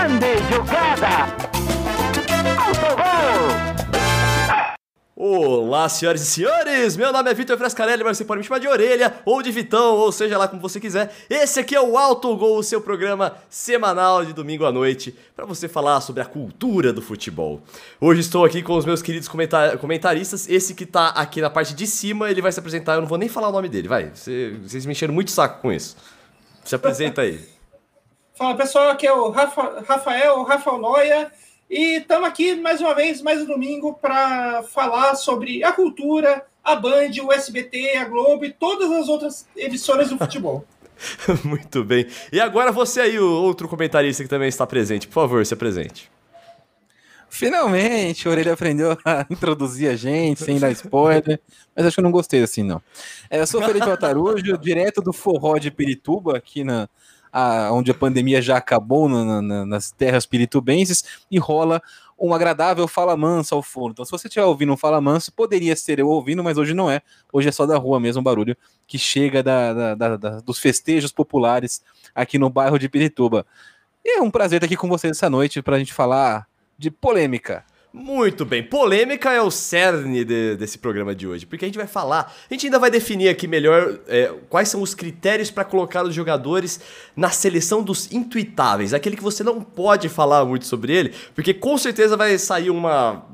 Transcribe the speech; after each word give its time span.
Grande 0.00 0.38
jogada! 0.50 1.08
Autogol! 2.58 3.50
Olá, 5.14 5.90
senhoras 5.90 6.22
e 6.22 6.24
senhores! 6.24 6.96
Meu 6.96 7.12
nome 7.12 7.30
é 7.30 7.34
Vitor 7.34 7.58
Frescarelli, 7.58 8.02
mas 8.02 8.16
você 8.16 8.24
pode 8.24 8.38
me 8.38 8.46
chamar 8.46 8.60
de 8.60 8.66
Orelha 8.66 9.20
ou 9.26 9.42
de 9.42 9.52
Vitão, 9.52 9.96
ou 9.96 10.10
seja 10.10 10.38
lá 10.38 10.48
como 10.48 10.62
você 10.62 10.80
quiser. 10.80 11.14
Esse 11.28 11.60
aqui 11.60 11.74
é 11.74 11.82
o 11.82 11.98
Alto 11.98 12.34
Gol, 12.34 12.56
o 12.56 12.62
seu 12.62 12.80
programa 12.80 13.36
semanal 13.50 14.24
de 14.24 14.32
domingo 14.32 14.64
à 14.64 14.72
noite, 14.72 15.14
para 15.36 15.44
você 15.44 15.68
falar 15.68 16.00
sobre 16.00 16.22
a 16.22 16.24
cultura 16.24 16.94
do 16.94 17.02
futebol. 17.02 17.60
Hoje 18.00 18.22
estou 18.22 18.46
aqui 18.46 18.62
com 18.62 18.78
os 18.78 18.86
meus 18.86 19.02
queridos 19.02 19.28
comentar 19.28 19.76
comentaristas. 19.76 20.48
Esse 20.48 20.74
que 20.74 20.86
tá 20.86 21.08
aqui 21.08 21.42
na 21.42 21.50
parte 21.50 21.74
de 21.74 21.86
cima, 21.86 22.30
ele 22.30 22.40
vai 22.40 22.50
se 22.50 22.58
apresentar. 22.58 22.94
Eu 22.94 23.02
não 23.02 23.08
vou 23.08 23.18
nem 23.18 23.28
falar 23.28 23.50
o 23.50 23.52
nome 23.52 23.68
dele, 23.68 23.86
vai. 23.86 24.10
Você, 24.14 24.56
vocês 24.62 24.86
me 24.86 24.92
encheram 24.92 25.12
muito 25.12 25.30
saco 25.30 25.60
com 25.60 25.70
isso. 25.70 25.94
Se 26.64 26.74
apresenta 26.74 27.20
aí. 27.20 27.59
Fala 28.40 28.56
pessoal, 28.56 28.88
aqui 28.88 29.06
é 29.06 29.12
o 29.12 29.28
Rafa, 29.28 29.84
Rafael, 29.86 30.42
Rafael 30.44 30.78
Noia. 30.78 31.30
E 31.68 31.98
estamos 31.98 32.26
aqui 32.26 32.54
mais 32.56 32.80
uma 32.80 32.94
vez, 32.94 33.20
mais 33.20 33.42
um 33.42 33.44
domingo, 33.44 33.92
para 33.92 34.62
falar 34.62 35.14
sobre 35.14 35.62
a 35.62 35.70
cultura, 35.72 36.46
a 36.64 36.74
Band, 36.74 37.10
o 37.22 37.30
SBT, 37.30 37.98
a 37.98 38.06
Globo 38.06 38.46
e 38.46 38.50
todas 38.50 38.90
as 38.92 39.10
outras 39.10 39.46
emissoras 39.54 40.08
do 40.08 40.16
futebol. 40.16 40.64
Muito 41.44 41.84
bem. 41.84 42.06
E 42.32 42.40
agora 42.40 42.72
você 42.72 43.02
aí, 43.02 43.18
o 43.18 43.30
outro 43.30 43.68
comentarista 43.68 44.22
que 44.22 44.30
também 44.30 44.48
está 44.48 44.66
presente. 44.66 45.06
Por 45.06 45.12
favor, 45.12 45.44
se 45.44 45.52
apresente. 45.52 46.10
Finalmente, 47.28 48.26
o 48.26 48.30
Orelha 48.30 48.54
aprendeu 48.54 48.96
a 49.04 49.26
introduzir 49.28 49.90
a 49.90 49.96
gente, 49.96 50.42
sem 50.42 50.58
dar 50.58 50.70
spoiler. 50.70 51.38
Mas 51.76 51.84
acho 51.84 51.94
que 51.94 52.00
eu 52.00 52.04
não 52.04 52.10
gostei 52.10 52.42
assim, 52.42 52.62
não. 52.62 52.80
É, 53.28 53.38
eu 53.38 53.46
sou 53.46 53.60
Felipe 53.60 53.84
Altarujo, 53.84 54.56
direto 54.56 55.02
do 55.02 55.12
Forró 55.12 55.58
de 55.58 55.70
Pirituba, 55.70 56.38
aqui 56.38 56.64
na, 56.64 56.88
a, 57.32 57.72
onde 57.72 57.90
a 57.90 57.94
pandemia 57.94 58.40
já 58.42 58.56
acabou 58.56 59.08
na, 59.08 59.42
na, 59.42 59.66
nas 59.66 59.90
terras 59.90 60.26
piritubenses, 60.26 61.04
e 61.30 61.38
rola 61.38 61.82
um 62.20 62.34
agradável 62.34 62.86
fala 62.86 63.16
manso 63.16 63.54
ao 63.54 63.62
fundo. 63.62 63.92
Então, 63.92 64.04
se 64.04 64.10
você 64.10 64.28
estiver 64.28 64.44
ouvindo 64.44 64.72
um 64.72 64.76
fala 64.76 65.00
manso, 65.00 65.32
poderia 65.32 65.74
ser 65.74 65.98
eu 65.98 66.08
ouvindo, 66.08 66.44
mas 66.44 66.58
hoje 66.58 66.74
não 66.74 66.90
é. 66.90 67.00
Hoje 67.32 67.48
é 67.48 67.52
só 67.52 67.64
da 67.64 67.78
rua 67.78 67.98
mesmo, 67.98 68.20
o 68.20 68.22
barulho 68.22 68.54
que 68.86 68.98
chega 68.98 69.42
da, 69.42 69.94
da, 69.94 70.16
da, 70.16 70.40
dos 70.40 70.58
festejos 70.58 71.12
populares 71.12 71.82
aqui 72.14 72.38
no 72.38 72.50
bairro 72.50 72.78
de 72.78 72.88
Pirituba. 72.90 73.46
E 74.04 74.18
é 74.18 74.20
um 74.20 74.30
prazer 74.30 74.58
estar 74.58 74.66
aqui 74.66 74.76
com 74.76 74.88
vocês 74.88 75.16
essa 75.16 75.30
noite 75.30 75.62
para 75.62 75.76
a 75.76 75.78
gente 75.78 75.94
falar 75.94 76.46
de 76.76 76.90
polêmica. 76.90 77.64
Muito 77.92 78.44
bem, 78.44 78.62
polêmica 78.62 79.32
é 79.32 79.42
o 79.42 79.50
cerne 79.50 80.24
de, 80.24 80.54
desse 80.54 80.78
programa 80.78 81.12
de 81.12 81.26
hoje, 81.26 81.44
porque 81.44 81.64
a 81.64 81.68
gente 81.68 81.76
vai 81.76 81.88
falar, 81.88 82.32
a 82.48 82.54
gente 82.54 82.66
ainda 82.66 82.78
vai 82.78 82.88
definir 82.88 83.28
aqui 83.28 83.48
melhor 83.48 83.98
é, 84.06 84.32
quais 84.48 84.68
são 84.68 84.80
os 84.80 84.94
critérios 84.94 85.50
para 85.50 85.64
colocar 85.64 86.04
os 86.04 86.14
jogadores 86.14 86.80
na 87.16 87.30
seleção 87.30 87.82
dos 87.82 88.12
intuitáveis, 88.12 88.94
aquele 88.94 89.16
que 89.16 89.22
você 89.22 89.42
não 89.42 89.60
pode 89.60 90.08
falar 90.08 90.44
muito 90.44 90.66
sobre 90.66 90.92
ele, 90.92 91.12
porque 91.34 91.52
com 91.52 91.76
certeza 91.76 92.16
vai 92.16 92.38
sair 92.38 92.70
uma 92.70 93.26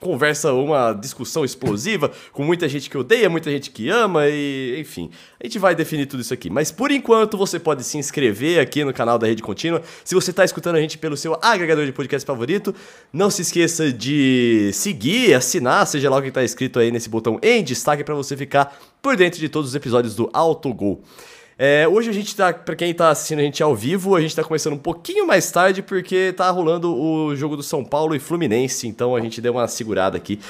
conversa, 0.00 0.52
uma 0.54 0.94
discussão 0.94 1.44
explosiva, 1.44 2.10
com 2.32 2.42
muita 2.42 2.68
gente 2.68 2.88
que 2.88 2.96
odeia, 2.96 3.28
muita 3.28 3.50
gente 3.50 3.70
que 3.70 3.90
ama 3.90 4.26
e, 4.26 4.80
enfim, 4.80 5.10
a 5.38 5.46
gente 5.46 5.58
vai 5.58 5.74
definir 5.74 6.06
tudo 6.06 6.20
isso 6.20 6.32
aqui. 6.32 6.48
Mas 6.48 6.72
por 6.72 6.90
enquanto 6.90 7.36
você 7.36 7.58
pode 7.58 7.84
se 7.84 7.98
inscrever 7.98 8.58
aqui 8.58 8.82
no 8.82 8.92
canal 8.92 9.18
da 9.18 9.26
Rede 9.26 9.42
Contínua. 9.42 9.82
Se 10.02 10.14
você 10.14 10.30
está 10.30 10.44
escutando 10.44 10.76
a 10.76 10.80
gente 10.80 10.96
pelo 10.96 11.16
seu 11.16 11.38
agregador 11.42 11.84
de 11.84 11.92
podcast 11.92 12.26
favorito, 12.26 12.74
não 13.12 13.30
se 13.30 13.42
esqueça 13.42 13.92
de 13.92 14.70
seguir, 14.72 15.34
assinar, 15.34 15.86
seja 15.86 16.08
lá 16.08 16.16
o 16.16 16.22
que 16.22 16.28
está 16.28 16.42
escrito 16.42 16.78
aí 16.78 16.90
nesse 16.90 17.08
botão 17.08 17.38
em 17.42 17.62
destaque 17.62 18.02
para 18.02 18.14
você 18.14 18.36
ficar 18.36 18.78
por 19.02 19.16
dentro 19.16 19.38
de 19.38 19.48
todos 19.48 19.70
os 19.70 19.74
episódios 19.74 20.14
do 20.14 20.30
Autogol. 20.32 21.02
É, 21.62 21.86
hoje 21.86 22.08
a 22.08 22.12
gente 22.14 22.34
tá, 22.34 22.54
pra 22.54 22.74
quem 22.74 22.94
tá 22.94 23.10
assistindo 23.10 23.40
a 23.40 23.42
gente 23.42 23.62
ao 23.62 23.76
vivo, 23.76 24.16
a 24.16 24.20
gente 24.22 24.34
tá 24.34 24.42
começando 24.42 24.72
um 24.72 24.78
pouquinho 24.78 25.26
mais 25.26 25.52
tarde 25.52 25.82
porque 25.82 26.32
tá 26.32 26.50
rolando 26.50 26.90
o 26.98 27.36
jogo 27.36 27.54
do 27.54 27.62
São 27.62 27.84
Paulo 27.84 28.14
e 28.14 28.18
Fluminense, 28.18 28.88
então 28.88 29.14
a 29.14 29.20
gente 29.20 29.42
deu 29.42 29.52
uma 29.52 29.68
segurada 29.68 30.16
aqui. 30.16 30.40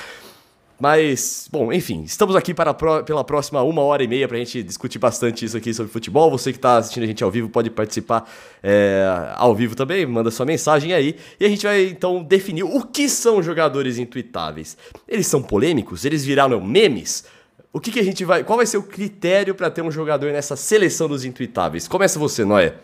Mas, 0.78 1.48
bom, 1.50 1.72
enfim, 1.72 2.04
estamos 2.04 2.36
aqui 2.36 2.54
para 2.54 2.72
pela 3.02 3.24
próxima 3.24 3.60
uma 3.60 3.82
hora 3.82 4.04
e 4.04 4.06
meia 4.06 4.28
pra 4.28 4.38
gente 4.38 4.62
discutir 4.62 5.00
bastante 5.00 5.44
isso 5.44 5.56
aqui 5.56 5.74
sobre 5.74 5.92
futebol. 5.92 6.30
Você 6.30 6.52
que 6.52 6.60
tá 6.60 6.76
assistindo 6.76 7.02
a 7.02 7.06
gente 7.08 7.24
ao 7.24 7.30
vivo 7.30 7.48
pode 7.48 7.70
participar 7.70 8.30
é, 8.62 9.04
ao 9.34 9.52
vivo 9.52 9.74
também, 9.74 10.06
manda 10.06 10.30
sua 10.30 10.46
mensagem 10.46 10.92
aí. 10.92 11.16
E 11.40 11.44
a 11.44 11.48
gente 11.48 11.66
vai 11.66 11.86
então 11.86 12.22
definir 12.22 12.62
o 12.62 12.86
que 12.86 13.08
são 13.08 13.42
jogadores 13.42 13.98
intuitáveis. 13.98 14.76
Eles 15.08 15.26
são 15.26 15.42
polêmicos? 15.42 16.04
Eles 16.04 16.24
viraram 16.24 16.60
memes? 16.60 17.24
O 17.72 17.80
que, 17.80 17.92
que 17.92 18.00
a 18.00 18.04
gente 18.04 18.24
vai. 18.24 18.42
Qual 18.42 18.56
vai 18.56 18.66
ser 18.66 18.78
o 18.78 18.82
critério 18.82 19.54
para 19.54 19.70
ter 19.70 19.82
um 19.82 19.90
jogador 19.90 20.32
nessa 20.32 20.56
seleção 20.56 21.06
dos 21.06 21.24
intuitáveis? 21.24 21.86
Começa 21.86 22.18
você, 22.18 22.44
Noé. 22.44 22.74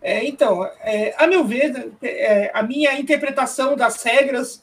É, 0.00 0.24
então, 0.24 0.64
é, 0.82 1.14
a 1.18 1.26
meu 1.26 1.44
ver, 1.44 1.92
é, 2.00 2.50
a 2.54 2.62
minha 2.62 2.98
interpretação 2.98 3.76
das 3.76 4.02
regras, 4.02 4.62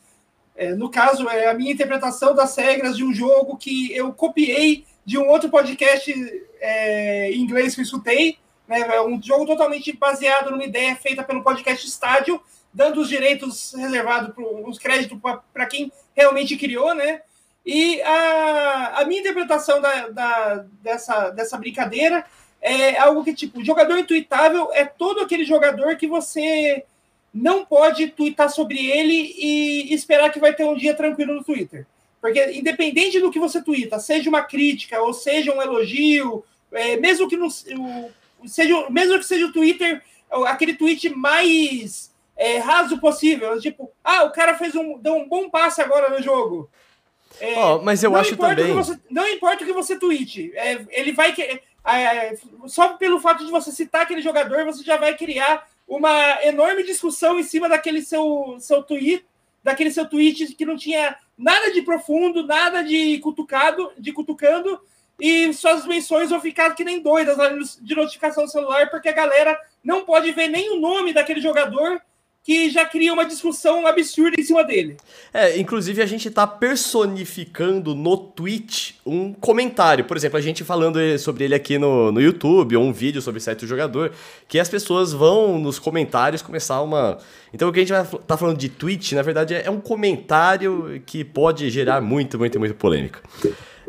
é, 0.55 0.73
no 0.73 0.89
caso, 0.89 1.27
é 1.27 1.47
a 1.47 1.53
minha 1.53 1.73
interpretação 1.73 2.33
das 2.33 2.55
regras 2.55 2.95
de 2.95 3.03
um 3.03 3.13
jogo 3.13 3.57
que 3.57 3.93
eu 3.95 4.13
copiei 4.13 4.85
de 5.05 5.17
um 5.17 5.27
outro 5.27 5.49
podcast 5.49 6.13
é, 6.61 7.31
em 7.31 7.41
inglês 7.41 7.75
que 7.75 7.81
eu 7.81 7.83
escutei, 7.83 8.37
né, 8.67 8.79
é 8.79 9.01
um 9.01 9.21
jogo 9.21 9.45
totalmente 9.45 9.91
baseado 9.91 10.49
numa 10.49 10.63
ideia 10.63 10.95
feita 10.95 11.21
pelo 11.23 11.43
podcast 11.43 11.85
Estádio, 11.85 12.41
dando 12.73 13.01
os 13.01 13.09
direitos 13.09 13.73
reservados, 13.73 14.33
os 14.65 14.79
créditos 14.79 15.19
para 15.53 15.65
quem 15.65 15.91
realmente 16.15 16.55
criou, 16.55 16.95
né? 16.95 17.21
E 17.65 18.01
a, 18.01 19.01
a 19.01 19.05
minha 19.05 19.21
interpretação 19.21 19.79
da, 19.81 20.09
da, 20.09 20.65
dessa, 20.81 21.29
dessa 21.29 21.57
brincadeira 21.57 22.25
é 22.61 22.97
algo 22.97 23.23
que, 23.23 23.33
tipo, 23.33 23.63
jogador 23.63 23.97
intuitável 23.97 24.69
é 24.73 24.85
todo 24.85 25.21
aquele 25.21 25.45
jogador 25.45 25.95
que 25.95 26.07
você 26.07 26.85
não 27.33 27.65
pode 27.65 28.07
twittar 28.07 28.49
sobre 28.49 28.85
ele 28.85 29.33
e 29.37 29.93
esperar 29.93 30.31
que 30.31 30.39
vai 30.39 30.53
ter 30.53 30.65
um 30.65 30.75
dia 30.75 30.93
tranquilo 30.93 31.33
no 31.33 31.43
Twitter. 31.43 31.85
Porque, 32.21 32.51
independente 32.51 33.19
do 33.19 33.31
que 33.31 33.39
você 33.39 33.61
twitta, 33.61 33.99
seja 33.99 34.29
uma 34.29 34.43
crítica 34.43 35.01
ou 35.01 35.13
seja 35.13 35.53
um 35.53 35.61
elogio, 35.61 36.43
é, 36.71 36.95
mesmo 36.95 37.27
que 37.27 37.35
não 37.35 37.49
seja, 37.49 38.89
mesmo 38.89 39.19
que 39.19 39.25
seja 39.25 39.45
o 39.45 39.51
Twitter, 39.51 40.01
aquele 40.47 40.73
tweet 40.73 41.09
mais 41.09 42.13
é, 42.37 42.57
raso 42.59 42.97
possível, 42.99 43.59
tipo, 43.59 43.91
ah, 44.03 44.23
o 44.23 44.31
cara 44.31 44.57
fez 44.57 44.75
um, 44.75 44.97
deu 44.97 45.15
um 45.15 45.27
bom 45.27 45.49
passe 45.49 45.81
agora 45.81 46.09
no 46.09 46.23
jogo. 46.23 46.69
É, 47.43 47.59
oh, 47.59 47.81
mas 47.81 48.01
eu 48.01 48.15
acho 48.15 48.37
também. 48.37 48.73
Você, 48.73 48.97
não 49.09 49.27
importa 49.27 49.63
o 49.63 49.67
que 49.67 49.73
você 49.73 49.99
tweete, 49.99 50.53
é, 50.55 50.85
ele 50.91 51.11
vai. 51.11 51.35
É, 51.85 52.37
só 52.67 52.93
pelo 52.93 53.19
fato 53.19 53.43
de 53.43 53.51
você 53.51 53.69
citar 53.69 54.03
aquele 54.03 54.21
jogador, 54.21 54.63
você 54.63 54.81
já 54.81 54.95
vai 54.95 55.13
criar 55.17 55.67
uma 55.85 56.41
enorme 56.45 56.83
discussão 56.83 57.37
em 57.37 57.43
cima 57.43 57.67
daquele 57.67 58.01
seu, 58.01 58.55
seu 58.59 58.81
tweet, 58.81 59.25
daquele 59.61 59.91
seu 59.91 60.05
tweet 60.05 60.55
que 60.55 60.65
não 60.65 60.77
tinha 60.77 61.17
nada 61.37 61.69
de 61.73 61.81
profundo, 61.81 62.47
nada 62.47 62.81
de 62.81 63.19
cutucado, 63.19 63.91
de 63.97 64.13
cutucando, 64.13 64.79
e 65.19 65.51
suas 65.53 65.85
menções 65.85 66.29
vão 66.29 66.39
ficar 66.39 66.73
que 66.73 66.85
nem 66.85 67.01
doidas 67.01 67.77
de 67.81 67.93
notificação 67.93 68.47
celular, 68.47 68.89
porque 68.89 69.09
a 69.09 69.13
galera 69.13 69.59
não 69.83 70.05
pode 70.05 70.31
ver 70.31 70.47
nem 70.47 70.71
o 70.71 70.79
nome 70.79 71.11
daquele 71.11 71.41
jogador 71.41 72.01
que 72.43 72.69
já 72.69 72.85
cria 72.85 73.13
uma 73.13 73.25
discussão 73.25 73.87
absurda 73.87 74.39
em 74.39 74.43
cima 74.43 74.63
dele. 74.65 74.97
É, 75.33 75.57
inclusive 75.57 76.01
a 76.01 76.05
gente 76.05 76.29
tá 76.29 76.45
personificando 76.45 77.95
no 77.95 78.17
tweet 78.17 78.99
um 79.05 79.33
comentário. 79.33 80.03
Por 80.03 80.17
exemplo, 80.17 80.37
a 80.37 80.41
gente 80.41 80.61
falando 80.63 80.99
sobre 81.17 81.45
ele 81.45 81.55
aqui 81.55 81.77
no, 81.77 82.11
no 82.11 82.21
YouTube, 82.21 82.75
ou 82.75 82.83
um 82.83 82.91
vídeo 82.91 83.21
sobre 83.21 83.39
certo 83.39 83.65
jogador, 83.65 84.11
que 84.47 84.59
as 84.59 84.67
pessoas 84.67 85.13
vão 85.13 85.57
nos 85.57 85.79
comentários 85.79 86.41
começar 86.41 86.81
uma. 86.81 87.17
Então 87.53 87.69
o 87.69 87.71
que 87.71 87.79
a 87.79 87.83
gente 87.85 87.93
vai 87.93 88.19
tá 88.27 88.35
falando 88.35 88.57
de 88.57 88.67
tweet, 88.67 89.15
na 89.15 89.21
verdade, 89.21 89.55
é 89.55 89.69
um 89.69 89.79
comentário 89.79 91.01
que 91.05 91.23
pode 91.23 91.69
gerar 91.69 92.01
muito, 92.01 92.37
muito, 92.37 92.59
muito 92.59 92.75
polêmica. 92.75 93.21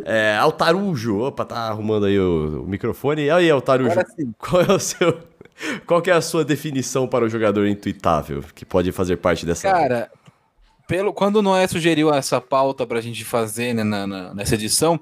É, 0.04 0.36
Altarujo, 0.36 1.20
opa, 1.20 1.44
tá 1.44 1.56
arrumando 1.56 2.06
aí 2.06 2.18
o, 2.18 2.62
o 2.62 2.68
microfone. 2.68 3.22
E 3.22 3.30
aí, 3.30 3.50
Altarujo, 3.50 3.96
qual 4.38 4.62
é 4.62 4.72
o 4.72 4.78
seu 4.78 5.33
qual 5.86 6.02
é 6.06 6.10
a 6.10 6.20
sua 6.20 6.44
definição 6.44 7.06
para 7.06 7.24
o 7.24 7.28
jogador 7.28 7.66
intuitável 7.66 8.44
que 8.54 8.64
pode 8.64 8.90
fazer 8.92 9.16
parte 9.16 9.46
dessa? 9.46 9.70
Cara, 9.70 10.10
pelo 10.86 11.12
quando 11.12 11.36
o 11.36 11.42
Noé 11.42 11.66
sugeriu 11.66 12.12
essa 12.12 12.40
pauta 12.40 12.86
para 12.86 12.98
a 12.98 13.02
gente 13.02 13.24
fazer 13.24 13.74
né, 13.74 13.84
na, 13.84 14.06
na, 14.06 14.34
nessa 14.34 14.54
edição, 14.54 15.00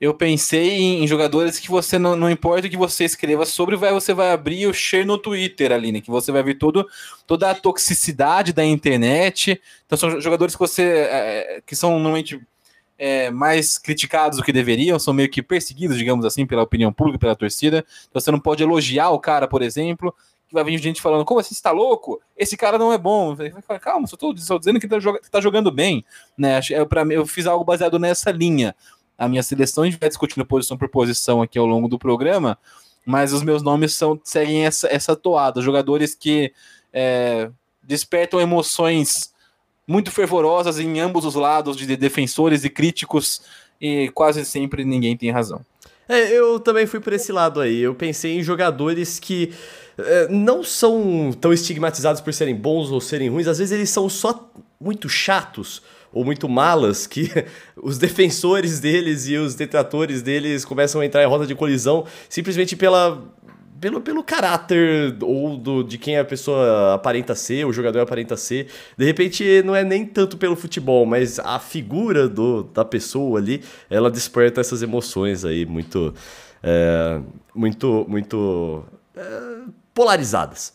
eu 0.00 0.12
pensei 0.12 0.78
em, 0.78 1.02
em, 1.02 1.06
jogadores 1.06 1.58
que 1.58 1.68
você 1.68 1.98
não, 1.98 2.14
não 2.14 2.30
importa 2.30 2.66
o 2.66 2.70
que 2.70 2.76
você 2.76 3.04
escreva 3.04 3.44
sobre, 3.46 3.74
vai, 3.74 3.92
você 3.92 4.12
vai 4.12 4.32
abrir 4.32 4.66
o 4.66 4.74
share 4.74 5.04
no 5.04 5.18
Twitter 5.18 5.72
ali, 5.72 5.90
né? 5.90 6.00
Que 6.00 6.10
você 6.10 6.30
vai 6.30 6.42
ver 6.42 6.54
todo, 6.54 6.86
toda 7.26 7.50
a 7.50 7.54
toxicidade 7.54 8.52
da 8.52 8.64
internet. 8.64 9.60
Então 9.86 9.96
são 9.96 10.20
jogadores 10.20 10.54
que 10.54 10.60
você 10.60 10.82
é, 10.82 11.62
que 11.66 11.74
são 11.74 11.92
normalmente 11.92 12.40
é, 12.98 13.30
mais 13.30 13.78
criticados 13.78 14.38
do 14.38 14.44
que 14.44 14.52
deveriam, 14.52 14.98
são 14.98 15.14
meio 15.14 15.30
que 15.30 15.40
perseguidos, 15.40 15.96
digamos 15.96 16.24
assim, 16.24 16.44
pela 16.44 16.62
opinião 16.62 16.92
pública, 16.92 17.18
pela 17.18 17.36
torcida. 17.36 17.84
Então 18.08 18.20
você 18.20 18.30
não 18.30 18.40
pode 18.40 18.62
elogiar 18.62 19.10
o 19.10 19.20
cara, 19.20 19.46
por 19.46 19.62
exemplo, 19.62 20.14
que 20.48 20.54
vai 20.54 20.64
vir 20.64 20.78
gente 20.78 21.00
falando, 21.00 21.24
como 21.24 21.38
assim, 21.38 21.54
você 21.54 21.62
tá 21.62 21.70
louco? 21.70 22.20
Esse 22.36 22.56
cara 22.56 22.78
não 22.78 22.92
é 22.92 22.98
bom. 22.98 23.36
Falo, 23.66 23.80
Calma, 23.80 24.06
só 24.06 24.16
só 24.36 24.58
dizendo 24.58 24.80
que 24.80 24.88
tá, 24.88 24.98
que 24.98 25.30
tá 25.30 25.40
jogando 25.40 25.70
bem. 25.70 26.04
Né? 26.36 26.58
Eu, 26.70 26.86
pra, 26.86 27.02
eu 27.02 27.26
fiz 27.26 27.46
algo 27.46 27.64
baseado 27.64 27.98
nessa 27.98 28.30
linha. 28.30 28.74
A 29.16 29.28
minha 29.28 29.42
seleção, 29.42 29.84
a 29.84 29.86
gente 29.86 29.98
vai 29.98 30.08
discutindo 30.08 30.44
posição 30.46 30.76
por 30.76 30.88
posição 30.88 31.42
aqui 31.42 31.58
ao 31.58 31.66
longo 31.66 31.88
do 31.88 31.98
programa, 31.98 32.56
mas 33.04 33.32
os 33.32 33.42
meus 33.42 33.62
nomes 33.62 33.94
são 33.94 34.18
seguem 34.24 34.64
essa, 34.64 34.88
essa 34.88 35.14
toada. 35.14 35.60
Jogadores 35.60 36.14
que 36.14 36.52
é, 36.92 37.50
despertam 37.82 38.40
emoções 38.40 39.32
muito 39.88 40.12
fervorosas 40.12 40.78
em 40.78 41.00
ambos 41.00 41.24
os 41.24 41.34
lados, 41.34 41.74
de 41.76 41.96
defensores 41.96 42.62
e 42.62 42.68
críticos, 42.68 43.40
e 43.80 44.10
quase 44.12 44.44
sempre 44.44 44.84
ninguém 44.84 45.16
tem 45.16 45.30
razão. 45.30 45.64
É, 46.06 46.30
eu 46.30 46.60
também 46.60 46.86
fui 46.86 47.00
por 47.00 47.12
esse 47.12 47.32
lado 47.32 47.60
aí. 47.60 47.80
Eu 47.80 47.94
pensei 47.94 48.38
em 48.38 48.42
jogadores 48.42 49.18
que 49.18 49.52
é, 49.96 50.28
não 50.28 50.62
são 50.62 51.32
tão 51.40 51.52
estigmatizados 51.52 52.20
por 52.20 52.32
serem 52.34 52.54
bons 52.54 52.90
ou 52.90 53.00
serem 53.00 53.28
ruins, 53.28 53.46
às 53.46 53.58
vezes 53.58 53.72
eles 53.72 53.90
são 53.90 54.08
só 54.08 54.50
muito 54.80 55.08
chatos 55.08 55.82
ou 56.12 56.24
muito 56.24 56.48
malas 56.48 57.06
que 57.06 57.30
os 57.82 57.98
defensores 57.98 58.80
deles 58.80 59.26
e 59.26 59.36
os 59.36 59.54
detratores 59.54 60.22
deles 60.22 60.64
começam 60.64 61.00
a 61.00 61.06
entrar 61.06 61.22
em 61.22 61.26
roda 61.26 61.46
de 61.46 61.54
colisão 61.54 62.06
simplesmente 62.28 62.76
pela 62.76 63.22
pelo, 63.80 64.00
pelo 64.00 64.22
caráter 64.22 65.16
ou 65.22 65.56
do, 65.56 65.82
de 65.82 65.98
quem 65.98 66.18
a 66.18 66.24
pessoa 66.24 66.94
aparenta 66.94 67.34
ser, 67.34 67.66
o 67.66 67.72
jogador 67.72 68.00
aparenta 68.00 68.36
ser. 68.36 68.68
De 68.96 69.04
repente, 69.04 69.62
não 69.62 69.74
é 69.74 69.84
nem 69.84 70.04
tanto 70.04 70.36
pelo 70.36 70.56
futebol, 70.56 71.06
mas 71.06 71.38
a 71.38 71.58
figura 71.58 72.28
do, 72.28 72.64
da 72.64 72.84
pessoa 72.84 73.38
ali, 73.38 73.62
ela 73.88 74.10
desperta 74.10 74.60
essas 74.60 74.82
emoções 74.82 75.44
aí 75.44 75.64
muito, 75.64 76.14
é, 76.62 77.20
muito, 77.54 78.04
muito 78.08 78.84
é, 79.16 79.58
polarizadas. 79.94 80.72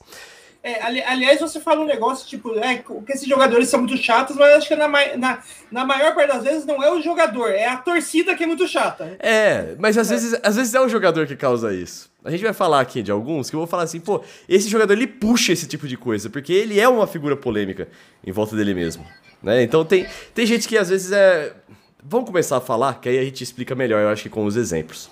É, 0.63 0.81
ali, 0.81 1.03
aliás, 1.03 1.41
você 1.41 1.59
fala 1.59 1.81
um 1.81 1.85
negócio, 1.85 2.25
tipo, 2.25 2.57
é, 2.57 2.77
que 2.77 3.11
esses 3.11 3.27
jogadores 3.27 3.67
são 3.67 3.81
muito 3.81 3.97
chatos, 3.97 4.37
mas 4.37 4.55
acho 4.55 4.67
que 4.69 4.75
na, 4.77 4.87
na, 4.87 5.43
na 5.69 5.85
maior 5.85 6.15
parte 6.15 6.29
das 6.29 6.41
vezes 6.41 6.65
não 6.65 6.81
é 6.81 6.89
o 6.89 7.01
jogador, 7.01 7.49
é 7.49 7.67
a 7.67 7.75
torcida 7.75 8.33
que 8.33 8.45
é 8.45 8.47
muito 8.47 8.65
chata. 8.65 9.17
É, 9.19 9.75
mas 9.77 9.97
às, 9.97 10.09
é. 10.09 10.13
Vezes, 10.13 10.39
às 10.41 10.55
vezes 10.55 10.73
é 10.73 10.79
o 10.79 10.87
jogador 10.87 11.27
que 11.27 11.35
causa 11.35 11.73
isso. 11.73 12.09
A 12.23 12.31
gente 12.31 12.41
vai 12.41 12.53
falar 12.53 12.79
aqui 12.79 13.01
de 13.01 13.11
alguns 13.11 13.49
que 13.49 13.57
eu 13.57 13.59
vou 13.59 13.67
falar 13.67 13.83
assim, 13.83 13.99
pô, 13.99 14.23
esse 14.47 14.69
jogador 14.69 14.93
ele 14.93 15.05
puxa 15.05 15.51
esse 15.51 15.67
tipo 15.67 15.85
de 15.85 15.97
coisa, 15.97 16.29
porque 16.29 16.53
ele 16.53 16.79
é 16.79 16.87
uma 16.87 17.05
figura 17.05 17.35
polêmica 17.35 17.89
em 18.25 18.31
volta 18.31 18.55
dele 18.55 18.73
mesmo. 18.73 19.05
Né? 19.41 19.63
Então 19.63 19.83
tem, 19.83 20.07
tem 20.33 20.45
gente 20.45 20.65
que 20.65 20.77
às 20.77 20.87
vezes 20.87 21.11
é. 21.11 21.53
Vamos 22.01 22.25
começar 22.25 22.57
a 22.57 22.61
falar, 22.61 22.99
que 23.01 23.07
aí 23.09 23.17
a 23.17 23.23
gente 23.23 23.43
explica 23.43 23.75
melhor, 23.75 24.01
eu 24.01 24.09
acho 24.09 24.23
que 24.23 24.29
com 24.29 24.45
os 24.45 24.55
exemplos. 24.55 25.09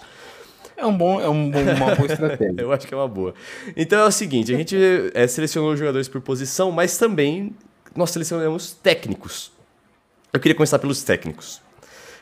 É, 0.81 0.85
um 0.85 0.97
bom, 0.97 1.21
é 1.21 1.29
um 1.29 1.51
bom, 1.51 1.59
uma 1.61 1.95
boa 1.95 2.11
estratégia. 2.11 2.55
eu 2.59 2.71
acho 2.71 2.87
que 2.87 2.93
é 2.93 2.97
uma 2.97 3.07
boa. 3.07 3.35
Então 3.77 3.99
é 3.99 4.05
o 4.05 4.11
seguinte: 4.11 4.51
a 4.51 4.57
gente 4.57 4.75
é, 5.13 5.27
selecionou 5.27 5.77
jogadores 5.77 6.07
por 6.07 6.19
posição, 6.21 6.71
mas 6.71 6.97
também 6.97 7.55
nós 7.95 8.09
selecionamos 8.09 8.71
técnicos. 8.73 9.51
Eu 10.33 10.39
queria 10.39 10.55
começar 10.55 10.79
pelos 10.79 11.03
técnicos. 11.03 11.61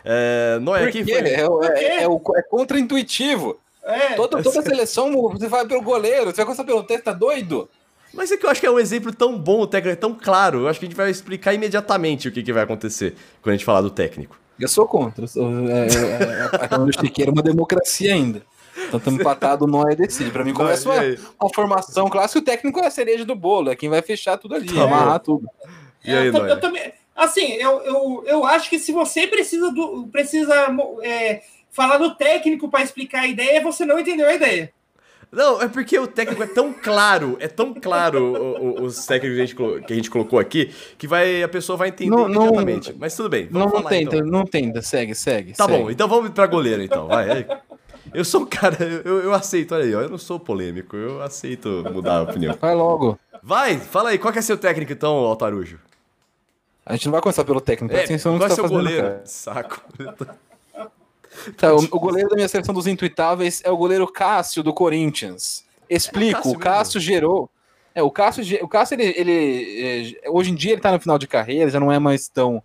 É, 0.03 0.59
Noé, 0.61 0.83
aqui 0.83 1.03
foi... 1.06 1.13
é, 1.13 1.41
é, 1.41 2.03
é, 2.03 2.03
é 2.03 2.41
contra-intuitivo. 2.50 3.57
É, 3.81 4.15
toda, 4.15 4.44
toda 4.44 4.61
seleção 4.61 5.09
você 5.29 5.47
vai 5.47 5.65
pelo 5.65 5.81
goleiro, 5.81 6.25
você 6.25 6.38
vai 6.38 6.45
começar 6.45 6.65
pelo 6.65 6.83
texto, 6.83 7.06
tá 7.06 7.13
doido? 7.13 7.69
Mas 8.13 8.29
é 8.29 8.38
que 8.38 8.45
eu 8.45 8.50
acho 8.50 8.59
que 8.59 8.67
é 8.67 8.71
um 8.71 8.79
exemplo 8.79 9.13
tão 9.13 9.38
bom, 9.38 9.61
o 9.61 9.67
técnico 9.67 9.94
é 9.94 9.95
tão 9.95 10.13
claro. 10.13 10.61
Eu 10.61 10.67
acho 10.67 10.79
que 10.79 10.85
a 10.85 10.89
gente 10.89 10.97
vai 10.97 11.09
explicar 11.09 11.53
imediatamente 11.53 12.27
o 12.27 12.31
que, 12.31 12.44
que 12.44 12.51
vai 12.51 12.63
acontecer 12.63 13.15
quando 13.41 13.53
a 13.53 13.56
gente 13.56 13.65
falar 13.65 13.81
do 13.81 13.89
técnico. 13.89 14.38
Eu 14.59 14.67
sou 14.67 14.88
contra. 14.88 15.25
Sou, 15.27 15.50
é, 15.69 15.88
é, 15.88 15.88
é, 15.88 16.89
é 16.89 16.91
Chiqueira 17.00 17.31
é 17.31 17.33
uma 17.33 17.44
democracia 17.44 18.13
ainda. 18.13 18.44
Então 18.88 18.97
estamos 18.97 19.19
empatados, 19.19 19.69
não 19.69 19.88
é 19.88 19.95
decide. 19.95 20.31
Para 20.31 20.44
mim, 20.44 20.53
começa 20.53 20.89
uma, 20.89 21.01
uma, 21.39 21.53
formação 21.53 22.09
clássica, 22.09 22.39
o 22.39 22.44
técnico 22.44 22.79
é 22.79 22.88
a 22.88 22.91
cereja 22.91 23.25
do 23.25 23.35
bolo, 23.35 23.71
é 23.71 23.75
quem 23.75 23.89
vai 23.89 24.01
fechar 24.01 24.38
tudo 24.38 24.56
ali, 24.56 24.67
tá 24.67 24.83
amarrar 24.83 25.19
tudo. 25.19 25.47
E 26.03 26.11
aí, 26.11 26.27
eu, 26.27 26.33
eu, 26.33 26.59
também, 26.59 26.94
assim, 27.15 27.53
eu, 27.53 27.81
eu, 27.81 28.23
eu 28.25 28.45
acho 28.45 28.69
que 28.69 28.79
se 28.79 28.91
você 28.91 29.27
precisa 29.27 29.71
do. 29.71 30.07
precisa 30.11 30.56
é, 31.03 31.41
falar 31.69 31.97
do 31.97 32.15
técnico 32.15 32.69
para 32.69 32.83
explicar 32.83 33.21
a 33.21 33.27
ideia, 33.27 33.61
você 33.61 33.85
não 33.85 34.00
entendeu 34.00 34.27
a 34.27 34.33
ideia. 34.33 34.73
Não, 35.31 35.62
é 35.62 35.68
porque 35.68 35.98
o 36.00 36.08
técnico 36.08 36.42
é 36.42 36.48
tão 36.48 36.74
claro, 36.74 37.38
é 37.40 37.48
tão 37.48 37.72
claro 37.74 38.20
o, 38.20 38.81
o, 38.81 38.84
os 38.84 39.06
técnicos 39.06 39.36
que 39.36 39.42
a, 39.42 39.46
gente, 39.46 39.86
que 39.86 39.94
a 39.94 39.96
gente 39.96 40.10
colocou 40.10 40.40
aqui, 40.40 40.74
que 40.98 41.08
vai, 41.08 41.44
a 41.44 41.48
pessoa 41.48 41.78
vai 41.78 41.90
entender 41.90 42.10
não, 42.10 42.26
imediatamente. 42.28 42.92
Não, 42.92 43.00
Mas 43.00 43.16
tudo 43.16 43.30
bem. 43.30 43.48
Não, 43.52 43.68
não 43.68 43.84
tenta, 43.84 44.16
então. 44.16 44.28
não 44.28 44.44
tenta, 44.44 44.81
segue, 44.81 45.14
segue. 45.14 45.54
Tá 45.54 45.66
segue. 45.66 45.78
bom, 45.78 45.92
então 45.92 46.08
vamos 46.08 46.31
pra 46.31 46.48
goleiro 46.48 46.81
então. 46.81 47.08
Vai. 47.08 47.48
Eu 48.12 48.26
sou 48.26 48.42
um 48.42 48.46
cara, 48.46 48.84
eu, 49.06 49.20
eu 49.20 49.34
aceito, 49.34 49.76
olha 49.76 49.84
aí, 49.84 49.94
ó, 49.94 50.02
eu 50.02 50.10
não 50.10 50.18
sou 50.18 50.40
polêmico, 50.40 50.96
eu 50.96 51.22
aceito 51.22 51.86
mudar 51.94 52.18
a 52.18 52.22
opinião. 52.24 52.58
Vai 52.60 52.74
logo. 52.74 53.20
Vai, 53.44 53.78
fala 53.78 54.10
aí, 54.10 54.18
qual 54.18 54.34
que 54.34 54.40
é 54.40 54.42
seu 54.42 54.58
técnico 54.58 54.92
então, 54.92 55.14
Altarujo? 55.14 55.80
A 56.84 56.94
gente 56.94 57.06
não 57.06 57.12
vai 57.12 57.22
começar 57.22 57.46
pelo 57.46 57.62
técnico, 57.62 57.96
é, 57.96 58.04
atenção 58.04 58.34
no 58.34 58.40
que 58.40 58.46
é 58.46 58.48
tá 58.50 58.56
seu 58.56 58.64
fazendo, 58.64 58.78
goleiro? 58.78 59.08
Cara. 59.08 59.22
Saco. 59.26 59.81
Tá, 61.58 61.74
o, 61.74 61.80
o, 61.80 62.00
goleiro 62.00 62.30
da 62.30 62.36
minha 62.36 62.48
seleção 62.48 62.74
dos 62.74 62.88
intuitáveis 62.88 63.62
é 63.64 63.72
o 63.72 63.78
goleiro 63.78 64.08
Cássio 64.08 64.64
do 64.64 64.74
Corinthians. 64.74 65.64
Explico, 65.90 66.31
é 66.31 66.42
Cássio 66.42 66.52
o 66.52 66.60
Cássio 66.60 67.00
gerou. 67.00 67.50
É, 67.94 68.04
o 68.04 68.12
Cássio, 68.12 68.64
o 68.64 68.68
Cássio 68.68 68.96
ele, 68.96 69.14
ele, 69.16 70.18
é, 70.24 70.30
hoje 70.30 70.52
em 70.52 70.56
dia 70.56 70.74
ele 70.74 70.81
tá 70.81 70.92
no 70.92 71.00
final 71.00 71.18
de 71.18 71.28
carreira, 71.28 71.70
já 71.70 71.80
não 71.80 71.92
é 71.92 72.00
mais 72.00 72.28
tão, 72.28 72.62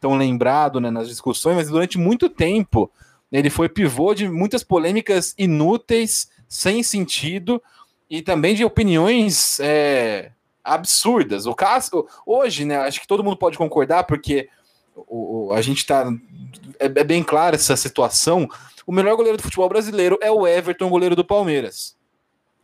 tão 0.00 0.16
lembrado 0.16 0.80
né, 0.80 0.90
nas 0.90 1.08
discussões, 1.08 1.56
mas 1.56 1.68
durante 1.68 1.98
muito 1.98 2.28
tempo 2.28 2.90
ele 3.30 3.50
foi 3.50 3.68
pivô 3.68 4.14
de 4.14 4.28
muitas 4.28 4.62
polêmicas 4.62 5.34
inúteis, 5.36 6.30
sem 6.48 6.82
sentido, 6.82 7.62
e 8.08 8.22
também 8.22 8.54
de 8.54 8.64
opiniões 8.64 9.58
é, 9.60 10.30
absurdas. 10.62 11.46
O 11.46 11.54
Cássio, 11.54 12.06
hoje, 12.24 12.64
né, 12.64 12.76
acho 12.78 13.00
que 13.00 13.06
todo 13.06 13.24
mundo 13.24 13.36
pode 13.36 13.58
concordar, 13.58 14.04
porque 14.04 14.48
o, 14.96 15.48
o 15.48 15.52
a 15.52 15.62
gente 15.62 15.84
tá. 15.86 16.10
É, 16.78 16.86
é 16.86 17.04
bem 17.04 17.22
clara 17.22 17.56
essa 17.56 17.76
situação. 17.76 18.48
O 18.86 18.92
melhor 18.92 19.16
goleiro 19.16 19.36
do 19.36 19.42
futebol 19.42 19.68
brasileiro 19.68 20.18
é 20.22 20.30
o 20.30 20.46
Everton, 20.46 20.88
goleiro 20.88 21.16
do 21.16 21.24
Palmeiras 21.24 21.96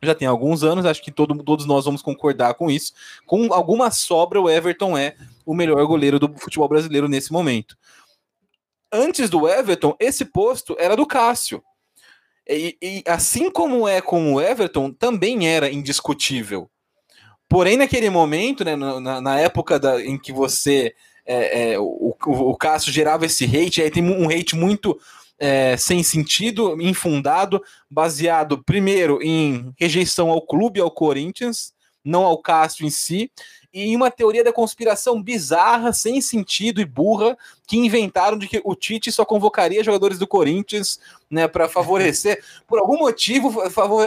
já 0.03 0.15
tem 0.15 0.27
alguns 0.27 0.65
anos, 0.65 0.85
acho 0.85 1.03
que 1.03 1.13
todo, 1.13 1.41
todos 1.45 1.65
nós 1.65 1.85
vamos 1.85 2.03
concordar 2.03 2.55
com 2.55 2.71
isso. 2.71 2.93
Com 3.25 3.53
alguma 3.53 3.91
sobra, 3.91 4.41
o 4.41 4.51
Everton 4.51 4.99
é 4.99 5.15
o 5.47 5.55
melhor 5.55 5.85
goleiro 5.87 6.19
do 6.19 6.29
futebol 6.37 6.69
brasileiro 6.69 7.09
nesse 7.09 7.33
momento. 7.33 7.77
Antes 8.93 9.31
do 9.31 9.49
Everton, 9.49 9.97
esse 10.01 10.25
posto 10.25 10.77
era 10.79 10.97
do 10.97 11.07
Cássio. 11.07 11.63
E, 12.49 12.77
e 12.83 13.03
assim 13.07 13.51
como 13.51 13.87
é 13.87 14.01
com 14.01 14.35
o 14.35 14.41
Everton, 14.41 14.93
também 14.93 15.49
era 15.49 15.71
indiscutível. 15.71 16.69
Porém, 17.49 17.77
naquele 17.77 18.11
momento, 18.11 18.65
né, 18.65 18.75
na, 18.75 19.21
na 19.21 19.39
época 19.39 19.79
da, 19.79 20.03
em 20.05 20.19
que 20.19 20.33
você. 20.33 20.95
É, 21.25 21.73
é, 21.73 21.79
o, 21.79 22.15
o 22.27 22.57
Cássio 22.57 22.93
gerava 22.93 23.27
esse 23.27 23.45
hate, 23.45 23.81
aí 23.81 23.91
tem 23.91 24.03
um 24.03 24.29
hate 24.29 24.57
muito 24.57 24.99
é, 25.39 25.77
sem 25.77 26.03
sentido, 26.03 26.81
infundado, 26.81 27.63
baseado 27.91 28.63
primeiro 28.63 29.21
em 29.23 29.73
rejeição 29.79 30.31
ao 30.31 30.41
clube, 30.41 30.81
ao 30.81 30.91
Corinthians, 30.91 31.73
não 32.05 32.25
ao 32.25 32.39
Cássio 32.39 32.87
em 32.87 32.91
si, 32.91 33.31
e 33.75 33.97
uma 33.97 34.11
teoria 34.11 34.45
da 34.45 34.53
conspiração 34.53 35.23
bizarra, 35.23 35.95
sem 35.95 36.21
sentido 36.21 36.79
e 36.79 36.85
burra, 36.85 37.39
que 37.67 37.79
inventaram 37.79 38.37
de 38.37 38.47
que 38.47 38.61
o 38.65 38.75
Tite 38.75 39.11
só 39.11 39.25
convocaria 39.25 39.83
jogadores 39.83 40.19
do 40.19 40.27
Corinthians, 40.27 41.01
né, 41.31 41.49
para 41.49 41.67
favorecer, 41.67 42.45
por 42.69 42.79
algum 42.79 42.99
motivo 42.99 43.51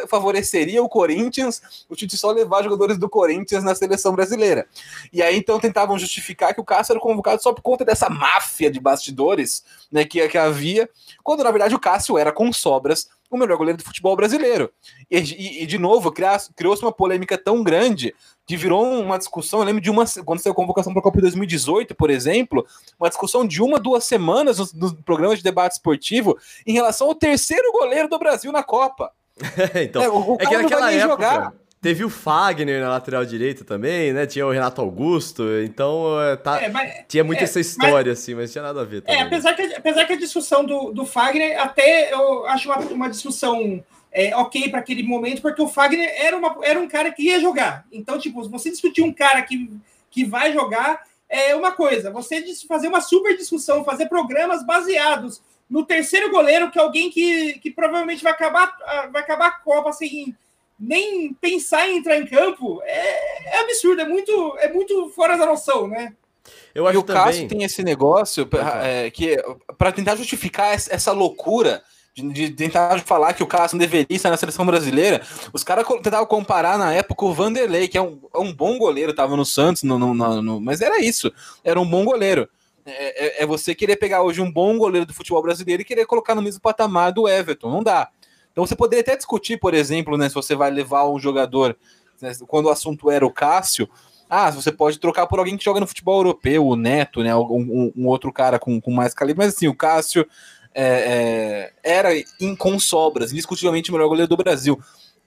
favoreceria 0.08 0.84
o 0.84 0.90
Corinthians, 0.90 1.86
o 1.90 1.96
Tite 1.96 2.16
só 2.16 2.32
levar 2.32 2.64
jogadores 2.64 3.00
do 3.00 3.10
Corinthians 3.10 3.64
na 3.64 3.74
seleção 3.74 4.14
brasileira. 4.14 4.68
E 5.12 5.24
aí 5.24 5.36
então 5.36 5.60
tentavam 5.60 5.98
justificar 5.98 6.54
que 6.54 6.62
o 6.62 6.66
Cássio 6.66 6.94
era 6.94 7.00
convocado 7.00 7.42
só 7.42 7.52
por 7.52 7.64
conta 7.64 7.84
dessa 7.84 8.08
máfia 8.08 8.70
de 8.70 8.80
bastidores, 8.80 9.64
né, 9.92 10.06
que, 10.06 10.28
que 10.28 10.38
havia, 10.38 10.88
quando 11.24 11.44
na 11.44 11.50
verdade 11.50 11.74
o 11.74 11.80
Cássio 11.80 12.20
era 12.20 12.32
com 12.32 12.54
sobras 12.54 13.10
o 13.30 13.38
melhor 13.38 13.58
goleiro 13.58 13.78
do 13.78 13.84
futebol 13.84 14.16
brasileiro. 14.16 14.72
E, 15.10 15.18
e, 15.18 15.64
e 15.64 15.66
de 15.66 15.78
novo, 15.78 16.12
criou-se 16.56 16.82
uma 16.82 16.92
polêmica 16.92 17.38
tão 17.38 17.64
grande 17.64 18.14
que 18.46 18.56
virou 18.56 18.84
uma 19.00 19.18
discussão. 19.18 19.60
Eu 19.60 19.66
lembro 19.66 19.82
de 19.82 19.90
uma. 19.90 20.06
Quando 20.24 20.40
saiu 20.40 20.54
a 20.54 20.56
convocação 20.56 20.94
para 20.94 21.00
a 21.00 21.04
Copa 21.04 21.18
de 21.18 21.24
2018, 21.24 21.96
por 21.96 22.10
exemplo, 22.10 22.66
uma 23.00 23.10
discussão 23.10 23.46
de 23.46 23.62
uma, 23.62 23.80
duas 23.80 24.04
semanas 24.06 24.60
nos, 24.60 24.74
nos 24.74 24.94
programas 24.94 25.40
de 25.40 25.44
debate 25.44 25.74
esportivo 25.74 26.38
em 26.66 26.74
relação 26.74 27.08
ao 27.08 27.16
terceiro 27.16 27.72
goleiro 27.72 28.08
do 28.08 28.20
Brasil 28.20 28.52
na 28.52 28.64
Copa. 28.64 29.12
então, 29.84 30.02
é, 30.02 30.10
o, 30.10 30.34
o 30.34 30.38
é 30.40 30.46
que 30.46 30.58
naquela 30.58 30.92
época. 30.92 31.10
Jogar. 31.10 31.65
Teve 31.86 32.04
o 32.04 32.10
Fagner 32.10 32.82
na 32.82 32.90
lateral 32.90 33.24
direita 33.24 33.64
também, 33.64 34.12
né? 34.12 34.26
Tinha 34.26 34.44
o 34.48 34.50
Renato 34.50 34.82
Augusto, 34.82 35.44
então 35.64 36.20
é, 36.20 36.36
tá, 36.36 36.60
é, 36.60 36.68
mas, 36.68 37.06
tinha 37.08 37.24
muito 37.24 37.42
é, 37.42 37.44
essa 37.44 37.60
história, 37.60 38.12
mas, 38.12 38.20
assim, 38.20 38.34
mas 38.34 38.52
tinha 38.52 38.64
nada 38.64 38.82
a 38.82 38.84
ver. 38.84 38.98
É, 38.98 39.02
também. 39.02 39.22
É, 39.22 39.22
apesar 39.22 39.54
que, 39.54 39.62
apesar 39.62 40.06
que 40.06 40.14
a 40.14 40.18
discussão 40.18 40.66
do, 40.66 40.92
do 40.92 41.06
Fagner, 41.06 41.62
até 41.62 42.12
eu 42.12 42.48
acho 42.48 42.72
uma, 42.72 42.80
uma 42.80 43.08
discussão 43.08 43.84
é, 44.12 44.36
ok 44.36 44.68
para 44.70 44.80
aquele 44.80 45.04
momento, 45.04 45.44
porque 45.44 45.62
o 45.62 45.68
Fagner 45.68 46.12
era, 46.18 46.36
uma, 46.36 46.58
era 46.64 46.80
um 46.80 46.88
cara 46.88 47.12
que 47.12 47.22
ia 47.22 47.40
jogar. 47.40 47.86
Então, 47.92 48.18
tipo, 48.18 48.42
você 48.50 48.72
discutir 48.72 49.04
um 49.04 49.14
cara 49.14 49.44
que, 49.44 49.70
que 50.10 50.26
vai 50.26 50.52
jogar 50.54 51.04
é 51.30 51.54
uma 51.54 51.72
coisa, 51.72 52.10
você 52.10 52.44
fazer 52.68 52.88
uma 52.88 53.00
super 53.00 53.38
discussão, 53.38 53.86
fazer 53.86 54.10
programas 54.10 54.66
baseados 54.66 55.40
no 55.70 55.86
terceiro 55.86 56.32
goleiro, 56.32 56.72
que 56.72 56.80
é 56.80 56.82
alguém 56.82 57.12
que, 57.12 57.60
que 57.60 57.70
provavelmente 57.70 58.24
vai 58.24 58.32
acabar, 58.32 58.76
vai 59.12 59.22
acabar 59.22 59.48
a 59.50 59.52
Copa 59.52 59.94
sem 59.94 60.36
nem 60.80 61.34
pensar 61.34 61.88
em 61.88 61.98
entrar 61.98 62.18
em 62.18 62.26
campo 62.26 62.82
é, 62.84 63.58
é 63.58 63.62
absurdo, 63.62 64.02
é 64.02 64.06
muito, 64.06 64.58
é 64.60 64.72
muito 64.72 65.10
fora 65.10 65.38
da 65.38 65.46
noção, 65.46 65.88
né? 65.88 66.14
Eu 66.74 66.86
acho 66.86 66.98
e 66.98 67.00
o 67.00 67.04
também... 67.04 67.24
Cássio 67.24 67.48
tem 67.48 67.64
esse 67.64 67.84
negócio 67.84 68.48
é, 68.84 69.10
que 69.10 69.38
para 69.78 69.92
tentar 69.92 70.16
justificar 70.16 70.74
essa 70.74 71.12
loucura 71.12 71.82
de, 72.14 72.22
de 72.32 72.50
tentar 72.52 73.00
falar 73.02 73.34
que 73.34 73.44
o 73.44 73.48
Cássio 73.48 73.76
não 73.76 73.80
deveria 73.80 74.06
estar 74.10 74.30
na 74.30 74.38
seleção 74.38 74.66
brasileira, 74.66 75.22
os 75.52 75.64
caras 75.64 75.86
tentavam 76.02 76.26
comparar 76.26 76.78
na 76.78 76.94
época 76.94 77.26
o 77.26 77.34
Vanderlei, 77.34 77.88
que 77.88 77.98
é 77.98 78.02
um, 78.02 78.20
é 78.34 78.40
um 78.40 78.54
bom 78.54 78.78
goleiro, 78.78 79.14
tava 79.14 79.36
no 79.36 79.46
Santos, 79.46 79.84
no, 79.84 80.00
no, 80.00 80.14
no, 80.14 80.62
mas 80.62 80.82
era 80.82 81.02
isso, 81.02 81.32
era 81.64 81.80
um 81.80 81.86
bom 81.86 82.06
goleiro. 82.06 82.48
É, 82.86 83.42
é, 83.42 83.44
é, 83.44 83.46
você 83.48 83.74
querer 83.74 83.96
pegar 83.96 84.22
hoje 84.22 84.40
um 84.42 84.52
bom 84.52 84.78
goleiro 84.78 85.08
do 85.08 85.14
futebol 85.14 85.42
brasileiro 85.42 85.82
e 85.82 85.86
querer 85.86 86.06
colocar 86.06 86.36
no 86.36 86.42
mesmo 86.42 86.62
patamar 86.62 87.12
do 87.12 87.28
Everton, 87.28 87.72
não 87.72 87.82
dá. 87.82 88.10
Então 88.56 88.66
você 88.66 88.74
poderia 88.74 89.02
até 89.02 89.18
discutir, 89.18 89.60
por 89.60 89.74
exemplo, 89.74 90.18
né, 90.18 90.30
se 90.30 90.36
você 90.36 90.56
vai 90.56 90.72
levar 90.72 91.10
um 91.10 91.20
jogador, 91.20 91.76
né, 92.22 92.32
quando 92.48 92.68
o 92.68 92.70
assunto 92.70 93.12
era 93.12 93.26
o 93.26 93.30
Cássio, 93.30 93.90
ah, 94.30 94.50
você 94.50 94.72
pode 94.72 94.98
trocar 94.98 95.28
por 95.28 95.40
alguém 95.40 95.58
que 95.58 95.66
joga 95.66 95.82
no 95.82 95.86
futebol 95.86 96.20
europeu, 96.20 96.66
o 96.66 96.78
Neto, 96.78 97.22
né? 97.22 97.36
Um, 97.36 97.92
um 97.94 98.08
outro 98.08 98.32
cara 98.32 98.58
com, 98.58 98.80
com 98.80 98.92
mais 98.92 99.14
calibre, 99.14 99.46
mas 99.46 99.54
assim, 99.54 99.68
o 99.68 99.76
Cássio 99.76 100.26
é, 100.74 101.74
é, 101.84 101.98
era 101.98 102.10
em, 102.40 102.56
com 102.56 102.80
sobras, 102.80 103.34
indiscutivelmente 103.34 103.90
o 103.90 103.94
melhor 103.94 104.08
goleiro 104.08 104.30
do 104.30 104.38
Brasil. 104.38 104.80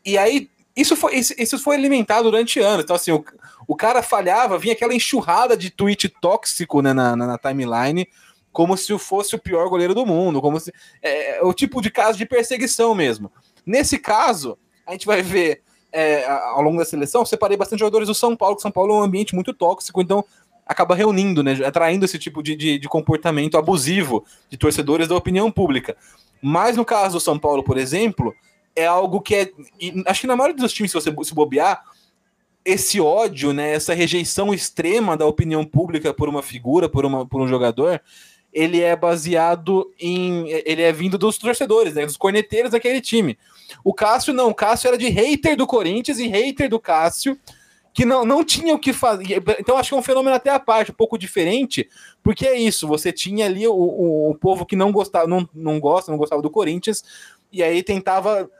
E 0.06 0.16
aí, 0.16 0.50
isso 0.74 0.96
foi, 0.96 1.16
isso, 1.16 1.58
foi 1.58 1.76
alimentado 1.76 2.30
durante 2.30 2.60
anos. 2.60 2.84
Então, 2.84 2.96
assim, 2.96 3.12
o, 3.12 3.22
o 3.66 3.76
cara 3.76 4.02
falhava, 4.02 4.58
vinha 4.58 4.72
aquela 4.72 4.94
enxurrada 4.94 5.54
de 5.54 5.68
tweet 5.68 6.08
tóxico 6.08 6.80
né, 6.80 6.94
na, 6.94 7.14
na, 7.14 7.26
na 7.26 7.38
timeline, 7.38 8.08
como 8.52 8.76
se 8.76 8.96
fosse 8.98 9.34
o 9.34 9.38
pior 9.38 9.68
goleiro 9.68 9.94
do 9.94 10.06
mundo, 10.06 10.40
como 10.40 10.58
se. 10.58 10.72
É, 11.02 11.38
é, 11.38 11.42
o 11.42 11.52
tipo 11.52 11.80
de 11.80 11.90
caso 11.90 12.18
de 12.18 12.26
perseguição 12.26 12.94
mesmo. 12.94 13.30
Nesse 13.64 13.98
caso, 13.98 14.58
a 14.86 14.92
gente 14.92 15.06
vai 15.06 15.22
ver 15.22 15.62
é, 15.92 16.26
ao 16.26 16.62
longo 16.62 16.78
da 16.78 16.84
seleção, 16.84 17.24
separei 17.24 17.56
bastante 17.56 17.80
jogadores 17.80 18.08
do 18.08 18.14
São 18.14 18.36
Paulo, 18.36 18.56
que 18.56 18.62
São 18.62 18.70
Paulo 18.70 18.94
é 18.94 18.96
um 18.98 19.02
ambiente 19.02 19.34
muito 19.34 19.52
tóxico, 19.52 20.00
então 20.00 20.24
acaba 20.66 20.94
reunindo, 20.94 21.42
né, 21.42 21.58
atraindo 21.64 22.04
esse 22.04 22.18
tipo 22.18 22.42
de, 22.42 22.54
de, 22.54 22.78
de, 22.78 22.88
comportamento 22.88 23.56
abusivo 23.56 24.24
de 24.50 24.58
torcedores 24.58 25.08
da 25.08 25.16
opinião 25.16 25.50
pública. 25.50 25.96
Mas 26.42 26.76
no 26.76 26.84
caso 26.84 27.14
do 27.14 27.20
São 27.20 27.38
Paulo, 27.38 27.64
por 27.64 27.78
exemplo, 27.78 28.34
é 28.76 28.86
algo 28.86 29.20
que 29.20 29.34
é. 29.34 29.50
Acho 30.06 30.20
que 30.22 30.26
na 30.26 30.36
maioria 30.36 30.56
dos 30.56 30.72
times, 30.72 30.92
se 30.92 30.94
você 30.94 31.10
se 31.24 31.34
bobear, 31.34 31.82
esse 32.64 33.00
ódio, 33.00 33.52
né, 33.52 33.72
essa 33.72 33.94
rejeição 33.94 34.52
extrema 34.52 35.16
da 35.16 35.24
opinião 35.24 35.64
pública 35.64 36.12
por 36.12 36.28
uma 36.28 36.42
figura, 36.42 36.88
por, 36.88 37.06
uma, 37.06 37.26
por 37.26 37.40
um 37.40 37.48
jogador, 37.48 38.00
ele 38.52 38.80
é 38.80 38.96
baseado 38.96 39.92
em. 39.98 40.48
Ele 40.64 40.82
é 40.82 40.92
vindo 40.92 41.18
dos 41.18 41.38
torcedores, 41.38 41.94
né, 41.94 42.06
dos 42.06 42.16
corneteiros 42.16 42.70
daquele 42.70 43.00
time. 43.00 43.38
O 43.84 43.92
Cássio 43.92 44.32
não, 44.32 44.48
o 44.48 44.54
Cássio 44.54 44.88
era 44.88 44.98
de 44.98 45.08
hater 45.08 45.56
do 45.56 45.66
Corinthians 45.66 46.18
e 46.18 46.26
hater 46.26 46.68
do 46.68 46.80
Cássio, 46.80 47.38
que 47.92 48.04
não, 48.04 48.24
não 48.24 48.42
tinha 48.42 48.74
o 48.74 48.78
que 48.78 48.92
fazer. 48.92 49.42
Então, 49.58 49.76
acho 49.76 49.90
que 49.90 49.94
é 49.94 49.98
um 49.98 50.02
fenômeno 50.02 50.34
até 50.34 50.50
à 50.50 50.58
parte, 50.58 50.90
um 50.90 50.94
pouco 50.94 51.18
diferente, 51.18 51.88
porque 52.22 52.46
é 52.46 52.58
isso: 52.58 52.88
você 52.88 53.12
tinha 53.12 53.46
ali 53.46 53.66
o, 53.66 53.74
o, 53.74 54.30
o 54.30 54.34
povo 54.34 54.64
que 54.64 54.76
não 54.76 54.90
gostava, 54.90 55.26
não, 55.26 55.48
não 55.54 55.78
gosta, 55.78 56.10
não 56.10 56.18
gostava 56.18 56.40
do 56.40 56.50
Corinthians, 56.50 57.04
e 57.52 57.62
aí 57.62 57.82
tentava 57.82 58.50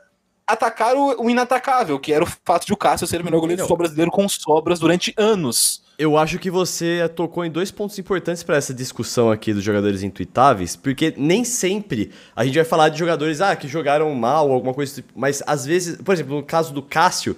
atacar 0.45 0.95
o, 0.95 1.23
o, 1.23 1.29
inatacável, 1.29 1.99
que 1.99 2.11
era 2.11 2.23
o 2.23 2.27
fato 2.43 2.65
de 2.65 2.73
o 2.73 2.77
Cássio 2.77 3.07
ser 3.07 3.21
o 3.21 3.23
melhor 3.23 3.39
goleiro 3.39 3.65
do 3.65 3.77
brasileiro 3.77 4.11
com 4.11 4.27
sobras 4.27 4.79
durante 4.79 5.13
anos. 5.17 5.83
Eu 5.99 6.17
acho 6.17 6.39
que 6.39 6.49
você 6.49 7.11
tocou 7.13 7.43
em 7.43 7.51
dois 7.51 7.71
pontos 7.71 7.99
importantes 7.99 8.41
para 8.41 8.55
essa 8.55 8.73
discussão 8.73 9.29
aqui 9.29 9.53
dos 9.53 9.61
jogadores 9.61 10.01
intuitáveis, 10.01 10.73
porque 10.73 11.13
nem 11.17 11.43
sempre 11.43 12.11
a 12.33 12.45
gente 12.45 12.55
vai 12.55 12.63
falar 12.63 12.87
de 12.87 12.97
jogadores 12.97 13.41
ah, 13.41 13.53
que 13.53 13.67
jogaram 13.67 14.15
mal 14.15 14.49
alguma 14.49 14.73
coisa, 14.73 14.95
tipo, 14.95 15.11
mas 15.13 15.43
às 15.45 15.65
vezes, 15.65 15.97
por 15.97 16.13
exemplo, 16.13 16.37
no 16.37 16.43
caso 16.43 16.73
do 16.73 16.81
Cássio, 16.81 17.35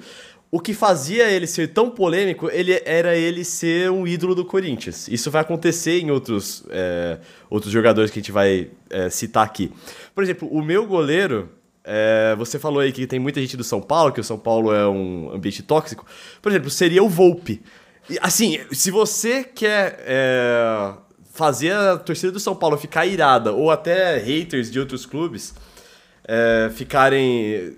o 0.51 0.59
que 0.59 0.75
fazia 0.75 1.27
ele 1.31 1.47
ser 1.47 1.69
tão 1.69 1.89
polêmico 1.89 2.51
ele 2.51 2.79
era 2.85 3.15
ele 3.15 3.43
ser 3.43 3.89
um 3.89 4.05
ídolo 4.05 4.35
do 4.35 4.45
Corinthians. 4.45 5.07
Isso 5.07 5.31
vai 5.31 5.41
acontecer 5.41 5.99
em 5.99 6.11
outros, 6.11 6.63
é, 6.69 7.17
outros 7.49 7.73
jogadores 7.73 8.11
que 8.11 8.19
a 8.19 8.21
gente 8.21 8.31
vai 8.31 8.69
é, 8.91 9.09
citar 9.09 9.43
aqui. 9.43 9.71
Por 10.13 10.23
exemplo, 10.23 10.47
o 10.47 10.61
meu 10.61 10.85
goleiro, 10.85 11.49
é, 11.83 12.35
você 12.37 12.59
falou 12.59 12.81
aí 12.81 12.91
que 12.91 13.07
tem 13.07 13.17
muita 13.17 13.41
gente 13.41 13.57
do 13.57 13.63
São 13.63 13.81
Paulo, 13.81 14.11
que 14.11 14.21
o 14.21 14.23
São 14.23 14.37
Paulo 14.37 14.71
é 14.71 14.87
um 14.87 15.31
ambiente 15.33 15.63
tóxico. 15.63 16.05
Por 16.39 16.51
exemplo, 16.51 16.69
seria 16.69 17.01
o 17.01 17.09
Volpe. 17.09 17.59
Assim, 18.19 18.59
se 18.71 18.91
você 18.91 19.43
quer 19.43 20.03
é, 20.05 20.93
fazer 21.33 21.73
a 21.73 21.97
torcida 21.97 22.31
do 22.31 22.39
São 22.39 22.55
Paulo 22.55 22.77
ficar 22.77 23.05
irada, 23.05 23.51
ou 23.51 23.71
até 23.71 24.17
haters 24.17 24.71
de 24.71 24.79
outros 24.79 25.05
clubes 25.05 25.53
é, 26.27 26.69
ficarem. 26.73 27.75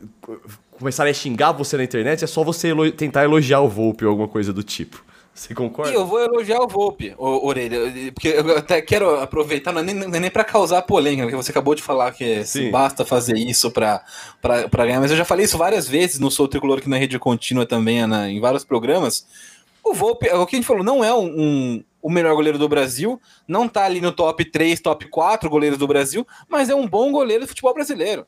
começarem 0.71 1.11
a 1.11 1.13
xingar 1.13 1.51
você 1.51 1.77
na 1.77 1.83
internet, 1.83 2.23
é 2.23 2.27
só 2.27 2.43
você 2.43 2.69
elo 2.69 2.91
tentar 2.91 3.23
elogiar 3.23 3.61
o 3.61 3.69
Volpe 3.69 4.05
ou 4.05 4.11
alguma 4.11 4.27
coisa 4.27 4.51
do 4.51 4.63
tipo. 4.63 5.03
Você 5.33 5.55
concorda? 5.55 5.91
E 5.91 5.95
eu 5.95 6.05
vou 6.05 6.19
elogiar 6.19 6.59
o 6.59 6.67
Volpe, 6.67 7.11
Orelha, 7.17 7.79
porque 8.13 8.27
eu 8.27 8.55
até 8.55 8.79
quero 8.83 9.19
aproveitar, 9.19 9.71
não 9.71 9.81
é 9.81 9.83
nem, 9.83 10.03
é 10.03 10.19
nem 10.19 10.29
para 10.29 10.43
causar 10.43 10.83
polêmica, 10.83 11.23
porque 11.23 11.35
você 11.35 11.49
acabou 11.49 11.73
de 11.73 11.81
falar 11.81 12.11
que 12.11 12.43
basta 12.71 13.03
fazer 13.03 13.35
isso 13.35 13.71
para 13.71 14.03
ganhar, 14.71 14.99
mas 14.99 15.09
eu 15.09 15.17
já 15.17 15.25
falei 15.25 15.45
isso 15.45 15.57
várias 15.57 15.87
vezes 15.87 16.19
no 16.19 16.29
Sou 16.29 16.47
Tricolor 16.47 16.77
aqui 16.77 16.87
na 16.87 16.97
Rede 16.97 17.17
Contínua 17.17 17.65
também, 17.65 18.05
na, 18.05 18.29
em 18.29 18.39
vários 18.39 18.63
programas. 18.63 19.25
O 19.83 19.93
Volpe, 19.93 20.27
é 20.27 20.35
o 20.35 20.45
que 20.45 20.55
a 20.55 20.57
gente 20.57 20.67
falou, 20.67 20.83
não 20.83 21.03
é 21.03 21.13
um, 21.13 21.25
um, 21.25 21.83
o 22.01 22.09
melhor 22.09 22.35
goleiro 22.35 22.57
do 22.57 22.69
Brasil, 22.69 23.19
não 23.47 23.67
tá 23.67 23.83
ali 23.83 23.99
no 23.99 24.11
top 24.11 24.45
3, 24.45 24.79
top 24.79 25.07
4 25.09 25.49
goleiros 25.49 25.77
do 25.77 25.87
Brasil, 25.87 26.25
mas 26.47 26.69
é 26.69 26.75
um 26.75 26.87
bom 26.87 27.11
goleiro 27.11 27.43
do 27.43 27.47
futebol 27.47 27.73
brasileiro. 27.73 28.25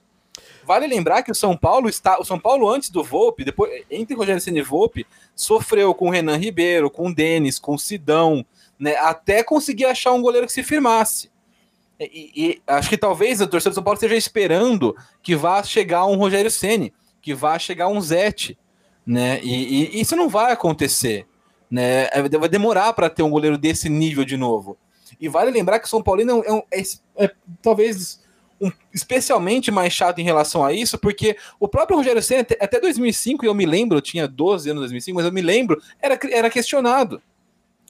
Vale 0.66 0.88
lembrar 0.88 1.24
que 1.24 1.32
o 1.32 1.36
São 1.36 1.56
Paulo 1.56 1.88
está. 1.88 2.20
O 2.20 2.26
São 2.26 2.40
Paulo, 2.40 2.70
antes 2.70 2.90
do 2.90 3.04
Volpe, 3.04 3.46
depois, 3.46 3.86
entre 3.90 4.16
Rogério 4.16 4.42
Senna 4.42 4.60
e 4.60 4.62
Volpe, 4.62 5.06
sofreu 5.36 5.94
com 5.94 6.08
o 6.08 6.12
Renan 6.12 6.38
Ribeiro, 6.38 6.90
com 6.90 7.08
o 7.08 7.14
Denis, 7.14 7.60
com 7.60 7.76
o 7.76 7.80
Sidão, 7.80 8.46
né, 8.78 8.96
até 8.98 9.44
conseguir 9.44 9.86
achar 9.86 10.12
um 10.12 10.22
goleiro 10.22 10.48
que 10.48 10.54
se 10.54 10.64
firmasse. 10.64 11.30
E, 12.00 12.32
e, 12.36 12.62
acho 12.68 12.90
que 12.90 12.98
talvez 12.98 13.42
a 13.42 13.48
torcida 13.48 13.72
do 13.72 13.76
São 13.76 13.84
Paulo 13.84 13.96
esteja 13.96 14.16
esperando 14.16 14.96
que 15.24 15.36
vá 15.36 15.64
chegar 15.64 16.06
um 16.06 16.18
Rogério 16.18 16.52
Ceni, 16.52 16.94
que 17.22 17.34
vá 17.34 17.58
chegar 17.58 17.88
um 17.88 18.02
Zete, 18.02 18.58
né? 19.06 19.40
E, 19.42 19.98
e, 19.98 20.02
isso 20.02 20.16
não 20.16 20.28
vai 20.28 20.52
acontecer, 20.52 21.26
né? 21.70 22.08
É, 22.12 22.22
vai 22.22 22.50
demorar 22.50 22.94
para 22.94 23.10
ter 23.10 23.24
um 23.24 23.30
goleiro 23.30 23.58
desse 23.58 23.90
nível 23.90 24.24
de 24.26 24.38
novo. 24.38 24.78
E 25.20 25.28
vale 25.30 25.52
lembrar 25.52 25.80
que 25.80 25.86
o 25.86 25.90
São 25.90 26.02
Paulino 26.02 26.44
é, 26.46 26.52
um, 26.52 26.62
é, 26.72 26.82
é, 26.82 27.26
é 27.26 27.32
talvez 27.62 28.24
um, 28.60 28.72
especialmente 28.94 29.72
mais 29.72 29.94
chato 29.94 30.20
em 30.20 30.24
relação 30.24 30.64
a 30.64 30.74
isso, 30.74 30.98
porque 30.98 31.38
o 31.60 31.68
próprio 31.68 31.98
Rogério 31.98 32.22
Senna, 32.22 32.46
até 32.60 32.80
2005, 32.80 33.46
e 33.46 33.48
eu 33.48 33.54
me 33.54 33.66
lembro, 33.66 33.98
eu 33.98 34.02
tinha 34.02 34.28
12 34.28 34.70
anos 34.70 34.82
em 34.82 34.84
2005, 34.84 35.16
mas 35.16 35.26
eu 35.26 35.32
me 35.32 35.42
lembro, 35.42 35.82
era, 36.02 36.18
era 36.32 36.50
questionado 36.50 37.22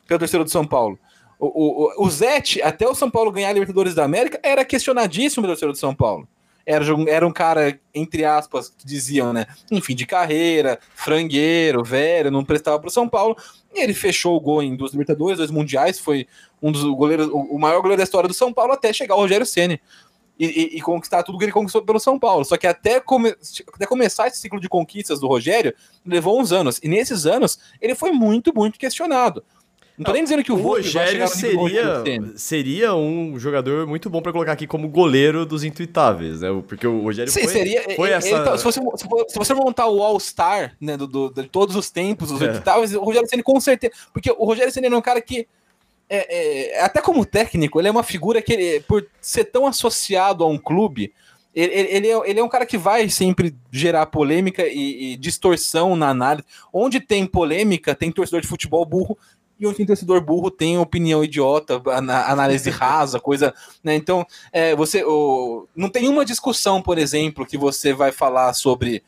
pelo 0.07 0.19
terceiro 0.19 0.43
do 0.43 0.49
São 0.49 0.65
Paulo. 0.65 0.99
O, 1.37 1.47
o, 2.01 2.05
o 2.05 2.09
Zete, 2.09 2.61
até 2.61 2.87
o 2.87 2.95
São 2.95 3.09
Paulo 3.11 3.31
ganhar 3.31 3.49
a 3.49 3.53
Libertadores 3.53 3.93
da 3.93 4.03
América, 4.03 4.39
era 4.41 4.63
questionadíssimo 4.63 5.43
pelo 5.43 5.53
terceiro 5.53 5.73
do 5.73 5.77
São 5.77 5.93
Paulo. 5.93 6.27
Era, 6.65 6.85
era 7.07 7.27
um 7.27 7.31
cara, 7.31 7.79
entre 7.93 8.25
aspas, 8.25 8.69
que 8.69 8.85
diziam, 8.85 9.31
né? 9.31 9.45
Enfim, 9.71 9.93
de 9.93 10.05
carreira, 10.05 10.79
frangueiro, 10.95 11.83
velho, 11.83 12.31
não 12.31 12.43
prestava 12.43 12.79
para 12.79 12.87
o 12.87 12.91
São 12.91 13.07
Paulo. 13.07 13.35
E 13.73 13.81
ele 13.81 13.93
fechou 13.93 14.35
o 14.35 14.39
gol 14.39 14.63
em 14.63 14.75
duas 14.75 14.91
Libertadores, 14.91 15.37
dois 15.37 15.51
Mundiais, 15.51 15.99
foi 15.99 16.27
um 16.61 16.71
dos 16.71 16.83
goleiros, 16.83 17.27
o 17.31 17.59
maior 17.59 17.81
goleiro 17.81 17.97
da 17.97 18.03
história 18.03 18.27
do 18.27 18.33
São 18.33 18.51
Paulo 18.51 18.73
até 18.73 18.91
chegar 18.91 19.15
o 19.15 19.19
Rogério 19.19 19.45
Ceni 19.45 19.79
e, 20.39 20.45
e, 20.45 20.77
e, 20.77 20.81
conquistar 20.81 21.23
tudo 21.23 21.37
que 21.37 21.45
ele 21.45 21.51
conquistou 21.51 21.81
pelo 21.81 21.99
São 21.99 22.19
Paulo. 22.19 22.43
Só 22.43 22.57
que 22.57 22.67
até, 22.67 22.99
come, 22.99 23.35
até 23.73 23.85
começar 23.85 24.27
esse 24.27 24.37
ciclo 24.37 24.59
de 24.59 24.67
conquistas 24.67 25.19
do 25.19 25.27
Rogério, 25.27 25.73
levou 26.05 26.39
uns 26.39 26.51
anos. 26.51 26.79
E 26.83 26.87
nesses 26.87 27.25
anos, 27.25 27.59
ele 27.81 27.95
foi 27.95 28.11
muito, 28.11 28.53
muito 28.53 28.77
questionado. 28.77 29.43
Não 29.97 30.05
tô 30.05 30.11
nem 30.11 30.23
dizendo 30.23 30.43
que 30.43 30.51
o, 30.51 30.55
o 30.55 30.61
Rogério 30.61 31.25
seria, 31.27 32.03
seria 32.35 32.95
um 32.95 33.39
jogador 33.39 33.87
muito 33.87 34.09
bom 34.09 34.21
para 34.21 34.33
colocar 34.33 34.51
aqui 34.51 34.67
como 34.67 34.89
goleiro 34.89 35.45
dos 35.45 35.63
intuitáveis, 35.63 36.41
né? 36.41 36.49
Porque 36.67 36.85
o 36.85 37.01
Rogério 37.01 37.31
Sim, 37.31 37.43
foi, 37.43 37.53
seria, 37.53 37.95
foi 37.95 38.09
essa... 38.11 38.29
Então, 38.29 38.57
se, 38.57 38.63
você, 38.63 38.81
se 39.29 39.37
você 39.37 39.53
montar 39.53 39.87
o 39.87 40.03
All-Star 40.03 40.75
né, 40.81 40.97
do, 40.97 41.07
do, 41.07 41.29
de 41.29 41.47
todos 41.47 41.77
os 41.77 41.89
tempos, 41.89 42.29
os 42.29 42.41
é. 42.41 42.45
intuitáveis, 42.45 42.93
o 42.93 43.03
Rogério 43.03 43.29
Ceni 43.29 43.41
com 43.41 43.59
certeza... 43.59 43.93
Porque 44.11 44.29
o 44.29 44.43
Rogério 44.43 44.71
Ceni 44.71 44.87
é 44.87 44.97
um 44.97 45.01
cara 45.01 45.21
que 45.21 45.47
é, 46.09 46.75
é, 46.75 46.81
até 46.81 47.01
como 47.01 47.25
técnico, 47.25 47.79
ele 47.79 47.87
é 47.87 47.91
uma 47.91 48.03
figura 48.03 48.41
que, 48.41 48.53
ele, 48.53 48.79
por 48.81 49.07
ser 49.21 49.45
tão 49.45 49.65
associado 49.65 50.43
a 50.43 50.47
um 50.47 50.57
clube, 50.57 51.13
ele, 51.55 51.73
ele, 51.73 52.07
é, 52.09 52.29
ele 52.29 52.39
é 52.41 52.43
um 52.43 52.49
cara 52.49 52.65
que 52.65 52.77
vai 52.77 53.09
sempre 53.09 53.55
gerar 53.71 54.07
polêmica 54.07 54.67
e, 54.67 55.13
e, 55.13 55.17
distorção 55.17 55.95
na 55.95 56.09
análise. 56.09 56.45
Onde 56.71 56.99
tem 56.99 57.25
polêmica, 57.25 57.95
tem 57.95 58.11
torcedor 58.11 58.41
de 58.41 58.47
futebol 58.47 58.85
burro, 58.85 59.17
e 59.59 59.65
onde 59.65 59.77
tem 59.77 59.85
torcedor 59.85 60.21
burro 60.21 60.51
tem 60.51 60.77
opinião 60.77 61.23
idiota, 61.23 61.81
análise 61.85 62.69
rasa, 62.71 63.19
coisa. 63.19 63.53
Né? 63.83 63.95
Então, 63.95 64.25
é, 64.51 64.75
você 64.75 65.03
o, 65.03 65.67
não 65.75 65.89
tem 65.89 66.07
uma 66.07 66.25
discussão, 66.25 66.81
por 66.81 66.97
exemplo, 66.97 67.45
que 67.45 67.57
você 67.57 67.93
vai 67.93 68.11
falar 68.11 68.53
sobre 68.53 69.03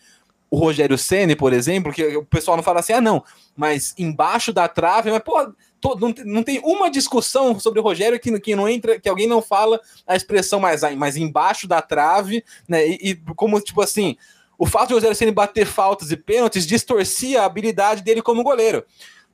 o 0.49 0.57
Rogério 0.57 0.97
Ceni, 0.97 1.35
por 1.35 1.51
exemplo, 1.51 1.91
que 1.91 2.15
o 2.15 2.25
pessoal 2.25 2.55
não 2.55 2.63
fala 2.63 2.79
assim, 2.79 2.93
ah, 2.93 3.01
não, 3.01 3.23
mas 3.55 3.93
embaixo 3.97 4.53
da 4.53 4.67
trave, 4.67 5.11
mas, 5.11 5.21
pô, 5.21 5.53
todo, 5.81 5.99
não, 5.99 6.13
não, 6.25 6.43
tem 6.43 6.61
uma 6.63 6.89
discussão 6.89 7.59
sobre 7.59 7.79
o 7.79 7.83
Rogério 7.83 8.19
que, 8.19 8.39
que 8.39 8.55
não 8.55 8.67
entra, 8.67 8.99
que 8.99 9.09
alguém 9.09 9.27
não 9.27 9.41
fala 9.41 9.79
a 10.05 10.15
expressão 10.15 10.59
mais, 10.59 10.81
mais 10.95 11.17
embaixo 11.17 11.67
da 11.67 11.81
trave, 11.81 12.43
né? 12.67 12.87
E, 12.87 12.97
e 13.09 13.15
como, 13.35 13.59
tipo 13.59 13.81
assim, 13.81 14.15
o 14.57 14.65
fato 14.65 14.87
de 14.87 14.93
o 14.93 14.97
Rogério 14.97 15.15
Ceni 15.15 15.31
bater 15.31 15.65
faltas 15.65 16.11
e 16.11 16.17
pênaltis 16.17 16.65
distorcia 16.65 17.41
a 17.41 17.45
habilidade 17.45 18.01
dele 18.01 18.21
como 18.21 18.43
goleiro. 18.43 18.85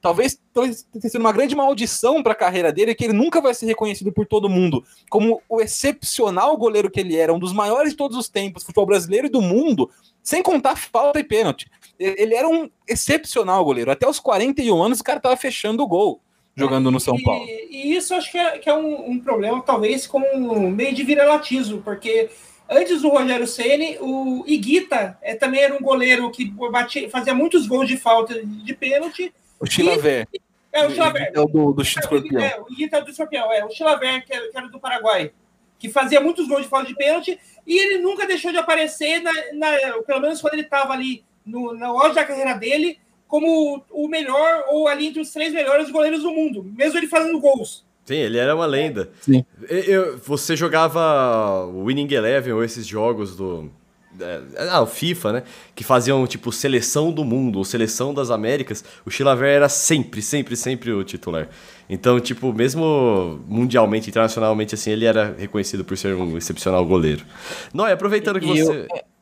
Talvez, 0.04 0.38
talvez 0.54 0.86
tenha 0.92 1.10
sido 1.10 1.22
uma 1.22 1.32
grande 1.32 1.56
maldição 1.56 2.22
para 2.22 2.34
a 2.34 2.36
carreira 2.36 2.74
dele, 2.74 2.94
que 2.94 3.06
ele 3.06 3.14
nunca 3.14 3.40
vai 3.40 3.54
ser 3.54 3.66
reconhecido 3.66 4.12
por 4.12 4.28
todo 4.28 4.50
mundo 4.50 4.84
como 5.10 5.42
o 5.48 5.62
excepcional 5.62 6.58
goleiro 6.58 6.92
que 6.92 7.00
ele 7.00 7.16
era, 7.16 7.34
um 7.34 7.40
dos 7.40 7.54
maiores 7.54 7.92
de 7.92 7.98
todos 7.98 8.18
os 8.18 8.28
tempos, 8.28 8.64
futebol 8.64 8.86
brasileiro 8.86 9.28
e 9.28 9.30
do 9.30 9.42
mundo, 9.42 9.90
sem 10.22 10.44
contar 10.44 10.76
falta 10.76 11.22
e 11.22 11.24
pênalti. 11.24 11.72
Ele 11.98 12.36
era 12.36 12.48
um 12.48 12.70
excepcional 12.86 13.64
goleiro. 13.64 13.92
Até 13.92 14.06
os 14.08 14.20
41 14.20 14.84
anos, 14.84 15.00
o 15.00 15.04
cara 15.04 15.22
tava 15.22 15.38
fechando 15.38 15.82
o 15.82 15.88
gol 15.88 16.20
jogando 16.56 16.92
no 16.92 17.00
São 17.00 17.16
Paulo. 17.24 17.46
E, 17.48 17.70
e 17.72 17.96
isso 17.96 18.14
acho 18.14 18.30
que 18.30 18.38
é, 18.38 18.58
que 18.58 18.70
é 18.70 18.74
um, 18.74 19.12
um, 19.12 19.20
problema, 19.20 19.62
talvez, 19.62 20.06
com 20.06 20.20
um 20.20 20.70
meio 20.70 20.94
de 20.94 21.04
viralatismo, 21.04 21.82
porque 21.82 22.30
antes 22.70 23.02
do 23.02 23.10
Rogério 23.10 23.48
Ceni, 23.48 23.98
o 24.02 24.44
Iguita 24.46 25.18
é, 25.22 25.34
também 25.34 25.62
era 25.62 25.74
um 25.74 25.82
goleiro 25.82 26.30
que 26.30 26.46
batia, 26.46 27.10
fazia 27.10 27.34
muitos 27.34 27.66
gols 27.68 27.88
de 27.88 27.96
falta 27.96 28.44
de 28.46 28.74
pênalti. 28.76 29.34
O 29.64 29.66
Chilaver. 29.66 30.28
É, 30.74 30.86
o 30.86 30.92
Chilaver. 30.92 31.32
É 31.34 31.40
o 31.40 31.46
do, 31.46 31.72
do 31.72 31.82
Escorpião. 31.82 32.42
É, 32.44 32.60
o 32.60 32.70
Iguita 32.70 32.98
é 32.98 33.02
do 33.02 33.10
Escorpião, 33.10 33.50
é. 33.50 33.64
O 33.64 33.70
Chilaver, 33.70 34.26
que 34.26 34.34
era 34.34 34.68
do 34.68 34.78
Paraguai, 34.78 35.32
que 35.80 35.88
fazia 35.88 36.20
muitos 36.20 36.50
gols 36.50 36.64
de 36.64 36.68
falta 36.68 36.88
de 36.88 36.96
pênalti, 36.96 37.40
e 37.66 37.80
ele 37.80 38.00
nunca 38.00 38.28
deixou 38.28 38.52
de 38.52 38.58
aparecer, 38.58 39.22
na, 39.22 39.32
na 39.54 40.02
pelo 40.06 40.20
menos 40.20 40.42
quando 40.42 40.56
ele 40.56 40.64
estava 40.64 40.92
ali 40.92 41.24
no, 41.46 41.74
na 41.74 41.94
hora 41.94 42.14
da 42.14 42.26
carreira 42.26 42.56
dele, 42.56 43.00
como 43.26 43.82
o 43.90 44.08
melhor, 44.10 44.66
ou 44.68 44.86
ali 44.86 45.08
entre 45.08 45.22
os 45.22 45.32
três 45.32 45.54
melhores 45.54 45.90
goleiros 45.90 46.24
do 46.24 46.32
mundo, 46.32 46.62
mesmo 46.76 47.00
ele 47.00 47.08
fazendo 47.08 47.40
gols. 47.40 47.86
Sim, 48.04 48.16
ele 48.16 48.38
era 48.38 48.54
uma 48.54 48.66
lenda. 48.66 49.12
Sim. 49.22 49.46
Eu, 49.70 50.18
você 50.18 50.58
jogava 50.58 51.66
o 51.68 51.86
Winning 51.86 52.14
Eleven 52.14 52.52
ou 52.52 52.64
esses 52.66 52.86
jogos 52.86 53.38
do. 53.38 53.72
É, 54.20 54.70
ah, 54.70 54.82
o 54.82 54.86
FIFA, 54.86 55.34
né? 55.34 55.44
Que 55.76 55.84
faziam 55.84 56.26
tipo 56.28 56.52
seleção 56.52 57.12
do 57.12 57.24
mundo 57.24 57.58
ou 57.58 57.66
seleção 57.66 58.14
das 58.14 58.30
Américas. 58.30 58.84
O 59.06 59.10
Chilaver 59.10 59.50
era 59.50 59.70
sempre, 59.70 60.22
sempre, 60.22 60.56
sempre 60.56 60.92
o 60.92 61.04
titular. 61.04 61.50
Então, 61.90 62.20
tipo, 62.20 62.54
mesmo 62.54 63.42
mundialmente, 63.48 64.10
internacionalmente, 64.10 64.76
assim, 64.76 64.92
ele 64.92 65.06
era 65.06 65.36
reconhecido 65.38 65.84
por 65.84 65.98
ser 65.98 66.16
um 66.16 66.38
excepcional 66.38 66.86
goleiro. 66.86 67.26
Não, 67.74 67.88
e 67.88 67.92
aproveitando 67.92 68.40
que 68.40 68.46
e 68.46 68.64
você. 68.64 68.88
Eu... 68.90 69.14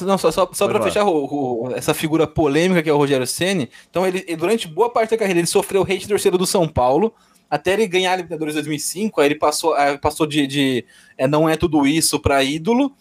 Não, 0.00 0.18
só, 0.18 0.32
só, 0.32 0.50
só 0.52 0.66
para 0.66 0.82
fechar 0.82 1.04
o, 1.04 1.68
o, 1.68 1.72
essa 1.72 1.94
figura 1.94 2.26
polêmica 2.26 2.82
que 2.82 2.90
é 2.90 2.92
o 2.92 2.96
Rogério 2.96 3.26
Ceni. 3.26 3.70
Então, 3.88 4.06
ele, 4.06 4.36
durante 4.36 4.66
boa 4.66 4.90
parte 4.90 5.10
da 5.10 5.16
carreira, 5.16 5.38
ele 5.38 5.46
sofreu 5.46 5.82
hate 5.82 6.08
torcedor 6.08 6.36
do 6.36 6.46
São 6.46 6.66
Paulo, 6.66 7.14
até 7.48 7.74
ele 7.74 7.86
ganhar 7.86 8.12
a 8.12 8.16
Libertadores 8.16 8.54
2005. 8.54 9.20
Aí 9.20 9.28
ele 9.28 9.34
passou, 9.36 9.76
passou 10.02 10.26
de, 10.26 10.46
de 10.48 10.84
é, 11.16 11.28
não 11.28 11.48
é 11.48 11.56
tudo 11.56 11.86
isso 11.86 12.18
para 12.18 12.42
ídolo. 12.42 12.92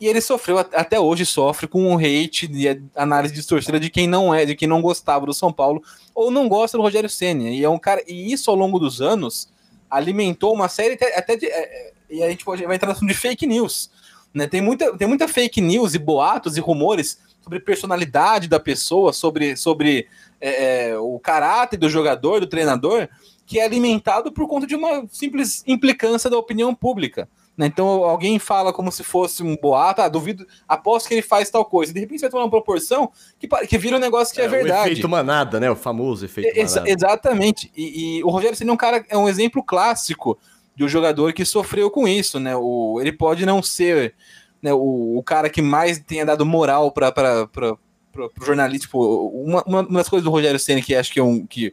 E 0.00 0.06
ele 0.06 0.20
sofreu, 0.20 0.58
até 0.58 1.00
hoje 1.00 1.24
sofre 1.24 1.66
com 1.66 1.94
o 1.94 1.98
hate 1.98 2.46
de 2.46 2.82
análise 2.94 3.32
distorcida 3.32 3.80
de 3.80 3.88
quem 3.88 4.06
não 4.06 4.34
é, 4.34 4.44
de 4.44 4.54
quem 4.54 4.68
não 4.68 4.82
gostava 4.82 5.24
do 5.24 5.32
São 5.32 5.52
Paulo 5.52 5.82
ou 6.14 6.30
não 6.30 6.48
gosta 6.48 6.76
do 6.76 6.82
Rogério 6.82 7.08
Ceni. 7.08 7.58
E 7.58 7.64
é 7.64 7.68
um 7.68 7.78
cara, 7.78 8.02
e 8.06 8.32
isso 8.32 8.50
ao 8.50 8.56
longo 8.56 8.78
dos 8.78 9.00
anos 9.00 9.48
alimentou 9.90 10.52
uma 10.52 10.68
série 10.68 10.98
até 11.14 11.36
de, 11.36 11.46
é, 11.46 11.58
é 11.58 11.92
e 12.08 12.22
a 12.22 12.28
gente 12.30 12.44
pode, 12.44 12.64
vai 12.64 12.76
entrar 12.76 12.94
no 13.00 13.06
de 13.06 13.14
fake 13.14 13.46
news 13.46 13.90
né? 14.36 14.46
Tem, 14.46 14.60
muita, 14.60 14.94
tem 14.98 15.08
muita 15.08 15.26
fake 15.26 15.62
news 15.62 15.94
e 15.94 15.98
boatos 15.98 16.58
e 16.58 16.60
rumores 16.60 17.18
sobre 17.40 17.58
personalidade 17.58 18.48
da 18.48 18.60
pessoa, 18.60 19.10
sobre, 19.10 19.56
sobre 19.56 20.06
é, 20.38 20.90
é, 20.90 20.98
o 20.98 21.18
caráter 21.18 21.78
do 21.78 21.88
jogador, 21.88 22.40
do 22.40 22.46
treinador, 22.46 23.08
que 23.46 23.58
é 23.58 23.64
alimentado 23.64 24.30
por 24.30 24.46
conta 24.46 24.66
de 24.66 24.76
uma 24.76 25.06
simples 25.10 25.64
implicância 25.66 26.28
da 26.28 26.36
opinião 26.36 26.74
pública. 26.74 27.26
Né? 27.56 27.66
Então 27.66 27.86
alguém 27.86 28.38
fala 28.38 28.72
como 28.72 28.92
se 28.92 29.02
fosse 29.02 29.42
um 29.42 29.56
boato, 29.56 30.02
ah, 30.02 30.08
duvido, 30.08 30.46
aposto 30.68 31.08
que 31.08 31.14
ele 31.14 31.22
faz 31.22 31.48
tal 31.48 31.64
coisa. 31.64 31.92
De 31.92 32.00
repente 32.00 32.20
vai 32.20 32.30
tomar 32.30 32.44
uma 32.44 32.50
proporção 32.50 33.10
que, 33.38 33.48
que 33.66 33.78
vira 33.78 33.96
um 33.96 34.00
negócio 34.00 34.34
que 34.34 34.40
é, 34.40 34.44
é 34.44 34.48
verdade. 34.48 34.90
O 34.90 34.92
efeito 34.92 35.08
manada, 35.08 35.58
né? 35.58 35.70
O 35.70 35.76
famoso 35.76 36.24
efeito 36.24 36.54
manada. 36.54 36.90
Exatamente. 36.90 37.72
E, 37.74 38.18
e 38.18 38.24
o 38.24 38.28
Rogério 38.28 38.56
Ceni 38.56 38.70
é 38.70 38.72
um 38.72 38.76
cara, 38.76 39.04
é 39.08 39.16
um 39.16 39.28
exemplo 39.28 39.62
clássico 39.62 40.38
de 40.74 40.84
um 40.84 40.88
jogador 40.88 41.32
que 41.32 41.44
sofreu 41.44 41.90
com 41.90 42.06
isso, 42.06 42.38
né? 42.38 42.54
O, 42.54 42.98
ele 43.00 43.12
pode 43.12 43.46
não 43.46 43.62
ser 43.62 44.14
né, 44.60 44.74
o, 44.74 45.16
o 45.16 45.22
cara 45.22 45.48
que 45.48 45.62
mais 45.62 45.98
tenha 45.98 46.26
dado 46.26 46.44
moral 46.44 46.92
para 46.92 47.40
o 47.58 48.44
jornalista. 48.44 48.86
Tipo, 48.86 49.28
uma, 49.28 49.62
uma 49.64 49.82
das 49.84 50.08
coisas 50.08 50.24
do 50.24 50.30
Rogério 50.30 50.60
Senna 50.60 50.82
que 50.82 50.94
acho 50.94 51.10
que, 51.10 51.20
é 51.20 51.22
um, 51.22 51.46
que 51.46 51.72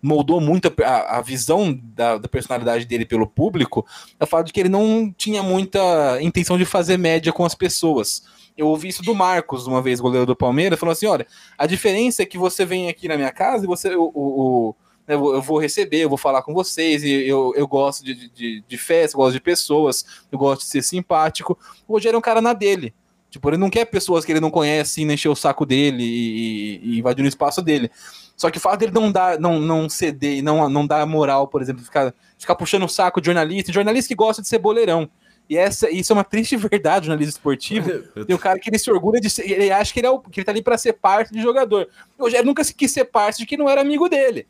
moldou 0.00 0.40
muito 0.40 0.72
a, 0.84 1.18
a 1.18 1.20
visão 1.20 1.78
da, 1.94 2.18
da, 2.18 2.28
personalidade 2.28 2.84
dele 2.84 3.04
pelo 3.04 3.26
público 3.26 3.84
é 4.18 4.24
o 4.24 4.26
fato 4.26 4.46
de 4.46 4.52
que 4.52 4.60
ele 4.60 4.68
não 4.68 5.12
tinha 5.16 5.42
muita 5.42 6.18
intenção 6.22 6.56
de 6.56 6.64
fazer 6.64 6.96
média 6.96 7.32
com 7.32 7.44
as 7.44 7.54
pessoas. 7.54 8.22
Eu 8.56 8.68
ouvi 8.68 8.88
isso 8.88 9.02
do 9.02 9.14
Marcos, 9.14 9.66
uma 9.66 9.82
vez, 9.82 10.00
goleiro 10.00 10.26
do 10.26 10.36
Palmeiras, 10.36 10.78
falou 10.78 10.92
assim: 10.92 11.06
olha, 11.06 11.26
a 11.56 11.66
diferença 11.66 12.22
é 12.22 12.26
que 12.26 12.38
você 12.38 12.64
vem 12.64 12.88
aqui 12.88 13.08
na 13.08 13.16
minha 13.16 13.30
casa 13.30 13.64
e 13.64 13.66
você. 13.66 13.94
o, 13.94 14.10
o 14.14 14.74
eu 15.06 15.40
vou 15.40 15.58
receber, 15.58 16.00
eu 16.02 16.08
vou 16.08 16.18
falar 16.18 16.42
com 16.42 16.52
vocês, 16.52 17.02
e 17.02 17.26
eu, 17.26 17.54
eu 17.56 17.66
gosto 17.66 18.04
de, 18.04 18.28
de, 18.28 18.62
de 18.68 18.76
festa, 18.76 19.16
eu 19.16 19.22
gosto 19.22 19.32
de 19.32 19.40
pessoas, 19.40 20.04
eu 20.30 20.38
gosto 20.38 20.60
de 20.60 20.66
ser 20.66 20.82
simpático. 20.82 21.58
O 21.86 21.94
Rogério 21.94 22.16
é 22.16 22.18
um 22.18 22.22
cara 22.22 22.42
na 22.42 22.52
dele. 22.52 22.92
Tipo, 23.30 23.48
ele 23.50 23.56
não 23.56 23.70
quer 23.70 23.86
pessoas 23.86 24.24
que 24.24 24.32
ele 24.32 24.40
não 24.40 24.50
conhece 24.50 25.02
e 25.02 25.12
encher 25.12 25.28
o 25.28 25.34
saco 25.34 25.64
dele 25.64 26.02
e, 26.02 26.80
e 26.82 26.98
invadir 26.98 27.24
o 27.24 27.28
espaço 27.28 27.62
dele. 27.62 27.90
Só 28.38 28.50
que 28.50 28.58
o 28.58 28.60
fato 28.60 28.78
dele 28.78 28.92
não 28.94 29.10
dar, 29.10 29.36
não, 29.40 29.58
não 29.58 29.88
ceder 29.88 30.38
e 30.38 30.42
não, 30.42 30.70
não 30.70 30.86
dar 30.86 31.04
moral, 31.04 31.48
por 31.48 31.60
exemplo, 31.60 31.82
ficar, 31.82 32.14
ficar 32.38 32.54
puxando 32.54 32.84
o 32.84 32.88
saco 32.88 33.20
de 33.20 33.26
jornalista, 33.26 33.72
jornalista 33.72 34.06
que 34.06 34.14
gosta 34.14 34.40
de 34.40 34.46
ser 34.46 34.58
boleirão. 34.58 35.10
E 35.50 35.56
essa, 35.56 35.90
isso 35.90 36.12
é 36.12 36.14
uma 36.14 36.22
triste 36.22 36.54
verdade, 36.56 37.06
jornalista 37.06 37.36
esportivo. 37.36 37.90
Tem 38.24 38.36
o 38.36 38.38
cara 38.38 38.60
que 38.60 38.70
ele 38.70 38.78
se 38.78 38.88
orgulha 38.92 39.20
de 39.20 39.28
ser, 39.28 39.50
ele 39.50 39.72
acha 39.72 39.92
que 39.92 39.98
ele, 39.98 40.06
é 40.06 40.10
o, 40.10 40.20
que 40.20 40.38
ele 40.38 40.44
tá 40.44 40.52
ali 40.52 40.62
para 40.62 40.78
ser 40.78 40.92
parte 40.92 41.32
de 41.32 41.42
jogador. 41.42 41.88
O 42.16 42.22
Rogério 42.22 42.46
nunca 42.46 42.62
quis 42.64 42.92
ser 42.92 43.06
parte 43.06 43.38
de 43.38 43.46
que 43.46 43.56
não 43.56 43.68
era 43.68 43.80
amigo 43.80 44.08
dele. 44.08 44.46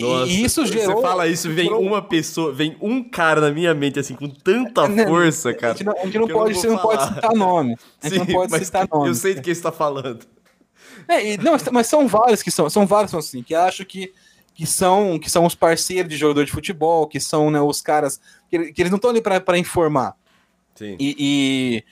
Nossa, 0.00 0.30
e 0.30 0.44
isso 0.44 0.64
gerou. 0.64 0.96
Você 0.96 1.02
fala 1.02 1.26
isso, 1.26 1.50
vem 1.50 1.70
uma 1.70 2.00
pessoa, 2.00 2.52
vem 2.52 2.76
um 2.80 3.02
cara 3.02 3.40
na 3.40 3.50
minha 3.50 3.74
mente, 3.74 3.98
assim, 3.98 4.14
com 4.14 4.28
tanta 4.28 4.88
força, 5.06 5.52
cara. 5.52 5.74
A 5.74 5.76
gente 5.76 5.84
não, 5.84 5.98
a 5.98 6.04
gente 6.04 6.18
não 6.18 6.28
pode, 6.28 6.54
você 6.54 6.68
não 6.68 6.78
pode 6.78 7.04
citar 7.04 7.34
nome. 7.34 7.76
A 8.00 8.08
gente 8.08 8.24
Sim, 8.24 8.32
não 8.32 8.48
pode 8.48 8.64
citar 8.64 8.88
nome. 8.88 9.08
Eu 9.08 9.14
sei 9.14 9.34
de 9.34 9.42
quem 9.42 9.52
está 9.52 9.72
falando. 9.72 10.24
É, 11.08 11.32
e, 11.32 11.38
não, 11.38 11.54
mas 11.72 11.86
são 11.86 12.06
vários 12.06 12.42
que 12.42 12.50
são, 12.50 12.68
são 12.68 12.86
vários 12.86 13.14
assim, 13.14 13.42
que 13.42 13.54
acho 13.54 13.84
que, 13.84 14.12
que, 14.54 14.66
são, 14.66 15.18
que 15.18 15.30
são 15.30 15.44
os 15.44 15.54
parceiros 15.54 16.10
de 16.10 16.16
jogador 16.16 16.44
de 16.44 16.52
futebol, 16.52 17.06
que 17.06 17.20
são 17.20 17.50
né, 17.50 17.60
os 17.60 17.80
caras 17.80 18.20
que, 18.50 18.72
que 18.72 18.82
eles 18.82 18.90
não 18.90 18.96
estão 18.96 19.10
ali 19.10 19.20
para 19.20 19.58
informar. 19.58 20.14
Sim. 20.74 20.96
E, 20.98 21.16
e 21.18 21.84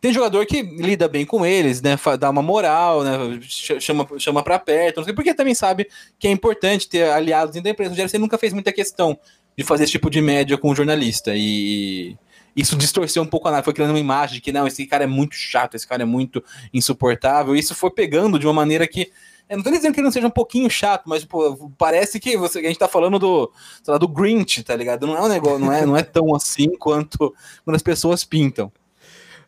tem 0.00 0.12
jogador 0.12 0.44
que 0.44 0.60
lida 0.60 1.08
bem 1.08 1.24
com 1.24 1.46
eles, 1.46 1.80
né? 1.80 1.96
Dá 2.18 2.28
uma 2.28 2.42
moral, 2.42 3.02
né? 3.02 3.40
Chama, 3.40 4.06
chama 4.18 4.42
pra 4.42 4.58
perto, 4.58 4.98
não 4.98 5.04
sei, 5.04 5.14
porque 5.14 5.32
também 5.32 5.54
sabe 5.54 5.88
que 6.18 6.28
é 6.28 6.30
importante 6.30 6.88
ter 6.88 7.10
aliados 7.10 7.54
dentro 7.54 7.64
da 7.64 7.70
empresa. 7.70 7.92
O 7.92 7.96
Gerson 7.96 8.18
nunca 8.18 8.36
fez 8.36 8.52
muita 8.52 8.70
questão 8.70 9.18
de 9.56 9.64
fazer 9.64 9.84
esse 9.84 9.92
tipo 9.92 10.10
de 10.10 10.20
média 10.20 10.58
com 10.58 10.68
o 10.70 10.74
jornalista. 10.74 11.32
E 11.34 12.18
isso 12.56 12.76
distorceu 12.76 13.22
um 13.22 13.26
pouco 13.26 13.48
a 13.48 13.50
análise, 13.50 13.64
foi 13.64 13.74
criando 13.74 13.90
uma 13.90 13.98
imagem 13.98 14.36
de 14.36 14.40
que 14.40 14.52
não, 14.52 14.66
esse 14.66 14.86
cara 14.86 15.04
é 15.04 15.06
muito 15.06 15.34
chato, 15.34 15.74
esse 15.74 15.86
cara 15.86 16.02
é 16.02 16.06
muito 16.06 16.42
insuportável. 16.72 17.56
E 17.56 17.58
isso 17.58 17.74
foi 17.74 17.90
pegando 17.90 18.38
de 18.38 18.46
uma 18.46 18.52
maneira 18.52 18.86
que. 18.86 19.10
Eu 19.48 19.58
não 19.58 19.64
tô 19.64 19.70
dizendo 19.70 19.92
que 19.92 20.00
ele 20.00 20.06
não 20.06 20.12
seja 20.12 20.26
um 20.26 20.30
pouquinho 20.30 20.70
chato, 20.70 21.02
mas 21.06 21.22
pô, 21.22 21.70
parece 21.76 22.18
que 22.18 22.34
você, 22.34 22.60
a 22.60 22.62
gente 22.62 22.78
tá 22.78 22.88
falando 22.88 23.18
do, 23.18 23.52
lá, 23.86 23.98
do 23.98 24.08
Grinch, 24.08 24.62
tá 24.62 24.74
ligado? 24.74 25.06
Não 25.06 25.16
é 25.16 25.20
um 25.20 25.28
negócio, 25.28 25.58
não 25.58 25.70
é, 25.70 25.84
não 25.84 25.96
é 25.96 26.02
tão 26.02 26.34
assim 26.34 26.74
quanto 26.78 27.34
quando 27.62 27.76
as 27.76 27.82
pessoas 27.82 28.24
pintam. 28.24 28.72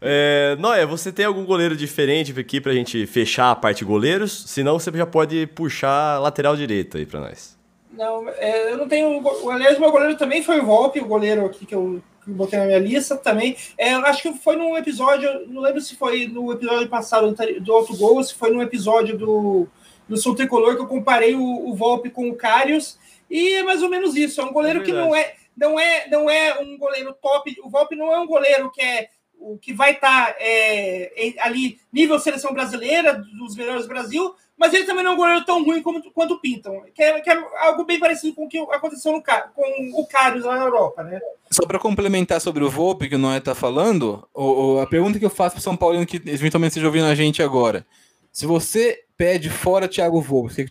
É, 0.01 0.55
Noia, 0.59 0.87
você 0.87 1.11
tem 1.11 1.25
algum 1.25 1.47
goleiro 1.47 1.75
diferente 1.75 2.39
aqui 2.39 2.61
pra 2.61 2.75
gente 2.75 3.07
fechar 3.07 3.51
a 3.51 3.57
parte 3.57 3.85
goleiros? 3.87 4.45
Senão 4.47 4.79
você 4.79 4.93
já 4.93 5.07
pode 5.07 5.47
puxar 5.49 6.21
lateral 6.21 6.55
direito 6.57 6.99
aí 6.99 7.07
pra 7.07 7.21
nós. 7.21 7.57
Não, 7.91 8.29
é, 8.29 8.73
eu 8.73 8.77
não 8.77 8.87
tenho. 8.87 9.23
Aliás, 9.51 9.79
meu 9.79 9.91
goleiro 9.91 10.17
também 10.19 10.43
foi 10.43 10.61
o 10.61 10.67
Volpe, 10.67 11.01
o 11.01 11.07
goleiro 11.07 11.47
aqui 11.47 11.65
que 11.65 11.75
eu 11.75 12.03
botei 12.27 12.59
na 12.59 12.67
minha 12.67 12.79
lista 12.79 13.17
também. 13.17 13.57
É, 13.79 13.93
acho 13.93 14.23
que 14.23 14.33
foi 14.35 14.57
num 14.57 14.77
episódio, 14.77 15.47
não 15.49 15.63
lembro 15.63 15.81
se 15.81 15.95
foi 15.95 16.27
no 16.27 16.53
episódio 16.53 16.89
passado 16.89 17.35
do 17.61 17.73
Alto 17.73 17.97
Gol, 17.97 18.23
se 18.23 18.35
foi 18.35 18.51
num 18.51 18.63
episódio 18.63 19.17
do, 19.17 19.69
do 20.09 20.17
Sul 20.17 20.35
Tricolor 20.35 20.77
que 20.77 20.83
eu 20.83 20.89
comparei 20.89 21.35
o, 21.35 21.69
o 21.69 21.75
Volpe 21.75 22.11
com 22.11 22.29
o 22.29 22.35
Carius. 22.35 22.99
E 23.31 23.55
é 23.55 23.63
mais 23.63 23.83
ou 23.83 23.89
menos 23.89 24.17
isso. 24.17 24.41
É 24.41 24.45
um 24.45 24.53
goleiro 24.53 24.81
é 24.81 24.85
que 24.85 24.93
não 24.93 25.15
é, 25.15 25.35
não, 25.57 25.79
é, 25.79 26.09
não 26.09 26.31
é 26.31 26.61
um 26.61 26.77
goleiro 26.77 27.15
top. 27.21 27.55
O 27.63 27.71
Volpe 27.71 27.97
não 27.97 28.13
é 28.13 28.19
um 28.19 28.27
goleiro 28.27 28.71
que 28.71 28.83
é 28.83 29.09
o 29.39 29.59
que 29.59 29.73
vai 29.73 29.93
estar 29.93 30.27
tá, 30.27 30.37
é, 30.41 31.35
ali 31.41 31.79
nível 31.93 32.19
seleção 32.19 32.53
brasileira, 32.53 33.15
dos 33.15 33.55
melhores 33.57 33.83
do 33.83 33.89
Brasil, 33.89 34.35
mas 34.57 34.73
ele 34.73 34.85
também 34.85 35.05
não 35.05 35.13
é 35.13 35.15
um 35.15 35.17
goleiro 35.17 35.45
tão 35.45 35.65
ruim 35.65 35.83
como, 35.83 36.03
quanto 36.13 36.41
pintam, 36.41 36.83
que 36.95 37.03
é, 37.03 37.21
que 37.21 37.31
é 37.31 37.45
algo 37.61 37.85
bem 37.85 37.99
parecido 37.99 38.35
com 38.35 38.47
o 38.47 38.49
que 38.49 38.59
aconteceu 38.59 39.13
no, 39.13 39.23
com 39.23 40.01
o 40.01 40.07
Carlos 40.07 40.45
lá 40.45 40.57
na 40.57 40.65
Europa, 40.65 41.03
né? 41.03 41.21
Só 41.51 41.67
para 41.67 41.79
complementar 41.79 42.41
sobre 42.41 42.65
o 42.65 42.71
Volpe, 42.71 43.09
que 43.09 43.15
o 43.15 43.19
Noé 43.19 43.39
está 43.39 43.55
falando, 43.55 44.27
o, 44.35 44.45
o, 44.45 44.81
a 44.81 44.87
pergunta 44.87 45.19
que 45.19 45.25
eu 45.25 45.31
faço 45.31 45.57
para 45.57 45.63
São 45.63 45.77
Paulo, 45.77 46.05
que 46.07 46.17
eventualmente 46.27 46.71
esteja 46.71 46.87
ouvindo 46.87 47.07
a 47.07 47.15
gente 47.15 47.43
agora, 47.43 47.87
se 48.33 48.47
você 48.47 49.05
pede 49.17 49.51
fora 49.51 49.89
Thiago 49.89 50.21
Volpe, 50.21 50.67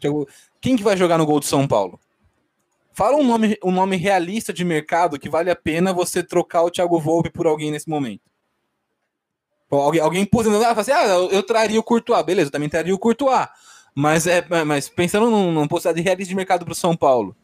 quem 0.60 0.76
que 0.76 0.84
vai 0.84 0.98
jogar 0.98 1.18
no 1.18 1.26
gol 1.26 1.40
do 1.40 1.46
São 1.46 1.68
Paulo? 1.68 2.00
Fala 2.94 3.18
um 3.18 3.24
nome, 3.24 3.58
um 3.64 3.72
nome 3.72 3.98
realista 3.98 4.54
de 4.54 4.64
mercado 4.64 5.20
que 5.20 5.30
vale 5.30 5.52
a 5.52 5.56
pena 5.56 5.92
você 5.92 6.24
trocar 6.24 6.64
o 6.64 6.72
Thiago 6.72 7.00
Volpe 7.00 7.30
por 7.30 7.46
alguém 7.46 7.70
nesse 7.70 7.90
momento. 7.90 8.22
Alguém, 9.80 10.02
alguém 10.02 10.26
pôs, 10.26 10.48
ah, 10.48 10.72
assim, 10.72 10.92
ah, 10.92 11.06
eu, 11.08 11.32
eu 11.32 11.44
traria 11.44 11.80
o 11.80 11.84
Courtois, 11.84 12.24
beleza, 12.26 12.48
eu 12.48 12.52
também 12.52 12.70
traria 12.70 12.94
o 12.94 13.00
Courtois. 13.00 13.48
Mas, 13.94 14.28
é, 14.28 14.46
mas 14.66 14.90
pensando 14.90 15.30
numa 15.30 15.68
possibilidade 15.68 16.02
de 16.02 16.04
realidade 16.04 16.30
de 16.30 16.36
mercado 16.36 16.66
para 16.66 16.74
o 16.74 16.76
São 16.76 16.98
Paulo, 16.98 17.36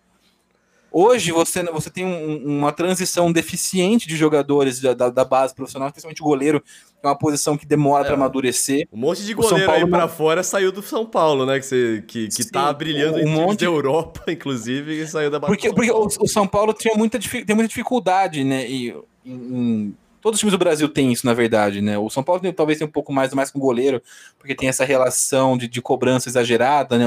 Hoje 0.94 1.32
você, 1.32 1.64
você 1.64 1.90
tem 1.90 2.06
um, 2.06 2.58
uma 2.58 2.74
transição 2.74 3.32
deficiente 3.32 4.06
de 4.06 4.18
jogadores 4.18 4.82
da, 4.82 4.94
da, 4.94 5.10
da, 5.10 5.24
base 5.24 5.56
profissional, 5.56 5.90
principalmente 5.90 6.22
o 6.22 6.26
goleiro, 6.26 6.60
que 6.60 6.68
é 7.02 7.08
uma 7.08 7.18
posição 7.18 7.58
que 7.58 7.66
demora 7.66 8.04
é, 8.04 8.08
para 8.08 8.16
amadurecer. 8.16 8.86
Um 8.92 8.98
monte 8.98 9.24
de 9.24 9.34
goleiro 9.34 9.66
Paulo, 9.66 9.86
aí 9.86 9.90
para 9.90 10.10
fora 10.10 10.44
saiu 10.44 10.70
do 10.70 10.82
São 10.82 11.06
Paulo, 11.06 11.46
né? 11.46 11.60
Que, 11.60 11.66
você, 11.66 12.04
que, 12.06 12.28
que 12.28 12.44
Sim, 12.44 12.50
tá 12.52 12.74
brilhando 12.74 13.20
um 13.20 13.22
em 13.22 13.26
monte 13.26 13.62
da 13.62 13.68
Europa, 13.68 14.26
inclusive, 14.30 15.02
e 15.02 15.08
saiu 15.08 15.32
da 15.32 15.40
base. 15.40 15.54
Porque, 15.54 15.74
porque 15.74 15.92
o, 15.92 16.08
o, 16.20 16.28
São 16.28 16.46
Paulo 16.46 16.74
tinha 16.74 16.94
muita, 16.94 17.18
tem 17.18 17.56
muita 17.56 17.70
dificuldade, 17.70 18.44
né? 18.44 18.70
E, 18.70 18.94
em, 19.26 19.96
todos 20.22 20.38
os 20.38 20.40
times 20.40 20.52
do 20.52 20.58
Brasil 20.58 20.88
têm 20.88 21.12
isso, 21.12 21.26
na 21.26 21.34
verdade, 21.34 21.82
né? 21.82 21.98
O 21.98 22.10
São 22.10 22.24
Paulo 22.24 22.42
talvez 22.54 22.78
tenha 22.78 22.88
um 22.88 22.92
pouco 22.92 23.12
mais, 23.12 23.34
mais 23.34 23.52
com 23.52 23.60
o 23.60 23.62
goleiro, 23.62 24.02
porque 24.38 24.56
tem 24.56 24.70
essa 24.70 24.86
relação 24.86 25.58
de, 25.58 25.68
de 25.68 25.82
cobrança 25.82 26.30
exagerada, 26.30 26.98
né? 26.98 27.06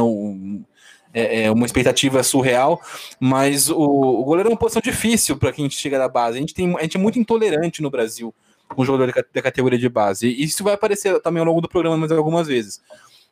É, 1.16 1.44
é, 1.44 1.50
uma 1.50 1.64
expectativa 1.64 2.24
surreal, 2.24 2.82
mas 3.20 3.70
o, 3.70 3.78
o 3.78 4.24
goleiro 4.24 4.48
é 4.48 4.52
uma 4.52 4.58
posição 4.58 4.82
difícil 4.82 5.36
para 5.36 5.52
quem 5.52 5.70
chega 5.70 5.96
da 5.96 6.08
base. 6.08 6.36
A 6.36 6.40
gente, 6.40 6.52
tem, 6.52 6.76
a 6.76 6.82
gente 6.82 6.96
é 6.96 7.00
muito 7.00 7.20
intolerante 7.20 7.80
no 7.80 7.88
Brasil 7.88 8.34
com 8.68 8.82
o 8.82 8.84
jogador 8.84 9.14
da 9.32 9.42
categoria 9.42 9.78
de 9.78 9.88
base. 9.88 10.26
E 10.26 10.42
isso 10.42 10.64
vai 10.64 10.74
aparecer 10.74 11.20
também 11.20 11.40
ao 11.40 11.46
longo 11.46 11.60
do 11.60 11.68
programa 11.68 11.96
mais 11.96 12.10
algumas 12.10 12.48
vezes. 12.48 12.82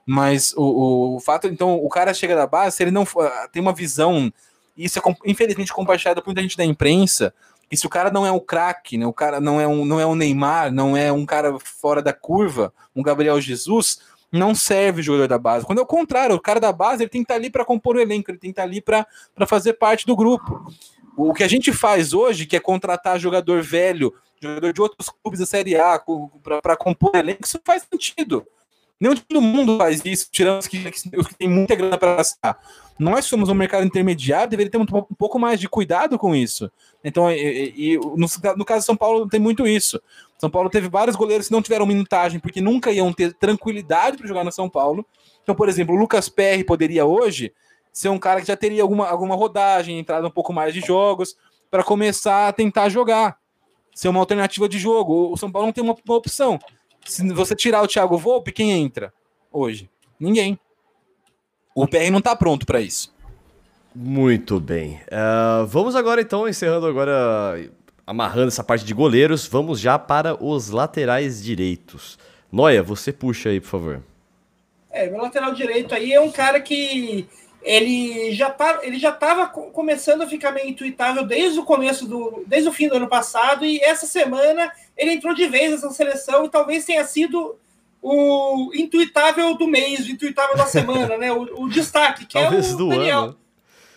Mas 0.07 0.53
o, 0.57 1.16
o, 1.16 1.21
fato, 1.21 1.47
então, 1.47 1.75
o 1.77 1.88
cara 1.88 2.12
chega 2.12 2.35
da 2.35 2.47
base, 2.47 2.77
se 2.77 2.83
ele 2.83 2.90
não 2.90 3.07
ah, 3.18 3.49
tem 3.53 3.62
uma 3.62 3.73
visão, 3.73 4.33
isso 4.77 4.99
é 4.99 5.03
infelizmente 5.27 5.73
compartilhado 5.73 6.21
por 6.21 6.29
muita 6.29 6.42
gente 6.42 6.57
da 6.57 6.64
imprensa, 6.64 7.33
que 7.72 7.76
se 7.78 7.87
o 7.87 7.88
cara 7.88 8.11
não 8.11 8.26
é 8.26 8.30
um 8.30 8.38
craque, 8.38 8.98
né, 8.98 9.06
o 9.06 9.14
cara 9.14 9.40
não 9.40 9.58
é 9.58 9.66
um, 9.66 9.87
não 9.87 9.98
é 9.98 10.04
um 10.04 10.14
Neymar, 10.14 10.70
não 10.70 10.94
é 10.94 11.11
um 11.11 11.24
cara 11.24 11.58
fora 11.58 12.02
da 12.02 12.12
curva, 12.12 12.70
um 12.94 13.02
Gabriel 13.02 13.40
Jesus, 13.40 13.98
não 14.30 14.54
serve 14.54 15.00
jogador 15.00 15.26
da 15.26 15.38
base. 15.38 15.64
Quando 15.64 15.78
é 15.78 15.82
o 15.82 15.87
contrário, 15.87 16.37
o 16.37 16.40
cara 16.40 16.61
da 16.61 16.70
base 16.70 17.02
ele 17.02 17.08
tem 17.08 17.22
que 17.22 17.24
estar 17.24 17.37
ali 17.37 17.48
para 17.48 17.64
compor 17.64 17.96
o 17.96 17.98
elenco, 17.98 18.30
ele 18.30 18.37
tem 18.37 18.50
que 18.50 18.61
estar 18.61 18.64
ali 18.64 18.82
para 18.82 19.06
fazer 19.46 19.72
parte 19.72 20.06
do 20.06 20.14
grupo. 20.14 20.70
O 21.16 21.32
que 21.32 21.42
a 21.42 21.48
gente 21.48 21.72
faz 21.72 22.12
hoje, 22.12 22.44
que 22.44 22.56
é 22.56 22.61
contratar 22.61 23.18
jogador 23.18 23.62
velho, 23.62 24.12
jogador 24.38 24.70
de 24.74 24.82
outros 24.82 25.08
clubes 25.08 25.40
da 25.40 25.46
Série 25.46 25.74
A 25.74 25.98
para 26.62 26.76
compor 26.76 27.12
o 27.14 27.16
elenco, 27.16 27.46
isso 27.46 27.58
faz 27.64 27.87
sentido. 27.90 28.46
Nem 29.02 29.16
todo 29.16 29.40
mundo 29.40 29.78
faz 29.78 30.00
isso, 30.04 30.28
tirando 30.30 30.60
os 30.60 30.68
que, 30.68 30.78
os 31.16 31.26
que 31.26 31.34
têm 31.34 31.48
muita 31.48 31.74
grana 31.74 31.98
para 31.98 32.18
gastar. 32.18 32.56
Nós 32.96 33.24
somos 33.24 33.48
um 33.48 33.54
mercado 33.54 33.84
intermediário, 33.84 34.48
deveria 34.48 34.70
ter 34.70 34.78
um, 34.78 34.82
um 34.82 35.14
pouco 35.18 35.40
mais 35.40 35.58
de 35.58 35.68
cuidado 35.68 36.16
com 36.16 36.36
isso. 36.36 36.70
Então, 37.02 37.28
e, 37.28 37.74
e, 37.76 37.96
no, 37.96 38.28
no 38.56 38.64
caso 38.64 38.82
de 38.82 38.86
São 38.86 38.96
Paulo, 38.96 39.28
tem 39.28 39.40
muito 39.40 39.66
isso. 39.66 40.00
São 40.38 40.48
Paulo 40.48 40.70
teve 40.70 40.88
vários 40.88 41.16
goleiros 41.16 41.48
que 41.48 41.52
não 41.52 41.60
tiveram 41.60 41.84
minutagem 41.84 42.38
porque 42.38 42.60
nunca 42.60 42.92
iam 42.92 43.12
ter 43.12 43.32
tranquilidade 43.32 44.18
para 44.18 44.28
jogar 44.28 44.44
no 44.44 44.52
São 44.52 44.70
Paulo. 44.70 45.04
Então, 45.42 45.52
por 45.52 45.68
exemplo, 45.68 45.96
o 45.96 45.98
Lucas 45.98 46.28
Perry 46.28 46.62
poderia 46.62 47.04
hoje 47.04 47.52
ser 47.92 48.08
um 48.08 48.20
cara 48.20 48.40
que 48.40 48.46
já 48.46 48.56
teria 48.56 48.82
alguma, 48.82 49.08
alguma 49.08 49.34
rodagem, 49.34 49.98
entrado 49.98 50.28
um 50.28 50.30
pouco 50.30 50.52
mais 50.52 50.72
de 50.72 50.80
jogos, 50.80 51.36
para 51.68 51.82
começar 51.82 52.46
a 52.46 52.52
tentar 52.52 52.88
jogar. 52.88 53.36
Ser 53.92 54.06
uma 54.06 54.20
alternativa 54.20 54.68
de 54.68 54.78
jogo. 54.78 55.32
O 55.32 55.36
São 55.36 55.50
Paulo 55.50 55.66
não 55.66 55.72
tem 55.72 55.82
uma, 55.82 55.96
uma 56.06 56.16
opção. 56.16 56.60
Se 57.04 57.26
você 57.32 57.54
tirar 57.54 57.82
o 57.82 57.88
Thiago 57.88 58.16
Volpe, 58.16 58.52
quem 58.52 58.70
entra 58.70 59.12
hoje? 59.50 59.90
Ninguém. 60.18 60.58
O 61.74 61.86
PR 61.86 62.10
não 62.10 62.18
está 62.18 62.36
pronto 62.36 62.66
para 62.66 62.80
isso. 62.80 63.12
Muito 63.94 64.60
bem. 64.60 65.00
Uh, 65.08 65.66
vamos 65.66 65.94
agora 65.94 66.20
então, 66.20 66.48
encerrando 66.48 66.86
agora 66.86 67.70
amarrando 68.06 68.48
essa 68.48 68.64
parte 68.64 68.84
de 68.84 68.94
goleiros, 68.94 69.46
vamos 69.46 69.80
já 69.80 69.98
para 69.98 70.42
os 70.42 70.70
laterais 70.70 71.42
direitos. 71.42 72.18
Noia, 72.50 72.82
você 72.82 73.12
puxa 73.12 73.48
aí, 73.48 73.60
por 73.60 73.68
favor. 73.68 74.02
É, 74.90 75.08
meu 75.08 75.22
lateral 75.22 75.54
direito 75.54 75.94
aí 75.94 76.12
é 76.12 76.20
um 76.20 76.30
cara 76.30 76.60
que 76.60 77.26
ele 77.62 78.33
já 78.33 78.51
tá, 78.51 78.81
ele 78.83 78.98
já 78.98 79.11
estava 79.11 79.46
começando 79.46 80.22
a 80.22 80.27
ficar 80.27 80.51
meio 80.53 80.68
intuitável 80.68 81.25
desde 81.25 81.59
o 81.61 81.64
começo 81.64 82.07
do, 82.07 82.44
desde 82.46 82.68
o 82.68 82.72
fim 82.72 82.88
do 82.88 82.96
ano 82.96 83.09
passado 83.09 83.64
e 83.64 83.79
essa 83.81 84.07
semana 84.07 84.72
ele 84.96 85.12
entrou 85.12 85.35
de 85.35 85.46
vez 85.46 85.70
nessa 85.70 85.90
seleção 85.90 86.44
e 86.44 86.51
talvez 86.51 86.85
tenha 86.85 87.05
sido 87.05 87.57
o 88.01 88.70
intuitável 88.75 89.55
do 89.55 89.68
mês, 89.68 90.07
o 90.07 90.11
intuitável 90.11 90.57
da 90.57 90.66
semana, 90.66 91.16
né? 91.16 91.33
O, 91.33 91.62
o 91.62 91.68
destaque 91.68 92.27
que 92.27 92.33
talvez 92.33 92.72
é 92.72 92.75
o 92.75 92.88
Daniel, 92.88 93.18
ano. 93.20 93.38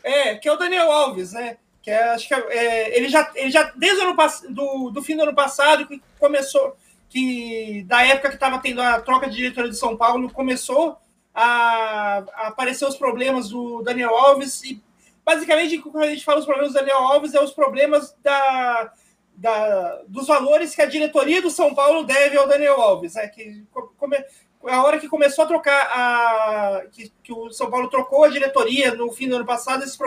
é 0.04 0.36
que 0.36 0.48
é 0.48 0.54
o 0.54 0.58
Daniel 0.58 0.92
Alves, 0.92 1.34
né? 1.34 1.58
que 1.86 1.92
é, 1.92 2.04
acho 2.10 2.28
que 2.28 2.34
é, 2.34 2.40
é, 2.50 2.98
ele, 2.98 3.08
já, 3.08 3.32
ele 3.36 3.52
já, 3.52 3.72
desde 3.76 4.04
o 4.04 4.10
ano, 4.10 4.18
do, 4.50 4.90
do 4.90 5.04
fim 5.04 5.16
do 5.16 5.22
ano 5.22 5.36
passado, 5.36 5.86
que 5.86 6.02
começou, 6.20 6.76
que 7.08 7.86
da 7.88 8.04
época 8.04 8.30
que 8.30 8.34
estava 8.34 8.58
tendo 8.58 8.82
a 8.82 9.00
troca 9.00 9.30
de 9.30 9.36
diretoria 9.36 9.70
de 9.70 9.78
São 9.78 9.96
Paulo, 9.96 10.32
começou 10.32 10.98
a, 11.36 12.24
a, 12.34 12.48
aparecer 12.48 12.88
os 12.88 12.96
problemas 12.96 13.50
do 13.50 13.82
Daniel 13.84 14.16
Alves, 14.16 14.64
e 14.64 14.82
basicamente, 15.26 15.78
quando 15.80 16.06
a 16.06 16.10
gente 16.10 16.24
fala 16.24 16.40
os 16.40 16.46
problemas 16.46 16.72
do 16.72 16.80
Daniel 16.80 17.00
Alves, 17.00 17.34
é 17.34 17.44
os 17.44 17.52
problemas 17.52 18.16
da, 18.24 18.94
da, 19.36 20.02
dos 20.08 20.28
valores 20.28 20.74
que 20.74 20.82
a 20.82 20.88
diretoria 20.88 21.42
do 21.42 21.52
São 21.52 21.76
Paulo 21.76 22.04
deve 22.04 22.38
ao 22.38 22.48
Daniel 22.48 22.80
Alves, 22.82 23.16
né, 23.16 23.28
que 23.28 23.66
come, 23.98 24.18
a 24.68 24.84
hora 24.84 25.00
que 25.00 25.08
começou 25.08 25.44
a 25.44 25.48
trocar 25.48 25.80
a. 25.92 26.86
Que, 26.92 27.12
que, 27.22 27.34
o 27.34 27.52
São 27.52 27.70
Paulo 27.70 27.90
trocou 27.90 28.24
a 28.24 28.30
diretoria 28.30 28.96
no 28.96 29.12
fim 29.12 29.28
do 29.28 29.36
ano 29.36 29.46
passado, 29.46 29.84
esses, 29.84 29.98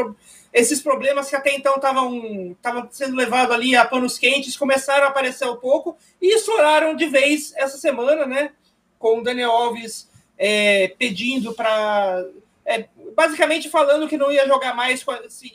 esses 0.53 0.83
problemas 0.83 1.29
que 1.29 1.37
até 1.37 1.55
então 1.55 1.77
estavam 1.77 2.89
sendo 2.91 3.17
levados 3.17 3.55
ali 3.55 3.77
a 3.77 3.85
panos 3.85 4.19
quentes 4.19 4.57
começaram 4.57 5.07
a 5.07 5.11
aparecer 5.11 5.49
um 5.49 5.57
pouco 5.57 5.97
e 6.21 6.35
estouraram 6.35 6.97
de 6.97 7.07
vez 7.07 7.53
essa 7.57 7.79
semana, 7.79 8.27
né? 8.27 8.53
Com 8.99 9.19
o 9.19 9.23
Daniel 9.23 9.53
Alves 9.53 10.11
é, 10.39 10.89
pedindo 10.99 11.53
para. 11.53 12.25
É, 12.65 12.87
basicamente 13.17 13.71
falando 13.71 14.07
que 14.07 14.19
não 14.19 14.31
ia 14.31 14.47
jogar 14.47 14.75
mais 14.75 15.05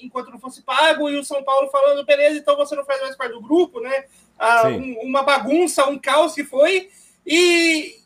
enquanto 0.02 0.32
não 0.32 0.39
fosse 0.39 0.63
pago, 0.63 1.10
e 1.10 1.17
o 1.17 1.24
São 1.24 1.43
Paulo 1.43 1.69
falando, 1.69 2.04
beleza, 2.04 2.39
então 2.39 2.58
você 2.58 2.76
não 2.76 2.84
faz 2.84 3.00
mais 3.02 3.15
parte 3.15 3.34
do 3.34 3.41
grupo, 3.41 3.80
né? 3.80 4.06
Ah, 4.38 4.67
um, 4.67 5.00
uma 5.02 5.22
bagunça, 5.24 5.88
um 5.88 5.98
caos 5.98 6.34
que 6.34 6.43
foi. 6.43 6.89
E, 7.26 8.04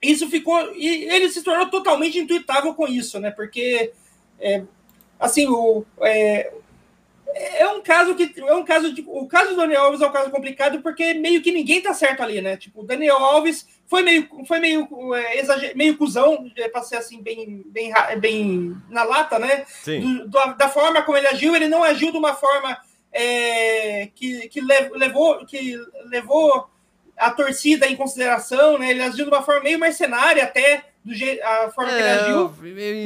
isso 0.00 0.28
ficou. 0.28 0.74
E 0.74 1.04
ele 1.04 1.28
se 1.28 1.42
tornou 1.42 1.68
totalmente 1.68 2.18
intuitável 2.18 2.74
com 2.74 2.86
isso, 2.86 3.18
né? 3.18 3.30
Porque, 3.30 3.92
é, 4.40 4.62
assim, 5.18 5.46
o, 5.48 5.84
é, 6.00 6.52
é 7.34 7.68
um 7.68 7.82
caso 7.82 8.14
que. 8.14 8.32
É 8.40 8.54
um 8.54 8.64
caso 8.64 8.92
de, 8.92 9.04
o 9.06 9.26
caso 9.26 9.50
do 9.50 9.56
Daniel 9.56 9.84
Alves 9.84 10.00
é 10.00 10.06
um 10.06 10.12
caso 10.12 10.30
complicado 10.30 10.80
porque 10.82 11.14
meio 11.14 11.42
que 11.42 11.50
ninguém 11.50 11.80
tá 11.80 11.92
certo 11.94 12.22
ali, 12.22 12.40
né? 12.40 12.56
Tipo, 12.56 12.82
o 12.82 12.86
Daniel 12.86 13.16
Alves 13.16 13.66
foi 13.86 14.02
meio, 14.02 14.28
foi 14.46 14.58
meio, 14.58 15.14
é, 15.14 15.40
exager, 15.40 15.76
meio 15.76 15.96
cuzão, 15.96 16.50
é, 16.56 16.68
para 16.68 16.82
ser 16.82 16.96
assim, 16.96 17.22
bem, 17.22 17.62
bem, 17.66 17.92
bem 18.18 18.76
na 18.88 19.02
lata, 19.04 19.38
né? 19.38 19.64
Do, 20.00 20.28
do, 20.28 20.54
da 20.54 20.68
forma 20.68 21.02
como 21.02 21.18
ele 21.18 21.28
agiu, 21.28 21.54
ele 21.54 21.68
não 21.68 21.82
agiu 21.84 22.10
de 22.10 22.18
uma 22.18 22.34
forma 22.34 22.76
é, 23.12 24.08
que, 24.14 24.48
que 24.48 24.60
levou. 24.60 25.44
Que 25.46 25.78
levou 26.06 26.68
a 27.16 27.30
torcida 27.30 27.86
em 27.86 27.96
consideração, 27.96 28.78
né? 28.78 28.90
Ele 28.90 29.02
agiu 29.02 29.24
de 29.24 29.30
uma 29.30 29.42
forma 29.42 29.62
meio 29.62 29.78
mercenária 29.78 30.42
até, 30.42 30.84
do 31.04 31.12
a 31.42 31.70
forma 31.70 31.92
é, 31.92 31.94
que 31.94 32.02
ele 32.02 32.08
é, 32.08 32.12
agiu. 32.12 32.54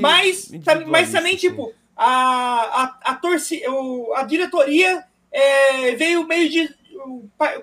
Mas, 0.01 0.51
mas 0.87 1.13
também, 1.13 1.37
tipo, 1.37 1.75
a, 1.97 2.07
a, 2.07 2.99
a, 3.11 3.15
torcida, 3.17 3.67
a 4.15 4.23
diretoria 4.23 5.05
é, 5.31 5.95
veio 5.95 6.27
meio 6.27 6.49
de. 6.49 6.75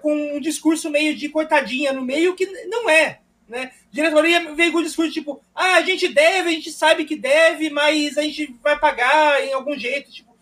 Com 0.02 0.38
um 0.38 0.40
discurso 0.40 0.90
meio 0.90 1.16
de 1.16 1.30
coitadinha 1.30 1.94
no 1.94 2.02
meio, 2.02 2.36
que 2.36 2.46
não 2.68 2.90
é. 2.90 3.20
Né? 3.48 3.72
A 3.92 3.96
diretoria 3.96 4.54
veio 4.56 4.72
com 4.72 4.80
um 4.80 4.84
discurso 4.84 5.12
tipo: 5.12 5.42
ah, 5.54 5.76
a 5.76 5.82
gente 5.82 6.08
deve, 6.08 6.50
a 6.50 6.52
gente 6.52 6.72
sabe 6.72 7.06
que 7.06 7.16
deve, 7.16 7.70
mas 7.70 8.18
a 8.18 8.24
gente 8.24 8.56
vai 8.64 8.78
pagar 8.78 9.44
em 9.44 9.54
algum 9.54 9.78
jeito. 9.78 10.12
Tipo, 10.12 10.36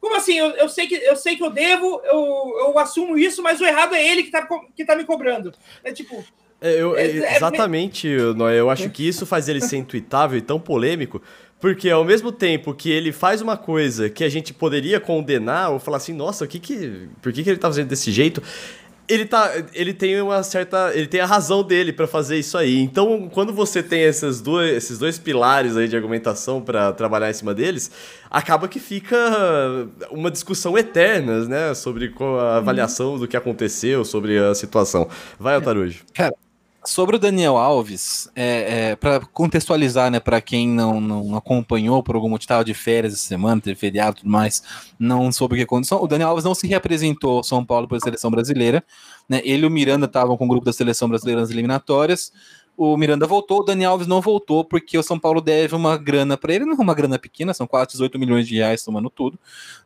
como 0.00 0.16
assim? 0.16 0.34
Eu, 0.34 0.50
eu, 0.50 0.68
sei, 0.68 0.86
que, 0.86 0.94
eu 0.94 1.16
sei 1.16 1.36
que 1.36 1.42
eu 1.42 1.50
devo, 1.50 2.00
eu, 2.04 2.54
eu 2.58 2.78
assumo 2.78 3.16
isso, 3.16 3.42
mas 3.42 3.60
o 3.60 3.64
errado 3.64 3.94
é 3.94 4.06
ele 4.06 4.22
que 4.22 4.30
tá, 4.30 4.46
que 4.74 4.84
tá 4.84 4.94
me 4.94 5.04
cobrando. 5.04 5.52
É 5.82 5.92
tipo. 5.92 6.22
É, 6.60 6.80
eu, 6.80 6.96
é, 6.96 7.02
é 7.02 7.36
exatamente, 7.36 8.08
é, 8.08 8.58
eu 8.58 8.70
acho 8.70 8.88
que 8.88 9.06
isso 9.06 9.26
faz 9.26 9.46
ele 9.46 9.60
ser 9.60 9.76
intuitável 9.76 10.38
e 10.38 10.42
tão 10.42 10.58
polêmico, 10.58 11.20
porque 11.60 11.88
ao 11.90 12.04
mesmo 12.04 12.30
tempo 12.30 12.74
que 12.74 12.90
ele 12.90 13.12
faz 13.12 13.40
uma 13.40 13.56
coisa 13.56 14.10
que 14.10 14.22
a 14.22 14.28
gente 14.28 14.52
poderia 14.52 15.00
condenar 15.00 15.72
ou 15.72 15.78
falar 15.78 15.96
assim, 15.96 16.12
nossa, 16.12 16.44
o 16.44 16.48
que 16.48 16.58
que, 16.58 17.08
por 17.22 17.32
que, 17.32 17.42
que 17.42 17.50
ele 17.50 17.58
tá 17.58 17.68
fazendo 17.68 17.88
desse 17.88 18.12
jeito? 18.12 18.42
ele 19.08 19.24
tá 19.24 19.52
ele 19.72 19.92
tem 19.92 20.20
uma 20.20 20.42
certa 20.42 20.92
ele 20.94 21.06
tem 21.06 21.20
a 21.20 21.26
razão 21.26 21.62
dele 21.62 21.92
para 21.92 22.06
fazer 22.06 22.38
isso 22.38 22.58
aí. 22.58 22.80
Então 22.80 23.28
quando 23.28 23.52
você 23.52 23.82
tem 23.82 24.02
esses 24.02 24.40
dois 24.40 24.76
esses 24.76 24.98
dois 24.98 25.18
pilares 25.18 25.76
aí 25.76 25.86
de 25.88 25.96
argumentação 25.96 26.60
para 26.60 26.92
trabalhar 26.92 27.30
em 27.30 27.32
cima 27.32 27.54
deles 27.54 27.90
acaba 28.30 28.66
que 28.68 28.80
fica 28.80 29.16
uma 30.10 30.30
discussão 30.30 30.76
eterna 30.76 31.44
né 31.44 31.74
sobre 31.74 32.12
a 32.40 32.56
avaliação 32.56 33.18
do 33.18 33.28
que 33.28 33.36
aconteceu 33.36 34.04
sobre 34.04 34.38
a 34.38 34.54
situação. 34.54 35.08
Vai 35.38 35.54
Altarujo 35.54 36.04
cara 36.12 36.34
Sobre 36.86 37.16
o 37.16 37.18
Daniel 37.18 37.56
Alves, 37.56 38.30
é, 38.34 38.90
é 38.90 38.96
para 38.96 39.20
contextualizar, 39.20 40.10
né, 40.10 40.20
para 40.20 40.40
quem 40.40 40.68
não, 40.68 41.00
não 41.00 41.36
acompanhou 41.36 42.02
por 42.02 42.14
algum 42.14 42.28
motivo, 42.28 42.44
estava 42.44 42.64
de 42.64 42.74
férias 42.74 43.12
essa 43.12 43.26
semana, 43.26 43.60
teve 43.60 43.74
feriado 43.78 44.16
e 44.16 44.20
tudo 44.20 44.30
mais, 44.30 44.62
não 44.98 45.30
soube 45.32 45.54
o 45.54 45.56
que 45.56 45.64
aconteceu. 45.64 46.00
O 46.00 46.06
Daniel 46.06 46.28
Alves 46.28 46.44
não 46.44 46.54
se 46.54 46.66
reapresentou 46.66 47.38
ao 47.38 47.44
São 47.44 47.64
Paulo 47.64 47.88
pela 47.88 48.00
seleção 48.00 48.30
brasileira, 48.30 48.84
né? 49.28 49.40
Ele 49.44 49.64
e 49.64 49.66
o 49.66 49.70
Miranda 49.70 50.06
estavam 50.06 50.36
com 50.36 50.44
o 50.44 50.48
grupo 50.48 50.64
da 50.64 50.72
seleção 50.72 51.08
brasileira 51.08 51.40
nas 51.40 51.50
eliminatórias, 51.50 52.32
o 52.76 52.96
Miranda 52.96 53.26
voltou, 53.26 53.60
o 53.60 53.62
Dani 53.64 53.84
Alves 53.84 54.06
não 54.06 54.20
voltou, 54.20 54.62
porque 54.64 54.98
o 54.98 55.02
São 55.02 55.18
Paulo 55.18 55.40
deve 55.40 55.74
uma 55.74 55.96
grana 55.96 56.36
para 56.36 56.54
ele, 56.54 56.66
não 56.66 56.74
é 56.74 56.76
uma 56.76 56.94
grana 56.94 57.18
pequena, 57.18 57.54
são 57.54 57.66
quase 57.66 57.92
18 57.92 58.18
milhões 58.18 58.46
de 58.46 58.56
reais 58.56 58.84
tomando 58.84 59.08
tudo. 59.08 59.38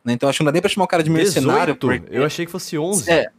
Né? 0.03 0.13
Então 0.13 0.27
acho 0.27 0.37
que 0.37 0.43
não 0.43 0.51
dá 0.51 0.53
nem 0.53 0.61
pra 0.61 0.69
chamar 0.69 0.85
o 0.85 0.87
cara 0.89 1.01
de 1.01 1.09
mercenário. 1.09 1.73
18? 1.73 1.79
Porque... 1.79 2.15
Eu 2.15 2.25
achei 2.25 2.45
que 2.45 2.51
fosse 2.51 2.77
11. 2.77 3.09
É. 3.09 3.31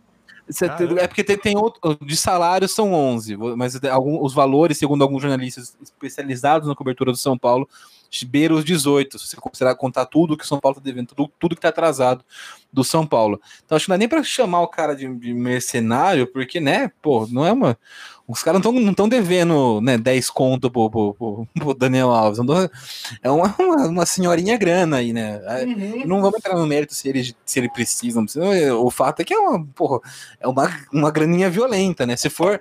É 0.99 1.07
porque 1.07 1.25
tem, 1.25 1.39
tem 1.39 1.57
outro, 1.57 1.99
de 2.05 2.17
salário 2.17 2.69
são 2.69 2.93
11, 2.93 3.37
mas 3.57 3.83
algum, 3.85 4.23
os 4.23 4.35
valores, 4.35 4.77
segundo 4.77 5.03
alguns 5.03 5.23
jornalistas 5.23 5.77
especializados 5.81 6.69
na 6.69 6.75
cobertura 6.75 7.13
do 7.13 7.17
São 7.17 7.39
Paulo, 7.39 7.69
beira 8.27 8.53
os 8.53 8.65
18, 8.65 9.19
se 9.19 9.29
você 9.29 9.37
considerar 9.37 9.75
contar 9.75 10.05
tudo 10.05 10.37
que 10.37 10.45
o 10.45 10.47
São 10.47 10.61
Paulo 10.61 10.77
está 10.77 10.85
devendo, 10.85 11.09
tudo, 11.09 11.33
tudo 11.39 11.55
que 11.55 11.61
está 11.61 11.71
atrasado 11.71 12.23
do 12.71 12.85
São 12.85 13.07
Paulo. 13.07 13.41
Então 13.65 13.75
acho 13.75 13.87
que 13.87 13.89
não 13.89 13.95
é 13.95 13.99
nem 13.99 14.09
para 14.09 14.23
chamar 14.23 14.61
o 14.61 14.69
cara 14.69 14.95
de, 14.95 15.09
de, 15.17 15.33
mercenário, 15.33 16.27
porque, 16.27 16.61
né, 16.61 16.93
pô, 17.01 17.27
não 17.31 17.47
é 17.47 17.53
uma. 17.53 17.79
Os 18.27 18.43
caras 18.43 18.63
não 18.63 18.91
estão 18.91 19.09
devendo 19.09 19.81
né, 19.81 19.99
10 19.99 20.31
conto 20.31 20.71
pro, 20.71 20.89
pro, 20.91 21.15
pro, 21.15 21.49
pro 21.55 21.75
Daniel 21.75 22.11
Alves. 22.11 22.39
É 23.23 23.31
uma, 23.31 23.55
uma, 23.87 24.07
senhorinha 24.07 24.57
grana 24.57 24.99
aí, 24.99 25.13
né? 25.13 25.41
Uhum. 25.65 26.07
Não 26.07 26.21
vamos 26.23 26.39
entrar 26.39 26.57
no 26.57 26.67
mérito 26.67 26.95
se 26.95 27.09
ele, 27.09 27.35
se 27.45 27.59
ele 27.59 27.69
precisa, 27.69 28.23
precisa. 28.23 28.77
O 28.77 28.91
fato 28.91 29.21
é 29.21 29.25
que 29.25 29.35
é 29.35 29.39
uma, 29.39 29.65
porra, 29.75 30.01
é 30.41 30.47
uma, 30.47 30.71
uma 30.93 31.11
graninha 31.11 31.51
violenta, 31.51 32.07
né? 32.07 32.17
Se 32.17 32.31
for, 32.31 32.61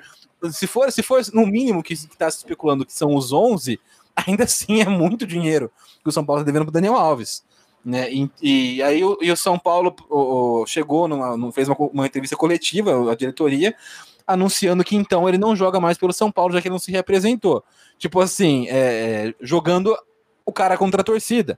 se 0.51 0.65
for, 0.65 0.91
se 0.91 1.03
for 1.03 1.21
no 1.33 1.45
mínimo 1.45 1.83
que 1.83 1.93
está 1.93 2.29
se 2.29 2.37
especulando 2.37 2.85
que 2.85 2.93
são 2.93 3.15
os 3.15 3.31
11, 3.31 3.79
ainda 4.15 4.43
assim 4.45 4.81
é 4.81 4.89
muito 4.89 5.27
dinheiro 5.27 5.71
que 6.01 6.09
o 6.09 6.11
São 6.11 6.25
Paulo 6.25 6.41
está 6.41 6.51
devendo 6.51 6.65
para 6.65 6.73
Daniel 6.73 6.95
Alves. 6.95 7.43
Né? 7.83 8.11
E, 8.11 8.29
e 8.41 8.83
aí 8.83 9.03
o, 9.03 9.17
e 9.21 9.31
o 9.31 9.37
São 9.37 9.57
Paulo 9.57 9.95
o, 10.09 10.61
o, 10.61 10.67
chegou, 10.67 11.07
numa, 11.07 11.51
fez 11.51 11.67
uma, 11.67 11.75
uma 11.77 12.05
entrevista 12.05 12.35
coletiva, 12.35 13.11
a 13.11 13.15
diretoria, 13.15 13.75
anunciando 14.25 14.83
que 14.83 14.95
então 14.95 15.27
ele 15.27 15.37
não 15.37 15.55
joga 15.55 15.79
mais 15.79 15.97
pelo 15.97 16.13
São 16.13 16.31
Paulo, 16.31 16.53
já 16.53 16.61
que 16.61 16.67
ele 16.67 16.73
não 16.73 16.79
se 16.79 16.91
representou. 16.91 17.63
Tipo 17.97 18.19
assim, 18.19 18.67
é, 18.69 19.29
é 19.29 19.33
jogando 19.41 19.97
o 20.45 20.51
cara 20.51 20.77
contra 20.77 21.01
a 21.01 21.03
torcida. 21.03 21.57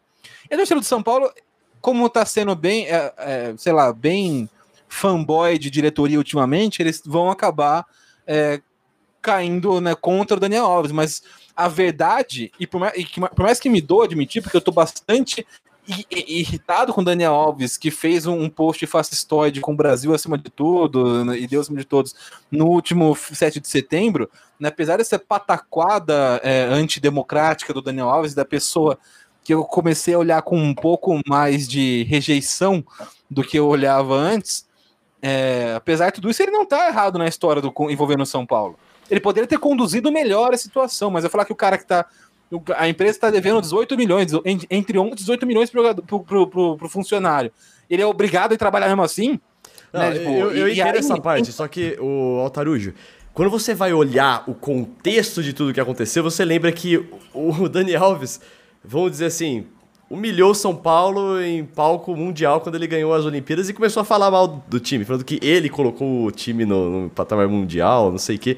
E 0.49 0.53
a 0.53 0.57
torcida 0.57 0.79
do 0.79 0.85
São 0.85 1.01
Paulo, 1.01 1.31
como 1.81 2.09
tá 2.09 2.25
sendo 2.25 2.55
bem, 2.55 2.87
é, 2.87 3.13
é, 3.17 3.53
sei 3.57 3.73
lá, 3.73 3.91
bem 3.91 4.49
fanboy 4.87 5.57
de 5.57 5.69
diretoria 5.69 6.17
ultimamente, 6.17 6.81
eles 6.81 7.01
vão 7.05 7.29
acabar 7.29 7.85
é, 8.27 8.61
caindo 9.21 9.81
né, 9.81 9.95
contra 9.95 10.37
o 10.37 10.39
Daniel 10.39 10.65
Alves, 10.65 10.91
mas 10.91 11.23
a 11.55 11.67
verdade, 11.67 12.51
e 12.59 12.67
por 12.67 12.79
mais, 12.79 12.93
e 12.95 13.03
que, 13.03 13.19
por 13.19 13.43
mais 13.43 13.59
que 13.59 13.69
me 13.69 13.81
dou 13.81 14.03
admitir, 14.03 14.41
porque 14.41 14.57
eu 14.57 14.61
tô 14.61 14.71
bastante 14.71 15.45
irritado 16.09 16.93
com 16.93 17.03
Daniel 17.03 17.33
Alves, 17.33 17.77
que 17.77 17.91
fez 17.91 18.25
um 18.25 18.49
post 18.49 18.85
fascistoide 18.87 19.59
com 19.59 19.73
o 19.73 19.75
Brasil 19.75 20.13
acima 20.13 20.37
de 20.37 20.49
tudo 20.49 21.25
né, 21.25 21.37
e 21.37 21.45
Deus 21.45 21.65
acima 21.65 21.79
de 21.79 21.85
todos 21.85 22.15
no 22.49 22.67
último 22.67 23.15
7 23.15 23.59
de 23.59 23.67
setembro, 23.67 24.29
né, 24.59 24.69
apesar 24.69 24.97
dessa 24.97 25.19
pataquada 25.19 26.39
é, 26.43 26.63
antidemocrática 26.63 27.73
do 27.73 27.81
Daniel 27.81 28.09
Alves, 28.09 28.33
da 28.33 28.45
pessoa 28.45 28.97
que 29.43 29.53
eu 29.53 29.65
comecei 29.65 30.13
a 30.13 30.19
olhar 30.19 30.41
com 30.41 30.57
um 30.57 30.73
pouco 30.73 31.19
mais 31.27 31.67
de 31.67 32.03
rejeição 32.03 32.83
do 33.29 33.43
que 33.43 33.59
eu 33.59 33.67
olhava 33.67 34.15
antes, 34.15 34.65
é, 35.21 35.73
apesar 35.75 36.07
de 36.07 36.15
tudo 36.15 36.29
isso, 36.29 36.41
ele 36.41 36.51
não 36.51 36.63
está 36.63 36.87
errado 36.87 37.17
na 37.17 37.27
história 37.27 37.61
do 37.61 37.73
envolvendo 37.89 38.25
São 38.25 38.45
Paulo. 38.45 38.77
Ele 39.09 39.19
poderia 39.19 39.47
ter 39.47 39.57
conduzido 39.57 40.11
melhor 40.11 40.53
a 40.53 40.57
situação, 40.57 41.11
mas 41.11 41.23
eu 41.23 41.29
falar 41.29 41.45
que 41.45 41.51
o 41.51 41.57
cara 41.57 41.77
que 41.77 41.83
está 41.83 42.05
a 42.75 42.87
empresa 42.87 43.11
está 43.11 43.31
devendo 43.31 43.61
18 43.61 43.95
milhões, 43.97 44.31
entre 44.69 44.97
11 44.97 45.11
e 45.11 45.15
18 45.15 45.45
milhões 45.45 45.69
para 45.69 46.15
o 46.15 46.89
funcionário. 46.89 47.51
Ele 47.89 48.01
é 48.01 48.05
obrigado 48.05 48.53
a 48.53 48.57
trabalhar 48.57 48.87
mesmo 48.87 49.03
assim? 49.03 49.39
Não, 49.91 50.01
né? 50.01 50.11
tipo, 50.13 50.29
eu, 50.29 50.51
eu 50.51 50.69
entendo 50.69 50.93
aí, 50.93 50.97
essa 50.97 51.21
parte, 51.21 51.51
só 51.51 51.67
que 51.67 51.95
o 51.99 52.39
Altarujo, 52.39 52.93
quando 53.33 53.49
você 53.49 53.73
vai 53.73 53.93
olhar 53.93 54.43
o 54.47 54.53
contexto 54.53 55.43
de 55.43 55.53
tudo 55.53 55.73
que 55.73 55.79
aconteceu, 55.79 56.23
você 56.23 56.43
lembra 56.43 56.71
que 56.71 57.05
o 57.33 57.69
Dani 57.69 57.95
Alves, 57.95 58.41
vamos 58.83 59.11
dizer 59.11 59.25
assim, 59.25 59.65
humilhou 60.09 60.53
São 60.53 60.75
Paulo 60.75 61.41
em 61.41 61.65
palco 61.65 62.15
mundial 62.15 62.61
quando 62.61 62.75
ele 62.75 62.85
ganhou 62.85 63.13
as 63.13 63.25
Olimpíadas 63.25 63.69
e 63.69 63.73
começou 63.73 64.01
a 64.01 64.03
falar 64.03 64.29
mal 64.29 64.63
do 64.67 64.79
time, 64.79 65.03
falando 65.05 65.25
que 65.25 65.39
ele 65.41 65.69
colocou 65.69 66.25
o 66.25 66.31
time 66.31 66.65
no, 66.65 67.03
no 67.03 67.09
patamar 67.09 67.47
mundial, 67.47 68.11
não 68.11 68.19
sei 68.19 68.35
o 68.35 68.39
quê. 68.39 68.57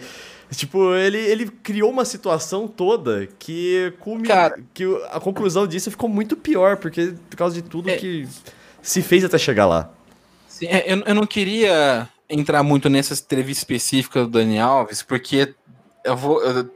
Tipo, 0.52 0.94
ele, 0.96 1.18
ele 1.18 1.48
criou 1.48 1.90
uma 1.90 2.06
situação 2.06 2.68
toda 2.68 3.28
que, 3.40 3.94
Cara, 4.26 4.60
que 4.74 4.84
a 5.12 5.20
conclusão 5.20 5.66
disso 5.66 5.90
ficou 5.90 6.08
muito 6.08 6.38
pior, 6.38 6.78
porque 6.78 7.14
por 7.30 7.36
causa 7.36 7.56
de 7.56 7.68
tudo 7.68 7.90
é, 7.90 7.98
que 7.98 8.28
se 8.82 9.02
fez 9.02 9.24
até 9.24 9.38
chegar 9.38 9.66
lá. 9.66 9.90
Sim, 10.48 10.68
é, 10.68 10.94
eu, 10.94 11.00
eu 11.00 11.16
não 11.16 11.26
queria 11.26 12.08
entrar 12.30 12.64
muito 12.64 12.90
nessa 12.90 13.14
entrevista 13.14 13.62
específica 13.62 14.22
do 14.22 14.30
Dani 14.30 14.60
Alves, 14.60 15.02
porque 15.02 15.54
eu 16.04 16.16
vou. 16.16 16.42
Eu, 16.42 16.70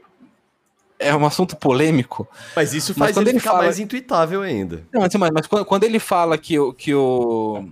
é 0.98 1.16
um 1.16 1.24
assunto 1.24 1.56
polêmico. 1.56 2.28
Mas 2.54 2.74
isso 2.74 2.92
faz 2.92 3.16
mas 3.16 3.22
ele, 3.22 3.30
ele 3.30 3.38
ficar 3.38 3.52
fala... 3.52 3.64
mais 3.64 3.78
intuitável 3.78 4.42
ainda. 4.42 4.84
Não, 4.92 5.00
mas, 5.00 5.30
mas 5.32 5.46
quando, 5.46 5.64
quando 5.64 5.84
ele 5.84 5.98
fala 5.98 6.36
que, 6.36 6.56
que 6.74 6.94
o 6.94 7.66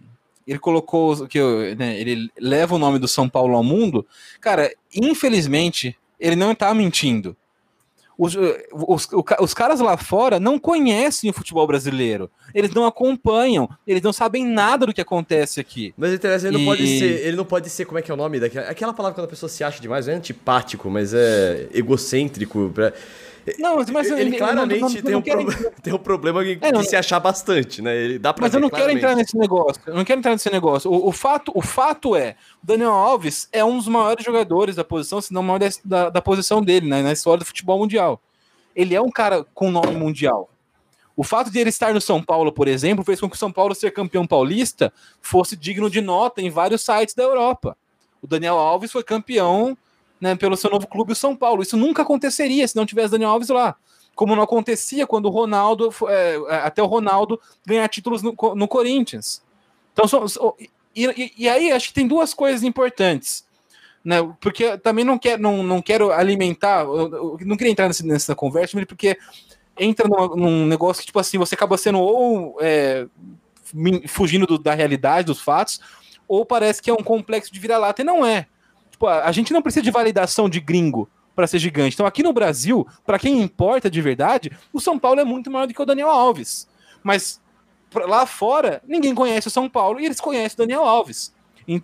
ele 0.48 0.58
colocou 0.58 1.26
que 1.28 1.38
né, 1.76 2.00
ele 2.00 2.30
leva 2.40 2.74
o 2.74 2.78
nome 2.78 2.98
do 2.98 3.06
São 3.06 3.28
Paulo 3.28 3.54
ao 3.54 3.62
mundo, 3.62 4.06
cara, 4.40 4.72
infelizmente 4.94 5.94
ele 6.18 6.34
não 6.34 6.52
está 6.52 6.72
mentindo. 6.72 7.36
Os, 8.16 8.34
os, 8.72 9.08
os, 9.38 9.54
caras 9.54 9.78
lá 9.78 9.96
fora 9.96 10.40
não 10.40 10.58
conhecem 10.58 11.30
o 11.30 11.32
futebol 11.32 11.64
brasileiro. 11.68 12.28
Eles 12.52 12.74
não 12.74 12.84
acompanham, 12.84 13.68
eles 13.86 14.02
não 14.02 14.12
sabem 14.12 14.44
nada 14.44 14.86
do 14.86 14.92
que 14.92 15.00
acontece 15.00 15.60
aqui. 15.60 15.94
Mas 15.96 16.14
interessa, 16.14 16.48
ele 16.48 16.56
e... 16.56 16.58
não 16.58 16.66
pode 16.66 16.98
ser. 16.98 17.26
Ele 17.26 17.36
não 17.36 17.44
pode 17.44 17.70
ser, 17.70 17.84
como 17.84 17.96
é 18.00 18.02
que 18.02 18.10
é 18.10 18.14
o 18.14 18.16
nome 18.16 18.40
daquela. 18.40 18.68
Aquela 18.68 18.92
palavra 18.92 19.14
quando 19.14 19.26
a 19.26 19.30
pessoa 19.30 19.48
se 19.48 19.62
acha 19.62 19.80
demais, 19.80 20.08
é 20.08 20.14
antipático, 20.14 20.90
mas 20.90 21.14
é 21.14 21.68
egocêntrico. 21.72 22.72
Pra, 22.74 22.92
não, 23.58 23.76
mas 23.92 24.10
ele, 24.10 24.20
ele 24.20 24.36
claramente 24.38 24.80
não, 24.80 24.88
não, 24.88 25.22
tem, 25.22 25.36
um 25.36 25.44
pro... 25.44 25.70
tem 25.82 25.92
um 25.92 25.98
problema 25.98 26.44
de 26.44 26.58
é, 26.60 26.82
se 26.82 26.96
achar 26.96 27.20
bastante, 27.20 27.80
né? 27.80 27.96
Ele 27.96 28.18
dá 28.18 28.32
pra 28.32 28.42
mas 28.42 28.54
eu 28.54 28.60
não 28.60 28.68
claramente. 28.68 29.00
quero 29.00 29.12
entrar 29.12 29.16
nesse 29.16 29.36
negócio. 29.36 29.82
Eu 29.86 29.94
não 29.94 30.04
quero 30.04 30.18
entrar 30.18 30.32
nesse 30.32 30.50
negócio. 30.50 30.90
O, 30.90 31.08
o, 31.08 31.12
fato, 31.12 31.52
o 31.54 31.62
fato 31.62 32.16
é, 32.16 32.36
o 32.62 32.66
Daniel 32.66 32.92
Alves 32.92 33.48
é 33.52 33.64
um 33.64 33.76
dos 33.76 33.88
maiores 33.88 34.24
jogadores 34.24 34.76
da 34.76 34.84
posição, 34.84 35.20
se 35.20 35.32
não 35.32 35.40
o 35.40 35.44
maior 35.44 35.60
da, 35.84 36.10
da 36.10 36.22
posição 36.22 36.62
dele, 36.62 36.88
né, 36.88 37.02
na 37.02 37.12
história 37.12 37.38
do 37.38 37.44
futebol 37.44 37.78
mundial. 37.78 38.20
Ele 38.74 38.94
é 38.94 39.00
um 39.00 39.10
cara 39.10 39.44
com 39.54 39.70
nome 39.70 39.92
mundial. 39.92 40.48
O 41.16 41.24
fato 41.24 41.50
de 41.50 41.58
ele 41.58 41.68
estar 41.68 41.92
no 41.92 42.00
São 42.00 42.22
Paulo, 42.22 42.52
por 42.52 42.68
exemplo, 42.68 43.04
fez 43.04 43.20
com 43.20 43.28
que 43.28 43.34
o 43.34 43.38
São 43.38 43.50
Paulo 43.50 43.74
ser 43.74 43.90
campeão 43.90 44.24
paulista 44.24 44.92
fosse 45.20 45.56
digno 45.56 45.90
de 45.90 46.00
nota 46.00 46.40
em 46.40 46.48
vários 46.48 46.84
sites 46.84 47.14
da 47.14 47.24
Europa. 47.24 47.76
O 48.22 48.26
Daniel 48.26 48.56
Alves 48.56 48.92
foi 48.92 49.02
campeão 49.02 49.76
né, 50.20 50.34
pelo 50.34 50.56
seu 50.56 50.70
novo 50.70 50.86
clube, 50.86 51.12
o 51.12 51.16
São 51.16 51.36
Paulo. 51.36 51.62
Isso 51.62 51.76
nunca 51.76 52.02
aconteceria 52.02 52.66
se 52.66 52.76
não 52.76 52.86
tivesse 52.86 53.12
Daniel 53.12 53.30
Alves 53.30 53.48
lá. 53.48 53.76
Como 54.14 54.34
não 54.34 54.42
acontecia 54.42 55.06
quando 55.06 55.26
o 55.26 55.30
Ronaldo, 55.30 55.94
é, 56.08 56.36
é, 56.48 56.54
até 56.56 56.82
o 56.82 56.86
Ronaldo 56.86 57.40
ganhar 57.64 57.88
títulos 57.88 58.22
no, 58.22 58.34
no 58.54 58.68
Corinthians. 58.68 59.42
Então, 59.92 60.08
so, 60.08 60.28
so, 60.28 60.56
e, 60.94 61.32
e, 61.38 61.48
aí 61.48 61.70
acho 61.70 61.88
que 61.88 61.94
tem 61.94 62.06
duas 62.06 62.34
coisas 62.34 62.62
importantes. 62.62 63.46
Né, 64.04 64.16
porque 64.40 64.78
também 64.78 65.04
não 65.04 65.18
quero, 65.18 65.42
não, 65.42 65.62
não 65.62 65.82
quero 65.82 66.10
alimentar, 66.12 66.84
não 66.84 67.56
queria 67.56 67.70
entrar 67.70 67.88
nessa, 67.88 68.04
nessa 68.06 68.34
conversa, 68.34 68.78
porque 68.86 69.18
entra 69.78 70.08
num, 70.08 70.36
num, 70.36 70.66
negócio 70.66 71.00
que, 71.00 71.06
tipo 71.06 71.18
assim, 71.18 71.36
você 71.36 71.54
acaba 71.54 71.76
sendo 71.76 71.98
ou 71.98 72.56
é, 72.60 73.06
fugindo 74.06 74.46
do, 74.46 74.58
da 74.58 74.74
realidade, 74.74 75.26
dos 75.26 75.40
fatos, 75.40 75.80
ou 76.26 76.44
parece 76.44 76.80
que 76.80 76.90
é 76.90 76.92
um 76.92 77.02
complexo 77.02 77.52
de 77.52 77.60
vira-lata, 77.60 78.02
e 78.02 78.04
não 78.04 78.24
é. 78.24 78.46
Tipo, 78.98 79.06
a 79.06 79.30
gente 79.30 79.52
não 79.52 79.62
precisa 79.62 79.84
de 79.84 79.92
validação 79.92 80.48
de 80.48 80.58
gringo 80.58 81.08
para 81.36 81.46
ser 81.46 81.60
gigante. 81.60 81.94
Então, 81.94 82.04
aqui 82.04 82.20
no 82.20 82.32
Brasil, 82.32 82.84
para 83.06 83.16
quem 83.16 83.40
importa 83.40 83.88
de 83.88 84.02
verdade, 84.02 84.50
o 84.72 84.80
São 84.80 84.98
Paulo 84.98 85.20
é 85.20 85.24
muito 85.24 85.48
maior 85.48 85.66
do 85.68 85.72
que 85.72 85.80
o 85.80 85.86
Daniel 85.86 86.10
Alves. 86.10 86.66
Mas 87.00 87.40
lá 87.94 88.26
fora, 88.26 88.82
ninguém 88.88 89.14
conhece 89.14 89.46
o 89.46 89.50
São 89.52 89.68
Paulo 89.68 90.00
e 90.00 90.04
eles 90.04 90.20
conhecem 90.20 90.56
o 90.56 90.66
Daniel 90.66 90.84
Alves. 90.84 91.32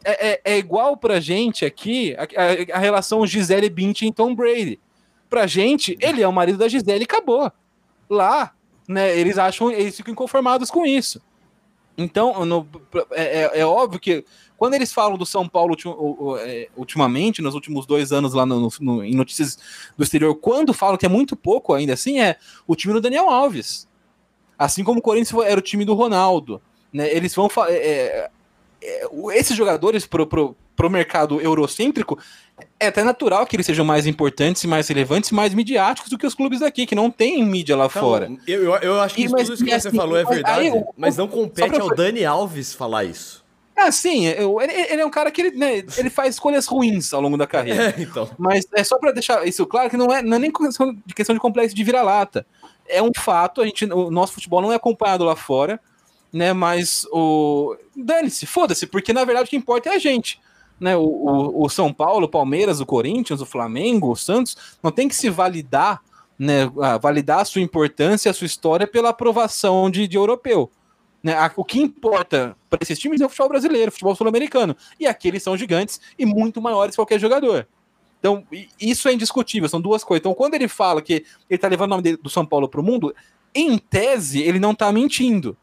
É, 0.05 0.33
é, 0.33 0.41
é 0.45 0.59
igual 0.59 0.97
pra 0.97 1.21
gente 1.21 1.65
aqui 1.65 2.17
a, 2.17 2.23
a, 2.23 2.79
a 2.79 2.81
relação 2.81 3.25
Gisele 3.25 3.71
Bündchen 3.71 4.09
e 4.09 4.13
Tom 4.13 4.35
Brady. 4.35 4.81
Pra 5.31 5.47
gente, 5.47 5.97
ele 6.01 6.21
é 6.21 6.27
o 6.27 6.33
marido 6.33 6.59
da 6.59 6.67
Gisele 6.67 7.03
e 7.03 7.05
acabou. 7.05 7.53
Lá, 8.11 8.53
né, 8.89 9.17
eles 9.17 9.39
acham, 9.39 9.71
eles 9.71 9.97
ficam 9.97 10.11
inconformados 10.11 10.69
com 10.69 10.85
isso. 10.85 11.23
Então, 11.97 12.45
no, 12.45 12.67
é, 13.13 13.43
é, 13.43 13.61
é 13.61 13.67
óbvio 13.67 14.01
que 14.01 14.25
quando 14.57 14.75
eles 14.75 14.93
falam 14.93 15.17
do 15.17 15.27
São 15.27 15.49
Paulo 15.49 15.77
é, 16.41 16.69
ultimamente, 16.77 17.43
nos 17.43 17.55
últimos 17.55 17.87
dois 17.87 18.13
anos 18.13 18.35
lá 18.35 18.45
no, 18.47 18.69
no, 18.81 19.05
em 19.05 19.15
notícias 19.15 19.59
do 19.97 20.03
exterior, 20.03 20.35
quando 20.35 20.73
falam 20.73 20.97
que 20.97 21.07
é 21.07 21.09
muito 21.09 21.37
pouco 21.37 21.73
ainda 21.75 21.93
assim, 21.93 22.21
é 22.21 22.37
o 22.67 22.75
time 22.75 22.95
do 22.95 23.01
Daniel 23.01 23.29
Alves. 23.29 23.89
Assim 24.59 24.85
como 24.85 25.01
o 25.01 25.03
Corinthians 25.03 25.45
era 25.45 25.59
o 25.59 25.63
time 25.63 25.85
do 25.85 25.95
Ronaldo. 25.95 26.63
Né? 26.93 27.13
Eles 27.13 27.35
vão. 27.35 27.49
É, 27.69 27.73
é, 27.75 28.31
esses 29.33 29.57
jogadores 29.57 30.07
pro, 30.07 30.27
pro, 30.27 30.57
pro 30.77 30.91
mercado 30.91 31.41
eurocêntrico, 31.41 32.19
é 32.79 32.89
até 32.89 33.03
natural 33.03 33.47
que 33.47 33.57
eles 33.57 33.67
sejam 33.67 33.85
mais 33.85 34.07
importantes, 34.07 34.65
mais 34.65 34.89
relevantes, 34.89 35.31
mais 35.31 35.55
midiáticos 35.55 36.11
do 36.11 36.19
que 36.19 36.27
os 36.27 36.35
clubes 36.35 36.63
aqui, 36.63 36.87
que 36.87 36.95
não 36.95 37.11
tem 37.11 37.45
mídia 37.45 37.77
lá 37.77 37.87
então, 37.87 38.03
fora. 38.03 38.31
Eu, 38.47 38.75
eu, 38.77 39.01
acho 39.01 39.15
que 39.15 39.23
e, 39.23 39.29
mas, 39.29 39.43
tudo 39.43 39.55
isso 39.55 39.65
que 39.65 39.73
assim, 39.73 39.91
você 39.91 39.97
falou 39.97 40.17
é 40.17 40.25
verdade, 40.25 40.69
aí, 40.69 40.85
mas 40.97 41.17
não 41.17 41.27
compete 41.27 41.81
ao 41.81 41.95
Dani 41.95 42.25
Alves 42.25 42.75
falar 42.75 43.05
isso. 43.05 43.45
Ah, 43.77 43.91
sim, 43.91 44.27
eu, 44.27 44.61
ele, 44.61 44.73
ele, 44.73 45.03
é 45.03 45.07
um 45.07 45.11
cara 45.11 45.33
que 45.33 45.41
ele, 45.41 45.57
né, 45.57 45.83
ele 45.99 46.09
faz 46.09 46.35
escolhas 46.35 46.67
ruins 46.67 47.13
ao 47.13 47.21
longo 47.21 47.37
da 47.37 47.47
carreira. 47.47 47.93
É, 47.99 48.03
então. 48.03 48.31
Mas 48.39 48.67
é 48.73 48.85
só 48.85 48.99
para 48.99 49.11
deixar 49.11 49.47
isso 49.47 49.67
claro 49.67 49.91
que 49.91 49.97
não 49.97 50.13
é, 50.13 50.23
não 50.23 50.37
é 50.37 50.39
nem 50.39 50.53
questão 50.53 50.95
de, 51.05 51.15
questão 51.15 51.35
de 51.35 51.41
complexo 51.41 51.75
de 51.75 51.83
vira-lata. 51.83 52.47
É 52.89 53.03
um 53.03 53.11
fato, 53.17 53.61
a 53.61 53.67
gente, 53.67 53.85
o 53.87 54.11
nosso 54.11 54.35
futebol 54.35 54.63
não 54.63 54.73
é 54.73 54.77
acompanhado 54.77 55.25
lá 55.25 55.35
fora, 55.35 55.81
né? 56.35 56.53
Mas 56.53 57.07
o. 57.13 57.77
Dane-se, 57.95 58.45
foda-se, 58.45 58.89
porque 58.89 59.13
na 59.13 59.25
verdade 59.25 59.47
o 59.47 59.51
que 59.51 59.57
importa 59.57 59.91
é 59.91 59.95
a 59.95 59.99
gente. 59.99 60.41
Né, 60.81 60.97
o, 60.97 61.03
o, 61.03 61.65
o 61.65 61.69
São 61.69 61.93
Paulo, 61.93 62.27
o 62.27 62.29
Palmeiras, 62.29 62.81
o 62.81 62.87
Corinthians, 62.87 63.41
o 63.41 63.47
Flamengo, 63.47 64.11
o 64.11 64.17
Santos, 64.17 64.57
não 64.83 64.91
tem 64.91 65.09
que 65.09 65.15
se 65.15 65.31
validar, 65.31 66.03
né, 66.37 66.69
validar 67.01 67.39
a 67.39 67.45
sua 67.45 67.63
importância, 67.63 68.29
a 68.29 68.35
sua 68.35 68.47
história 68.47 68.85
pela 68.85 69.11
aprovação 69.11 69.89
de, 69.89 70.09
de 70.09 70.17
europeu. 70.17 70.69
Né? 71.23 71.35
O 71.57 71.65
que 71.65 71.81
importa 71.81 72.57
para 72.69 72.81
esses 72.83 72.99
times 72.99 73.21
é 73.21 73.25
o 73.25 73.29
futebol 73.29 73.51
brasileiro, 73.51 73.89
o 73.89 73.93
futebol 73.93 74.17
sul-americano. 74.17 74.77
E 74.99 75.07
aqueles 75.07 75.45
são 75.45 75.57
gigantes 75.57 76.01
e 76.19 76.27
muito 76.27 76.61
maiores 76.61 76.91
que 76.91 76.97
qualquer 76.97 77.21
jogador. 77.21 77.69
Então, 78.19 78.45
isso 78.81 79.09
é 79.09 79.13
indiscutível, 79.13 79.69
são 79.69 79.81
duas 79.81 80.03
coisas. 80.03 80.23
Então, 80.23 80.35
quando 80.35 80.55
ele 80.55 80.67
fala 80.67 81.01
que 81.01 81.13
ele 81.13 81.25
está 81.51 81.69
levando 81.69 81.93
o 81.93 81.97
nome 81.97 82.17
do 82.17 82.29
São 82.29 82.45
Paulo 82.45 82.69
para 82.69 82.81
o 82.81 82.85
mundo, 82.85 83.15
em 83.55 83.79
tese, 83.79 84.43
ele 84.43 84.59
não 84.59 84.73
está 84.73 84.91
mentindo. 84.91 85.57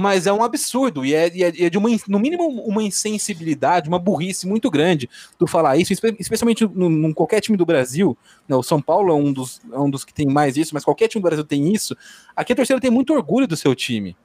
Mas 0.00 0.26
é 0.26 0.32
um 0.32 0.42
absurdo, 0.42 1.04
e 1.04 1.14
é, 1.14 1.30
e 1.34 1.44
é, 1.44 1.48
é 1.66 1.68
de 1.68 1.76
uma, 1.76 1.90
no 2.08 2.18
mínimo, 2.18 2.48
uma 2.48 2.82
insensibilidade, 2.82 3.86
uma 3.86 3.98
burrice 3.98 4.48
muito 4.48 4.70
grande 4.70 5.10
do 5.38 5.46
falar 5.46 5.76
isso, 5.76 5.92
especialmente 5.92 6.64
em 6.64 7.12
qualquer 7.12 7.42
time 7.42 7.54
do 7.54 7.66
Brasil. 7.66 8.16
Né, 8.48 8.56
o 8.56 8.62
São 8.62 8.80
Paulo 8.80 9.12
é 9.12 9.14
um, 9.14 9.30
dos, 9.30 9.60
é 9.70 9.78
um 9.78 9.90
dos 9.90 10.02
que 10.02 10.14
tem 10.14 10.26
mais 10.26 10.56
isso, 10.56 10.72
mas 10.72 10.86
qualquer 10.86 11.06
time 11.06 11.20
do 11.20 11.26
Brasil 11.26 11.44
tem 11.44 11.70
isso. 11.70 11.94
Aqui 12.34 12.54
a 12.54 12.56
torcida 12.56 12.80
tem 12.80 12.90
muito 12.90 13.12
orgulho 13.12 13.46
do 13.46 13.58
seu 13.58 13.74
time. 13.74 14.16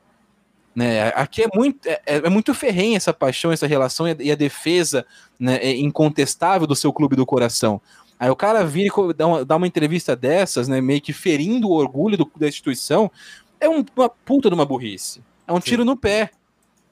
Né? 0.73 1.09
Aqui 1.09 1.43
é 1.43 1.49
muito, 1.53 1.85
é, 1.85 2.01
é 2.05 2.29
muito 2.29 2.53
ferrenha 2.53 2.95
essa 2.95 3.13
paixão, 3.13 3.51
essa 3.51 3.67
relação 3.67 4.07
e 4.07 4.11
a, 4.11 4.15
e 4.17 4.31
a 4.31 4.35
defesa 4.35 5.05
né, 5.37 5.57
é 5.57 5.75
incontestável 5.75 6.65
do 6.65 6.75
seu 6.77 6.93
clube 6.93 7.17
do 7.17 7.25
coração. 7.25 7.81
Aí 8.17 8.29
o 8.29 8.35
cara 8.37 8.63
vira 8.63 8.93
e 9.09 9.13
dá 9.13 9.27
uma, 9.27 9.43
dá 9.43 9.57
uma 9.57 9.67
entrevista 9.67 10.15
dessas, 10.15 10.69
né, 10.69 10.79
meio 10.79 11.01
que 11.01 11.11
ferindo 11.11 11.67
o 11.67 11.73
orgulho 11.73 12.15
do, 12.15 12.31
da 12.37 12.47
instituição, 12.47 13.11
é 13.59 13.67
um, 13.67 13.83
uma 13.93 14.07
puta 14.07 14.47
de 14.47 14.55
uma 14.55 14.65
burrice. 14.65 15.21
É 15.47 15.53
um 15.53 15.57
Sim. 15.61 15.61
tiro 15.61 15.85
no 15.85 15.95
pé. 15.95 16.31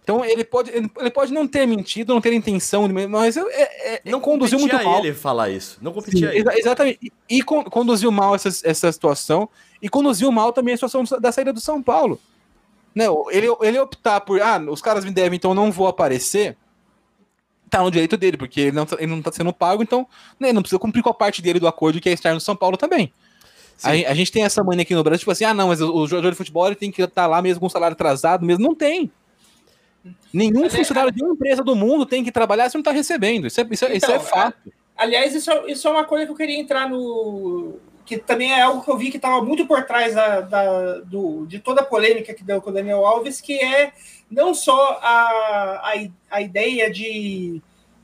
Então 0.04 0.24
ele 0.24 0.44
pode, 0.44 0.70
ele, 0.70 1.12
pode 1.12 1.32
não 1.32 1.48
ter 1.48 1.66
mentido, 1.66 2.13
não 2.13 2.20
ter 2.20 2.34
intenção, 2.34 2.89
mas 3.10 3.38
é, 3.38 3.42
é, 3.96 4.02
não 4.04 4.20
conduziu 4.20 4.60
muito 4.60 4.76
mal. 4.76 5.00
ele 5.00 5.13
falar 5.13 5.50
isso. 5.50 5.78
Não 5.82 5.94
competia 5.94 6.30
Sim, 6.30 6.38
ele. 6.38 6.60
Exatamente. 6.60 7.00
E, 7.30 7.38
e 7.38 7.42
conduziu 7.42 8.12
mal 8.12 8.36
essa, 8.36 8.50
essa 8.50 8.92
situação. 8.92 9.48
E 9.82 9.88
conduziu 9.88 10.30
mal 10.32 10.52
também 10.52 10.74
a 10.74 10.78
situação 10.78 11.04
da 11.20 11.32
saída 11.32 11.54
do 11.54 11.62
São 11.62 11.82
Paulo. 11.82 12.20
Não, 12.94 13.26
ele, 13.32 13.48
ele 13.62 13.80
optar 13.80 14.22
por, 14.22 14.42
ah, 14.42 14.60
os 14.70 14.82
caras 14.82 15.04
me 15.04 15.12
devem, 15.12 15.38
então 15.38 15.56
não 15.56 15.72
vou 15.72 15.88
aparecer, 15.88 16.56
tá 17.70 17.82
no 17.82 17.89
direito 17.89 18.16
dele, 18.16 18.38
porque 18.38 18.62
ele 18.62 18.72
não, 18.72 18.86
tá, 18.86 18.98
ele 19.00 19.08
não 19.08 19.22
tá 19.22 19.32
sendo 19.32 19.52
pago, 19.52 19.82
então 19.82 20.08
né, 20.39 20.54
não 20.54 20.62
precisa 20.62 20.78
cumprir 20.78 21.02
com 21.02 21.10
a 21.10 21.13
parte 21.13 21.42
dele 21.42 21.60
do 21.60 21.68
acordo 21.68 22.00
que 22.00 22.08
é 22.08 22.12
estar 22.12 22.34
no 22.34 22.39
São 22.39 22.56
Paulo 22.56 22.78
também. 22.78 23.12
A, 23.84 24.12
a, 24.12 24.13
gente 24.13 24.32
tem 24.32 24.43
essa 24.43 24.63
mania 24.63 24.84
aqui 24.84 24.96
no 24.96 25.04
Brasil, 25.04 25.19
tipo 25.19 25.32
assim, 25.32 25.46
ah, 25.46 25.54
não, 25.54 25.67
mas 25.67 25.82
o, 25.82 25.93
o 25.93 26.08
jogador 26.08 26.32
de 26.32 26.38
futebol 26.38 26.65
ele 26.67 26.76
tem 26.76 26.91
que 26.91 27.02
estar 27.02 27.24
tá 27.24 27.28
lá 27.28 27.41
mesmo 27.41 27.60
com 27.60 27.69
salário 27.69 27.93
atrasado, 27.93 28.46
mesmo. 28.46 28.63
Não 28.63 28.74
tem. 28.74 29.12
Nenhum 30.34 30.65
é, 30.65 30.69
funcionário 30.69 31.10
é, 31.10 31.12
de 31.12 31.24
uma 31.24 31.34
empresa 31.34 31.63
do 31.63 31.76
mundo 31.76 32.06
tem 32.06 32.24
que 32.24 32.32
trabalhar 32.32 32.69
se 32.69 32.76
não 32.76 32.82
está 32.82 32.91
recebendo. 32.91 33.48
Isso 33.48 33.62
é, 33.62 33.67
isso, 33.69 33.86
é, 33.86 33.96
então, 33.96 34.10
isso 34.10 34.12
é 34.12 34.19
fato. 34.19 34.72
Aliás, 34.96 35.34
isso, 35.34 35.52
isso 35.67 35.88
é 35.88 35.91
uma 35.91 36.06
coisa 36.06 36.26
que 36.26 36.32
eu 36.32 36.36
queria 36.36 36.60
entrar 36.60 36.89
no, 36.89 37.80
que 38.06 38.17
também 38.17 38.52
é 38.52 38.62
algo 38.62 38.84
que 38.84 38.89
eu 38.89 38.98
vi 38.98 39.10
que 39.10 39.17
estava 39.17 39.43
muito 39.43 39.65
por 39.65 39.84
trás 39.86 40.13
da, 40.13 40.41
da, 40.41 41.00
do, 41.00 41.46
de 41.46 41.60
toda 41.60 41.82
a 41.82 41.86
polêmica 41.86 42.34
que 42.34 42.43
deu 42.43 42.62
com 42.62 42.69
o 42.69 42.74
Daniel 42.74 43.06
Alves, 43.06 43.39
que 43.39 43.60
é 43.60 43.93
não 44.30 44.54
só 44.54 45.00
a, 45.02 45.82
a, 45.84 45.93
a 46.32 46.41
ideia 46.41 46.91
de, 46.91 47.62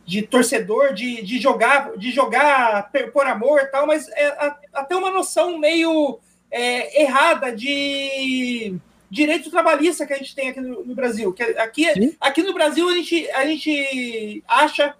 de 0.09 0.23
torcedor, 0.23 0.91
de, 0.91 1.21
de 1.21 1.39
jogar 1.39 1.95
de 1.95 2.09
jogar 2.09 2.91
por 3.13 3.27
amor 3.27 3.59
e 3.59 3.67
tal, 3.67 3.85
mas 3.85 4.09
é 4.09 4.25
a, 4.25 4.57
até 4.73 4.95
uma 4.95 5.11
noção 5.11 5.59
meio 5.59 6.19
é, 6.49 7.03
errada 7.03 7.55
de 7.55 8.75
direito 9.07 9.51
trabalhista 9.51 10.07
que 10.07 10.13
a 10.13 10.17
gente 10.17 10.33
tem 10.33 10.49
aqui 10.49 10.61
no, 10.61 10.83
no 10.83 10.95
Brasil. 10.95 11.31
Que 11.31 11.43
aqui, 11.43 12.15
aqui 12.19 12.41
no 12.41 12.55
Brasil 12.55 12.89
a 12.89 12.93
gente, 12.95 13.29
a 13.29 13.45
gente 13.45 14.43
acha 14.47 14.95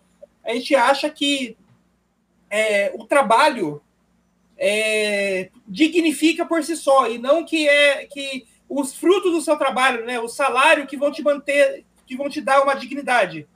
a 0.45 0.53
gente 0.53 0.75
acha 0.75 1.09
que 1.09 1.57
é, 2.47 2.91
o 2.93 3.03
trabalho 3.03 3.81
é, 4.59 5.49
dignifica 5.67 6.45
por 6.45 6.63
si 6.63 6.75
só, 6.75 7.09
e 7.09 7.17
não 7.17 7.43
que 7.43 7.67
é 7.67 8.05
que 8.05 8.45
os 8.69 8.93
frutos 8.93 9.31
do 9.31 9.41
seu 9.41 9.57
trabalho, 9.57 10.05
né, 10.05 10.19
o 10.19 10.27
salário 10.27 10.85
que 10.85 10.97
vão 10.97 11.11
te 11.11 11.23
manter, 11.23 11.83
que 12.05 12.15
vão 12.15 12.29
te 12.29 12.41
dar 12.41 12.61
uma 12.61 12.75
dignidade. 12.75 13.47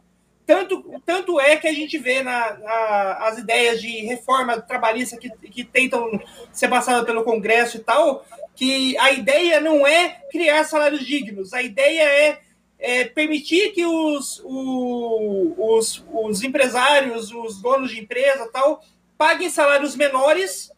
Tanto, 0.46 1.02
tanto 1.06 1.40
é 1.40 1.56
que 1.56 1.68
a 1.68 1.74
gente 1.74 1.98
vê 1.98 2.22
na, 2.22 2.58
na 2.58 3.14
as 3.28 3.38
ideias 3.38 3.82
de 3.82 4.06
reforma 4.06 4.60
trabalhista 4.60 5.18
que, 5.18 5.30
que 5.30 5.64
tentam 5.64 6.20
ser 6.52 6.68
passadas 6.68 7.06
pelo 7.06 7.24
Congresso 7.24 7.78
e 7.78 7.80
tal, 7.80 8.26
que 8.56 8.98
a 8.98 9.12
ideia 9.12 9.62
não 9.62 9.88
é 9.88 10.22
criar 10.32 10.66
salários 10.66 11.06
dignos, 11.06 11.54
a 11.54 11.62
ideia 11.62 12.04
é, 12.04 12.40
é 12.78 13.06
permitir 13.06 13.72
que 13.72 13.86
os, 13.86 14.42
o, 14.44 15.56
os, 15.58 16.04
os 16.12 16.44
empresários, 16.44 17.32
os 17.32 17.62
donos 17.62 17.92
de 17.92 18.02
empresa 18.02 18.50
tal, 18.52 18.84
paguem 19.18 19.50
salários 19.50 19.96
menores 19.96 20.72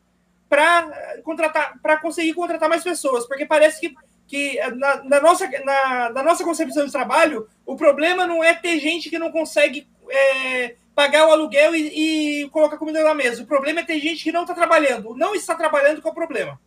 para 0.48 1.20
contratar, 1.24 1.80
para 1.82 1.98
conseguir 1.98 2.34
contratar 2.34 2.70
mais 2.70 2.84
pessoas, 2.84 3.26
porque 3.26 3.46
parece 3.46 3.82
que, 3.82 3.96
que 4.28 4.60
na, 4.76 5.04
na 5.04 5.22
nossa, 5.22 5.50
na, 5.64 6.10
na, 6.10 6.24
nossa 6.24 6.44
concepção 6.44 6.86
de 6.86 6.92
trabalho, 6.92 7.48
o 7.66 7.76
problema 7.76 8.26
não 8.26 8.44
é 8.44 8.54
ter 8.54 8.80
gente 8.80 9.10
que 9.10 9.20
não 9.20 9.32
consegue 9.32 9.88
é, 10.10 10.76
pagar 10.96 11.28
o 11.28 11.32
aluguel 11.32 11.76
e, 11.76 12.42
e, 12.44 12.50
colocar 12.50 12.78
comida 12.78 13.04
na 13.04 13.14
mesa. 13.14 13.44
O 13.44 13.48
problema 13.48 13.82
é 13.82 13.84
ter 13.84 14.00
gente 14.00 14.24
que 14.24 14.32
não 14.32 14.42
está 14.42 14.54
trabalhando. 14.54 15.16
Não 15.16 15.36
está 15.36 15.54
trabalhando 15.54 16.02
que 16.02 16.08
é 16.08 16.12
o 16.12 16.16
problema. 16.16 16.60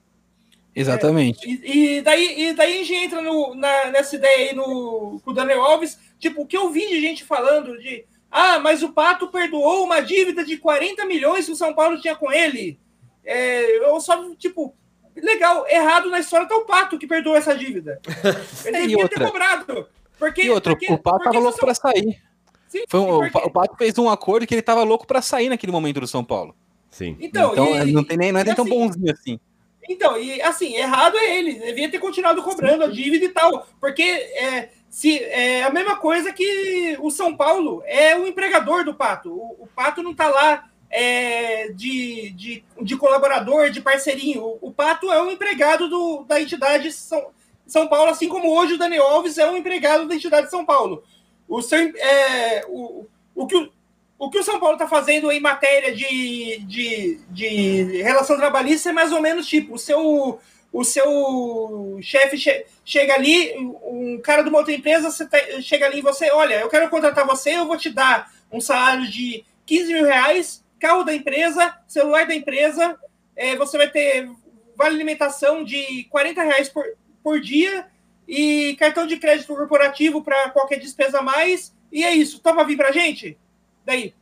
Exatamente. 0.75 1.49
É, 1.49 1.51
e, 1.51 1.97
e, 1.97 2.03
daí, 2.03 2.43
e 2.43 2.53
daí 2.53 2.75
a 2.75 2.85
gente 2.85 2.95
entra 2.95 3.23
no, 3.23 3.55
na, 3.55 3.87
nessa 3.87 4.15
ideia 4.15 4.51
aí 4.51 4.57
no, 4.57 5.21
com 5.25 5.31
o 5.31 5.35
Daniel 5.35 5.63
Alves. 5.63 5.99
Tipo, 6.19 6.43
o 6.43 6.47
que 6.47 6.57
eu 6.57 6.71
vi 6.71 6.87
de 6.89 7.01
gente 7.01 7.25
falando 7.25 7.77
de. 7.79 8.05
Ah, 8.31 8.59
mas 8.59 8.83
o 8.83 8.93
Pato 8.93 9.29
perdoou 9.29 9.85
uma 9.85 10.01
dívida 10.01 10.45
de 10.45 10.59
40 10.59 11.07
milhões 11.07 11.47
que 11.47 11.53
o 11.53 11.57
São 11.57 11.75
Paulo 11.75 12.01
tinha 12.01 12.15
com 12.15 12.31
ele. 12.31 12.79
É, 13.25 13.79
eu 13.79 13.99
só, 14.01 14.35
tipo, 14.35 14.75
legal, 15.21 15.67
errado 15.69 16.11
na 16.11 16.21
história 16.21 16.47
tá 16.47 16.57
o 16.57 16.65
Pato 16.65 16.99
que 16.99 17.07
perdoou 17.07 17.37
essa 17.37 17.57
dívida. 17.57 18.01
Ele 18.65 18.81
devia 18.81 18.99
outra? 18.99 19.19
ter 19.19 19.27
cobrado. 19.27 19.89
Porque, 20.19 20.43
e 20.43 20.51
outro, 20.51 20.73
porque, 20.73 20.93
o 20.93 20.99
Pato 20.99 21.25
tava 21.25 21.39
louco 21.39 21.59
para 21.59 21.75
sair. 21.75 22.21
Sim, 22.69 22.85
Foi 22.89 23.01
um, 23.01 23.25
O 23.25 23.51
Pato 23.51 23.77
fez 23.77 23.97
um 23.99 24.11
acordo 24.11 24.47
que 24.47 24.55
ele 24.55 24.63
tava 24.63 24.83
louco 24.83 25.07
para 25.07 25.23
sair 25.23 25.49
naquele 25.49 25.73
momento 25.73 26.01
do 26.01 26.07
São 26.07 26.25
Paulo. 26.25 26.55
Sim. 26.91 27.17
Então, 27.21 27.53
então 27.53 27.87
e, 27.87 27.93
não 27.93 28.05
tem 28.05 28.17
nem, 28.17 28.33
não 28.33 28.41
é 28.41 28.45
nem 28.45 28.55
tão 28.55 28.65
assim, 28.65 28.75
bonzinho 28.75 29.13
assim. 29.13 29.41
Então, 29.89 30.19
e 30.19 30.41
assim, 30.43 30.75
errado 30.75 31.17
é 31.17 31.39
ele. 31.39 31.55
Devia 31.55 31.91
ter 31.91 31.99
continuado 31.99 32.43
cobrando 32.43 32.85
Sim. 32.85 32.91
a 32.91 32.93
dívida 32.93 33.25
e 33.25 33.29
tal. 33.31 33.67
Porque 33.81 34.03
é, 34.03 34.71
se, 34.91 35.19
é 35.25 35.65
a 35.65 35.71
mesma 35.71 35.97
coisa 35.97 36.33
que 36.33 36.97
o 37.01 37.11
São 37.11 37.37
Paulo 37.37 37.83
é 37.87 38.17
o 38.17 38.27
empregador 38.27 38.85
do 38.85 38.95
Pato. 38.95 39.33
O, 39.33 39.65
o 39.65 39.69
Pato 39.75 40.03
não 40.03 40.15
tá 40.15 40.29
lá 40.29 40.69
é, 40.91 41.69
de, 41.69 42.31
de, 42.31 42.65
de, 42.81 42.97
colaborador, 42.97 43.71
de 43.71 43.81
parceirinho. 43.81 44.59
O, 44.61 44.73
Pato 44.73 45.11
é 45.13 45.23
um 45.23 45.31
empregado 45.31 45.89
do, 45.89 46.25
da 46.25 46.41
entidade 46.41 46.93
São, 46.93 47.29
São 47.67 47.87
Paulo, 47.87 48.11
assim 48.11 48.29
como 48.29 48.51
hoje 48.51 48.75
o 48.75 48.79
Daniel 48.79 49.07
Alves 49.07 49.39
é 49.39 49.51
um 49.51 49.57
empregado 49.57 50.09
da 50.09 50.15
entidade 50.15 50.51
São 50.51 50.65
Paulo. 50.65 51.03
O, 51.49 51.61
seu, 51.63 51.79
é, 51.79 52.65
o, 52.69 53.07
o, 53.35 53.47
que, 53.47 53.57
o, 53.57 53.71
o 54.19 54.31
que 54.31 54.39
o 54.39 54.43
São 54.43 54.59
Paulo 54.59 54.75
está 54.75 54.89
fazendo 54.89 55.31
em 55.31 55.41
matéria 55.41 55.95
de, 55.95 56.59
de, 56.67 57.21
de 57.31 58.03
relação 58.03 58.37
trabalhista 58.37 58.91
é 58.91 58.93
mais 58.93 59.13
ou 59.13 59.21
menos 59.21 59.47
tipo: 59.47 59.75
o 59.75 59.79
seu, 59.79 60.39
o 60.73 60.85
seu 60.85 61.99
chefe 62.01 62.39
che, 62.39 62.67
chega 62.85 63.15
ali, 63.15 63.55
um 63.59 64.21
cara 64.23 64.43
de 64.43 64.49
uma 64.49 64.59
outra 64.59 64.73
empresa 64.73 65.27
tá, 65.27 65.39
chega 65.61 65.87
ali 65.87 65.99
e 65.99 66.03
você, 66.03 66.31
olha, 66.33 66.61
eu 66.61 66.69
quero 66.69 66.89
contratar 66.89 67.27
você, 67.27 67.57
eu 67.57 67.67
vou 67.67 67.77
te 67.77 67.91
dar 67.91 68.31
um 68.51 68.61
salário 68.61 69.09
de 69.11 69.45
15 69.67 69.93
mil 69.93 70.05
reais 70.05 70.67
carro 70.79 71.05
da 71.05 71.15
empresa, 71.15 71.77
celular 71.87 72.27
da 72.27 72.35
empresa, 72.35 72.99
é, 73.37 73.57
você 73.57 73.77
vai 73.77 73.89
ter 73.89 74.29
vale 74.77 74.95
alimentação 74.95 75.65
de 75.65 76.05
40 76.05 76.43
reais 76.43 76.69
por, 76.69 76.85
por 77.23 77.41
dia 77.41 77.87
e 78.27 78.77
cartão 78.79 79.07
de 79.07 79.17
crédito 79.17 79.55
corporativo 79.55 80.23
para 80.23 80.51
qualquer 80.51 80.79
despesa 80.79 81.19
a 81.19 81.23
mais. 81.23 81.75
E 81.91 82.05
é 82.05 82.15
isso. 82.15 82.41
Topa 82.41 82.65
vir 82.65 82.77
para 82.77 82.93
gente? 82.93 83.37
Daí 83.85 84.15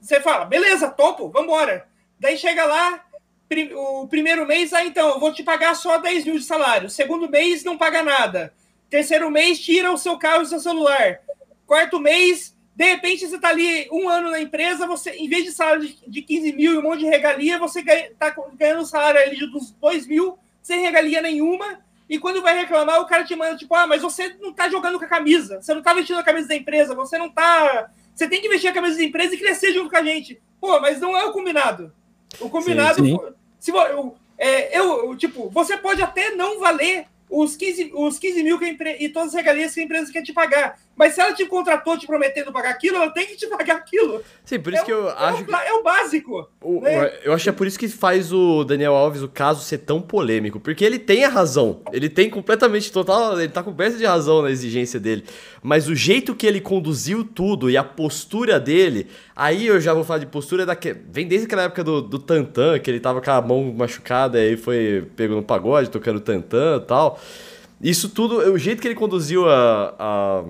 você 0.00 0.20
fala, 0.20 0.44
beleza, 0.44 0.90
topo, 0.90 1.30
vamos 1.30 1.48
embora. 1.48 1.88
Daí 2.20 2.36
chega 2.36 2.66
lá, 2.66 3.02
o 3.74 4.06
primeiro 4.06 4.46
mês, 4.46 4.74
ah, 4.74 4.84
então, 4.84 5.10
eu 5.10 5.20
vou 5.20 5.32
te 5.32 5.42
pagar 5.42 5.74
só 5.74 5.96
10 5.96 6.26
mil 6.26 6.38
de 6.38 6.44
salário. 6.44 6.90
Segundo 6.90 7.30
mês, 7.30 7.64
não 7.64 7.78
paga 7.78 8.02
nada. 8.02 8.52
Terceiro 8.90 9.30
mês, 9.30 9.58
tira 9.58 9.90
o 9.90 9.96
seu 9.96 10.18
carro 10.18 10.42
e 10.42 10.44
o 10.44 10.48
seu 10.48 10.60
celular. 10.60 11.20
Quarto 11.66 11.98
mês, 11.98 12.53
de 12.74 12.84
repente, 12.84 13.26
você 13.26 13.36
está 13.36 13.50
ali 13.50 13.88
um 13.92 14.08
ano 14.08 14.30
na 14.30 14.40
empresa, 14.40 14.86
você, 14.86 15.10
em 15.10 15.28
vez 15.28 15.44
de 15.44 15.52
salário 15.52 15.86
de, 15.86 15.96
de 16.06 16.22
15 16.22 16.52
mil 16.54 16.74
e 16.74 16.78
um 16.78 16.82
monte 16.82 17.00
de 17.00 17.06
regalia, 17.06 17.58
você 17.58 17.80
está 17.80 18.34
ganhando 18.54 18.82
um 18.82 18.86
salário 18.86 19.20
ali 19.20 19.36
de 19.36 19.44
uns 19.56 19.70
2 19.72 20.06
mil, 20.06 20.36
sem 20.60 20.80
regalia 20.80 21.22
nenhuma, 21.22 21.84
e 22.08 22.18
quando 22.18 22.42
vai 22.42 22.58
reclamar, 22.58 23.00
o 23.00 23.06
cara 23.06 23.24
te 23.24 23.34
manda, 23.34 23.56
tipo, 23.56 23.74
ah, 23.74 23.86
mas 23.86 24.02
você 24.02 24.36
não 24.40 24.52
tá 24.52 24.68
jogando 24.68 24.98
com 24.98 25.04
a 25.04 25.08
camisa, 25.08 25.60
você 25.60 25.72
não 25.72 25.82
tá 25.82 25.94
vestindo 25.94 26.18
a 26.18 26.24
camisa 26.24 26.48
da 26.48 26.54
empresa, 26.54 26.94
você 26.94 27.16
não 27.16 27.30
tá. 27.30 27.90
Você 28.14 28.28
tem 28.28 28.40
que 28.40 28.48
vestir 28.48 28.68
a 28.68 28.72
camisa 28.74 28.96
da 28.96 29.04
empresa 29.04 29.34
e 29.34 29.38
crescer 29.38 29.72
junto 29.72 29.90
com 29.90 29.96
a 29.96 30.02
gente. 30.02 30.40
Pô, 30.60 30.80
mas 30.80 31.00
não 31.00 31.16
é 31.16 31.24
o 31.24 31.32
combinado. 31.32 31.92
O 32.40 32.50
combinado. 32.50 33.02
Sim, 33.02 33.18
sim. 33.18 33.34
Se, 33.58 33.70
eu, 33.70 34.14
é, 34.36 34.78
eu, 34.78 35.16
tipo, 35.16 35.48
você 35.48 35.76
pode 35.76 36.02
até 36.02 36.30
não 36.34 36.60
valer 36.60 37.06
os 37.30 37.56
15, 37.56 37.92
os 37.94 38.18
15 38.18 38.42
mil 38.42 38.58
que 38.58 38.68
empre... 38.68 38.96
e 39.00 39.08
todas 39.08 39.28
as 39.28 39.34
regalias 39.34 39.74
que 39.74 39.80
a 39.80 39.84
empresa 39.84 40.12
quer 40.12 40.22
te 40.22 40.32
pagar. 40.32 40.78
Mas 40.96 41.14
se 41.14 41.20
ela 41.20 41.32
te 41.32 41.44
contratou 41.46 41.98
te 41.98 42.06
prometendo 42.06 42.52
pagar 42.52 42.70
aquilo, 42.70 42.96
ela 42.96 43.10
tem 43.10 43.26
que 43.26 43.36
te 43.36 43.46
pagar 43.46 43.76
aquilo. 43.76 44.22
Sim, 44.44 44.60
por 44.60 44.72
isso 44.72 44.82
é 44.82 44.84
que 44.84 44.92
eu 44.92 45.08
é 45.08 45.14
acho. 45.16 45.42
O, 45.42 45.44
que... 45.44 45.54
É 45.54 45.72
o 45.72 45.82
básico. 45.82 46.48
O, 46.60 46.80
né? 46.80 47.12
Eu 47.24 47.32
acho 47.32 47.44
que 47.44 47.50
é 47.50 47.52
por 47.52 47.66
isso 47.66 47.78
que 47.78 47.88
faz 47.88 48.32
o 48.32 48.62
Daniel 48.64 48.94
Alves, 48.94 49.22
o 49.22 49.28
caso, 49.28 49.62
ser 49.62 49.78
tão 49.78 50.00
polêmico. 50.00 50.60
Porque 50.60 50.84
ele 50.84 50.98
tem 50.98 51.24
a 51.24 51.28
razão. 51.28 51.80
Ele 51.92 52.08
tem 52.08 52.30
completamente 52.30 52.92
total. 52.92 53.40
Ele 53.40 53.48
tá 53.50 53.62
coberto 53.62 53.98
de 53.98 54.04
razão 54.04 54.42
na 54.42 54.50
exigência 54.50 55.00
dele. 55.00 55.24
Mas 55.62 55.88
o 55.88 55.94
jeito 55.94 56.34
que 56.34 56.46
ele 56.46 56.60
conduziu 56.60 57.24
tudo 57.24 57.68
e 57.68 57.76
a 57.76 57.82
postura 57.82 58.60
dele. 58.60 59.08
Aí 59.34 59.66
eu 59.66 59.80
já 59.80 59.92
vou 59.92 60.04
falar 60.04 60.20
de 60.20 60.26
postura 60.26 60.64
da. 60.64 60.76
Vem 61.10 61.26
desde 61.26 61.46
aquela 61.46 61.62
época 61.62 61.82
do, 61.82 62.00
do 62.00 62.18
Tantan, 62.18 62.78
que 62.78 62.90
ele 62.90 63.00
tava 63.00 63.20
com 63.20 63.30
a 63.30 63.42
mão 63.42 63.72
machucada 63.72 64.38
e 64.38 64.50
aí 64.50 64.56
foi 64.56 65.06
pego 65.16 65.34
no 65.34 65.42
pagode, 65.42 65.90
tocando 65.90 66.20
Tantan 66.20 66.76
e 66.76 66.86
tal. 66.86 67.20
Isso 67.84 68.08
tudo, 68.08 68.38
o 68.38 68.58
jeito 68.58 68.80
que 68.80 68.88
ele 68.88 68.94
conduziu 68.94 69.48
a, 69.48 69.94
a, 69.98 70.44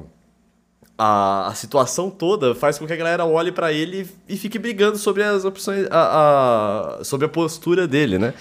a, 0.97 1.49
a 1.49 1.55
situação 1.55 2.11
toda 2.11 2.55
faz 2.55 2.79
com 2.79 2.87
que 2.87 2.93
a 2.93 2.97
galera 2.97 3.25
olhe 3.25 3.51
para 3.51 3.73
ele 3.73 4.09
e 4.29 4.37
fique 4.37 4.59
brigando 4.59 4.97
sobre 4.97 5.23
as 5.23 5.45
opções, 5.45 5.87
a, 5.91 6.99
a, 7.01 7.05
sobre 7.05 7.27
a 7.27 7.29
postura 7.29 7.87
dele, 7.87 8.19
né? 8.19 8.35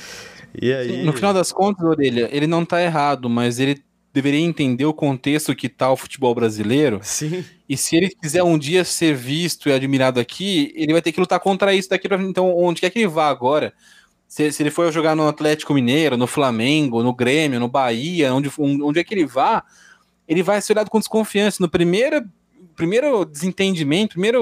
E 0.62 0.72
aí... 0.72 1.04
No 1.04 1.14
final 1.14 1.34
das 1.34 1.51
contas, 1.51 1.84
Orelha, 1.86 2.30
ele 2.32 2.45
não 2.45 2.64
tá 2.64 2.82
errado, 2.82 3.28
mas 3.30 3.60
ele 3.60 3.84
deveria 4.14 4.39
entender 4.39 4.86
o 4.86 4.93
contexto 4.93 5.56
que 5.56 5.68
tá 5.68 5.91
o 5.91 5.97
futebol 5.97 6.36
brasileiro. 6.36 6.99
Sim. 7.01 7.43
E 7.68 7.76
se 7.76 7.95
ele 7.95 8.10
quiser 8.10 8.43
um 8.43 8.60
dia 8.60 8.84
ser 8.84 9.16
visto 9.16 9.68
e 9.68 9.74
admirado 9.74 10.20
aqui, 10.20 10.72
ele 10.76 10.93
vai 10.93 11.01
ter 11.01 11.12
que 11.12 11.20
lutar 11.20 11.39
contra 11.39 11.74
isso 11.74 11.89
daqui 11.89 12.08
para 12.08 12.22
Então, 12.22 12.56
onde 12.56 12.82
quer 12.82 12.91
que 12.91 12.99
ele 12.99 13.08
vá 13.08 13.28
agora, 13.28 13.74
se, 14.28 14.51
se, 14.51 14.62
ele 14.62 14.70
for 14.70 14.91
jogar 14.91 15.16
no 15.16 15.28
Atlético 15.28 15.74
Mineiro, 15.74 16.16
no 16.16 16.28
Flamengo, 16.28 17.01
no 17.01 17.14
Grêmio, 17.14 17.60
no 17.60 17.68
Bahia, 17.68 18.32
onde, 18.32 18.51
onde 18.58 18.99
é 18.99 19.04
que 19.04 19.16
ele 19.16 19.26
vá, 19.26 19.64
ele 20.28 20.43
vai 20.43 20.62
ser 20.62 20.74
olhado 20.74 20.91
com 20.91 20.99
desconfiança. 20.99 21.58
No 21.60 21.68
primeiro, 21.70 22.24
primeiro 22.76 23.26
desentendimento, 23.26 24.13
primeira 24.13 24.39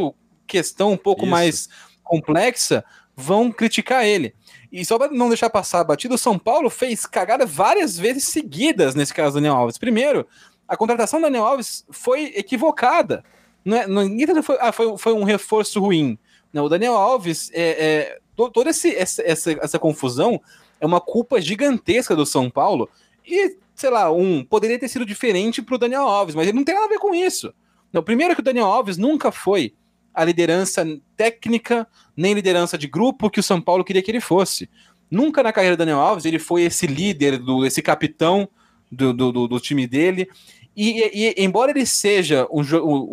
questão 0.48 0.92
um 0.92 0.98
pouco 0.98 1.24
Isso. 1.24 1.32
mais 1.32 1.70
complexa, 2.04 2.84
vão 3.16 3.52
criticar 3.52 4.06
ele. 4.06 4.34
E 4.72 4.86
só 4.86 4.98
para 4.98 5.12
não 5.12 5.28
deixar 5.28 5.50
passar 5.50 5.82
a 5.82 5.84
batida, 5.84 6.16
o 6.16 6.18
São 6.18 6.40
Paulo 6.40 6.70
fez 6.70 7.06
cagada 7.06 7.46
várias 7.46 7.98
vezes 7.98 8.26
seguidas 8.26 8.96
nesse 8.96 9.14
caso 9.14 9.34
do 9.34 9.36
Daniel 9.36 9.56
Alves. 9.56 9.78
Primeiro, 9.78 10.26
a 10.68 10.78
contratação 10.78 11.20
do 11.20 11.24
Daniel 11.24 11.46
Alves 11.46 11.86
foi 11.90 12.34
equivocada. 12.36 13.24
Não 13.64 13.78
é, 13.78 13.88
não, 13.88 14.04
ninguém 14.04 14.42
foi, 14.42 14.58
ah, 14.60 14.72
foi, 14.72 14.98
foi 14.98 15.14
um 15.14 15.24
reforço 15.24 15.80
ruim. 15.80 16.18
Não, 16.54 16.66
o 16.66 16.70
Daniel 16.70 16.96
Alves 16.96 17.52
é, 17.54 17.86
é 17.86 18.20
toda 18.36 18.70
esse, 18.70 18.96
essa, 18.96 19.22
essa, 19.22 19.52
essa 19.52 19.80
confusão 19.80 20.42
é 20.80 20.86
uma 20.86 21.02
culpa 21.02 21.40
gigantesca 21.42 22.16
do 22.16 22.26
São 22.26 22.50
Paulo. 22.50 22.90
E, 23.26 23.58
sei 23.76 23.90
lá, 23.90 24.12
um 24.12 24.44
poderia 24.44 24.80
ter 24.80 24.88
sido 24.88 25.06
diferente 25.06 25.62
para 25.62 25.76
o 25.76 25.78
Daniel 25.78 26.04
Alves, 26.04 26.36
mas 26.36 26.48
ele 26.48 26.58
não 26.58 26.64
tem 26.64 26.74
nada 26.74 26.88
a 26.88 26.90
ver 26.90 27.00
com 27.00 27.14
isso. 27.14 27.54
Não, 27.92 28.04
primeiro 28.04 28.34
que 28.34 28.42
o 28.42 28.44
Daniel 28.44 28.68
Alves 28.68 28.98
nunca 28.98 29.32
foi 29.32 29.74
a 30.14 30.24
liderança 30.24 30.86
técnica, 31.16 31.88
nem 32.16 32.34
liderança 32.34 32.78
de 32.78 32.88
grupo 32.88 33.30
que 33.30 33.40
o 33.40 33.44
São 33.44 33.62
Paulo 33.62 33.84
queria 33.84 34.02
que 34.02 34.12
ele 34.12 34.22
fosse. 34.22 34.70
Nunca 35.10 35.44
na 35.44 35.54
carreira 35.54 35.76
do 35.76 35.80
Daniel 35.80 36.00
Alves 36.00 36.26
ele 36.26 36.40
foi 36.40 36.64
esse 36.64 36.88
líder, 36.88 37.38
do, 37.38 37.66
esse 37.66 37.82
capitão 37.82 38.48
do, 38.92 39.14
do, 39.14 39.48
do 39.48 39.60
time 39.60 39.88
dele. 39.88 40.30
E, 40.76 41.02
e, 41.14 41.36
embora 41.38 41.72
ele 41.72 41.86
seja 41.86 42.48
um, 42.52 42.62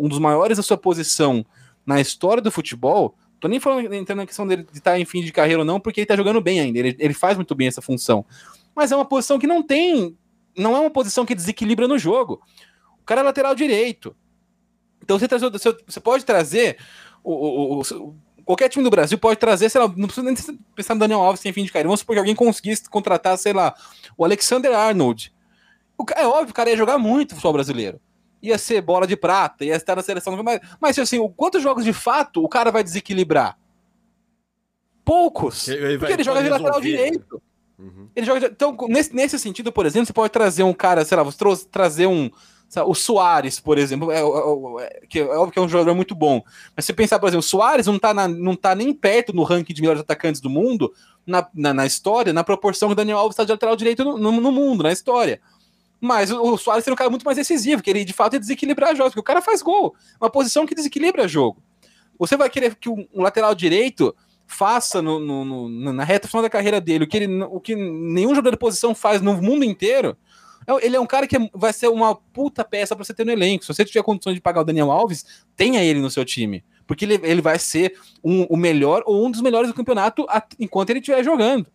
um 0.05 0.07
dos 0.07 0.19
maiores 0.19 0.57
da 0.57 0.63
sua 0.63 0.77
posição 0.77 1.45
na 1.85 1.99
história 1.99 2.41
do 2.41 2.51
futebol, 2.51 3.15
Tô 3.39 3.47
nem 3.47 3.59
falando 3.59 3.93
entrando 3.93 4.19
na 4.19 4.25
questão 4.25 4.45
dele 4.45 4.63
de 4.63 4.77
estar 4.77 4.91
tá 4.91 4.99
em 4.99 5.05
fim 5.05 5.21
de 5.21 5.31
carreira 5.31 5.59
ou 5.59 5.65
não, 5.65 5.79
porque 5.79 6.01
ele 6.01 6.07
tá 6.07 6.15
jogando 6.15 6.41
bem 6.41 6.59
ainda. 6.59 6.79
Ele, 6.79 6.95
ele 6.99 7.13
faz 7.13 7.37
muito 7.37 7.55
bem 7.55 7.67
essa 7.67 7.81
função. 7.81 8.25
Mas 8.75 8.91
é 8.91 8.95
uma 8.95 9.05
posição 9.05 9.39
que 9.39 9.47
não 9.47 9.63
tem. 9.63 10.17
Não 10.57 10.75
é 10.75 10.79
uma 10.79 10.89
posição 10.89 11.25
que 11.25 11.33
desequilibra 11.33 11.87
no 11.87 11.97
jogo. 11.97 12.41
O 13.01 13.05
cara 13.05 13.21
é 13.21 13.23
lateral 13.23 13.55
direito. 13.55 14.15
Então 15.09 15.17
você, 15.17 15.27
traz, 15.27 15.41
você 15.87 15.99
pode 15.99 16.23
trazer. 16.23 16.77
O, 17.23 17.33
o, 17.33 17.81
o, 17.81 18.15
qualquer 18.45 18.69
time 18.69 18.83
do 18.83 18.91
Brasil 18.91 19.17
pode 19.17 19.39
trazer, 19.39 19.69
sei 19.69 19.81
lá, 19.81 19.87
não 19.87 20.07
precisa 20.07 20.23
nem 20.23 20.35
pensar 20.75 20.93
no 20.93 20.99
Daniel 20.99 21.21
Alves 21.21 21.41
sem 21.41 21.51
fim 21.51 21.63
de 21.63 21.71
carreira. 21.71 21.87
Vamos 21.87 22.01
supor 22.01 22.15
que 22.15 22.19
alguém 22.19 22.35
conseguisse 22.35 22.87
contratar, 22.89 23.37
sei 23.37 23.53
lá, 23.53 23.73
o 24.15 24.23
Alexander 24.23 24.71
Arnold. 24.73 25.33
O, 25.97 26.05
é 26.15 26.27
óbvio, 26.27 26.51
o 26.51 26.53
cara 26.53 26.69
ia 26.69 26.77
jogar 26.77 26.97
muito 26.99 27.31
futebol 27.33 27.53
brasileiro 27.53 27.99
ia 28.41 28.57
ser 28.57 28.81
bola 28.81 29.05
de 29.05 29.17
prata, 29.17 29.65
ia 29.65 29.75
estar 29.75 29.97
na 29.97 30.01
seleção. 30.01 30.41
Mas, 30.41 30.61
mas 30.79 30.97
assim, 30.97 31.19
quantos 31.35 31.61
jogos 31.61 31.83
de 31.83 31.91
fato 31.91 32.41
o 32.41 32.47
cara 32.47 32.71
vai 32.71 32.83
desequilibrar? 32.83 33.57
Poucos. 35.03 35.67
Ele 35.67 35.97
porque 35.97 36.13
ele 36.13 36.23
joga 36.23 36.41
de 36.41 36.49
lateral 36.49 36.79
direito. 36.79 37.41
Uhum. 37.77 38.09
Ele 38.15 38.25
joga, 38.25 38.47
então, 38.47 38.75
nesse, 38.89 39.15
nesse 39.15 39.39
sentido, 39.39 39.71
por 39.71 39.85
exemplo, 39.85 40.05
você 40.05 40.13
pode 40.13 40.31
trazer 40.31 40.63
um 40.63 40.73
cara, 40.73 41.05
sei 41.05 41.17
lá, 41.17 41.23
você 41.23 41.37
trouxe, 41.37 41.67
trazer 41.67 42.07
um. 42.07 42.29
O 42.85 42.93
Soares, 42.93 43.59
por 43.59 43.77
exemplo, 43.77 44.11
é, 44.11 44.17
é, 44.17 44.19
é, 44.19 45.19
é 45.19 45.37
óbvio 45.37 45.51
que 45.51 45.59
é 45.59 45.61
um 45.61 45.69
jogador 45.69 45.95
muito 45.95 46.13
bom. 46.13 46.43
Mas 46.75 46.85
se 46.85 46.93
pensar, 46.93 47.17
por 47.17 47.27
exemplo, 47.27 47.39
o 47.39 47.49
Soares 47.49 47.87
não 47.87 47.97
tá, 47.97 48.13
na, 48.13 48.27
não 48.27 48.55
tá 48.55 48.75
nem 48.75 48.93
perto 48.93 49.33
no 49.33 49.43
ranking 49.43 49.73
de 49.73 49.81
melhores 49.81 50.01
atacantes 50.01 50.39
do 50.39 50.49
mundo 50.49 50.93
na, 51.25 51.47
na, 51.53 51.73
na 51.73 51.85
história, 51.85 52.31
na 52.31 52.43
proporção 52.43 52.89
que 52.89 52.93
o 52.93 52.95
Daniel 52.95 53.17
Alves 53.17 53.33
está 53.33 53.43
de 53.43 53.51
lateral 53.51 53.75
direito 53.75 54.03
no, 54.03 54.17
no, 54.17 54.31
no 54.31 54.51
mundo, 54.51 54.83
na 54.83 54.91
história. 54.91 55.41
Mas 55.99 56.31
o, 56.31 56.57
Soares 56.57 56.83
seria 56.83 56.93
um 56.93 56.97
cara 56.97 57.09
muito 57.09 57.25
mais 57.25 57.37
decisivo, 57.37 57.81
que 57.81 57.89
ele 57.89 58.05
de 58.05 58.13
fato 58.13 58.33
ia 58.33 58.39
desequilibrar 58.39 58.95
jogos, 58.95 59.11
porque 59.11 59.19
o 59.19 59.23
cara 59.23 59.41
faz 59.41 59.61
gol, 59.61 59.95
uma 60.21 60.29
posição 60.29 60.65
que 60.65 60.75
desequilibra 60.75 61.27
jogo. 61.27 61.61
Você 62.17 62.37
vai 62.37 62.49
querer 62.49 62.75
que 62.75 62.89
um, 62.89 63.07
lateral 63.15 63.55
direito 63.55 64.15
faça 64.45 65.01
no, 65.01 65.19
no, 65.19 65.93
na 65.93 66.03
reta 66.03 66.27
final 66.27 66.41
da 66.41 66.49
carreira 66.49 66.81
dele 66.81 67.03
o 67.03 67.07
que, 67.07 67.17
ele, 67.17 67.43
o 67.43 67.59
que 67.59 67.75
nenhum 67.75 68.35
jogador 68.35 68.51
de 68.51 68.57
posição 68.57 68.95
faz 68.95 69.21
no 69.21 69.41
mundo 69.41 69.63
inteiro. 69.63 70.17
É 70.69 70.85
ele 70.85 70.95
é 70.95 70.99
um 70.99 71.05
cara 71.07 71.25
que 71.25 71.35
vai 71.51 71.73
ser 71.73 71.87
uma 71.87 72.13
puta 72.13 72.63
peça 72.63 72.95
para 72.95 73.03
você 73.03 73.11
ter 73.11 73.25
no 73.25 73.31
elenco. 73.31 73.65
Se 73.65 73.73
você 73.73 73.83
tiver 73.83 74.03
condições 74.03 74.35
de 74.35 74.41
pagar 74.41 74.61
o 74.61 74.63
Daniel 74.63 74.91
Alves, 74.91 75.25
tenha 75.55 75.83
ele 75.83 75.99
no 75.99 76.11
seu 76.11 76.23
time. 76.23 76.63
Porque 76.85 77.05
ele, 77.05 77.19
ele 77.23 77.41
vai 77.41 77.57
ser 77.57 77.95
um, 78.23 78.43
o 78.43 78.55
melhor 78.55 79.01
ou 79.07 79.25
um 79.25 79.31
dos 79.31 79.41
melhores 79.41 79.67
do 79.67 79.73
campeonato 79.73 80.27
enquanto 80.59 80.91
ele 80.91 80.99
estiver 80.99 81.23
jogando 81.23 81.67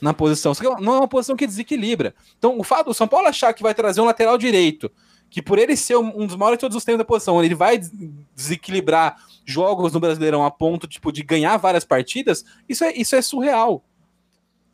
na 0.00 0.14
posição. 0.14 0.52
Não 0.80 0.94
é 0.94 0.98
uma 0.98 1.08
posição 1.08 1.34
que 1.34 1.46
desequilibra. 1.46 2.14
Então, 2.38 2.58
o 2.58 2.62
fato 2.62 2.86
do 2.86 2.94
São 2.94 3.08
Paulo 3.08 3.26
achar 3.26 3.52
que 3.52 3.62
vai 3.62 3.74
trazer 3.74 4.00
um 4.00 4.04
lateral 4.04 4.38
direito, 4.38 4.90
que 5.28 5.42
por 5.42 5.58
ele 5.58 5.76
ser 5.76 5.96
um 5.96 6.26
dos 6.26 6.36
maiores 6.36 6.58
de 6.58 6.60
todos 6.60 6.76
os 6.76 6.84
tempos 6.84 6.98
da 6.98 7.04
posição, 7.04 7.42
ele 7.42 7.54
vai 7.54 7.80
desequilibrar 8.34 9.16
jogos 9.44 9.92
no 9.92 10.00
Brasileirão 10.00 10.44
a 10.44 10.50
ponto 10.50 10.86
tipo, 10.86 11.10
de 11.10 11.22
ganhar 11.22 11.56
várias 11.56 11.84
partidas, 11.84 12.44
isso 12.68 12.84
é, 12.84 12.92
isso 12.94 13.16
é 13.16 13.22
surreal. 13.22 13.84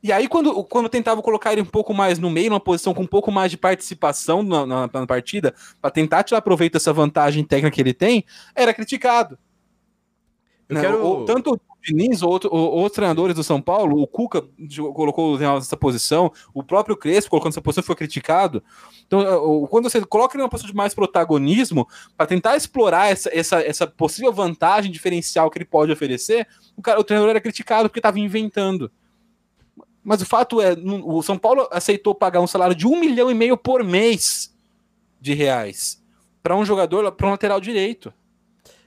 E 0.02 0.12
aí, 0.12 0.28
quando, 0.28 0.62
quando 0.64 0.88
tentava 0.88 1.20
colocar 1.20 1.52
ele 1.52 1.62
um 1.62 1.66
pouco 1.66 1.92
mais 1.92 2.18
no 2.18 2.30
meio, 2.30 2.50
numa 2.50 2.60
posição 2.60 2.94
com 2.94 3.02
um 3.02 3.06
pouco 3.06 3.32
mais 3.32 3.50
de 3.50 3.56
participação 3.56 4.42
na, 4.42 4.64
na, 4.64 4.90
na 4.92 5.06
partida, 5.06 5.54
para 5.80 5.90
tentar 5.90 6.22
tirar 6.22 6.40
proveito 6.40 6.74
dessa 6.74 6.92
vantagem 6.92 7.42
técnica 7.44 7.74
que 7.74 7.80
ele 7.80 7.94
tem, 7.94 8.24
era 8.54 8.72
criticado. 8.72 9.38
Né? 10.68 10.80
Quero... 10.80 11.02
Ou, 11.04 11.24
tanto 11.24 11.60
Diniz 11.88 12.22
ou, 12.22 12.30
outro, 12.30 12.50
ou, 12.52 12.72
outros 12.72 12.96
treinadores 12.96 13.34
do 13.34 13.42
São 13.42 13.60
Paulo, 13.60 14.02
o 14.02 14.06
Cuca 14.06 14.44
colocou 14.94 15.34
o 15.34 15.38
nessa 15.38 15.76
posição, 15.76 16.30
o 16.52 16.62
próprio 16.62 16.96
Crespo 16.96 17.30
colocando 17.30 17.52
essa 17.52 17.62
posição 17.62 17.84
foi 17.84 17.96
criticado. 17.96 18.62
Então, 19.06 19.22
é, 19.22 19.68
quando 19.68 19.88
você 19.88 20.04
coloca 20.04 20.36
ele 20.36 20.42
numa 20.42 20.50
posição 20.50 20.70
de 20.70 20.76
mais 20.76 20.94
protagonismo, 20.94 21.88
para 22.16 22.26
tentar 22.26 22.56
explorar 22.56 23.10
essa, 23.10 23.30
essa, 23.32 23.60
essa 23.62 23.86
possível 23.86 24.32
vantagem 24.32 24.90
diferencial 24.90 25.50
que 25.50 25.58
ele 25.58 25.64
pode 25.64 25.90
oferecer, 25.90 26.46
o, 26.76 26.82
cara, 26.82 27.00
o 27.00 27.04
treinador 27.04 27.30
era 27.30 27.40
criticado 27.40 27.88
porque 27.88 28.00
estava 28.00 28.18
inventando. 28.18 28.90
Mas 30.08 30.22
o 30.22 30.24
fato 30.24 30.58
é, 30.62 30.74
o 31.04 31.22
São 31.22 31.36
Paulo 31.36 31.68
aceitou 31.70 32.14
pagar 32.14 32.40
um 32.40 32.46
salário 32.46 32.74
de 32.74 32.86
um 32.86 32.98
milhão 32.98 33.30
e 33.30 33.34
meio 33.34 33.58
por 33.58 33.84
mês 33.84 34.56
de 35.20 35.34
reais 35.34 36.02
para 36.42 36.56
um 36.56 36.64
jogador, 36.64 37.12
para 37.12 37.26
um 37.26 37.30
lateral 37.30 37.60
direito. 37.60 38.10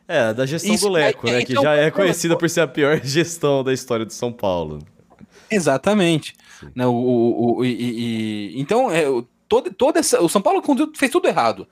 É, 0.07 0.33
da 0.33 0.47
gestão 0.47 0.73
Isso, 0.73 0.87
do 0.87 0.91
Leco, 0.91 1.27
é, 1.27 1.33
né? 1.33 1.45
que 1.45 1.51
então, 1.51 1.61
já 1.61 1.75
é 1.75 1.91
conhecida 1.91 2.35
por 2.35 2.49
ser 2.49 2.61
a 2.61 2.67
pior 2.67 2.99
gestão 3.05 3.63
da 3.63 3.71
história 3.71 4.03
de 4.03 4.15
São 4.15 4.33
Paulo. 4.33 4.79
Exatamente. 5.47 6.33
Né, 6.73 6.87
o, 6.87 6.91
o, 6.91 7.57
o 7.57 7.65
e, 7.65 7.69
e, 8.55 8.59
então, 8.59 8.89
é, 8.89 9.03
todo, 9.47 9.71
todo 9.71 9.97
essa, 9.97 10.19
o 10.23 10.27
São 10.27 10.41
Paulo 10.41 10.63
fez 10.95 11.11
tudo 11.11 11.27
errado. 11.27 11.67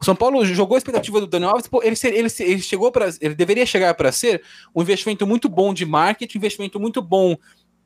O 0.00 0.04
São 0.04 0.16
Paulo 0.16 0.44
jogou 0.44 0.74
a 0.74 0.78
expectativa 0.78 1.20
do 1.20 1.28
Daniel 1.28 1.52
Alves, 1.52 1.70
ele, 1.84 2.18
ele, 2.18 2.28
ele 2.40 2.60
chegou 2.60 2.90
para, 2.90 3.10
ele 3.20 3.36
deveria 3.36 3.64
chegar 3.64 3.94
para 3.94 4.10
ser 4.10 4.42
um 4.74 4.82
investimento 4.82 5.24
muito 5.24 5.48
bom 5.48 5.72
de 5.72 5.86
marketing, 5.86 6.36
um 6.36 6.40
investimento 6.40 6.80
muito 6.80 7.00
bom 7.00 7.36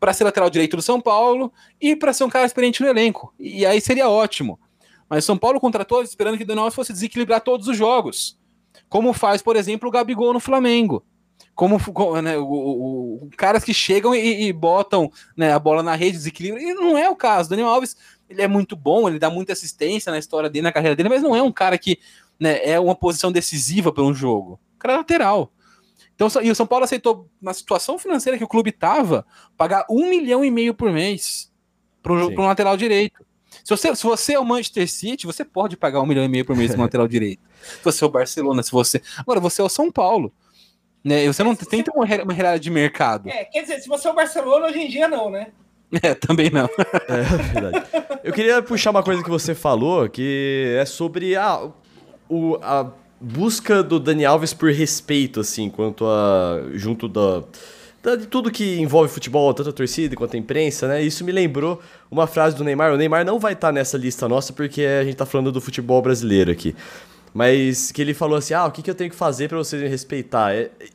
para 0.01 0.15
ser 0.15 0.25
lateral 0.25 0.49
direito 0.49 0.77
do 0.77 0.83
São 0.83 1.01
Paulo 1.01 1.53
e 1.79 1.95
para 1.95 2.13
ser 2.13 2.25
um 2.25 2.31
cara 2.31 2.47
experiente 2.47 2.83
no 2.83 2.89
elenco. 2.89 3.33
E 3.39 3.67
aí 3.67 3.81
seria 3.81 4.09
ótimo. 4.09 4.59
Mas 5.09 5.25
São 5.25 5.37
Paulo 5.37 5.61
contratou 5.61 6.03
esperando 6.03 6.39
que 6.39 6.45
o 6.45 6.47
Daniel 6.47 6.65
Alves 6.65 6.75
fosse 6.75 6.93
desequilibrar 6.93 7.43
todos 7.43 7.69
os 7.69 7.77
jogos. 7.77 8.39
Como 8.89 9.13
faz, 9.13 9.43
por 9.43 9.57
exemplo, 9.57 9.89
o 9.89 9.93
Gabigol 9.93 10.33
no 10.33 10.41
Flamengo. 10.41 11.05
Como 11.55 11.79
né, 12.23 12.39
o, 12.39 12.45
o, 12.45 13.15
o, 13.25 13.31
caras 13.37 13.63
que 13.63 13.75
chegam 13.75 14.15
e, 14.15 14.47
e 14.47 14.53
botam 14.53 15.13
né, 15.37 15.53
a 15.53 15.59
bola 15.59 15.83
na 15.83 15.95
rede, 15.95 16.17
desequilíbrio. 16.17 16.67
E 16.67 16.73
não 16.73 16.97
é 16.97 17.11
o 17.11 17.17
caso. 17.17 17.51
Daniel 17.51 17.69
Alves 17.69 17.97
ele 18.31 18.41
é 18.41 18.49
muito 18.49 18.77
bom, 18.77 19.09
ele 19.09 19.19
dá 19.19 19.29
muita 19.29 19.53
assistência 19.53 20.13
na 20.13 20.19
história 20.19 20.49
dele, 20.49 20.63
na 20.63 20.73
carreira 20.73 20.95
dele, 20.95 21.09
mas 21.09 21.23
não 21.23 21.35
é 21.35 21.43
um 21.43 21.51
cara 21.51 21.77
que 21.77 21.99
né, 22.39 22.65
é 22.65 22.79
uma 22.79 22.95
posição 22.95 23.33
decisiva 23.33 23.93
para 23.93 24.05
um 24.05 24.15
jogo. 24.15 24.61
O 24.77 24.79
cara 24.79 24.95
é 24.95 24.97
lateral. 24.99 25.53
Então, 26.21 26.43
e 26.43 26.51
o 26.51 26.55
São 26.55 26.67
Paulo 26.67 26.85
aceitou, 26.85 27.27
na 27.41 27.55
situação 27.55 27.99
financeira 27.99 28.37
que 28.37 28.45
o 28.45 28.49
clube 28.49 28.69
estava, 28.69 29.25
pagar 29.57 29.87
um 29.89 30.11
milhão 30.11 30.45
e 30.45 30.51
meio 30.51 30.75
por 30.75 30.93
mês 30.93 31.51
para 32.03 32.13
um, 32.13 32.47
lateral 32.47 32.77
direito. 32.77 33.25
Se 33.65 33.71
você, 33.71 33.97
se 33.97 34.05
você 34.05 34.35
é 34.35 34.39
o 34.39 34.45
Manchester 34.45 34.87
City, 34.87 35.27
você 35.27 35.47
pode 35.47 35.79
pagar 35.79 36.03
um 36.03 36.07
milhão 36.07 36.23
e 36.23 36.29
meio 36.29 36.45
por 36.45 36.55
mês 36.55 36.73
para 36.73 36.81
um 36.81 36.83
lateral 36.83 37.09
direito. 37.09 37.41
Se 37.63 37.83
você 37.83 38.05
é 38.05 38.07
o 38.07 38.11
Barcelona, 38.11 38.63
se 38.63 38.71
você. 38.71 39.01
Agora, 39.17 39.41
você 39.41 39.63
é 39.63 39.65
o 39.65 39.69
São 39.69 39.91
Paulo. 39.91 40.31
Né? 41.03 41.27
Você 41.27 41.43
não 41.43 41.55
tem 41.55 41.83
uma, 41.95 42.05
uma 42.05 42.35
realidade 42.35 42.63
de 42.63 42.71
mercado. 42.71 43.31
É, 43.31 43.47
quer 43.47 43.63
dizer, 43.63 43.81
se 43.81 43.89
você 43.89 44.07
é 44.07 44.11
o 44.11 44.15
Barcelona, 44.15 44.67
hoje 44.67 44.79
em 44.79 44.89
dia 44.89 45.09
não, 45.09 45.31
né? 45.31 45.49
É, 46.03 46.15
também 46.15 46.51
não. 46.51 46.69
É, 47.09 47.23
verdade. 47.23 47.87
Eu 48.23 48.33
queria 48.33 48.63
puxar 48.63 48.91
uma 48.91 49.03
coisa 49.03 49.25
que 49.25 49.31
você 49.31 49.55
falou, 49.55 50.09
que 50.09 50.77
é 50.79 50.85
sobre 50.85 51.35
a, 51.35 51.69
o, 52.29 52.57
a 52.63 52.93
busca 53.21 53.83
do 53.83 54.01
Dani 54.01 54.25
Alves 54.25 54.55
por 54.55 54.73
respeito, 54.73 55.41
assim, 55.41 55.69
quanto 55.69 56.07
a. 56.07 56.63
junto 56.75 57.07
da. 57.09 57.43
De 58.17 58.27
tudo 58.27 58.51
que 58.51 58.81
envolve 58.81 59.13
futebol, 59.13 59.53
tanto 59.53 59.69
a 59.69 59.73
torcida 59.75 60.17
quanto 60.17 60.35
a 60.35 60.39
imprensa, 60.39 60.89
né? 60.89 61.03
Isso 61.03 61.23
me 61.23 61.31
lembrou 61.31 61.83
uma 62.11 62.27
frase 62.27 62.57
do 62.57 62.65
Neymar. 62.65 62.95
O 62.95 62.97
Neymar 62.97 63.27
não 63.27 63.39
vai 63.39 63.53
estar 63.53 63.69
tá 63.69 63.73
nessa 63.73 63.99
lista 63.99 64.27
nossa 64.27 64.55
porque 64.55 64.83
a 64.83 65.05
gente 65.05 65.17
tá 65.17 65.27
falando 65.27 65.53
do 65.53 65.61
futebol 65.61 66.01
brasileiro 66.01 66.51
aqui. 66.51 66.75
Mas 67.35 67.93
que 67.93 68.01
ele 68.01 68.15
falou 68.15 68.39
assim: 68.39 68.55
ah, 68.55 68.65
o 68.65 68.71
que, 68.71 68.81
que 68.81 68.91
eu 68.91 68.95
tenho 68.95 69.11
que 69.11 69.17
fazer 69.17 69.49
para 69.49 69.59
vocês 69.59 69.83
me 69.83 69.89
respeitar? 69.89 70.53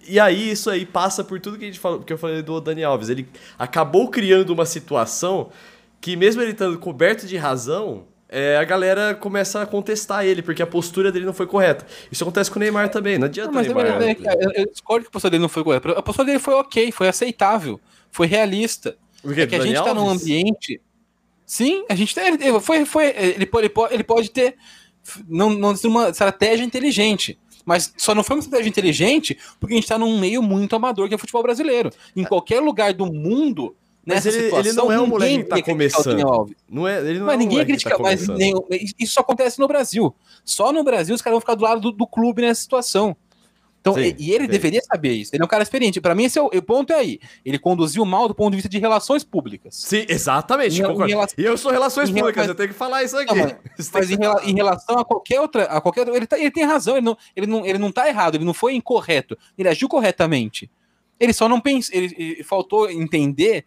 E 0.07 0.19
aí, 0.19 0.51
isso 0.51 0.67
aí 0.69 0.84
passa 0.84 1.23
por 1.23 1.39
tudo 1.39 1.59
que, 1.59 1.65
a 1.65 1.67
gente 1.67 1.80
falou, 1.80 1.99
que 1.99 2.11
eu 2.11 2.17
falei 2.17 2.41
do 2.41 2.59
Dani 2.59 2.84
Alves. 2.84 3.09
Ele 3.09 3.28
acabou 3.57 4.09
criando 4.09 4.49
uma 4.49 4.65
situação 4.65 5.49
que, 6.01 6.15
mesmo 6.15 6.41
ele 6.41 6.51
estando 6.51 6.78
coberto 6.80 7.28
de 7.28 7.38
razão, 7.38 8.03
é, 8.28 8.57
a 8.57 8.63
galera 8.63 9.13
começa 9.13 9.61
a 9.61 9.65
contestar 9.65 10.26
ele, 10.26 10.41
porque 10.41 10.61
a 10.61 10.67
postura 10.67 11.11
dele 11.11 11.26
não 11.26 11.34
foi 11.34 11.45
correta. 11.45 11.86
Isso 12.11 12.23
acontece 12.23 12.49
com 12.49 12.57
o 12.57 12.59
Neymar 12.59 12.89
também, 12.89 13.17
não 13.17 13.26
adianta 13.26 13.51
não, 13.51 13.55
mas 13.55 13.67
Neymar. 13.67 13.86
É, 13.86 14.15
eu, 14.45 14.51
eu 14.51 14.71
discordo 14.71 15.03
que 15.03 15.09
a 15.09 15.11
postura 15.11 15.32
dele 15.32 15.41
não 15.41 15.49
foi 15.49 15.63
correta. 15.63 15.91
A 15.91 16.01
postura 16.01 16.26
dele 16.26 16.39
foi 16.39 16.53
ok, 16.55 16.91
foi 16.91 17.07
aceitável, 17.07 17.80
foi 18.11 18.28
realista. 18.28 18.97
Porque 19.21 19.41
é 19.41 19.47
que 19.47 19.55
a 19.55 19.59
gente 19.59 19.78
está 19.78 19.93
num 19.93 20.09
ambiente. 20.09 20.82
Sim, 21.45 21.86
a 21.88 21.95
gente 21.95 22.15
tá, 22.15 22.28
ele, 22.28 22.59
foi, 22.59 22.86
foi, 22.86 23.13
ele, 23.15 23.45
pode, 23.45 23.65
ele, 23.65 23.69
pode, 23.69 23.93
ele 23.93 24.03
pode 24.03 24.32
ter 24.32 24.55
não, 25.28 25.51
não 25.51 25.76
uma 25.86 26.09
estratégia 26.09 26.63
inteligente. 26.63 27.39
Mas 27.63 27.93
só 27.97 28.13
não 28.13 28.23
foi 28.23 28.36
uma 28.36 28.41
estratégia 28.41 28.69
inteligente 28.69 29.38
porque 29.59 29.73
a 29.73 29.78
gente 29.78 29.86
está 29.86 29.97
num 29.97 30.19
meio 30.19 30.41
muito 30.41 30.76
amador 30.76 31.07
que 31.07 31.13
é 31.13 31.17
o 31.17 31.19
futebol 31.19 31.41
brasileiro. 31.41 31.89
Em 32.15 32.23
é. 32.23 32.26
qualquer 32.26 32.59
lugar 32.59 32.93
do 32.93 33.05
mundo, 33.07 33.76
Nessa 34.06 34.30
ele, 34.30 34.43
situação, 34.43 34.60
ele 34.60 34.74
não 34.74 34.91
é 34.91 35.01
um 35.01 35.08
moleque 35.08 35.43
que 35.43 35.49
tá 35.49 35.62
começando. 35.64 36.56
Não 36.70 36.88
é, 36.88 36.99
ele 36.99 37.20
não 37.20 37.26
mas 37.26 37.34
é 37.34 37.38
um 37.38 37.39
ninguém 37.39 37.66
critica, 37.66 37.97
tá 37.97 38.34
nem, 38.38 38.53
isso 38.99 39.20
acontece 39.20 39.60
no 39.60 39.68
Brasil. 39.68 40.16
Só 40.43 40.72
no 40.72 40.84
Brasil 40.84 41.16
os 41.16 41.22
caras 41.22 41.36
vão 41.36 41.41
ficar 41.41 41.56
do 41.56 41.64
lado 41.64 41.82
do, 41.82 41.91
do 41.91 42.06
clube 42.06 42.41
nessa 42.41 42.62
situação. 42.62 43.18
Então, 43.86 43.93
sim, 43.93 44.16
e 44.18 44.32
ele 44.32 44.45
sim. 44.45 44.49
deveria 44.49 44.82
saber 44.82 45.12
isso. 45.12 45.30
Ele 45.32 45.43
é 45.43 45.45
um 45.45 45.47
cara 45.47 45.62
experiente. 45.62 46.01
Para 46.01 46.16
mim, 46.16 46.24
esse 46.24 46.39
é 46.39 46.41
o, 46.41 46.47
o, 46.47 46.62
ponto 46.64 46.91
é 46.91 46.95
aí. 46.95 47.20
Ele 47.45 47.60
conduziu 47.60 48.03
mal 48.03 48.28
do 48.28 48.34
ponto 48.34 48.49
de 48.49 48.56
vista 48.56 48.68
de 48.68 48.80
relações 48.80 49.24
públicas. 49.24 49.76
Sim, 49.76 50.08
exatamente. 50.10 50.82
Em, 50.82 51.08
relação, 51.08 51.36
e 51.38 51.43
eu 51.43 51.56
sou 51.56 51.72
relações 51.72 52.10
públicas, 52.10 52.47
eu 52.47 52.56
tenho 52.56 52.70
que 52.70 52.76
falar 52.76 53.03
isso 53.03 53.16
aqui. 53.16 53.36
Não, 53.36 53.45
mas, 53.78 53.91
mas 53.93 54.10
em, 54.10 54.18
rela, 54.18 54.41
em, 54.43 54.56
relação 54.56 54.97
a 54.97 55.06
qualquer 55.06 55.39
outra. 55.39 55.66
A 55.66 55.80
qualquer, 55.80 56.08
ele, 56.08 56.26
tá, 56.26 56.39
ele 56.39 56.49
tem 56.49 56.64
razão, 56.64 56.97
ele 56.97 57.06
não, 57.06 57.18
ele, 57.36 57.45
não, 57.45 57.64
ele 57.64 57.78
não 57.78 57.91
tá 57.91 58.10
errado, 58.10 58.34
ele 58.34 58.43
não 58.43 58.56
foi 58.56 58.74
incorreto. 58.74 59.38
Ele 59.56 59.70
agiu 59.70 59.88
corretamente. 59.88 60.68
Ele 61.20 61.32
só 61.32 61.47
não 61.47 61.62
pensou. 61.62 61.95
Ele, 61.95 62.16
ele 62.18 62.43
faltou 62.43 62.89
entender 62.89 63.66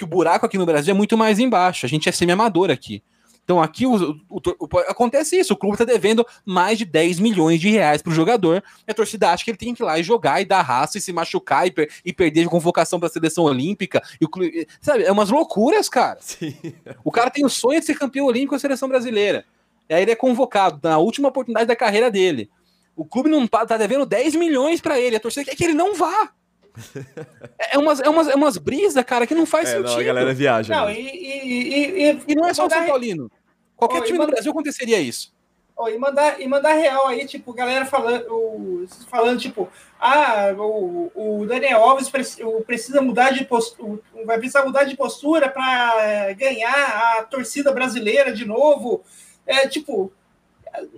que 0.00 0.04
o 0.04 0.06
buraco 0.06 0.46
aqui 0.46 0.56
no 0.56 0.64
Brasil 0.64 0.94
é 0.94 0.96
muito 0.96 1.16
mais 1.16 1.38
embaixo. 1.38 1.84
A 1.84 1.88
gente 1.88 2.08
é 2.08 2.12
semi-amador 2.12 2.70
aqui. 2.70 3.02
Então 3.44 3.60
aqui 3.60 3.84
o, 3.84 4.12
o, 4.30 4.40
o, 4.60 4.78
acontece 4.86 5.38
isso, 5.38 5.52
o 5.52 5.56
clube 5.56 5.74
está 5.74 5.84
devendo 5.84 6.24
mais 6.44 6.78
de 6.78 6.84
10 6.84 7.18
milhões 7.18 7.60
de 7.60 7.68
reais 7.68 8.00
para 8.00 8.12
o 8.12 8.14
jogador, 8.14 8.62
e 8.86 8.90
a 8.90 8.94
torcida 8.94 9.30
acha 9.30 9.44
que 9.44 9.50
ele 9.50 9.58
tem 9.58 9.74
que 9.74 9.82
ir 9.82 9.84
lá 9.84 9.98
e 9.98 10.04
jogar 10.04 10.40
e 10.40 10.44
dar 10.44 10.62
raça 10.62 10.98
e 10.98 11.00
se 11.00 11.12
machucar 11.12 11.66
e, 11.66 11.72
per, 11.72 11.90
e 12.04 12.12
perder 12.12 12.44
de 12.44 12.48
convocação 12.48 13.00
para 13.00 13.08
a 13.08 13.12
seleção 13.12 13.44
olímpica. 13.44 14.00
E 14.20 14.24
o 14.24 14.28
clube, 14.28 14.68
sabe, 14.80 15.02
é 15.02 15.10
umas 15.10 15.30
loucuras, 15.30 15.88
cara. 15.88 16.18
Sim. 16.20 16.54
O 17.04 17.10
cara 17.10 17.28
tem 17.28 17.44
o 17.44 17.50
sonho 17.50 17.80
de 17.80 17.86
ser 17.86 17.98
campeão 17.98 18.26
olímpico 18.26 18.50
com 18.50 18.56
a 18.56 18.60
seleção 18.60 18.88
brasileira. 18.88 19.44
E 19.88 19.94
aí 19.94 20.02
ele 20.02 20.12
é 20.12 20.16
convocado 20.16 20.78
na 20.82 20.98
última 20.98 21.28
oportunidade 21.28 21.66
da 21.66 21.74
carreira 21.74 22.10
dele. 22.10 22.48
O 22.94 23.04
clube 23.04 23.28
não 23.28 23.46
tá, 23.48 23.66
tá 23.66 23.76
devendo 23.76 24.06
10 24.06 24.36
milhões 24.36 24.80
para 24.80 25.00
ele, 25.00 25.16
a 25.16 25.20
torcida 25.20 25.44
quer 25.44 25.56
que 25.56 25.64
ele 25.64 25.74
não 25.74 25.94
vá. 25.94 26.30
É 27.58 27.78
umas, 27.78 28.00
é 28.00 28.08
umas, 28.08 28.28
é 28.28 28.34
umas 28.34 28.56
brisas, 28.56 29.04
cara, 29.04 29.26
que 29.26 29.34
não 29.34 29.46
faz 29.46 29.68
é, 29.68 29.72
sentido. 29.72 29.92
Não, 29.92 30.00
a 30.00 30.02
galera 30.02 30.34
viaja. 30.34 30.74
Não, 30.74 30.90
e, 30.90 31.00
e, 31.00 32.10
e, 32.10 32.22
e, 32.28 32.34
não 32.34 32.46
é 32.46 32.54
só 32.54 32.66
o 32.66 32.70
São 32.70 32.86
Paulino. 32.86 33.30
Qualquer 33.76 34.00
oh, 34.00 34.04
time 34.04 34.18
manda... 34.18 34.30
do 34.30 34.34
Brasil 34.34 34.52
aconteceria 34.52 34.98
isso. 34.98 35.32
Oh, 35.76 35.88
e, 35.88 35.96
mandar, 35.96 36.40
e 36.40 36.46
mandar 36.46 36.74
real 36.74 37.06
aí, 37.06 37.24
tipo, 37.26 37.54
galera 37.54 37.86
falando, 37.86 38.86
falando 39.08 39.40
tipo, 39.40 39.66
ah, 39.98 40.54
o, 40.58 41.10
o 41.14 41.46
Daniel 41.46 41.82
Alves 41.82 42.10
precisa 42.66 43.00
mudar 43.00 43.30
de 43.30 43.46
postura, 43.46 43.98
vai 44.26 44.36
precisar 44.36 44.64
mudar 44.64 44.84
de 44.84 44.94
postura 44.94 45.48
para 45.48 45.96
é, 46.02 46.34
ganhar 46.34 47.18
a 47.18 47.22
torcida 47.22 47.72
brasileira 47.72 48.30
de 48.30 48.44
novo. 48.44 49.02
É, 49.46 49.66
tipo, 49.66 50.12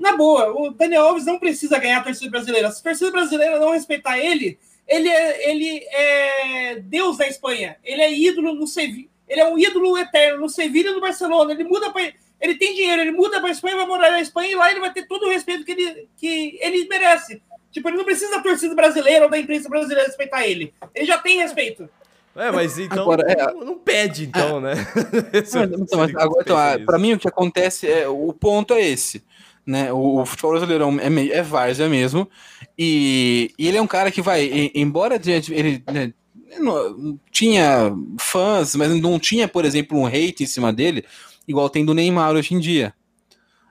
na 0.01 0.17
boa, 0.17 0.51
o 0.51 0.71
Daniel 0.71 1.07
Alves 1.07 1.27
não 1.27 1.39
precisa 1.39 1.79
ganhar 1.79 1.99
a 1.99 2.05
torcida 2.05 2.31
brasileira. 2.31 2.71
Se 2.71 2.81
a 2.81 2.83
torcida 2.83 3.11
brasileira 3.11 3.61
não 3.61 3.73
respeitar 3.73 4.19
ele, 4.19 4.59
ele 4.87 5.09
é, 5.09 5.51
ele 5.51 5.87
é 5.91 6.81
Deus 6.81 7.17
da 7.17 7.27
Espanha. 7.27 7.77
Ele 7.85 8.03
é 8.03 8.13
ídolo 8.13 8.55
no 8.55 8.67
Sevilla. 8.67 9.09
Ele 9.29 9.41
é 9.41 9.49
um 9.49 9.59
ídolo 9.59 9.97
eterno 9.97 10.41
no 10.41 10.49
Sevilla 10.49 10.91
e 10.91 10.95
no 10.95 11.01
Barcelona. 11.01 11.53
Ele 11.53 11.65
muda 11.65 11.91
para 11.91 12.13
ele 12.43 12.57
tem 12.57 12.75
dinheiro, 12.75 13.01
ele 13.01 13.13
muda 13.13 13.39
para 13.39 13.51
a 13.51 13.53
Espanha, 13.53 13.77
vai 13.77 13.87
morar 13.87 14.11
na 14.11 14.21
Espanha 14.21 14.51
e 14.51 14.57
lá 14.57 14.69
ele 14.69 14.81
vai 14.81 14.93
ter 14.93 15.07
todo 15.07 15.27
o 15.27 15.31
respeito 15.31 15.65
que 15.65 15.71
ele, 15.71 16.09
que 16.17 16.59
ele 16.61 16.89
merece. 16.89 17.41
Tipo, 17.71 17.89
ele 17.89 17.97
não 17.97 18.05
precisa 18.05 18.33
da 18.33 18.43
torcida 18.43 18.75
brasileira 18.75 19.27
ou 19.27 19.31
da 19.31 19.39
imprensa 19.39 19.69
brasileira 19.69 20.05
respeitar 20.05 20.45
ele. 20.45 20.75
Ele 20.93 21.07
já 21.07 21.19
tem 21.19 21.39
respeito. 21.39 21.89
É, 22.35 22.51
mas 22.51 22.79
então 22.79 23.03
agora, 23.03 23.31
é, 23.31 23.53
não, 23.53 23.65
não, 23.65 23.79
pede, 23.79 24.25
então, 24.25 24.57
é, 24.59 24.75
né? 24.75 24.87
então, 25.35 25.99
mas 26.01 26.17
agora, 26.17 26.43
então, 26.43 26.57
ah, 26.57 26.79
para 26.85 26.99
mim, 26.99 27.13
o 27.13 27.19
que 27.19 27.29
acontece 27.29 27.89
é 27.89 28.09
o 28.09 28.33
ponto 28.33 28.75
é 28.75 28.81
esse. 28.81 29.23
Né? 29.67 29.93
O, 29.93 30.21
o 30.21 30.27
futebol 30.27 30.53
brasileiro 30.53 31.01
é, 31.01 31.11
meio, 31.11 31.33
é 31.33 31.43
várzea 31.43 31.89
mesmo. 31.89 32.29
E, 32.77 33.53
e, 33.59 33.69
ele 33.69 33.77
é 33.77 33.83
um 33.83 33.87
cara 33.87 34.11
que 34.11 34.21
vai, 34.21 34.71
embora 34.75 35.21
ele, 35.25 35.83
né, 35.93 36.13
não, 36.59 37.19
tinha 37.31 37.93
fãs, 38.19 38.75
mas 38.75 38.91
não 39.01 39.19
tinha, 39.19 39.47
por 39.47 39.65
exemplo, 39.65 39.99
um 39.99 40.07
hate 40.07 40.43
em 40.43 40.47
cima 40.47 40.73
dele 40.73 41.05
igual 41.47 41.69
tem 41.69 41.85
do 41.85 41.95
Neymar 41.95 42.35
hoje 42.35 42.55
em 42.55 42.59
dia. 42.59 42.95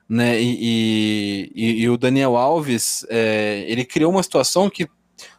Né? 0.08 0.40
E, 0.42 1.50
e, 1.54 1.82
e 1.82 1.88
o 1.88 1.96
Daniel 1.96 2.36
Alves, 2.36 3.06
é, 3.08 3.64
ele 3.66 3.84
criou 3.84 4.12
uma 4.12 4.22
situação 4.22 4.68
que 4.68 4.86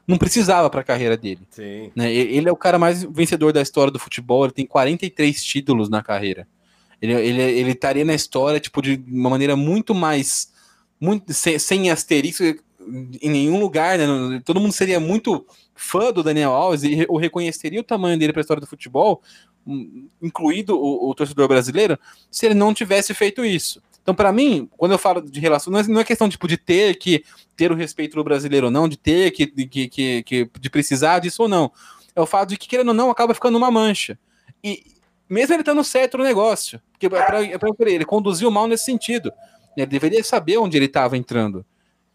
não 0.07 0.17
precisava 0.17 0.69
para 0.69 0.81
a 0.81 0.83
carreira 0.83 1.15
dele. 1.15 1.41
Sim. 1.49 1.91
Né? 1.95 2.11
Ele 2.11 2.49
é 2.49 2.51
o 2.51 2.57
cara 2.57 2.79
mais 2.79 3.03
vencedor 3.03 3.53
da 3.53 3.61
história 3.61 3.91
do 3.91 3.99
futebol, 3.99 4.45
ele 4.45 4.53
tem 4.53 4.65
43 4.65 5.43
títulos 5.43 5.89
na 5.89 6.01
carreira. 6.01 6.47
Ele, 7.03 7.13
ele, 7.13 7.41
ele 7.41 7.71
estaria 7.71 8.05
na 8.05 8.13
história 8.13 8.61
tipo, 8.61 8.81
de 8.81 9.03
uma 9.05 9.29
maneira 9.29 9.57
muito 9.57 9.93
mais. 9.93 10.53
Muito, 11.01 11.33
sem, 11.33 11.59
sem 11.59 11.91
asterisco 11.91 12.43
em 13.21 13.29
nenhum 13.29 13.59
lugar, 13.59 13.97
né? 13.97 14.41
Todo 14.45 14.59
mundo 14.59 14.71
seria 14.71 15.01
muito 15.01 15.45
fã 15.75 16.13
do 16.13 16.23
Daniel 16.23 16.51
Alves 16.51 16.83
e 16.83 17.05
o 17.09 17.17
reconheceria 17.17 17.81
o 17.81 17.83
tamanho 17.83 18.17
dele 18.17 18.31
para 18.31 18.39
a 18.39 18.43
história 18.43 18.61
do 18.61 18.67
futebol 18.67 19.21
incluído 20.21 20.77
o, 20.77 21.09
o, 21.09 21.15
torcedor 21.15 21.47
brasileiro, 21.47 21.97
se 22.29 22.45
ele 22.45 22.55
não 22.55 22.73
tivesse 22.73 23.13
feito 23.13 23.45
isso. 23.45 23.81
Então, 24.01 24.13
para 24.13 24.31
mim, 24.33 24.69
quando 24.75 24.91
eu 24.91 24.97
falo 24.97 25.21
de 25.21 25.39
relação, 25.39 25.71
não 25.71 25.79
é, 25.79 25.83
não 25.87 26.01
é, 26.01 26.03
questão 26.03 26.27
tipo, 26.27 26.47
de 26.47 26.57
ter 26.57 26.97
que 26.97 27.23
ter 27.55 27.71
o 27.71 27.75
respeito 27.75 28.15
do 28.15 28.23
brasileiro 28.23 28.67
ou 28.67 28.71
não, 28.71 28.89
de 28.89 28.97
ter 28.97 29.31
que, 29.31 29.47
que, 29.47 29.87
que, 29.87 30.23
que 30.23 30.49
de 30.59 30.69
precisar 30.69 31.19
disso 31.19 31.43
ou 31.43 31.47
não. 31.47 31.71
É 32.13 32.21
o 32.21 32.25
fato 32.25 32.49
de 32.49 32.57
que, 32.57 32.67
querendo 32.67 32.89
ou 32.89 32.93
não, 32.93 33.09
acaba 33.09 33.33
ficando 33.33 33.57
uma 33.57 33.71
mancha. 33.71 34.19
E 34.61 34.92
mesmo 35.33 35.53
ele 35.55 35.61
estando 35.61 35.83
certo 35.83 36.17
no 36.17 36.23
negócio, 36.23 36.81
porque 36.91 37.07
é 37.07 37.09
pra, 37.09 37.43
é 37.43 37.93
ele 37.93 38.05
conduziu 38.05 38.49
mal 38.51 38.67
nesse 38.67 38.85
sentido. 38.85 39.31
Ele 39.75 39.85
deveria 39.85 40.23
saber 40.23 40.57
onde 40.57 40.77
ele 40.77 40.85
estava 40.85 41.17
entrando. 41.17 41.65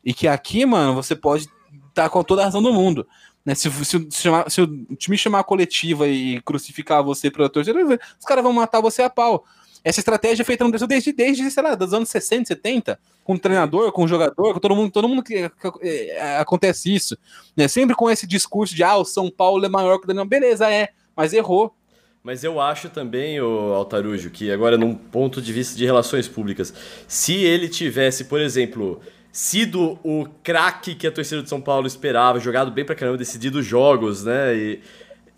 E 0.05 0.15
que 0.15 0.29
aqui, 0.29 0.65
mano, 0.65 0.95
você 0.95 1.17
pode 1.17 1.45
estar 1.45 2.05
tá 2.05 2.09
com 2.09 2.23
toda 2.23 2.43
a 2.43 2.45
razão 2.45 2.63
do 2.63 2.73
mundo. 2.73 3.07
Né? 3.45 3.55
Se, 3.55 3.71
se, 3.71 4.07
se, 4.11 4.23
chamar, 4.23 4.51
se, 4.51 4.61
o 4.61 4.97
time 4.97 5.19
chamar 5.19 5.41
a 5.41 5.45
coletiva 5.45 6.07
e 6.07 6.41
crucificar 6.43 7.03
você 7.03 7.31
para 7.31 7.49
torcida, 7.49 7.79
os 8.19 8.25
caras 8.25 8.45
vão 8.45 8.53
matar 8.53 8.81
você 8.81 9.03
a 9.03 9.11
pau. 9.11 9.45
Essa 9.83 10.01
estratégia 10.01 10.43
é 10.43 10.45
feita 10.45 10.65
no 10.65 10.71
Brasil 10.71 10.87
desde, 10.87 11.13
desde, 11.13 11.51
sei 11.51 11.63
lá, 11.63 11.75
dos 11.75 11.95
anos 11.95 12.09
60, 12.09 12.47
70, 12.49 12.99
com 13.25 13.39
treinador, 13.39 13.93
com 13.93 14.07
jogador, 14.07 14.55
com 14.55 14.61
todo 14.61 14.75
mundo, 14.77 14.91
todo 14.91 15.09
mundo 15.09 15.23
que, 15.23 15.49
que, 15.49 15.73
que 15.73 15.89
é, 15.89 16.39
acontece 16.39 16.95
isso. 16.95 17.17
Né? 17.57 17.69
Sempre 17.69 17.95
com 17.95 18.11
esse 18.11 18.27
discurso 18.27 18.75
de 18.75 18.83
ah, 18.83 18.97
o 18.97 19.05
São 19.05 19.31
Paulo 19.31 19.65
é 19.65 19.69
maior 19.69 19.99
que 19.99 20.05
o 20.05 20.07
Daniel. 20.07 20.27
Beleza, 20.27 20.71
é, 20.71 20.91
mas 21.17 21.33
errou. 21.33 21.75
Mas 22.23 22.45
eu 22.45 22.61
acho 22.61 22.89
também, 22.89 23.41
o 23.41 23.73
Altarujo, 23.73 24.31
que 24.31 24.51
agora, 24.51 24.77
num 24.77 24.95
ponto 24.95 25.41
de 25.41 25.53
vista 25.53 25.77
de 25.77 25.85
relações 25.85 26.29
públicas, 26.29 26.75
se 27.07 27.35
ele 27.35 27.69
tivesse, 27.69 28.25
por 28.25 28.41
exemplo, 28.41 29.01
sido 29.33 29.99
o 30.03 30.27
craque 30.43 30.95
que 30.95 31.07
a 31.07 31.13
torcida 31.13 31.43
de 31.43 31.49
São 31.49 31.61
Paulo 31.61 31.87
esperava, 31.87 32.41
jogado 32.41 32.71
bem 32.71 32.85
pra 32.85 32.95
caramba, 32.95 33.17
decidido 33.17 33.63
jogos, 33.63 34.25
né? 34.25 34.57
E, 34.57 34.81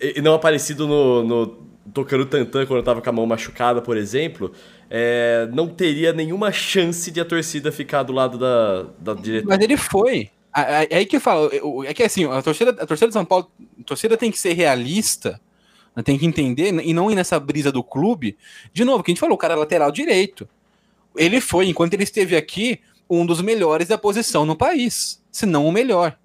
e 0.01 0.23
não 0.23 0.35
aparecido 0.35 0.87
no, 0.87 1.23
no 1.23 1.47
tocando 1.93 2.25
tantã 2.25 2.65
quando 2.65 2.79
eu 2.79 2.85
tava 2.85 3.03
com 3.03 3.11
a 3.11 3.13
mão 3.13 3.27
machucada, 3.27 3.83
por 3.83 3.97
exemplo, 3.97 4.53
é, 4.89 5.49
não 5.53 5.69
teria 5.69 6.13
nenhuma 6.13 6.51
chance 6.51 7.11
de 7.11 7.21
a 7.21 7.25
torcida 7.25 7.71
ficar 7.71 8.03
do 8.03 8.13
lado 8.13 8.39
da, 8.39 8.87
da 8.99 9.15
diretora. 9.15 9.57
Mas 9.57 9.65
ele 9.65 9.77
foi. 9.77 10.31
É 10.57 10.97
aí 10.97 11.07
que 11.07 11.17
eu 11.17 11.21
falo, 11.21 11.49
é 11.85 11.95
que 11.95 12.03
assim, 12.03 12.25
a 12.25 12.43
torcida, 12.43 12.71
a 12.73 12.87
torcida 12.87 13.07
de 13.07 13.13
São 13.13 13.25
Paulo, 13.25 13.49
torcida 13.87 14.17
tem 14.17 14.33
que 14.33 14.39
ser 14.39 14.53
realista, 14.55 15.41
tem 16.05 16.19
que 16.19 16.27
entender 16.27 16.73
e 16.83 16.93
não 16.95 17.11
ir 17.11 17.15
nessa 17.15 17.39
brisa 17.39 17.73
do 17.73 17.83
clube. 17.83 18.37
De 18.73 18.85
novo, 18.85 19.03
que 19.03 19.11
a 19.11 19.13
gente 19.13 19.21
falou, 19.21 19.35
o 19.35 19.39
cara 19.39 19.55
é 19.55 19.57
lateral 19.57 19.91
direito. 19.91 20.49
Ele 21.17 21.41
foi, 21.41 21.69
enquanto 21.69 21.95
ele 21.95 22.05
esteve 22.05 22.37
aqui, 22.37 22.81
um 23.09 23.27
dos 23.27 23.43
melhores 23.43 23.89
da 23.89 23.99
posição 23.99 24.47
no 24.47 24.55
país, 24.55 25.21
se 25.33 25.45
não 25.45 25.67
o 25.67 25.73
melhor. 25.73 26.17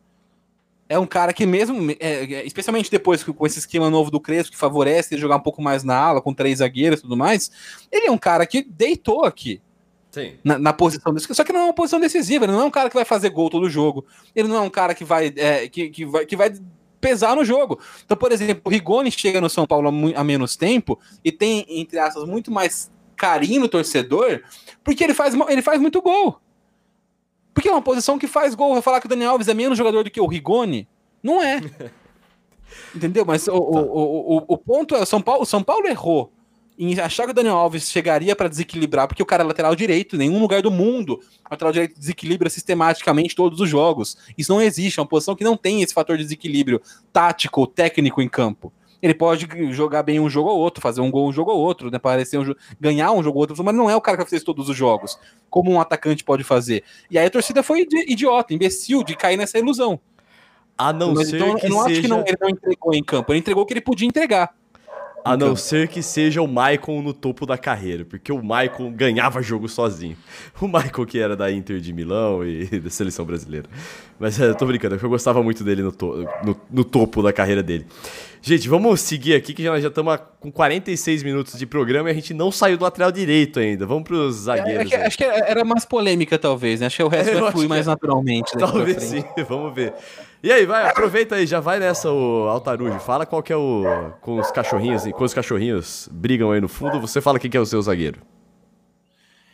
É 0.87 0.99
um 0.99 1.07
cara 1.07 1.33
que 1.33 1.47
mesmo, 1.47 1.91
é, 1.99 2.33
é 2.33 2.45
especialmente 2.45 2.91
depois 2.91 3.23
com 3.23 3.45
esse 3.47 3.57
esquema 3.57 3.89
novo 3.89 4.11
do 4.11 4.19
Crespo, 4.19 4.51
que 4.51 4.57
favorece 4.57 5.15
ele 5.15 5.21
jogar 5.21 5.37
um 5.37 5.41
pouco 5.41 5.61
mais 5.61 5.83
na 5.83 5.97
ala, 5.97 6.21
com 6.21 6.31
três 6.31 6.59
zagueiros 6.59 6.99
e 6.99 7.01
tudo 7.01 7.17
mais, 7.17 7.49
ele 7.91 8.05
é 8.05 8.11
um 8.11 8.17
cara 8.19 8.45
que 8.45 8.61
deitou 8.61 9.25
aqui. 9.25 9.59
Na, 10.43 10.57
na, 10.57 10.71
posição 10.71 11.13
desse, 11.13 11.33
só 11.33 11.43
que 11.43 11.51
não 11.51 11.59
é 11.59 11.63
uma 11.65 11.73
posição 11.73 11.99
decisiva, 11.99 12.45
ele 12.45 12.53
não 12.53 12.61
é 12.61 12.63
um 12.63 12.71
cara 12.71 12.87
que 12.87 12.95
vai 12.95 13.03
fazer 13.03 13.29
gol 13.31 13.49
todo 13.49 13.69
jogo, 13.69 14.05
ele 14.33 14.47
não 14.47 14.55
é 14.55 14.61
um 14.61 14.69
cara 14.69 14.95
que 14.95 15.03
vai, 15.03 15.33
é, 15.35 15.67
que, 15.67 15.89
que, 15.89 16.05
vai, 16.05 16.25
que 16.25 16.37
vai 16.37 16.53
pesar 17.05 17.35
no 17.35 17.45
jogo. 17.45 17.79
Então, 18.03 18.17
por 18.17 18.31
exemplo, 18.31 18.63
o 18.65 18.69
Rigoni 18.69 19.11
chega 19.11 19.39
no 19.39 19.49
São 19.49 19.67
Paulo 19.67 19.89
há, 19.89 20.19
há 20.19 20.23
menos 20.23 20.55
tempo 20.55 20.99
e 21.23 21.31
tem, 21.31 21.63
entre 21.69 21.99
aspas, 21.99 22.27
muito 22.27 22.49
mais 22.49 22.91
carinho 23.15 23.61
no 23.61 23.69
torcedor, 23.69 24.41
porque 24.83 25.03
ele 25.03 25.13
faz, 25.13 25.35
ele 25.47 25.61
faz 25.61 25.79
muito 25.79 26.01
gol. 26.01 26.41
Porque 27.53 27.69
é 27.69 27.71
uma 27.71 27.81
posição 27.81 28.17
que 28.17 28.27
faz 28.27 28.55
gol. 28.55 28.73
Vai 28.73 28.81
falar 28.81 28.99
que 28.99 29.05
o 29.05 29.09
Daniel 29.09 29.31
Alves 29.31 29.47
é 29.47 29.53
menos 29.53 29.77
jogador 29.77 30.03
do 30.03 30.09
que 30.09 30.19
o 30.19 30.25
Rigoni? 30.25 30.87
Não 31.21 31.41
é. 31.41 31.61
Entendeu? 32.93 33.23
Mas 33.23 33.47
o, 33.47 33.53
o, 33.53 34.37
o, 34.37 34.45
o, 34.47 34.57
ponto 34.57 34.95
é: 34.95 35.01
o 35.01 35.05
São 35.05 35.21
Paulo, 35.21 35.45
São 35.45 35.61
Paulo 35.63 35.87
errou 35.87 36.33
em 36.77 36.99
achar 36.99 37.25
que 37.25 37.31
o 37.31 37.33
Daniel 37.33 37.55
Alves 37.55 37.89
chegaria 37.89 38.35
para 38.35 38.49
desequilibrar, 38.49 39.07
porque 39.07 39.23
o 39.23 39.25
cara 39.25 39.43
é 39.43 39.45
lateral 39.45 39.75
direito, 39.75 40.15
em 40.15 40.19
nenhum 40.19 40.39
lugar 40.39 40.61
do 40.61 40.69
mundo 40.69 41.19
lateral 41.49 41.71
direito 41.71 41.99
desequilibra 41.99 42.49
sistematicamente 42.49 43.35
todos 43.35 43.59
os 43.59 43.69
jogos. 43.69 44.17
Isso 44.37 44.51
não 44.51 44.61
existe, 44.61 44.99
é 44.99 45.01
uma 45.01 45.07
posição 45.07 45.35
que 45.35 45.43
não 45.43 45.55
tem 45.55 45.81
esse 45.81 45.93
fator 45.93 46.17
de 46.17 46.23
desequilíbrio 46.23 46.81
tático, 47.13 47.65
técnico 47.65 48.21
em 48.21 48.27
campo. 48.27 48.73
Ele 49.01 49.13
pode 49.13 49.47
jogar 49.71 50.03
bem 50.03 50.19
um 50.19 50.29
jogo 50.29 50.49
ou 50.49 50.57
outro, 50.57 50.81
fazer 50.81 50.99
um 50.99 51.11
gol 51.11 51.27
um 51.27 51.31
jogo 51.31 51.51
ou 51.51 51.59
outro, 51.59 51.91
né, 51.91 51.99
parecer 51.99 52.39
um, 52.39 52.55
ganhar 52.79 53.11
um 53.11 53.21
jogo 53.21 53.37
ou 53.37 53.43
outro, 53.43 53.63
mas 53.63 53.75
não 53.75 53.89
é 53.89 53.95
o 53.95 54.01
cara 54.01 54.17
que 54.17 54.23
fazer 54.23 54.41
todos 54.41 54.67
os 54.67 54.75
jogos, 54.75 55.19
como 55.49 55.71
um 55.71 55.79
atacante 55.79 56.23
pode 56.23 56.43
fazer. 56.43 56.83
E 57.09 57.17
aí 57.17 57.27
a 57.27 57.29
torcida 57.29 57.61
foi 57.61 57.85
idiota, 58.07 58.53
imbecil 58.53 59.03
de 59.03 59.15
cair 59.15 59.37
nessa 59.37 59.59
ilusão. 59.59 59.99
A 60.77 60.91
não 60.91 61.13
mas, 61.13 61.29
ser 61.29 61.37
então, 61.37 61.55
que 61.55 61.67
eu 61.67 61.69
não 61.69 61.83
seja... 61.83 61.91
acho 61.91 62.01
que 62.01 62.07
não, 62.07 62.19
ele 62.21 62.37
não 62.41 62.49
entregou 62.49 62.93
em 62.93 63.03
campo, 63.03 63.31
ele 63.31 63.39
entregou 63.39 63.63
o 63.63 63.65
que 63.65 63.73
ele 63.73 63.81
podia 63.81 64.07
entregar. 64.07 64.53
A 65.25 65.35
não 65.35 65.55
ser 65.55 65.87
que 65.87 66.03
seja 66.03 66.39
o 66.39 66.47
Maicon 66.47 67.01
no 67.01 67.11
topo 67.11 67.47
da 67.47 67.57
carreira, 67.57 68.05
porque 68.05 68.31
o 68.31 68.43
Maicon 68.43 68.91
ganhava 68.91 69.41
jogo 69.41 69.67
sozinho. 69.67 70.15
O 70.61 70.67
Maicon 70.67 71.05
que 71.05 71.19
era 71.19 71.35
da 71.35 71.51
Inter 71.51 71.79
de 71.79 71.91
Milão 71.91 72.45
e 72.45 72.65
da 72.79 72.89
seleção 72.89 73.25
brasileira. 73.25 73.67
Mas 74.19 74.39
é, 74.39 74.49
eu 74.49 74.55
tô 74.55 74.65
brincando, 74.65 74.95
é 74.95 74.99
eu 75.01 75.09
gostava 75.09 75.43
muito 75.43 75.63
dele 75.63 75.81
no, 75.81 75.91
to 75.91 76.25
no, 76.43 76.55
no, 76.71 76.83
topo 76.83 77.21
da 77.21 77.33
carreira 77.33 77.61
dele. 77.61 77.85
Gente, 78.41 78.69
vamos 78.69 79.01
seguir 79.01 79.35
aqui 79.35 79.53
que 79.53 79.63
já 79.63 79.77
estamos 79.77 80.17
com 80.39 80.51
46 80.51 81.23
minutos 81.23 81.57
de 81.57 81.65
programa 81.65 82.09
e 82.09 82.11
a 82.11 82.15
gente 82.15 82.33
não 82.33 82.51
saiu 82.51 82.77
do 82.77 82.83
lateral 82.83 83.11
direito 83.11 83.59
ainda. 83.59 83.85
Vamos 83.85 84.03
pros 84.03 84.35
zagueiros. 84.35 84.91
É, 84.91 84.95
é, 84.95 85.05
acho 85.07 85.17
que 85.17 85.23
era 85.23 85.65
mais 85.65 85.83
polêmica, 85.83 86.37
talvez, 86.37 86.79
né? 86.79 86.85
Acho 86.85 86.97
que 86.97 87.03
o 87.03 87.07
resto 87.07 87.33
vai 87.41 87.51
fluir 87.51 87.67
mais 87.67 87.87
naturalmente. 87.87 88.51
Talvez 88.57 89.03
sim, 89.03 89.23
vamos 89.49 89.73
ver. 89.73 89.93
E 90.45 90.51
aí, 90.51 90.63
vai, 90.63 90.87
aproveita 90.87 91.33
aí, 91.37 91.47
já 91.47 91.59
vai 91.59 91.79
nessa, 91.79 92.11
o 92.11 92.47
Altarujo. 92.47 92.99
Fala 92.99 93.25
qual 93.25 93.41
que 93.41 93.51
é 93.51 93.55
o. 93.55 94.11
Com 94.21 94.39
os 94.39 94.51
cachorrinhos, 94.51 95.01
com 95.11 95.23
os 95.23 95.33
cachorrinhos 95.33 96.07
brigam 96.11 96.51
aí 96.51 96.61
no 96.61 96.69
fundo, 96.69 97.01
você 97.01 97.19
fala 97.19 97.39
quem 97.39 97.49
que 97.49 97.57
é 97.57 97.59
o 97.59 97.65
seu 97.65 97.81
zagueiro. 97.81 98.21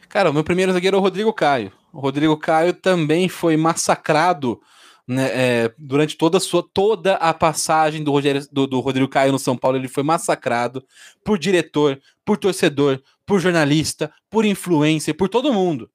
Cara, 0.10 0.30
o 0.30 0.34
meu 0.34 0.44
primeiro 0.44 0.74
zagueiro 0.74 0.98
é 0.98 1.00
o 1.00 1.02
Rodrigo 1.02 1.32
Caio. 1.32 1.72
O 1.94 2.02
Rodrigo 2.02 2.36
Caio 2.36 2.74
também 2.74 3.30
foi 3.30 3.56
massacrado 3.56 4.60
né, 5.08 5.30
é, 5.34 5.74
durante 5.78 6.18
toda 6.18 6.40
a 6.40 6.42
sua 6.42 6.62
toda 6.62 7.16
a 7.16 7.34
passagem 7.34 8.04
do, 8.04 8.12
Rogério, 8.12 8.46
do, 8.52 8.68
do, 8.68 8.82
Rodrigo 8.82 9.08
Caio 9.08 9.32
no 9.32 9.40
São 9.40 9.56
Paulo, 9.56 9.78
ele 9.78 9.88
foi 9.88 10.04
massacrado 10.04 10.84
por 11.24 11.40
diretor, 11.40 12.02
por 12.26 12.36
torcedor, 12.36 13.02
por 13.26 13.40
jornalista, 13.40 14.12
por 14.30 14.44
influência, 14.44 15.14
por 15.14 15.30
todo 15.30 15.54
mundo. 15.54 15.90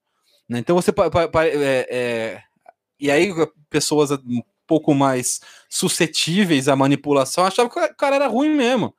Né? 0.48 0.58
Então 0.58 0.74
você 0.74 0.90
é, 0.90 1.86
é, 1.90 2.42
e 2.98 3.10
aí 3.10 3.30
pessoas 3.68 4.08
pouco 4.66 4.94
mais 4.94 5.40
suscetíveis 5.68 6.68
à 6.68 6.76
manipulação, 6.76 7.44
achava 7.44 7.68
que 7.68 7.78
o 7.78 7.94
cara 7.94 8.16
era 8.16 8.26
ruim 8.26 8.50
mesmo. 8.50 8.94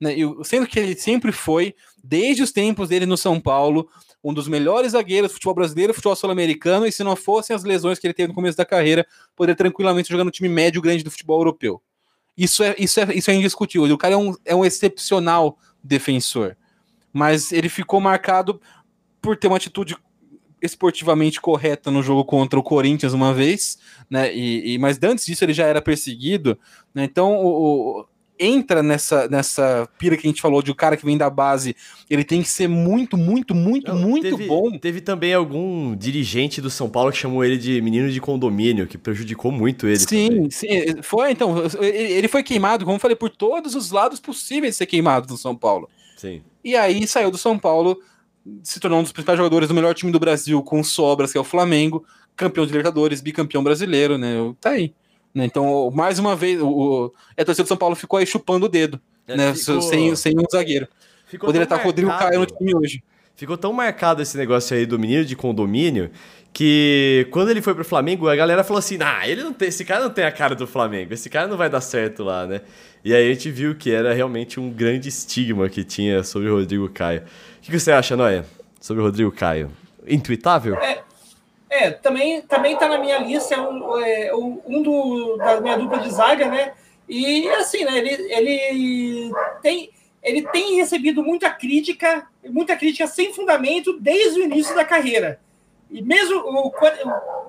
Né? 0.00 0.16
Sendo 0.44 0.66
que 0.66 0.78
ele 0.78 0.96
sempre 0.96 1.30
foi, 1.30 1.74
desde 2.02 2.42
os 2.42 2.50
tempos 2.50 2.88
dele 2.88 3.06
no 3.06 3.16
São 3.16 3.40
Paulo, 3.40 3.88
um 4.22 4.32
dos 4.32 4.46
melhores 4.46 4.92
zagueiros 4.92 5.30
do 5.30 5.34
futebol 5.34 5.54
brasileiro, 5.54 5.94
futebol 5.94 6.14
sul-americano, 6.14 6.86
e 6.86 6.92
se 6.92 7.02
não 7.02 7.16
fossem 7.16 7.54
as 7.54 7.64
lesões 7.64 7.98
que 7.98 8.06
ele 8.06 8.14
teve 8.14 8.28
no 8.28 8.34
começo 8.34 8.56
da 8.56 8.64
carreira, 8.64 9.06
poderia 9.34 9.56
tranquilamente 9.56 10.08
jogar 10.08 10.24
no 10.24 10.30
time 10.30 10.48
médio 10.48 10.80
grande 10.80 11.02
do 11.02 11.10
futebol 11.10 11.40
europeu. 11.40 11.82
Isso 12.36 12.62
é, 12.62 12.74
isso 12.78 13.00
é, 13.00 13.14
isso 13.14 13.30
é 13.30 13.34
indiscutível. 13.34 13.92
O 13.92 13.98
cara 13.98 14.14
é 14.14 14.16
um, 14.16 14.34
é 14.44 14.54
um 14.54 14.64
excepcional 14.64 15.58
defensor. 15.82 16.56
Mas 17.12 17.52
ele 17.52 17.68
ficou 17.68 18.00
marcado 18.00 18.60
por 19.20 19.36
ter 19.36 19.48
uma 19.48 19.56
atitude 19.56 19.96
esportivamente 20.62 21.40
correta 21.40 21.90
no 21.90 22.02
jogo 22.02 22.24
contra 22.24 22.58
o 22.58 22.62
Corinthians 22.62 23.12
uma 23.12 23.34
vez, 23.34 23.78
né? 24.08 24.34
E, 24.34 24.74
e 24.74 24.78
mas 24.78 24.98
antes 25.02 25.26
disso 25.26 25.44
ele 25.44 25.52
já 25.52 25.66
era 25.66 25.82
perseguido, 25.82 26.58
né? 26.94 27.04
Então 27.04 27.34
o, 27.34 28.00
o, 28.00 28.06
entra 28.38 28.82
nessa 28.82 29.28
nessa 29.28 29.88
pira 29.98 30.16
que 30.16 30.26
a 30.26 30.30
gente 30.30 30.40
falou 30.40 30.62
de 30.62 30.70
o 30.70 30.74
cara 30.74 30.96
que 30.96 31.04
vem 31.04 31.18
da 31.18 31.28
base, 31.28 31.76
ele 32.08 32.24
tem 32.24 32.42
que 32.42 32.48
ser 32.48 32.68
muito, 32.68 33.16
muito, 33.16 33.54
muito, 33.54 33.92
Não, 33.92 34.00
muito 34.00 34.36
teve, 34.36 34.46
bom. 34.46 34.78
Teve 34.78 35.00
também 35.00 35.34
algum 35.34 35.96
dirigente 35.96 36.60
do 36.60 36.70
São 36.70 36.88
Paulo 36.88 37.10
que 37.10 37.18
chamou 37.18 37.44
ele 37.44 37.58
de 37.58 37.80
menino 37.80 38.10
de 38.10 38.20
condomínio, 38.20 38.86
que 38.86 38.96
prejudicou 38.96 39.50
muito 39.50 39.86
ele. 39.86 39.98
Sim, 39.98 40.48
sim 40.50 40.68
foi 41.02 41.32
então. 41.32 41.54
Ele 41.80 42.28
foi 42.28 42.42
queimado, 42.42 42.84
como 42.84 42.96
eu 42.96 43.00
falei, 43.00 43.16
por 43.16 43.30
todos 43.30 43.74
os 43.74 43.90
lados 43.90 44.20
possíveis 44.20 44.74
de 44.74 44.78
ser 44.78 44.86
queimado 44.86 45.28
no 45.28 45.36
São 45.36 45.56
Paulo. 45.56 45.88
Sim. 46.16 46.40
E 46.64 46.76
aí 46.76 47.06
saiu 47.06 47.30
do 47.30 47.38
São 47.38 47.58
Paulo 47.58 47.98
se 48.62 48.80
tornou 48.80 49.00
um 49.00 49.02
dos 49.02 49.12
principais 49.12 49.36
jogadores 49.36 49.68
do 49.68 49.74
melhor 49.74 49.94
time 49.94 50.12
do 50.12 50.18
Brasil, 50.18 50.62
com 50.62 50.82
sobras, 50.82 51.32
que 51.32 51.38
é 51.38 51.40
o 51.40 51.44
Flamengo, 51.44 52.04
campeão 52.36 52.64
de 52.64 52.72
Libertadores, 52.72 53.20
bicampeão 53.20 53.62
brasileiro, 53.62 54.18
né? 54.18 54.36
Tá 54.60 54.70
aí. 54.70 54.92
Né? 55.34 55.44
Então, 55.44 55.90
mais 55.92 56.18
uma 56.18 56.36
vez, 56.36 56.60
o, 56.60 56.68
o, 56.68 57.12
a 57.36 57.44
torcida 57.44 57.64
do 57.64 57.68
São 57.68 57.76
Paulo 57.76 57.94
ficou 57.94 58.18
aí 58.18 58.26
chupando 58.26 58.66
o 58.66 58.68
dedo, 58.68 59.00
é, 59.26 59.36
né? 59.36 59.54
Ficou... 59.54 59.80
Sem, 59.80 60.14
sem 60.16 60.38
um 60.38 60.44
zagueiro. 60.50 60.86
Ficou 61.26 61.46
Poderia 61.46 61.64
estar 61.64 61.78
com 61.78 61.84
o 61.84 61.86
Rodrigo 61.86 62.10
Caio 62.10 62.40
no 62.40 62.46
time 62.46 62.74
hoje. 62.74 63.02
Ficou 63.34 63.56
tão 63.56 63.72
marcado 63.72 64.20
esse 64.20 64.36
negócio 64.36 64.76
aí 64.76 64.84
do 64.84 64.98
menino 64.98 65.24
de 65.24 65.34
condomínio 65.34 66.10
que 66.52 67.26
quando 67.30 67.50
ele 67.50 67.62
foi 67.62 67.74
pro 67.74 67.84
Flamengo, 67.84 68.28
a 68.28 68.36
galera 68.36 68.62
falou 68.62 68.78
assim: 68.78 68.98
"Ah, 69.00 69.26
ele 69.26 69.42
não 69.42 69.52
tem, 69.52 69.68
esse 69.68 69.84
cara 69.84 70.04
não 70.04 70.10
tem 70.10 70.24
a 70.24 70.30
cara 70.30 70.54
do 70.54 70.66
Flamengo. 70.66 71.14
Esse 71.14 71.30
cara 71.30 71.48
não 71.48 71.56
vai 71.56 71.70
dar 71.70 71.80
certo 71.80 72.22
lá, 72.22 72.46
né?" 72.46 72.60
E 73.02 73.14
aí 73.14 73.30
a 73.30 73.32
gente 73.32 73.50
viu 73.50 73.74
que 73.74 73.90
era 73.90 74.12
realmente 74.12 74.60
um 74.60 74.70
grande 74.70 75.08
estigma 75.08 75.68
que 75.68 75.82
tinha 75.82 76.22
sobre 76.22 76.48
o 76.50 76.56
Rodrigo 76.56 76.88
Caio. 76.90 77.22
O 77.62 77.64
que 77.64 77.78
você 77.78 77.92
acha, 77.92 78.16
Noé, 78.16 78.44
sobre 78.80 79.00
o 79.02 79.06
Rodrigo 79.06 79.30
Caio? 79.30 79.70
Intuitável? 80.04 80.74
É, 80.78 81.00
é 81.70 81.90
também, 81.92 82.42
também 82.42 82.76
tá 82.76 82.88
na 82.88 82.98
minha 82.98 83.18
lista, 83.18 83.54
é 83.54 83.60
um, 83.60 84.00
é, 84.00 84.34
um 84.34 84.82
do, 84.82 85.36
da 85.36 85.60
minha 85.60 85.78
dupla 85.78 85.98
de 85.98 86.10
zaga, 86.10 86.48
né? 86.48 86.72
E 87.08 87.48
assim, 87.50 87.84
né, 87.84 87.98
ele, 87.98 88.10
ele, 88.32 89.32
tem, 89.62 89.90
ele 90.20 90.42
tem 90.48 90.74
recebido 90.74 91.22
muita 91.22 91.50
crítica, 91.50 92.26
muita 92.44 92.74
crítica 92.74 93.06
sem 93.06 93.32
fundamento 93.32 93.96
desde 94.00 94.40
o 94.40 94.44
início 94.44 94.74
da 94.74 94.84
carreira. 94.84 95.38
E 95.88 96.02
mesmo 96.02 96.72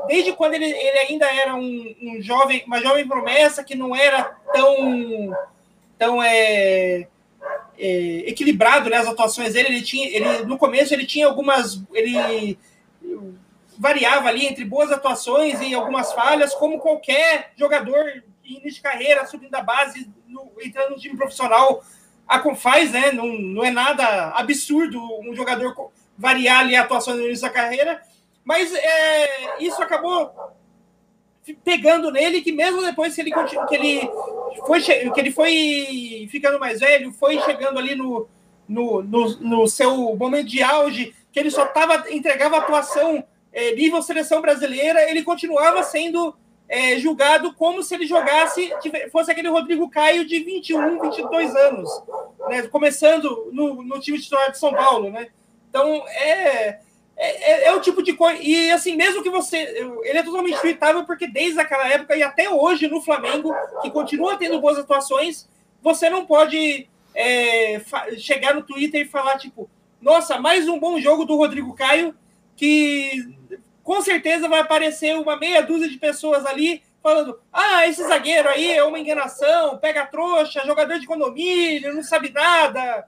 desde 0.08 0.34
quando 0.34 0.54
ele, 0.54 0.66
ele 0.66 1.00
ainda 1.00 1.26
era 1.26 1.56
um, 1.56 1.96
um, 2.02 2.22
jovem, 2.22 2.64
uma 2.68 2.80
jovem 2.80 3.08
promessa 3.08 3.64
que 3.64 3.74
não 3.74 3.96
era 3.96 4.26
tão, 4.54 5.36
tão 5.98 6.22
é, 6.22 7.08
é, 7.78 8.24
equilibrado 8.30 8.90
né, 8.90 8.98
as 8.98 9.08
atuações 9.08 9.54
dele. 9.54 9.70
Ele 9.70 9.82
tinha, 9.82 10.08
ele, 10.08 10.46
no 10.46 10.58
começo 10.58 10.94
ele 10.94 11.06
tinha 11.06 11.28
algumas. 11.28 11.82
Ele 11.94 12.58
variava 13.78 14.30
ali 14.30 14.46
entre 14.46 14.64
boas 14.64 14.92
atuações 14.92 15.60
e 15.62 15.74
algumas 15.74 16.14
falhas, 16.14 16.54
como 16.54 16.80
qualquer 16.80 17.52
jogador 17.58 18.24
início 18.44 18.76
de 18.76 18.82
carreira, 18.82 19.26
subindo 19.26 19.52
da 19.52 19.62
base, 19.62 20.10
no, 20.28 20.52
entrando 20.62 20.92
no 20.92 21.00
time 21.00 21.18
profissional, 21.18 21.84
a 22.28 22.56
faz, 22.56 22.92
né? 22.92 23.12
Não, 23.12 23.28
não 23.28 23.64
é 23.64 23.72
nada 23.72 24.30
absurdo 24.30 25.00
um 25.22 25.36
jogador 25.36 25.92
variar 26.18 26.60
ali 26.60 26.76
a 26.76 26.82
atuação 26.82 27.16
no 27.16 27.26
início 27.26 27.44
da 27.44 27.54
carreira, 27.54 28.02
mas 28.44 28.74
é, 28.74 29.64
isso 29.64 29.82
acabou 29.82 30.32
pegando 31.64 32.12
nele 32.12 32.42
que 32.42 32.52
mesmo 32.52 32.82
depois 32.82 33.14
que 33.14 33.22
ele 33.22 33.32
que 33.32 33.76
ele 33.76 34.10
foi 34.66 34.82
que 34.82 35.20
ele 35.20 35.32
foi 35.32 36.28
ficando 36.30 36.60
mais 36.60 36.80
velho, 36.80 37.12
foi 37.14 37.40
chegando 37.42 37.80
ali 37.80 37.96
no, 37.96 38.28
no, 38.68 39.02
no, 39.02 39.30
no 39.40 39.68
seu 39.68 40.16
momento 40.16 40.48
de 40.48 40.62
auge, 40.62 41.14
que 41.32 41.40
ele 41.40 41.52
só 41.52 41.66
tava 41.66 42.12
entregava 42.12 42.58
atuação 42.58 43.24
é, 43.52 43.74
nível 43.74 44.02
seleção 44.02 44.42
brasileira, 44.42 45.10
ele 45.10 45.24
continuava 45.24 45.84
sendo 45.84 46.36
é, 46.68 46.98
julgado 46.98 47.54
como 47.54 47.84
se 47.84 47.94
ele 47.94 48.08
jogasse 48.08 48.72
fosse 49.12 49.32
aquele 49.32 49.50
Rodrigo 49.50 49.90
Caio 49.90 50.26
de 50.26 50.40
21, 50.40 51.02
22 51.02 51.56
anos, 51.56 51.90
né, 52.48 52.64
começando 52.64 53.50
no, 53.52 53.84
no 53.84 54.00
time 54.00 54.20
titular 54.20 54.52
de 54.52 54.58
São 54.58 54.74
Paulo, 54.74 55.10
né? 55.12 55.28
Então, 55.70 56.08
é, 56.08 56.80
é, 57.16 57.68
é, 57.68 57.74
o 57.74 57.80
tipo 57.80 58.02
de 58.02 58.14
coisa. 58.14 58.42
E 58.42 58.72
assim, 58.72 58.96
mesmo 58.96 59.22
que 59.22 59.30
você. 59.30 59.58
Ele 59.58 60.18
é 60.18 60.24
totalmente 60.24 60.60
tweetável, 60.60 61.06
porque 61.06 61.28
desde 61.28 61.60
aquela 61.60 61.88
época 61.88 62.16
e 62.16 62.24
até 62.24 62.50
hoje 62.50 62.88
no 62.88 63.02
Flamengo, 63.02 63.54
que 63.82 63.92
continua 63.92 64.38
tendo 64.38 64.60
boas 64.60 64.78
atuações, 64.78 65.48
você 65.82 66.10
não 66.10 66.26
pode 66.26 66.88
é, 67.14 67.82
chegar 68.18 68.54
no 68.56 68.64
Twitter 68.64 69.02
e 69.02 69.10
falar, 69.10 69.38
tipo, 69.38 69.70
nossa, 70.02 70.40
mais 70.40 70.68
um 70.68 70.80
bom 70.80 71.00
jogo 71.00 71.26
do 71.26 71.36
Rodrigo 71.36 71.74
Caio, 71.74 72.16
que 72.56 73.36
com 73.84 74.02
certeza 74.02 74.48
vai 74.48 74.60
aparecer 74.60 75.16
uma 75.16 75.38
meia 75.38 75.62
dúzia 75.62 75.90
de 75.90 75.98
pessoas 75.98 76.46
ali 76.46 76.82
falando: 77.02 77.40
ah, 77.52 77.88
esse 77.88 78.02
zagueiro 78.08 78.50
aí 78.50 78.72
é 78.72 78.84
uma 78.84 79.00
enganação, 79.00 79.78
pega 79.78 80.06
trouxa, 80.06 80.66
jogador 80.66 81.00
de 81.00 81.06
condomínio, 81.06 81.94
não 81.94 82.04
sabe 82.04 82.30
nada. 82.32 83.06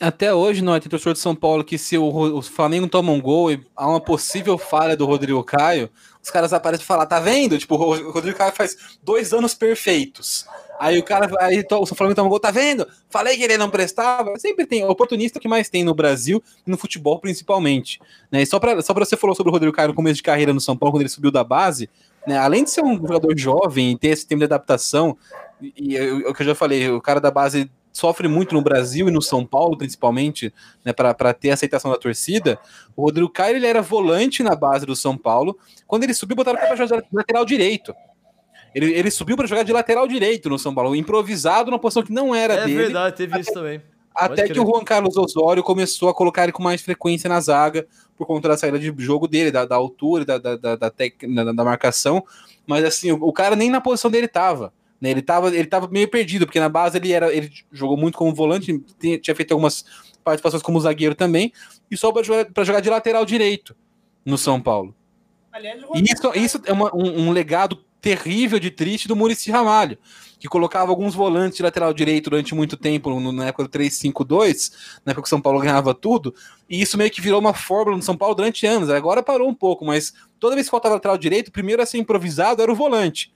Até 0.00 0.32
hoje, 0.32 0.62
não 0.62 0.74
é? 0.74 0.80
Torcedor 0.80 1.14
de 1.14 1.18
São 1.18 1.34
Paulo 1.34 1.64
que 1.64 1.76
se 1.76 1.98
o, 1.98 2.06
o, 2.06 2.40
Flamengo 2.40 2.86
toma 2.86 3.10
um 3.10 3.20
gol 3.20 3.50
e 3.50 3.60
há 3.74 3.88
uma 3.88 4.00
possível 4.00 4.56
falha 4.56 4.96
do 4.96 5.04
Rodrigo 5.04 5.42
Caio, 5.42 5.90
os 6.22 6.30
caras 6.30 6.52
aparecem 6.52 6.84
e 6.84 6.86
falam, 6.86 7.04
tá 7.04 7.18
vendo? 7.18 7.58
Tipo, 7.58 7.74
o 7.74 8.12
Rodrigo 8.12 8.38
Caio 8.38 8.52
faz 8.52 8.76
dois 9.02 9.32
anos 9.32 9.54
perfeitos. 9.54 10.46
Aí 10.78 10.96
o 10.96 11.02
cara, 11.02 11.28
aí 11.40 11.64
o 11.68 11.86
Flamengo 11.86 12.14
toma 12.14 12.28
um 12.28 12.30
gol, 12.30 12.38
tá 12.38 12.52
vendo? 12.52 12.86
Falei 13.10 13.36
que 13.36 13.42
ele 13.42 13.58
não 13.58 13.68
prestava. 13.68 14.38
Sempre 14.38 14.64
tem, 14.66 14.84
oportunista 14.84 15.40
que 15.40 15.48
mais 15.48 15.68
tem 15.68 15.82
no 15.82 15.92
Brasil 15.92 16.40
e 16.64 16.70
no 16.70 16.78
futebol 16.78 17.18
principalmente. 17.18 17.98
Né? 18.30 18.42
E 18.42 18.46
só 18.46 18.60
para 18.60 18.80
só 18.80 18.94
pra 18.94 19.04
você 19.04 19.16
falou 19.16 19.34
sobre 19.34 19.50
o 19.50 19.52
Rodrigo 19.52 19.74
Caio 19.74 19.88
no 19.88 19.94
começo 19.94 20.16
de 20.16 20.22
carreira 20.22 20.54
no 20.54 20.60
São 20.60 20.76
Paulo, 20.76 20.92
quando 20.92 21.02
ele 21.02 21.08
subiu 21.08 21.32
da 21.32 21.42
base, 21.42 21.90
né? 22.24 22.38
além 22.38 22.62
de 22.62 22.70
ser 22.70 22.84
um 22.84 22.94
jogador 22.94 23.36
jovem 23.36 23.90
e 23.90 23.98
ter 23.98 24.08
esse 24.08 24.24
tempo 24.24 24.38
de 24.38 24.44
adaptação, 24.44 25.16
e, 25.60 25.96
e 25.96 26.12
o 26.24 26.32
que 26.32 26.42
eu 26.42 26.46
já 26.46 26.54
falei, 26.54 26.88
o 26.88 27.00
cara 27.00 27.20
da 27.20 27.32
base 27.32 27.68
sofre 27.98 28.28
muito 28.28 28.54
no 28.54 28.62
Brasil 28.62 29.08
e 29.08 29.10
no 29.10 29.20
São 29.20 29.44
Paulo, 29.44 29.76
principalmente, 29.76 30.54
né, 30.84 30.92
para 30.92 31.34
ter 31.34 31.50
aceitação 31.50 31.90
da 31.90 31.96
torcida. 31.96 32.58
O 32.96 33.02
Rodrigo 33.02 33.28
Caio 33.28 33.56
ele 33.56 33.66
era 33.66 33.82
volante 33.82 34.42
na 34.42 34.54
base 34.54 34.86
do 34.86 34.94
São 34.94 35.16
Paulo. 35.16 35.58
Quando 35.86 36.04
ele 36.04 36.14
subiu, 36.14 36.36
botaram 36.36 36.58
para 36.60 36.76
jogar 36.76 37.02
de 37.02 37.08
lateral 37.12 37.44
direito. 37.44 37.92
Ele, 38.74 38.92
ele 38.92 39.10
subiu 39.10 39.36
para 39.36 39.46
jogar 39.46 39.64
de 39.64 39.72
lateral 39.72 40.06
direito 40.06 40.48
no 40.48 40.58
São 40.58 40.72
Paulo, 40.72 40.94
improvisado 40.94 41.70
na 41.70 41.78
posição 41.78 42.04
que 42.04 42.12
não 42.12 42.32
era 42.32 42.54
é 42.54 42.64
dele. 42.66 42.72
É 42.72 42.82
verdade, 42.84 43.16
teve 43.16 43.32
até, 43.32 43.40
isso 43.40 43.52
também. 43.52 43.82
Até 44.14 44.48
que 44.48 44.60
o 44.60 44.64
Juan 44.64 44.84
Carlos 44.84 45.16
Osório 45.16 45.62
começou 45.62 46.08
a 46.08 46.14
colocar 46.14 46.44
ele 46.44 46.52
com 46.52 46.62
mais 46.62 46.80
frequência 46.80 47.28
na 47.28 47.40
zaga, 47.40 47.86
por 48.16 48.26
conta 48.26 48.48
da 48.48 48.56
saída 48.56 48.78
de 48.78 48.94
jogo 48.98 49.26
dele, 49.26 49.50
da, 49.50 49.64
da 49.64 49.74
altura, 49.74 50.24
da, 50.24 50.38
da, 50.38 50.56
da, 50.56 50.76
da, 50.76 50.90
tec, 50.90 51.14
da, 51.34 51.52
da 51.52 51.64
marcação. 51.64 52.24
Mas 52.64 52.84
assim, 52.84 53.10
o, 53.10 53.16
o 53.24 53.32
cara 53.32 53.56
nem 53.56 53.70
na 53.70 53.80
posição 53.80 54.10
dele 54.10 54.26
estava. 54.26 54.72
Né? 55.00 55.10
Ele 55.10 55.20
estava 55.20 55.54
ele 55.54 55.66
tava 55.66 55.88
meio 55.88 56.08
perdido, 56.08 56.46
porque 56.46 56.60
na 56.60 56.68
base 56.68 56.98
ele 56.98 57.12
era 57.12 57.32
ele 57.32 57.50
jogou 57.72 57.96
muito 57.96 58.18
como 58.18 58.34
volante, 58.34 58.82
tinha, 58.98 59.18
tinha 59.18 59.34
feito 59.34 59.52
algumas 59.52 59.84
participações 60.24 60.62
como 60.62 60.80
zagueiro 60.80 61.14
também, 61.14 61.52
e 61.90 61.96
só 61.96 62.12
para 62.12 62.22
jogar, 62.22 62.46
jogar 62.64 62.80
de 62.80 62.90
lateral 62.90 63.24
direito 63.24 63.76
no 64.24 64.36
São 64.36 64.60
Paulo. 64.60 64.94
Aliás, 65.50 65.82
isso, 65.94 66.32
isso 66.34 66.62
é 66.66 66.72
uma, 66.72 66.94
um, 66.94 67.28
um, 67.28 67.32
legado 67.32 67.82
terrível 68.00 68.60
de 68.60 68.70
triste 68.70 69.08
do 69.08 69.16
Murici 69.16 69.50
Ramalho, 69.50 69.98
que 70.38 70.46
colocava 70.46 70.92
alguns 70.92 71.14
volantes 71.14 71.56
de 71.56 71.62
lateral 71.62 71.92
direito 71.92 72.30
durante 72.30 72.54
muito 72.54 72.76
tempo, 72.76 73.18
no, 73.18 73.32
na 73.32 73.46
época 73.46 73.64
do 73.64 73.70
3-5-2, 73.70 74.72
na 75.04 75.12
época 75.12 75.22
que 75.22 75.28
o 75.28 75.30
São 75.30 75.40
Paulo 75.40 75.60
ganhava 75.60 75.94
tudo, 75.94 76.34
e 76.68 76.80
isso 76.80 76.98
meio 76.98 77.10
que 77.10 77.20
virou 77.20 77.40
uma 77.40 77.54
fórmula 77.54 77.96
no 77.96 78.02
São 78.02 78.16
Paulo 78.16 78.34
durante 78.34 78.66
anos. 78.66 78.90
Agora 78.90 79.22
parou 79.22 79.48
um 79.48 79.54
pouco, 79.54 79.84
mas 79.84 80.12
toda 80.38 80.54
vez 80.54 80.66
que 80.66 80.70
faltava 80.70 80.96
lateral 80.96 81.18
direito, 81.18 81.48
o 81.48 81.52
primeiro 81.52 81.82
a 81.82 81.86
ser 81.86 81.98
improvisado 81.98 82.62
era 82.62 82.70
o 82.70 82.76
volante 82.76 83.32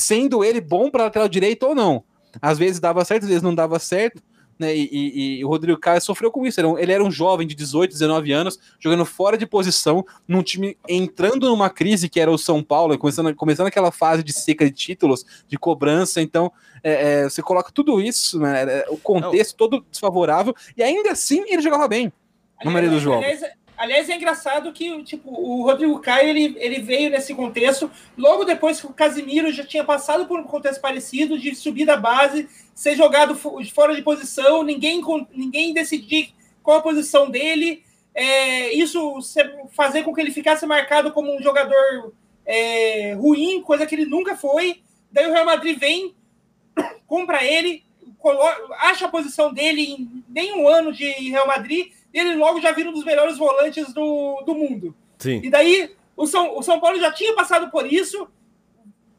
sendo 0.00 0.42
ele 0.42 0.60
bom 0.60 0.90
para 0.90 1.04
lateral 1.04 1.28
direito 1.28 1.66
ou 1.66 1.74
não. 1.74 2.02
Às 2.40 2.58
vezes 2.58 2.80
dava 2.80 3.04
certo, 3.04 3.24
às 3.24 3.28
vezes 3.28 3.42
não 3.42 3.54
dava 3.54 3.78
certo. 3.78 4.22
Né, 4.58 4.76
e, 4.76 4.88
e, 4.92 5.38
e, 5.38 5.44
o 5.44 5.48
Rodrigo 5.48 5.78
Caio 5.78 6.02
sofreu 6.02 6.30
com 6.30 6.46
isso. 6.46 6.60
Ele 6.60 6.66
era, 6.66 6.74
um, 6.74 6.78
ele 6.78 6.92
era 6.92 7.04
um 7.04 7.10
jovem 7.10 7.46
de 7.46 7.54
18, 7.54 7.92
19 7.92 8.30
anos, 8.30 8.58
jogando 8.78 9.06
fora 9.06 9.38
de 9.38 9.46
posição, 9.46 10.04
num 10.28 10.42
time 10.42 10.76
entrando 10.86 11.48
numa 11.48 11.70
crise 11.70 12.10
que 12.10 12.20
era 12.20 12.30
o 12.30 12.36
São 12.36 12.62
Paulo, 12.62 12.98
começando, 12.98 13.34
começando 13.34 13.68
aquela 13.68 13.90
fase 13.90 14.22
de 14.22 14.34
seca 14.34 14.66
de 14.66 14.70
títulos, 14.72 15.24
de 15.48 15.58
cobrança. 15.58 16.20
Então, 16.20 16.52
é, 16.82 17.22
é, 17.22 17.24
você 17.24 17.40
coloca 17.40 17.72
tudo 17.72 18.02
isso, 18.02 18.38
né, 18.38 18.84
o 18.88 18.98
contexto 18.98 19.52
Não. 19.52 19.56
todo 19.56 19.86
desfavorável, 19.90 20.54
e 20.76 20.82
ainda 20.82 21.12
assim 21.12 21.42
ele 21.48 21.62
jogava 21.62 21.88
bem 21.88 22.12
na 22.62 22.70
maioria 22.70 22.90
dos 22.90 23.02
jogos. 23.02 23.24
Aliás, 23.24 23.42
Aliás, 23.80 24.10
é 24.10 24.14
engraçado 24.14 24.70
que 24.74 25.02
tipo, 25.04 25.30
o 25.30 25.62
Rodrigo 25.62 25.98
Caio 26.00 26.28
ele, 26.28 26.54
ele 26.58 26.82
veio 26.82 27.08
nesse 27.08 27.34
contexto 27.34 27.90
logo 28.14 28.44
depois 28.44 28.78
que 28.78 28.86
o 28.86 28.92
Casimiro 28.92 29.50
já 29.50 29.64
tinha 29.64 29.82
passado 29.82 30.26
por 30.26 30.38
um 30.38 30.44
contexto 30.44 30.82
parecido 30.82 31.38
de 31.38 31.54
subir 31.54 31.86
da 31.86 31.96
base, 31.96 32.46
ser 32.74 32.94
jogado 32.94 33.34
fora 33.34 33.96
de 33.96 34.02
posição, 34.02 34.62
ninguém, 34.62 35.00
ninguém 35.32 35.72
decidir 35.72 36.34
qual 36.62 36.76
a 36.76 36.82
posição 36.82 37.30
dele. 37.30 37.82
É, 38.14 38.70
isso 38.74 39.18
fazer 39.70 40.02
com 40.02 40.12
que 40.12 40.20
ele 40.20 40.30
ficasse 40.30 40.66
marcado 40.66 41.10
como 41.10 41.34
um 41.34 41.40
jogador 41.40 42.12
é, 42.44 43.14
ruim, 43.14 43.62
coisa 43.62 43.86
que 43.86 43.94
ele 43.94 44.04
nunca 44.04 44.36
foi. 44.36 44.82
Daí 45.10 45.26
o 45.26 45.32
Real 45.32 45.46
Madrid 45.46 45.78
vem, 45.78 46.14
compra 47.06 47.42
ele, 47.42 47.82
coloca, 48.18 48.74
acha 48.80 49.06
a 49.06 49.10
posição 49.10 49.54
dele 49.54 49.80
em 49.80 50.22
nenhum 50.28 50.68
ano 50.68 50.92
de 50.92 51.10
Real 51.30 51.46
Madrid 51.46 51.92
e 52.12 52.18
ele 52.18 52.34
logo 52.34 52.60
já 52.60 52.72
vira 52.72 52.90
um 52.90 52.92
dos 52.92 53.04
melhores 53.04 53.38
volantes 53.38 53.92
do, 53.92 54.42
do 54.44 54.54
mundo. 54.54 54.94
Sim. 55.18 55.40
E 55.42 55.50
daí 55.50 55.90
o 56.16 56.26
São, 56.26 56.56
o 56.58 56.62
São 56.62 56.80
Paulo 56.80 56.98
já 56.98 57.10
tinha 57.10 57.34
passado 57.34 57.70
por 57.70 57.90
isso, 57.90 58.28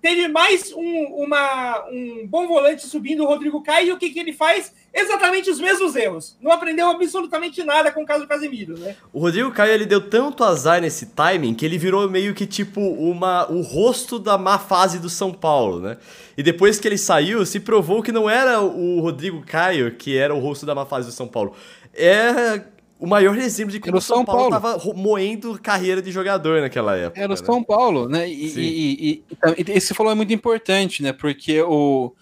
teve 0.02 0.28
mais 0.28 0.74
um, 0.74 1.04
uma, 1.24 1.86
um 1.90 2.28
bom 2.28 2.48
volante 2.48 2.88
subindo, 2.88 3.24
o 3.24 3.28
Rodrigo 3.28 3.62
Caio, 3.62 3.90
e 3.90 3.92
o 3.92 3.98
que, 3.98 4.10
que 4.10 4.20
ele 4.20 4.34
faz? 4.34 4.74
Exatamente 4.94 5.50
os 5.50 5.60
mesmos 5.60 5.96
erros. 5.96 6.36
Não 6.42 6.52
aprendeu 6.52 6.90
absolutamente 6.90 7.64
nada 7.64 7.92
com 7.92 8.02
o 8.02 8.06
caso 8.06 8.24
do 8.24 8.28
Casemiro, 8.28 8.78
né? 8.78 8.96
O 9.14 9.20
Rodrigo 9.20 9.52
Caio, 9.52 9.74
ele 9.74 9.86
deu 9.86 10.02
tanto 10.02 10.44
azar 10.44 10.82
nesse 10.82 11.08
timing 11.08 11.54
que 11.54 11.66
ele 11.66 11.78
virou 11.78 12.10
meio 12.10 12.34
que 12.34 12.48
tipo 12.48 12.82
uma, 12.82 13.50
o 13.50 13.62
rosto 13.62 14.18
da 14.18 14.38
má 14.38 14.58
fase 14.58 15.00
do 15.00 15.10
São 15.10 15.32
Paulo, 15.32 15.80
né? 15.80 15.98
E 16.36 16.44
depois 16.44 16.80
que 16.80 16.88
ele 16.88 16.98
saiu, 16.98 17.46
se 17.46 17.60
provou 17.60 18.02
que 18.02 18.12
não 18.12 18.30
era 18.30 18.60
o 18.60 19.00
Rodrigo 19.00 19.44
Caio 19.46 19.96
que 19.96 20.18
era 20.18 20.34
o 20.34 20.40
rosto 20.40 20.66
da 20.66 20.74
má 20.74 20.86
fase 20.86 21.08
do 21.08 21.14
São 21.14 21.28
Paulo. 21.28 21.54
É 21.94 22.62
o 23.02 23.08
maior 23.08 23.36
exemplo 23.36 23.72
de 23.72 23.80
como 23.80 23.98
o 23.98 24.02
São 24.02 24.24
Paulo 24.24 24.56
estava 24.56 24.78
moendo 24.94 25.60
carreira 25.60 26.04
de 26.04 26.12
jogador 26.12 26.62
naquela 26.62 26.96
época. 26.96 27.20
Era 27.20 27.34
o 27.34 27.36
né? 27.36 27.44
São 27.44 27.64
Paulo, 27.64 28.08
né? 28.08 28.30
E, 28.30 28.54
e, 28.56 28.94
e, 29.12 29.24
e, 29.58 29.72
esse 29.72 29.96
falou 29.96 30.12
é 30.12 30.16
muito 30.16 30.32
importante, 30.32 31.02
né? 31.02 31.12
Porque 31.12 31.64
o 31.64 32.14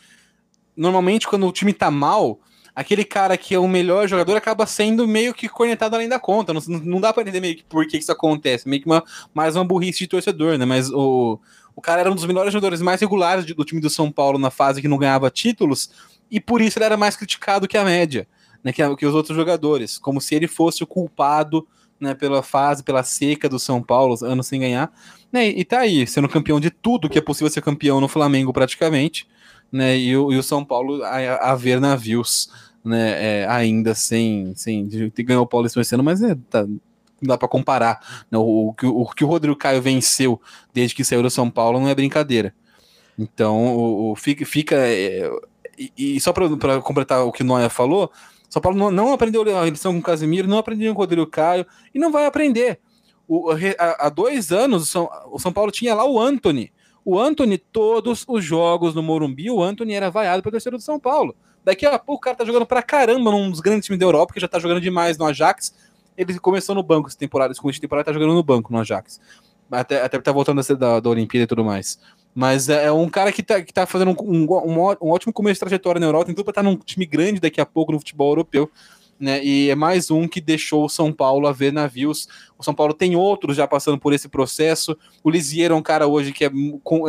normalmente 0.77 1.27
quando 1.27 1.45
o 1.45 1.51
time 1.51 1.73
tá 1.73 1.91
mal, 1.91 2.39
aquele 2.73 3.03
cara 3.03 3.35
que 3.35 3.53
é 3.53 3.59
o 3.59 3.67
melhor 3.67 4.07
jogador 4.07 4.37
acaba 4.37 4.65
sendo 4.65 5.05
meio 5.05 5.33
que 5.33 5.49
cornetado 5.49 5.97
além 5.97 6.07
da 6.07 6.17
conta. 6.17 6.53
Não, 6.53 6.61
não 6.65 7.01
dá 7.01 7.11
para 7.11 7.23
entender 7.23 7.41
meio 7.41 7.57
que 7.57 7.63
por 7.65 7.85
que 7.85 7.97
isso 7.97 8.13
acontece, 8.13 8.69
meio 8.69 8.81
que 8.81 8.87
uma, 8.87 9.03
mais 9.33 9.57
uma 9.57 9.65
burrice 9.65 9.99
de 9.99 10.07
torcedor, 10.07 10.57
né? 10.57 10.63
Mas 10.63 10.89
o, 10.89 11.37
o 11.75 11.81
cara 11.81 11.99
era 11.99 12.09
um 12.09 12.15
dos 12.15 12.25
melhores 12.25 12.53
jogadores 12.53 12.81
mais 12.81 13.01
regulares 13.01 13.43
do 13.43 13.65
time 13.65 13.81
do 13.81 13.89
São 13.89 14.09
Paulo 14.09 14.39
na 14.39 14.49
fase 14.49 14.81
que 14.81 14.87
não 14.87 14.97
ganhava 14.97 15.29
títulos, 15.29 15.89
e 16.31 16.39
por 16.39 16.61
isso 16.61 16.79
ele 16.79 16.85
era 16.85 16.95
mais 16.95 17.17
criticado 17.17 17.67
que 17.67 17.77
a 17.77 17.83
média 17.83 18.25
né, 18.63 18.71
que, 18.71 18.95
que 18.95 19.05
os 19.05 19.15
outros 19.15 19.35
jogadores, 19.35 19.97
como 19.97 20.19
se 20.19 20.35
ele 20.35 20.47
fosse 20.47 20.83
o 20.83 20.87
culpado 20.87 21.67
né, 21.99 22.13
pela 22.13 22.41
fase, 22.41 22.83
pela 22.83 23.03
seca 23.03 23.49
do 23.49 23.59
São 23.59 23.81
Paulo, 23.81 24.17
anos 24.23 24.47
sem 24.47 24.59
ganhar. 24.59 24.91
Né, 25.31 25.47
e 25.47 25.63
tá 25.65 25.79
aí, 25.79 26.07
sendo 26.07 26.29
campeão 26.29 26.59
de 26.59 26.69
tudo 26.69 27.09
que 27.09 27.17
é 27.17 27.21
possível 27.21 27.49
ser 27.49 27.61
campeão 27.61 27.99
no 27.99 28.07
Flamengo, 28.07 28.53
praticamente. 28.53 29.27
Né, 29.71 29.97
e, 29.97 30.17
o, 30.17 30.31
e 30.31 30.37
o 30.37 30.43
São 30.43 30.63
Paulo 30.65 31.03
a, 31.03 31.51
a 31.51 31.55
ver 31.55 31.79
navios, 31.79 32.49
né, 32.83 33.41
é, 33.41 33.47
ainda 33.47 33.93
sem, 33.93 34.53
sem 34.55 34.87
ganhou 35.19 35.43
o 35.43 35.47
Paulista 35.47 35.79
esse 35.79 35.93
ano, 35.93 36.03
mas 36.03 36.23
é, 36.23 36.35
tá, 36.49 36.65
não 36.65 36.79
dá 37.21 37.37
para 37.37 37.47
comparar. 37.47 37.99
Né, 38.31 38.37
o, 38.37 38.73
o, 38.81 39.01
o, 39.01 39.09
que 39.09 39.23
o 39.23 39.27
Rodrigo 39.27 39.55
Caio 39.55 39.81
venceu 39.81 40.41
desde 40.73 40.95
que 40.95 41.03
saiu 41.03 41.21
do 41.21 41.29
São 41.29 41.49
Paulo 41.49 41.79
não 41.79 41.89
é 41.89 41.95
brincadeira. 41.95 42.53
Então, 43.17 43.75
o, 43.75 44.11
o 44.11 44.15
fica. 44.15 44.45
fica 44.45 44.75
é, 44.77 45.29
e, 45.77 46.15
e, 46.15 46.19
só 46.19 46.33
para 46.33 46.81
completar 46.81 47.23
o 47.25 47.31
que 47.31 47.43
o 47.43 47.45
Noia 47.45 47.69
falou, 47.69 48.11
são 48.49 48.61
Paulo 48.61 48.77
não, 48.77 48.89
não 48.89 49.13
aprendeu 49.13 49.43
a 49.57 49.65
lição 49.65 49.93
com 49.93 49.99
o 49.99 50.03
Casemiro, 50.03 50.47
não 50.47 50.57
aprendeu 50.57 50.93
com 50.93 50.99
o 50.99 51.03
Rodrigo 51.03 51.27
Caio 51.27 51.65
e 51.93 51.99
não 51.99 52.11
vai 52.11 52.25
aprender. 52.25 52.79
O, 53.27 53.51
há, 53.51 54.07
há 54.07 54.09
dois 54.09 54.51
anos, 54.51 54.83
o 54.83 54.85
São, 54.87 55.09
o 55.31 55.37
São 55.37 55.53
Paulo 55.53 55.71
tinha 55.71 55.93
lá 55.93 56.03
o 56.03 56.19
Anthony. 56.19 56.73
O 57.05 57.19
Anthony, 57.19 57.57
todos 57.57 58.25
os 58.27 58.43
jogos 58.43 58.95
no 58.95 59.03
Morumbi, 59.03 59.51
o 59.51 59.61
Anthony 59.61 59.93
era 59.93 60.09
vaiado 60.09 60.41
pelo 60.41 60.51
terceiro 60.51 60.77
do 60.77 60.83
São 60.83 60.99
Paulo. 60.99 61.35
Daqui 61.63 61.85
a 61.85 61.99
pouco 61.99 62.15
o 62.15 62.19
cara 62.19 62.35
tá 62.35 62.43
jogando 62.43 62.65
pra 62.65 62.81
caramba 62.81 63.29
num 63.31 63.51
dos 63.51 63.59
grandes 63.59 63.85
times 63.85 63.99
da 63.99 64.05
Europa, 64.05 64.33
que 64.33 64.39
já 64.39 64.47
tá 64.47 64.57
jogando 64.57 64.81
demais 64.81 65.17
no 65.17 65.25
Ajax. 65.25 65.73
Ele 66.17 66.37
começou 66.39 66.73
no 66.73 66.81
banco 66.81 67.07
essa 67.07 67.17
temporada, 67.17 67.51
esse 67.51 67.61
começo 67.61 67.77
de 67.77 67.81
temporada 67.81 68.05
tá 68.05 68.13
jogando 68.13 68.33
no 68.33 68.43
banco 68.43 68.73
no 68.73 68.79
Ajax. 68.79 69.19
Até, 69.71 70.01
até 70.03 70.19
tá 70.19 70.31
voltando 70.31 70.61
da, 70.75 70.99
da 70.99 71.09
Olimpíada 71.09 71.43
e 71.43 71.47
tudo 71.47 71.63
mais. 71.63 71.99
Mas 72.33 72.69
é, 72.69 72.85
é 72.85 72.91
um 72.91 73.09
cara 73.09 73.31
que 73.31 73.43
tá, 73.43 73.61
que 73.61 73.73
tá 73.73 73.85
fazendo 73.85 74.11
um, 74.21 74.43
um, 74.43 74.95
um 75.01 75.09
ótimo 75.09 75.33
começo 75.33 75.55
de 75.55 75.61
trajetória 75.61 75.99
na 75.99 76.05
Europa, 76.05 76.25
tem 76.25 76.35
tudo 76.35 76.45
pra 76.45 76.51
estar 76.51 76.63
num 76.63 76.75
time 76.77 77.05
grande 77.05 77.39
daqui 77.39 77.59
a 77.59 77.65
pouco 77.65 77.91
no 77.91 77.99
futebol 77.99 78.31
europeu. 78.31 78.69
Né, 79.19 79.43
e 79.43 79.69
é 79.69 79.75
mais 79.75 80.09
um 80.09 80.25
que 80.29 80.39
deixou 80.39 80.85
o 80.85 80.89
São 80.89 81.11
Paulo 81.11 81.45
a 81.45 81.51
ver 81.51 81.73
navios. 81.73 82.25
O 82.57 82.63
São 82.63 82.73
Paulo 82.73 82.93
tem 82.93 83.17
outros 83.17 83.57
já 83.57 83.67
passando 83.67 83.97
por 83.97 84.13
esse 84.13 84.29
processo. 84.29 84.97
O 85.21 85.29
Lisieiro 85.29 85.73
é 85.73 85.77
um 85.77 85.81
cara 85.81 86.07
hoje 86.07 86.31
que 86.31 86.45
é, 86.45 86.51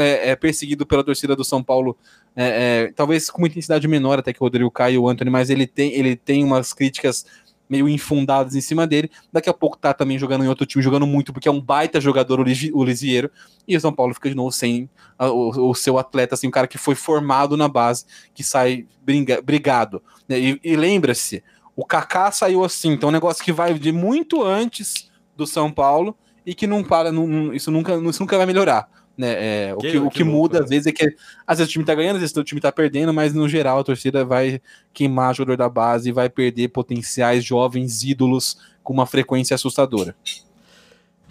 é, 0.00 0.30
é 0.30 0.36
perseguido 0.36 0.84
pela 0.84 1.04
torcida 1.04 1.36
do 1.36 1.44
São 1.44 1.62
Paulo, 1.62 1.96
é, 2.34 2.88
é, 2.88 2.92
talvez 2.96 3.30
com 3.30 3.38
uma 3.38 3.46
intensidade 3.46 3.86
menor 3.86 4.18
até 4.18 4.32
que 4.32 4.40
o 4.40 4.44
Rodrigo 4.44 4.70
Caio 4.72 4.94
e 4.94 4.98
o 4.98 5.08
Anthony, 5.08 5.30
mas 5.30 5.50
ele 5.50 5.68
tem, 5.68 5.92
ele 5.92 6.16
tem 6.16 6.42
umas 6.42 6.72
críticas 6.72 7.24
meio 7.70 7.88
infundadas 7.88 8.56
em 8.56 8.60
cima 8.60 8.86
dele. 8.86 9.10
Daqui 9.32 9.48
a 9.48 9.54
pouco 9.54 9.78
tá 9.78 9.94
também 9.94 10.18
jogando 10.18 10.44
em 10.44 10.48
outro 10.48 10.66
time, 10.66 10.82
jogando 10.82 11.06
muito, 11.06 11.32
porque 11.32 11.48
é 11.48 11.52
um 11.52 11.60
baita 11.60 12.00
jogador 12.00 12.40
o 12.40 12.84
Lisieiro. 12.84 13.30
E 13.66 13.76
o 13.76 13.80
São 13.80 13.92
Paulo 13.92 14.12
fica 14.12 14.28
de 14.28 14.34
novo 14.34 14.50
sem 14.50 14.90
o, 15.18 15.70
o, 15.70 15.74
seu 15.74 15.96
atleta, 15.96 16.34
assim, 16.34 16.48
um 16.48 16.50
cara 16.50 16.66
que 16.66 16.76
foi 16.76 16.96
formado 16.96 17.56
na 17.56 17.68
base, 17.68 18.04
que 18.34 18.42
sai 18.42 18.86
briga, 19.02 19.40
brigado. 19.40 20.02
Né? 20.28 20.38
E, 20.40 20.60
e 20.64 20.76
lembra-se, 20.76 21.42
o 21.76 21.84
Kaká 21.84 22.32
saiu 22.32 22.64
assim, 22.64 22.92
então 22.92 23.08
é 23.08 23.10
um 23.10 23.12
negócio 23.12 23.44
que 23.44 23.52
vai 23.52 23.72
de 23.74 23.92
muito 23.92 24.42
antes 24.42 25.10
do 25.36 25.46
São 25.46 25.70
Paulo 25.70 26.16
e 26.44 26.54
que 26.54 26.66
não 26.66 26.82
para, 26.82 27.12
não, 27.12 27.54
isso, 27.54 27.70
nunca, 27.70 27.94
isso 27.96 28.20
nunca 28.20 28.36
vai 28.36 28.46
melhorar. 28.46 28.88
Né? 29.20 29.68
É, 29.68 29.74
o 29.74 29.76
que, 29.76 29.90
que, 29.90 29.98
o 29.98 30.10
que, 30.10 30.24
muda, 30.24 30.54
louco, 30.54 30.64
às 30.64 30.70
vezes, 30.70 30.86
é 30.86 30.92
que 30.92 31.14
às 31.46 31.58
vezes 31.58 31.68
o 31.68 31.72
time 31.72 31.84
tá 31.84 31.94
ganhando, 31.94 32.16
às 32.16 32.22
vezes 32.22 32.34
o 32.34 32.42
time 32.42 32.58
tá 32.58 32.72
perdendo, 32.72 33.12
mas 33.12 33.34
no 33.34 33.46
geral 33.46 33.78
a 33.78 33.84
torcida 33.84 34.24
vai 34.24 34.62
queimar 34.94 35.32
o 35.32 35.34
jogador 35.34 35.58
da 35.58 35.68
base 35.68 36.08
e 36.08 36.12
vai 36.12 36.30
perder 36.30 36.68
potenciais 36.68 37.44
jovens 37.44 38.02
ídolos 38.02 38.58
com 38.82 38.94
uma 38.94 39.04
frequência 39.04 39.54
assustadora. 39.54 40.16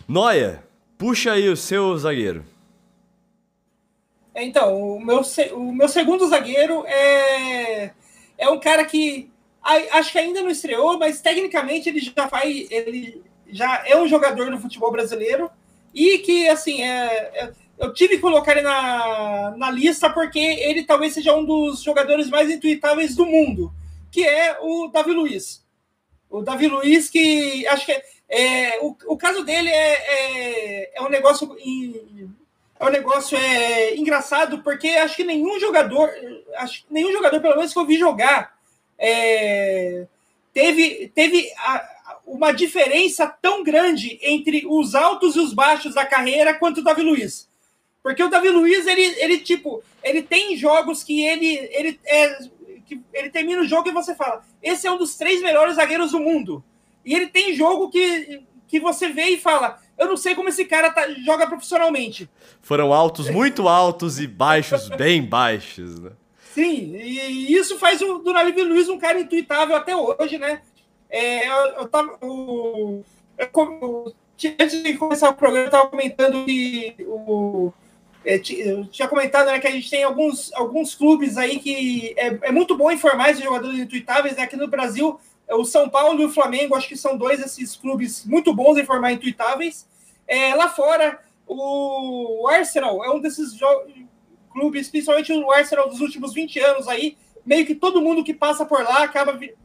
Noia, 0.08 0.64
puxa 1.00 1.32
aí 1.32 1.50
o 1.50 1.58
seu 1.58 1.98
zagueiro. 1.98 2.46
É, 4.36 4.44
então, 4.44 4.80
o 4.80 5.04
meu, 5.04 5.22
o 5.54 5.74
meu 5.74 5.88
segundo 5.88 6.28
zagueiro 6.28 6.86
é, 6.86 7.92
é 8.38 8.50
um 8.50 8.60
cara 8.60 8.86
que 8.86 9.32
acho 9.64 10.12
que 10.12 10.20
ainda 10.20 10.44
não 10.44 10.52
estreou, 10.52 11.00
mas 11.00 11.22
tecnicamente 11.22 11.90
ele 11.90 12.00
já 12.00 12.28
vai. 12.28 12.68
Ele 12.70 13.24
já 13.48 13.84
é 13.88 13.98
um 13.98 14.08
jogador 14.08 14.52
no 14.52 14.60
futebol 14.60 14.92
brasileiro 14.92 15.50
e 15.94 16.20
que, 16.20 16.48
assim, 16.48 16.84
é, 16.84 17.32
é 17.34 17.54
eu 17.80 17.94
tive 17.94 18.16
que 18.16 18.22
colocar 18.22 18.52
ele 18.52 18.62
na, 18.62 19.56
na 19.58 19.72
lista 19.72 20.10
porque 20.10 20.38
ele 20.38 20.84
talvez 20.84 21.14
seja 21.14 21.34
um 21.34 21.46
dos 21.46 21.82
jogadores 21.82 22.30
mais 22.30 22.52
intuitáveis 22.52 23.16
do 23.16 23.26
mundo, 23.26 23.74
que 24.12 24.28
é 24.28 24.58
o 24.62 24.90
Davi 24.90 25.14
Luiz. 25.14 25.66
O 26.30 26.42
Davi 26.42 26.68
Luiz, 26.68 27.10
que 27.10 27.66
acho 27.68 27.86
que 27.86 27.94
é, 27.94 28.04
é 28.30 28.80
o, 28.82 28.96
o 29.08 29.18
caso 29.18 29.46
dele 29.46 29.70
é, 29.70 29.94
é, 29.94 30.98
é 30.98 31.02
um 31.02 31.10
negócio. 31.10 31.56
é 32.80 32.86
um 32.86 32.90
negócio 32.90 33.38
é, 33.38 33.96
engraçado, 33.96 34.62
porque 34.62 34.90
acho 34.90 35.16
que 35.16 35.24
nenhum 35.24 35.58
jogador, 35.58 36.10
acho 36.58 36.86
que 36.86 36.94
nenhum 36.94 37.14
jogador, 37.14 37.40
pelo 37.40 37.56
menos 37.56 37.72
que 37.72 37.80
eu 37.80 37.86
vi 37.86 37.98
jogar, 37.98 38.58
é, 38.98 40.06
teve, 40.54 41.12
teve 41.16 41.50
a, 41.58 41.90
uma 42.28 42.52
diferença 42.52 43.26
tão 43.42 43.64
grande 43.64 44.20
entre 44.22 44.66
os 44.68 44.96
altos 44.96 45.38
e 45.38 45.40
os 45.40 45.54
baixos 45.54 45.96
da 45.96 46.06
carreira 46.06 46.54
quanto 46.54 46.82
o 46.82 46.84
Davi 46.84 47.04
Luiz. 47.04 47.49
Porque 48.02 48.24
o 48.24 48.30
Davi 48.30 48.50
Luiz, 48.50 48.88
ele, 48.88 49.02
ele 49.02 49.40
tipo, 49.40 49.84
ele 50.04 50.22
tem 50.22 50.56
jogos 50.56 51.04
que 51.04 51.26
ele, 51.26 51.70
ele, 51.72 52.00
é, 52.06 52.40
que 52.86 53.02
ele 53.14 53.30
termina 53.30 53.62
o 53.62 53.68
jogo 53.68 53.90
e 53.90 53.94
você 53.94 54.16
fala: 54.16 54.44
esse 54.64 54.88
é 54.88 54.92
um 54.92 54.98
dos 54.98 55.16
três 55.16 55.42
melhores 55.42 55.76
zagueiros 55.76 56.12
do 56.12 56.20
mundo. 56.20 56.64
E 57.06 57.14
ele 57.14 57.28
tem 57.28 57.54
jogo 57.54 57.90
que, 57.90 58.42
que 58.68 58.80
você 58.80 59.10
vê 59.10 59.26
e 59.26 59.40
fala: 59.40 59.80
eu 59.98 60.08
não 60.08 60.16
sei 60.18 60.34
como 60.34 60.50
esse 60.50 60.64
cara 60.66 60.90
tá, 60.90 61.10
joga 61.26 61.46
profissionalmente. 61.46 62.30
Foram 62.62 62.94
altos 62.94 63.30
muito 63.30 63.68
altos 63.68 64.20
e 64.20 64.28
baixos 64.28 64.88
bem 64.98 65.22
baixos, 65.22 66.00
né? 66.00 66.12
Sim, 66.54 66.96
e 66.96 67.54
isso 67.54 67.78
faz 67.78 68.02
o, 68.02 68.20
Davi 68.20 68.64
Luiz 68.64 68.90
um 68.90 68.98
cara 68.98 69.20
intuitável 69.20 69.76
até 69.76 69.96
hoje, 69.96 70.38
né? 70.38 70.62
É, 71.10 71.48
eu, 71.48 71.66
eu 71.80 71.88
tava. 71.88 72.18
Eu, 72.22 73.04
eu, 73.38 74.14
antes 74.60 74.84
de 74.84 74.94
começar 74.98 75.30
o 75.30 75.36
programa, 75.36 75.66
eu 75.66 75.68
estava 75.68 75.90
comentando 75.90 76.46
que 76.46 76.96
o 77.08 77.72
eu 78.26 78.86
tinha 78.86 79.08
comentado 79.08 79.48
né, 79.48 79.60
que 79.60 79.68
a 79.68 79.72
gente 79.72 79.90
tem 79.90 80.04
alguns, 80.04 80.52
alguns 80.54 80.94
clubes 80.94 81.38
aí 81.38 81.60
que 81.60 82.14
é, 82.18 82.50
é 82.50 82.52
muito 82.52 82.78
bom 82.78 82.92
informar 82.92 83.30
esses 83.30 83.44
jogadores 83.44 83.80
intuitáveis. 83.80 84.36
Né? 84.36 84.44
Aqui 84.44 84.56
no 84.56 84.68
Brasil, 84.68 85.20
é 85.48 85.56
o 85.56 85.66
São 85.66 85.90
Paulo 85.90 86.22
e 86.22 86.26
o 86.26 86.30
Flamengo, 86.30 86.76
acho 86.76 86.88
que 86.88 86.98
são 86.98 87.18
dois 87.18 87.40
desses 87.40 87.76
clubes 87.76 88.26
muito 88.26 88.54
bons 88.54 88.78
em 88.78 88.82
informar 88.82 89.14
intuitáveis. 89.14 89.88
É, 90.28 90.54
lá 90.54 90.70
fora, 90.70 91.20
o 91.48 92.48
Arsenal 92.48 93.04
é 93.04 93.10
um 93.10 93.20
desses 93.20 93.58
clubes, 94.52 94.90
principalmente 94.90 95.34
o 95.34 95.52
Arsenal 95.52 95.90
dos 95.90 96.02
últimos 96.02 96.34
20 96.34 96.60
anos 96.60 96.88
aí, 96.88 97.18
meio 97.46 97.66
que 97.66 97.74
todo 97.74 98.02
mundo 98.02 98.24
que 98.24 98.34
passa 98.34 98.66
por 98.66 98.84
lá 98.84 99.04
acaba, 99.04 99.34
vi 99.34 99.56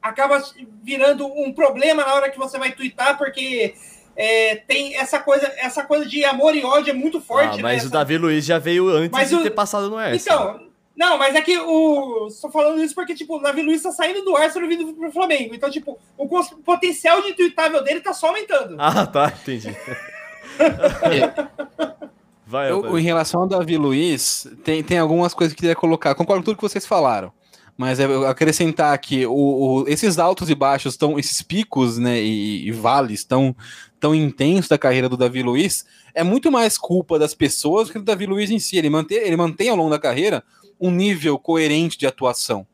acaba 0.00 0.42
virando 0.82 1.26
um 1.26 1.50
problema 1.50 2.04
na 2.04 2.14
hora 2.14 2.30
que 2.30 2.38
você 2.38 2.58
vai 2.58 2.72
twittar, 2.72 3.16
porque 3.16 3.74
é, 4.16 4.56
tem 4.56 4.96
essa 4.96 5.18
coisa, 5.18 5.52
essa 5.56 5.82
coisa 5.84 6.06
de 6.06 6.24
amor 6.24 6.54
e 6.54 6.64
ódio 6.64 6.90
é 6.90 6.94
muito 6.94 7.20
forte. 7.20 7.58
Ah, 7.58 7.62
mas 7.62 7.82
né? 7.82 7.88
o 7.88 7.90
Davi 7.90 8.18
Luiz 8.18 8.44
já 8.44 8.58
veio 8.58 8.88
antes 8.88 9.10
mas 9.10 9.28
de 9.28 9.36
o... 9.36 9.42
ter 9.42 9.50
passado 9.50 9.90
no 9.90 9.96
Arsenal. 9.96 10.56
Então, 10.56 10.74
não, 10.96 11.18
mas 11.18 11.34
é 11.34 11.42
que 11.42 11.58
o. 11.58 12.28
Estou 12.28 12.50
falando 12.50 12.80
isso 12.82 12.94
porque, 12.94 13.14
tipo, 13.14 13.36
o 13.36 13.42
Davi 13.42 13.62
Luiz 13.62 13.82
tá 13.82 13.90
saindo 13.90 14.22
do 14.24 14.36
Arsenal 14.36 14.70
e 14.70 14.76
vindo 14.76 14.94
pro 14.94 15.10
Flamengo. 15.10 15.54
Então, 15.54 15.68
tipo, 15.68 15.98
o 16.16 16.28
potencial 16.64 17.20
de 17.20 17.30
intuitável 17.30 17.82
dele 17.82 18.00
tá 18.00 18.14
só 18.14 18.28
aumentando. 18.28 18.76
Ah, 18.78 19.04
tá, 19.04 19.32
entendi. 19.42 19.76
Vai, 22.46 22.70
eu, 22.70 22.98
em 22.98 23.02
relação 23.02 23.40
ao 23.40 23.48
Davi 23.48 23.76
Luiz, 23.76 24.46
tem, 24.62 24.84
tem 24.84 24.98
algumas 24.98 25.34
coisas 25.34 25.52
que 25.52 25.58
eu 25.58 25.62
queria 25.62 25.74
colocar. 25.74 26.14
Concordo 26.14 26.42
com 26.42 26.44
tudo 26.44 26.56
que 26.56 26.62
vocês 26.62 26.86
falaram. 26.86 27.32
Mas 27.76 27.98
é, 27.98 28.04
acrescentar 28.28 28.96
que 28.98 29.26
o, 29.26 29.32
o, 29.32 29.88
esses 29.88 30.18
altos 30.18 30.48
e 30.48 30.54
baixos, 30.54 30.96
tão, 30.96 31.18
esses 31.18 31.42
picos 31.42 31.98
né, 31.98 32.20
e, 32.20 32.68
e 32.68 32.70
vales 32.70 33.24
tão, 33.24 33.56
tão 34.04 34.14
intensos 34.14 34.68
da 34.68 34.76
carreira 34.76 35.08
do 35.08 35.16
Davi 35.16 35.42
Luiz, 35.42 35.86
é 36.14 36.22
muito 36.22 36.52
mais 36.52 36.76
culpa 36.76 37.18
das 37.18 37.32
pessoas 37.32 37.88
do 37.88 37.94
que 37.94 37.98
do 37.98 38.04
Davi 38.04 38.26
Luiz 38.26 38.50
em 38.50 38.58
si. 38.58 38.76
Ele 38.76 38.90
mantém, 38.90 39.16
ele 39.16 39.34
mantém 39.34 39.70
ao 39.70 39.76
longo 39.76 39.88
da 39.88 39.98
carreira 39.98 40.44
um 40.78 40.90
nível 40.90 41.38
coerente 41.38 41.96
de 41.96 42.06
atuação. 42.06 42.66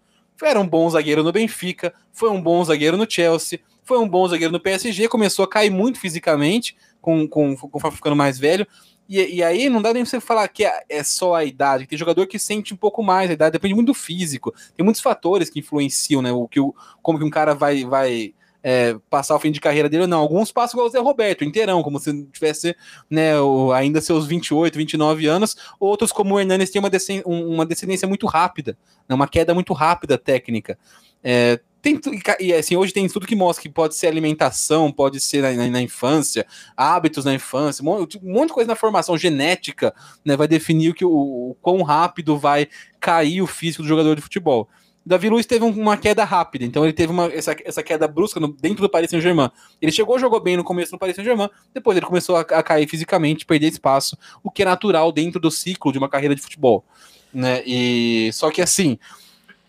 Era 0.43 0.59
um 0.59 0.67
bom 0.67 0.91
zagueiro 0.91 1.23
no 1.23 1.31
Benfica, 1.31 1.95
foi 2.13 2.31
um 2.31 2.43
bom 2.43 2.65
zagueiro 2.65 2.97
no 2.97 3.09
Chelsea, 3.09 3.61
foi 3.85 4.01
um 4.01 4.09
bom 4.09 4.27
zagueiro 4.27 4.53
no 4.53 4.59
PSG, 4.59 5.07
começou 5.07 5.45
a 5.45 5.49
cair 5.49 5.71
muito 5.71 6.01
fisicamente, 6.01 6.77
com, 7.01 7.29
com, 7.29 7.55
com 7.55 7.91
ficando 7.93 8.17
mais 8.17 8.37
velho, 8.37 8.67
e, 9.09 9.37
e, 9.37 9.43
aí 9.45 9.71
não 9.71 9.81
dá 9.81 9.93
nem 9.95 10.03
pra 10.03 10.11
você 10.11 10.21
falar 10.21 10.49
que 10.49 10.65
é, 10.65 10.83
é, 10.89 11.05
só 11.05 11.35
a 11.35 11.45
idade. 11.45 11.87
Tem 11.87 11.99
jogador 11.99 12.27
que 12.27 12.41
sente 12.41 12.75
um 12.75 12.77
pouco 12.77 13.05
mais 13.05 13.31
a 13.31 13.35
idade, 13.35 13.53
depende 13.53 13.75
muito 13.75 13.89
do 13.89 13.95
físico. 13.95 14.53
Tem 14.77 14.85
muitos 14.85 15.03
fatores 15.03 15.49
que 15.51 15.61
influenciam, 15.61 16.23
né? 16.23 16.33
O 16.33 16.49
que 16.49 16.59
o, 16.59 16.75
como 17.03 17.19
que 17.19 17.25
um 17.25 17.31
cara 17.31 17.53
vai, 17.53 17.85
vai 17.85 18.35
é, 18.63 18.97
passar 19.09 19.35
o 19.35 19.39
fim 19.39 19.51
de 19.51 19.61
carreira 19.61 19.89
dele 19.89 20.03
ou 20.03 20.09
não. 20.09 20.21
Alguns 20.21 20.53
passam 20.53 20.79
igual 20.79 20.89
o 20.89 20.91
Zé 20.91 20.99
Roberto, 20.99 21.45
inteirão, 21.45 21.83
como 21.83 21.99
se 21.99 22.25
tivesse 22.27 22.77
né, 23.09 23.33
ainda 23.75 24.01
seus 24.01 24.27
28, 24.27 24.77
29 24.77 25.27
anos. 25.27 25.57
Outros, 25.79 26.13
como 26.13 26.35
o 26.35 26.41
Hernanes, 26.41 26.71
tem 26.71 26.81
uma, 26.81 26.91
uma 27.27 27.67
descendência 27.67 28.07
muito 28.07 28.27
rápida, 28.27 28.77
né, 29.09 29.15
uma 29.15 29.29
queda 29.29 29.55
muito 29.55 29.73
rápida 29.73 30.19
técnica. 30.19 30.79
É, 31.23 31.61
tem, 31.83 31.99
e 32.39 32.53
assim, 32.53 32.77
hoje 32.77 32.93
tem 32.93 33.09
tudo 33.09 33.27
que 33.27 33.35
mostra 33.35 33.63
que 33.63 33.69
pode 33.69 33.95
ser 33.95 34.07
alimentação, 34.07 34.93
pode 34.93 35.19
ser 35.19 35.43
na, 35.43 35.53
na, 35.53 35.69
na 35.69 35.83
infância, 35.83 36.47
hábitos 36.77 37.25
na 37.25 37.33
infância, 37.33 37.83
um 37.83 37.87
monte, 37.87 38.19
um 38.23 38.33
monte, 38.33 38.49
de 38.49 38.55
coisa 38.55 38.69
na 38.69 38.77
formação 38.77 39.17
genética, 39.17 39.95
né? 40.23 40.37
Vai 40.37 40.47
definir 40.47 40.91
o, 40.91 40.95
que, 40.95 41.05
o, 41.05 41.11
o 41.11 41.57
quão 41.63 41.83
rápido 41.83 42.39
vai 42.39 42.69
cair 43.01 43.41
o 43.41 43.47
físico 43.47 43.83
do 43.83 43.89
jogador 43.89 44.15
de 44.15 44.21
futebol. 44.21 44.69
Davi 45.05 45.31
Luiz 45.31 45.47
teve 45.47 45.65
uma 45.65 45.97
queda 45.97 46.25
rápida, 46.25 46.65
então 46.65 46.85
ele 46.85 46.93
teve 46.93 47.11
uma, 47.11 47.27
essa, 47.27 47.57
essa 47.65 47.83
queda 47.83 48.07
brusca 48.07 48.39
no, 48.39 48.49
dentro 48.49 48.83
do 48.83 48.89
Paris 48.89 49.11
Saint-Germain. 49.11 49.51
Ele 49.81 49.91
chegou, 49.91 50.19
jogou 50.19 50.41
bem 50.41 50.57
no 50.57 50.65
começo 50.65 50.93
no 50.93 50.99
Paris 50.99 51.17
Saint-Germain, 51.17 51.49
depois 51.73 51.97
ele 51.97 52.07
começou 52.07 52.37
a, 52.37 52.41
a, 52.41 52.63
cair 52.63 52.87
fisicamente, 52.87 53.47
perder 53.47 53.69
espaço, 53.69 54.17
o 54.43 54.51
que 54.51 54.63
é 54.63 54.67
natural 54.67 55.11
dentro 55.11 55.41
do 55.41 55.51
ciclo 55.51 55.91
de 55.91 55.99
uma 55.99 56.09
carreira 56.09 56.35
de 56.35 56.43
futebol. 56.43 56.85
Né? 57.33 57.63
E 57.65 58.31
só 58.33 58.51
que 58.51 58.61
assim, 58.61 58.99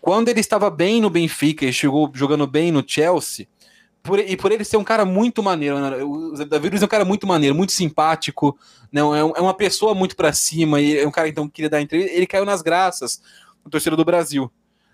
quando 0.00 0.28
ele 0.28 0.40
estava 0.40 0.68
bem 0.68 1.00
no 1.00 1.08
Benfica 1.08 1.64
e 1.64 1.72
chegou 1.72 2.10
jogando 2.12 2.46
bem 2.46 2.70
no 2.70 2.84
Chelsea, 2.86 3.46
por, 4.02 4.18
e 4.18 4.36
por 4.36 4.52
ele 4.52 4.64
ser 4.64 4.76
um 4.76 4.84
cara 4.84 5.04
muito 5.04 5.42
maneiro, 5.42 5.80
né? 5.80 6.02
o 6.02 6.32
Davi 6.44 6.68
Luiz 6.68 6.82
é 6.82 6.84
um 6.84 6.88
cara 6.88 7.04
muito 7.04 7.26
maneiro, 7.26 7.54
muito 7.54 7.72
simpático, 7.72 8.58
né? 8.92 9.00
é, 9.00 9.20
é 9.20 9.40
uma 9.40 9.54
pessoa 9.54 9.94
muito 9.94 10.14
para 10.14 10.32
cima, 10.32 10.80
e 10.80 10.98
é 10.98 11.06
um 11.06 11.10
cara 11.10 11.28
então, 11.28 11.46
que 11.46 11.54
queria 11.54 11.70
dar 11.70 11.80
entrevista, 11.80 12.14
ele 12.14 12.26
caiu 12.26 12.44
nas 12.44 12.60
graças 12.60 13.22
no 13.64 13.70
torcedor 13.70 13.96
do 13.96 14.04
Brasil. 14.04 14.50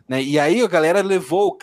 Né? 0.09 0.23
E 0.23 0.39
aí 0.39 0.63
a 0.63 0.67
galera 0.67 1.03
levou 1.03 1.59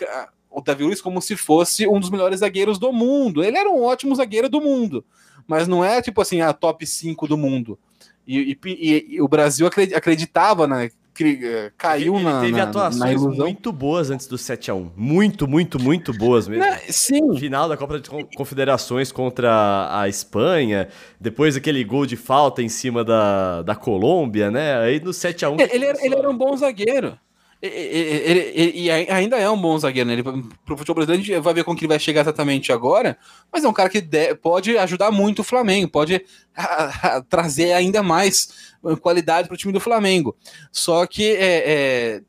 o, 0.50 0.60
Davi 0.62 0.84
Luiz 0.84 1.00
como 1.00 1.20
se 1.20 1.36
fosse 1.36 1.86
um 1.88 1.98
dos 1.98 2.10
melhores 2.10 2.40
zagueiros 2.40 2.78
do 2.78 2.92
mundo. 2.92 3.42
Ele 3.42 3.58
era 3.58 3.68
um 3.68 3.82
ótimo 3.82 4.14
zagueiro 4.14 4.48
do 4.48 4.60
mundo, 4.60 5.04
mas 5.46 5.66
não 5.66 5.84
é 5.84 6.00
tipo 6.00 6.20
assim, 6.20 6.40
a 6.40 6.52
top 6.52 6.86
5 6.86 7.26
do 7.26 7.36
mundo. 7.36 7.78
E, 8.26 8.58
e, 8.64 9.06
e, 9.10 9.22
o 9.22 9.28
Brasil 9.28 9.68
acreditava 9.68 10.66
né, 10.66 10.90
eh, 11.20 11.70
caiu 11.78 12.16
ele, 12.16 12.24
na. 12.24 12.30
Ele 12.30 12.40
teve 12.46 12.56
na, 12.58 12.62
atuações 12.64 13.22
na 13.22 13.44
muito 13.44 13.70
boas 13.70 14.10
antes 14.10 14.26
do 14.26 14.36
7x1. 14.36 14.90
Muito, 14.96 15.46
muito, 15.46 15.80
muito 15.80 16.12
boas 16.12 16.48
mesmo. 16.48 16.64
Não, 16.64 16.76
sim. 16.88 17.36
Final 17.38 17.68
da 17.68 17.76
Copa 17.76 18.00
de 18.00 18.10
Confederações 18.36 19.12
contra 19.12 19.88
a 19.92 20.08
Espanha. 20.08 20.88
Depois 21.20 21.56
aquele 21.56 21.84
gol 21.84 22.04
de 22.04 22.16
falta 22.16 22.62
em 22.62 22.68
cima 22.68 23.04
da, 23.04 23.62
da 23.62 23.76
Colômbia, 23.76 24.50
né? 24.50 24.76
Aí 24.78 24.98
no 24.98 25.10
7x1. 25.10 25.60
Ele, 25.60 25.72
ele, 25.72 25.84
era, 25.84 26.04
ele 26.04 26.14
era 26.16 26.28
um 26.28 26.36
bom 26.36 26.56
zagueiro. 26.56 27.16
E 27.62 28.90
ainda 28.90 29.36
é 29.36 29.48
um 29.48 29.60
bom 29.60 29.78
zagueiro, 29.78 30.06
né? 30.06 30.14
Ele, 30.14 30.22
pro 30.22 30.76
futebol 30.76 30.96
brasileiro, 30.96 31.22
a 31.22 31.26
gente 31.26 31.40
vai 31.40 31.54
ver 31.54 31.64
com 31.64 31.74
que 31.74 31.80
ele 31.80 31.88
vai 31.88 31.98
chegar 31.98 32.20
exatamente 32.20 32.70
agora, 32.70 33.16
mas 33.50 33.64
é 33.64 33.68
um 33.68 33.72
cara 33.72 33.88
que 33.88 34.00
de, 34.00 34.34
pode 34.34 34.76
ajudar 34.76 35.10
muito 35.10 35.40
o 35.40 35.44
Flamengo, 35.44 35.90
pode 35.90 36.22
a, 36.54 37.16
a, 37.16 37.22
trazer 37.22 37.72
ainda 37.72 38.02
mais 38.02 38.74
qualidade 39.00 39.48
para 39.48 39.54
o 39.54 39.58
time 39.58 39.72
do 39.72 39.80
Flamengo. 39.80 40.36
Só 40.70 41.06
que 41.06 41.34
é, 41.34 41.62
é, 41.66 42.22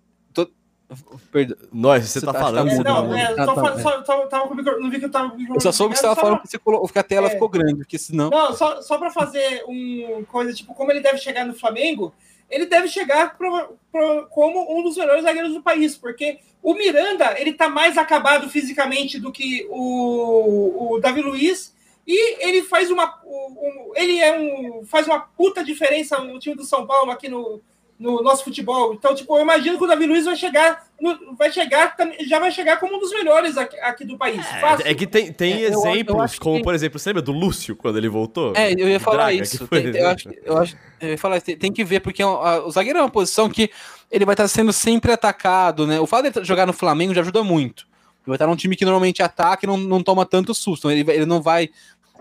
Perdão. 1.31 1.57
Nós, 1.73 2.05
você, 2.05 2.19
você 2.19 2.25
tá, 2.25 2.31
tá 2.31 2.39
falando. 2.39 2.69
É, 2.69 2.83
não, 2.83 3.13
é, 3.13 3.23
ah, 3.25 3.35
tá, 3.35 3.45
só, 3.77 4.01
tava, 4.03 4.27
tava 4.27 4.55
não 4.79 4.89
vi 4.89 4.99
que 4.99 5.05
eu 5.05 5.11
tava. 5.11 5.35
Eu 5.53 5.59
só 5.59 5.71
soube 5.71 5.93
que 5.93 5.99
você 5.99 6.07
tava 6.07 6.15
falando 6.15 6.41
que, 6.41 6.47
você 6.47 6.57
colocou, 6.57 6.87
que 6.87 6.99
a 6.99 7.03
tela 7.03 7.27
é, 7.27 7.31
ficou 7.31 7.49
grande, 7.49 7.79
porque 7.79 7.97
senão. 7.97 8.29
Não, 8.29 8.53
só, 8.53 8.81
só 8.81 8.97
pra 8.97 9.11
fazer 9.11 9.65
um 9.67 10.23
coisa, 10.29 10.53
tipo, 10.53 10.73
como 10.73 10.89
ele 10.89 11.01
deve 11.01 11.17
chegar 11.17 11.45
no 11.45 11.53
Flamengo, 11.53 12.13
ele 12.49 12.65
deve 12.65 12.87
chegar 12.87 13.37
pro, 13.37 13.77
pro, 13.91 14.27
como 14.29 14.77
um 14.77 14.83
dos 14.83 14.97
melhores 14.97 15.23
zagueiros 15.23 15.53
do 15.53 15.61
país, 15.61 15.97
porque 15.97 16.39
o 16.61 16.73
Miranda, 16.73 17.39
ele 17.39 17.53
tá 17.53 17.69
mais 17.69 17.97
acabado 17.97 18.49
fisicamente 18.49 19.19
do 19.19 19.31
que 19.31 19.67
o, 19.69 20.93
o 20.95 20.99
Davi 20.99 21.21
Luiz, 21.21 21.75
e 22.05 22.45
ele 22.45 22.63
faz 22.63 22.89
uma. 22.89 23.21
Um, 23.25 23.91
ele 23.95 24.17
é 24.19 24.39
um. 24.39 24.85
faz 24.85 25.07
uma 25.07 25.19
puta 25.19 25.61
diferença 25.63 26.17
no 26.19 26.39
time 26.39 26.55
do 26.55 26.63
São 26.63 26.87
Paulo 26.87 27.11
aqui 27.11 27.27
no 27.27 27.61
no 27.99 28.21
nosso 28.21 28.43
futebol. 28.43 28.93
Então, 28.93 29.15
tipo, 29.15 29.35
eu 29.35 29.41
imagino 29.41 29.77
que 29.77 29.83
o 29.83 29.87
Davi 29.87 30.05
Luiz 30.05 30.25
vai 30.25 30.35
chegar, 30.35 30.85
no, 31.01 31.35
vai 31.35 31.51
chegar, 31.51 31.95
já 32.27 32.39
vai 32.39 32.51
chegar 32.51 32.79
como 32.79 32.97
um 32.97 32.99
dos 32.99 33.11
melhores 33.11 33.57
aqui, 33.57 33.79
aqui 33.79 34.05
do 34.05 34.17
país. 34.17 34.45
É, 34.85 34.91
é, 34.91 34.93
que 34.93 35.07
tem, 35.07 35.33
tem 35.33 35.63
é, 35.63 35.67
exemplos, 35.67 36.33
eu, 36.33 36.39
como, 36.39 36.57
que... 36.57 36.63
por 36.63 36.75
exemplo, 36.75 36.99
você 36.99 37.09
lembra 37.09 37.23
do 37.23 37.31
Lúcio, 37.31 37.75
quando 37.75 37.97
ele 37.97 38.07
voltou? 38.07 38.53
É, 38.55 38.71
eu 38.71 38.87
ia 38.87 38.99
falar 38.99 39.25
Draga, 39.25 39.41
isso. 39.41 39.67
Tem, 39.67 39.85
eu, 39.87 40.07
acho, 40.07 40.29
eu, 40.43 40.57
acho, 40.57 40.77
eu 41.01 41.09
ia 41.09 41.17
falar, 41.17 41.41
tem, 41.41 41.57
tem 41.57 41.71
que 41.71 41.83
ver, 41.83 42.01
porque 42.01 42.21
a, 42.21 42.65
o 42.65 42.71
zagueiro 42.71 42.99
é 42.99 43.01
uma 43.01 43.09
posição 43.09 43.49
que 43.49 43.71
ele 44.11 44.25
vai 44.25 44.33
estar 44.33 44.47
sendo 44.47 44.71
sempre 44.71 45.11
atacado, 45.11 45.87
né? 45.87 45.99
O 45.99 46.05
fato 46.05 46.29
de 46.29 46.39
ele 46.39 46.45
jogar 46.45 46.67
no 46.67 46.73
Flamengo 46.73 47.13
já 47.13 47.21
ajuda 47.21 47.43
muito. 47.43 47.87
Ele 48.27 48.27
vai 48.27 48.35
estar 48.35 48.47
num 48.47 48.55
time 48.55 48.75
que 48.75 48.85
normalmente 48.85 49.23
ataca 49.23 49.65
e 49.65 49.67
não, 49.67 49.77
não 49.77 50.03
toma 50.03 50.25
tanto 50.25 50.53
susto. 50.53 50.91
Ele, 50.91 51.09
ele 51.11 51.25
não 51.25 51.41
vai 51.41 51.69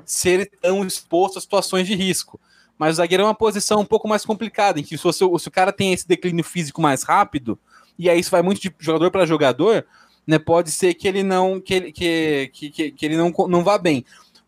ser 0.07 0.51
tão 0.61 0.85
exposto 0.85 1.39
a 1.39 1.41
situações 1.41 1.87
de 1.87 1.95
risco. 1.95 2.41
Mas 2.79 2.95
o 2.95 2.97
zagueiro 2.97 3.23
é 3.23 3.27
uma 3.27 3.35
posição 3.35 3.81
um 3.81 3.85
pouco 3.85 4.07
mais 4.07 4.25
complicada, 4.25 4.79
em 4.79 4.83
que 4.83 4.97
se, 4.97 5.03
você, 5.03 5.25
se 5.39 5.49
o 5.49 5.51
cara 5.51 5.73
tem 5.73 5.93
esse 5.93 6.07
declínio 6.07 6.45
físico 6.45 6.81
mais 6.81 7.03
rápido, 7.03 7.59
e 7.99 8.11
aí 8.11 8.21
isso 8.21 8.31
vai 8.31 8.43
muito 8.43 8.61
de 8.61 8.73
jogador 8.79 9.11
para 9.11 9.25
jogador, 9.25 9.87
né? 10.27 10.39
Pode 10.39 10.71
ser 10.71 10.93
que 10.95 11.09
ele 11.09 11.23
não 11.23 11.61
que 11.61 11.75
ele, 11.75 11.93
que, 11.93 12.51
que, 12.53 12.91
que 12.91 13.07
ele 13.07 13.17
não, 13.17 13.33
não 13.49 13.65
vá 13.65 13.79
bem. 13.79 14.05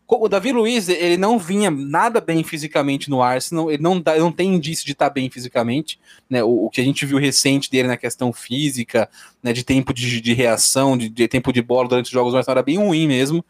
O 0.07 0.27
Davi 0.27 0.51
Luiz, 0.51 0.89
ele 0.89 1.17
não 1.17 1.37
vinha 1.37 1.69
nada 1.69 2.19
bem 2.19 2.43
fisicamente 2.43 3.11
no 3.11 3.21
Arsenal, 3.21 3.69
ele 3.71 3.81
não, 3.81 4.01
dá, 4.01 4.17
não 4.17 4.31
tem 4.31 4.55
indício 4.55 4.83
de 4.83 4.93
estar 4.93 5.07
tá 5.07 5.13
bem 5.13 5.29
fisicamente, 5.29 5.99
né? 6.27 6.43
O, 6.43 6.65
o, 6.65 6.69
que 6.69 6.81
a 6.81 6.83
gente 6.83 7.05
viu 7.05 7.19
recente 7.19 7.69
dele 7.69 7.87
na 7.87 7.97
questão 7.97 8.33
física, 8.33 9.07
né? 9.41 9.53
De 9.53 9.63
tempo 9.63 9.93
de, 9.93 10.19
de 10.19 10.33
reação, 10.33 10.97
de, 10.97 11.09
de, 11.09 11.27
tempo 11.27 11.53
de 11.53 11.61
bola 11.61 11.87
durante 11.87 12.05
os 12.05 12.11
jogos, 12.11 12.33
mas 12.33 12.47
era 12.47 12.63
bem 12.63 12.77
ruim 12.77 13.07
mesmo. 13.07 13.45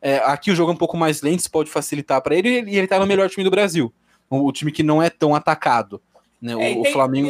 É, 0.00 0.16
aqui 0.24 0.50
o 0.50 0.54
jogo 0.54 0.72
é 0.72 0.74
um 0.74 0.78
pouco 0.78 0.96
mais 0.96 1.20
lento, 1.22 1.40
isso 1.40 1.50
pode 1.50 1.70
facilitar 1.70 2.20
para 2.22 2.34
ele, 2.34 2.48
e 2.48 2.76
ele 2.76 2.84
está 2.84 2.98
no 2.98 3.06
melhor 3.06 3.28
time 3.28 3.44
do 3.44 3.50
Brasil 3.50 3.92
o 4.40 4.52
time 4.52 4.72
que 4.72 4.82
não 4.82 5.02
é 5.02 5.10
tão 5.10 5.34
atacado. 5.34 6.00
Né? 6.40 6.52
É, 6.52 6.76
o, 6.78 6.82
tem, 6.82 6.92
Flamengo. 6.92 7.28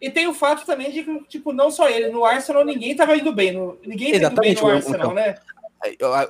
E, 0.00 0.06
e, 0.06 0.10
tem 0.10 0.26
o 0.26 0.34
fato 0.34 0.64
também 0.64 0.90
de 0.90 1.02
que, 1.02 1.24
tipo, 1.28 1.52
não 1.52 1.70
só 1.70 1.88
ele, 1.88 2.08
no 2.08 2.24
Arsenal 2.24 2.64
ninguém 2.64 2.92
estava 2.92 3.16
indo 3.16 3.32
bem. 3.32 3.52
No, 3.52 3.78
ninguém 3.84 4.18
tá 4.20 4.28
indo 4.28 4.40
bem 4.40 4.54
no 4.54 4.66
Arsenal, 4.66 4.98
então, 4.98 5.14
né? 5.14 5.34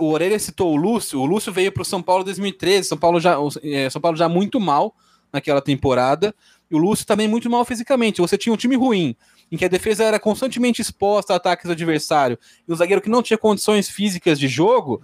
O 0.00 0.06
Orelha 0.06 0.38
citou 0.38 0.72
o 0.72 0.76
Lúcio. 0.76 1.20
O 1.20 1.26
Lúcio 1.26 1.52
veio 1.52 1.70
para 1.70 1.82
o 1.82 1.84
São 1.84 2.02
Paulo 2.02 2.22
em 2.22 2.26
2013. 2.26 2.88
São 2.88 2.98
Paulo 2.98 3.20
já, 3.20 3.36
é, 3.62 3.88
São 3.88 4.00
Paulo 4.00 4.16
já 4.16 4.28
muito 4.28 4.58
mal 4.58 4.94
naquela 5.32 5.60
temporada. 5.60 6.34
E 6.70 6.74
o 6.74 6.78
Lúcio 6.78 7.06
também 7.06 7.28
muito 7.28 7.48
mal 7.48 7.64
fisicamente. 7.64 8.20
Você 8.20 8.36
tinha 8.36 8.52
um 8.52 8.56
time 8.56 8.74
ruim, 8.74 9.14
em 9.52 9.56
que 9.56 9.64
a 9.64 9.68
defesa 9.68 10.02
era 10.04 10.18
constantemente 10.18 10.82
exposta 10.82 11.32
a 11.32 11.36
ataques 11.36 11.66
do 11.66 11.72
adversário, 11.72 12.38
e 12.66 12.72
o 12.72 12.76
zagueiro 12.76 13.02
que 13.02 13.08
não 13.08 13.22
tinha 13.22 13.38
condições 13.38 13.88
físicas 13.88 14.38
de 14.38 14.48
jogo, 14.48 15.02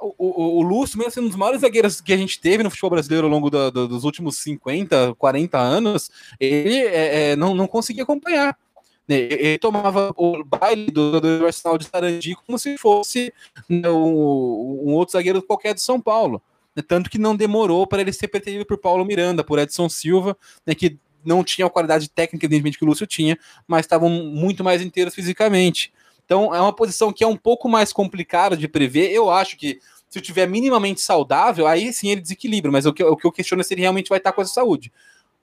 o, 0.00 0.14
o, 0.18 0.58
o 0.58 0.62
Lúcio, 0.62 0.98
mesmo 0.98 1.12
sendo 1.12 1.24
um 1.24 1.28
dos 1.28 1.38
maiores 1.38 1.60
zagueiros 1.60 2.00
que 2.00 2.12
a 2.12 2.16
gente 2.16 2.40
teve 2.40 2.62
no 2.62 2.70
futebol 2.70 2.90
brasileiro 2.90 3.26
ao 3.26 3.32
longo 3.32 3.50
do, 3.50 3.70
do, 3.70 3.88
dos 3.88 4.04
últimos 4.04 4.36
50, 4.38 5.14
40 5.14 5.58
anos, 5.58 6.10
ele 6.38 6.76
é, 6.78 7.30
é, 7.30 7.36
não, 7.36 7.54
não 7.54 7.66
conseguia 7.66 8.02
acompanhar. 8.02 8.56
Né? 9.08 9.16
Ele 9.16 9.58
tomava 9.58 10.12
o 10.16 10.44
baile 10.44 10.90
do, 10.90 11.20
do 11.20 11.46
Arsenal 11.46 11.78
de 11.78 11.86
Sarandi 11.86 12.34
como 12.34 12.58
se 12.58 12.76
fosse 12.76 13.32
né, 13.68 13.88
um, 13.88 14.88
um, 14.88 14.92
outro 14.94 15.12
zagueiro 15.12 15.42
qualquer 15.42 15.74
de 15.74 15.80
São 15.80 16.00
Paulo. 16.00 16.42
Né? 16.74 16.82
Tanto 16.86 17.08
que 17.08 17.18
não 17.18 17.36
demorou 17.36 17.86
para 17.86 18.00
ele 18.00 18.12
ser 18.12 18.28
pretendido 18.28 18.66
por 18.66 18.78
Paulo 18.78 19.04
Miranda, 19.04 19.44
por 19.44 19.58
Edson 19.58 19.88
Silva, 19.88 20.36
né, 20.66 20.74
que 20.74 20.98
não 21.24 21.42
tinha 21.42 21.66
a 21.66 21.70
qualidade 21.70 22.08
técnica, 22.08 22.46
evidentemente, 22.46 22.78
que 22.78 22.84
o 22.84 22.86
Lúcio 22.86 23.06
tinha, 23.06 23.36
mas 23.66 23.84
estavam 23.84 24.08
muito 24.08 24.62
mais 24.62 24.80
inteiros 24.80 25.14
fisicamente. 25.14 25.92
Então 26.26 26.54
é 26.54 26.60
uma 26.60 26.74
posição 26.74 27.12
que 27.12 27.24
é 27.24 27.26
um 27.26 27.36
pouco 27.36 27.68
mais 27.68 27.92
complicada 27.92 28.56
de 28.56 28.68
prever. 28.68 29.10
Eu 29.12 29.30
acho 29.30 29.56
que 29.56 29.80
se 30.10 30.18
eu 30.18 30.22
tiver 30.22 30.46
minimamente 30.46 31.00
saudável, 31.00 31.66
aí 31.66 31.92
sim 31.92 32.10
ele 32.10 32.20
desequilibra, 32.20 32.70
mas 32.70 32.84
o 32.84 32.92
que, 32.92 33.02
o 33.02 33.16
que 33.16 33.26
eu 33.26 33.32
questiono 33.32 33.60
é 33.60 33.64
se 33.64 33.72
ele 33.72 33.80
realmente 33.80 34.08
vai 34.08 34.18
estar 34.18 34.32
com 34.32 34.42
essa 34.42 34.52
saúde. 34.52 34.92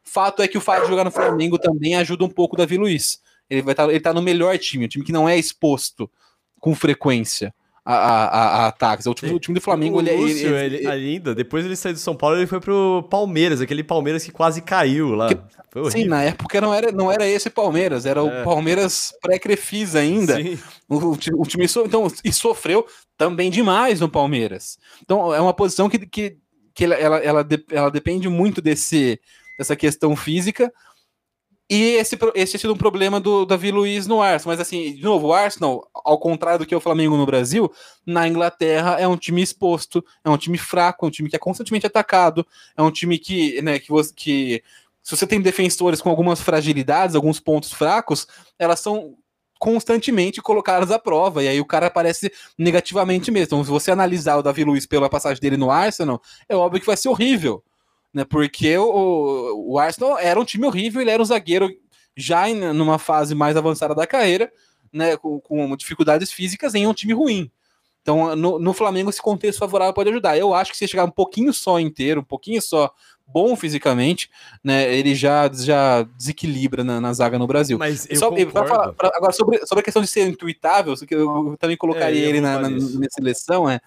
Fato 0.04 0.42
é 0.42 0.48
que 0.48 0.58
o 0.58 0.62
fato 0.62 0.84
de 0.84 0.90
jogar 0.90 1.06
no 1.06 1.12
Flamengo 1.12 1.58
também 1.58 1.96
ajuda 1.96 2.26
um 2.26 2.30
pouco 2.30 2.56
o 2.56 2.58
Davi 2.58 2.78
Luiz. 2.78 3.22
Ele 3.50 3.62
vai 3.62 3.74
estar, 3.74 3.90
ele 3.90 4.00
tá 4.00 4.14
no 4.14 4.22
melhor 4.22 4.58
time, 4.58 4.86
um 4.86 4.88
time 4.88 5.06
que 5.06 5.12
não 5.12 5.28
é 5.28 5.38
exposto 5.38 6.10
com 6.60 6.76
frequência 6.76 7.54
a, 7.86 7.96
a, 7.96 8.66
a 8.66 8.68
ataques. 8.68 9.06
O 9.06 9.14
time, 9.14 9.34
o 9.34 9.40
time 9.40 9.56
do 9.56 9.62
Flamengo, 9.62 9.98
o 9.98 10.02
ele, 10.02 10.16
Lúcio, 10.16 10.56
ele, 10.56 10.78
ele, 10.78 10.88
ainda, 10.88 11.36
depois 11.36 11.66
ele 11.66 11.76
saiu 11.76 11.94
do 11.94 12.00
São 12.00 12.16
Paulo, 12.16 12.38
ele 12.38 12.48
foi 12.48 12.60
pro 12.60 13.06
Palmeiras, 13.10 13.62
aquele 13.62 13.84
Palmeiras 13.84 14.24
que 14.24 14.32
quase 14.32 14.62
caiu 14.62 15.14
lá. 15.14 15.30
Que, 15.30 15.38
sim, 15.92 16.06
na 16.06 16.24
época 16.24 16.62
não 16.62 16.74
era, 16.74 16.92
não 16.92 17.12
era 17.12 17.28
esse 17.28 17.50
Palmeiras, 17.50 18.06
era 18.06 18.22
é. 18.22 18.24
o 18.24 18.44
Palmeiras 18.44 19.14
pré-Crefisa 19.22 20.00
ainda. 20.00 20.38
O, 20.88 20.96
o, 20.96 21.12
o, 21.12 21.46
time 21.46 21.68
so, 21.68 21.84
então, 21.86 22.08
e 22.24 22.32
sofreu 22.32 22.86
também 23.18 23.50
demais 23.50 24.00
no 24.00 24.10
Palmeiras. 24.10 24.78
Então 25.02 25.34
é 25.34 25.42
uma 25.42 25.54
posição 25.54 25.90
que, 25.90 26.00
que, 26.00 26.38
que 26.74 26.86
ela, 26.86 26.96
ela, 26.96 27.18
ela, 27.18 27.48
ela 27.72 27.92
depende 27.92 28.30
muito 28.30 28.62
desse, 28.62 29.20
dessa 29.58 29.76
questão 29.76 30.16
física. 30.16 30.72
E 31.70 31.96
esse, 31.96 32.18
esse 32.36 32.52
tinha 32.52 32.60
sido 32.60 32.74
um 32.74 32.78
problema 32.78 33.20
do 33.20 33.46
Davi 33.46 33.72
Luiz 33.72 34.06
no 34.06 34.22
Arsenal. 34.22 34.54
Mas, 34.54 34.60
assim, 34.60 34.94
de 34.94 35.04
novo, 35.04 35.28
o 35.28 35.34
Arsenal, 35.34 35.88
ao 35.94 36.20
contrário 36.20 36.60
do 36.60 36.66
que 36.66 36.74
é 36.74 36.78
o 36.78 36.82
Flamengo 36.82 37.16
no 37.16 37.26
Brasil, 37.26 37.72
na 38.06 38.28
Inglaterra 38.28 38.98
é 39.00 39.08
um 39.08 39.18
time 39.18 39.42
exposto, 39.42 40.04
é 40.24 40.30
um 40.30 40.38
time 40.38 40.58
fraco, 40.58 41.06
é 41.06 41.08
um 41.08 41.12
time 41.12 41.30
que 41.30 41.36
é 41.36 41.40
constantemente 41.40 41.88
atacado, 41.88 42.46
é 42.76 42.82
um 42.82 42.92
time 42.92 43.18
que, 43.18 43.62
né, 43.62 43.80
que, 43.80 43.90
você, 43.90 44.14
que 44.14 44.64
se 45.02 45.16
você 45.16 45.26
tem 45.26 45.42
defensores 45.42 46.02
com 46.02 46.10
algumas 46.10 46.42
fragilidades, 46.42 47.16
alguns 47.16 47.40
pontos 47.40 47.72
fracos, 47.72 48.28
elas 48.60 48.80
são 48.80 49.16
constantemente 49.58 50.42
colocadas 50.42 50.92
à 50.92 51.00
prova, 51.00 51.42
e 51.42 51.48
aí 51.48 51.62
o 51.62 51.66
cara 51.66 51.88
aparece 51.88 52.30
negativamente 52.58 53.32
mesmo. 53.32 53.46
Então, 53.46 53.64
se 53.64 53.70
você 53.70 53.92
analisar 53.92 54.36
o 54.36 54.44
Davi 54.44 54.66
Luiz 54.66 54.86
pela 54.86 55.10
passagem 55.10 55.40
dele 55.40 55.56
no 55.56 55.72
Arsenal, 55.72 56.22
é 56.50 56.56
óbvio 56.56 56.82
que 56.82 56.86
vai 56.86 56.98
ser 56.98 57.08
horrível 57.08 57.64
né? 58.14 58.24
Porque 58.24 58.78
o, 58.78 59.72
o 59.72 59.80
Arsenal 59.80 60.18
era 60.20 60.40
um 60.40 60.46
time 60.46 60.66
horrível, 60.66 61.02
ele 61.02 61.12
era 61.12 61.22
um 61.22 61.26
zagueiro 61.26 61.70
já 62.16 62.48
em 62.48 62.74
numa 62.74 63.00
fase 63.00 63.34
mais 63.34 63.58
avançada 63.58 63.96
da 63.96 64.06
carreira, 64.06 64.52
né? 64.92 65.18
Com, 65.18 65.40
com 65.40 65.76
dificuldades 65.76 66.32
físicas 66.32 66.76
em 66.76 66.86
um 66.86 66.94
time 66.94 67.14
ruim. 67.14 67.52
Então, 68.02 68.36
no, 68.36 68.60
no, 68.60 68.74
Flamengo, 68.74 69.10
esse 69.10 69.22
contexto 69.22 69.60
favorável 69.60 69.94
pode 69.94 70.10
ajudar. 70.10 70.38
Eu 70.38 70.54
acho 70.54 70.72
que 70.72 70.78
se 70.78 70.88
chegar 70.88 71.06
um 71.06 71.10
pouquinho 71.10 71.54
só 71.54 71.80
inteiro, 71.80 72.20
um 72.20 72.24
pouquinho 72.24 72.62
só 72.62 72.94
bom 73.26 73.56
fisicamente, 73.56 74.30
né, 74.62 74.94
ele 74.94 75.16
já, 75.16 75.50
já 75.52 76.04
desequilibra 76.04 76.84
na, 76.84 77.00
na 77.00 77.14
zaga 77.14 77.40
no 77.40 77.48
Brasil. 77.48 77.78
Mas 77.78 78.06
eu 78.10 78.18
só, 78.18 78.30
falar, 78.52 78.92
pra, 78.92 79.10
agora, 79.16 79.32
sobre, 79.32 79.66
sobre 79.66 79.80
a 79.82 79.84
questão 79.84 80.02
de 80.02 80.08
ser 80.10 80.28
intuitável, 80.28 80.94
eu, 81.10 81.20
eu 81.20 81.58
também 81.58 81.78
colocaria 81.78 82.26
é, 82.26 82.30
ele 82.30 82.42
na, 82.42 82.60
na, 82.60 82.70
na 82.70 83.10
seleção, 83.10 83.70
é 83.70 83.80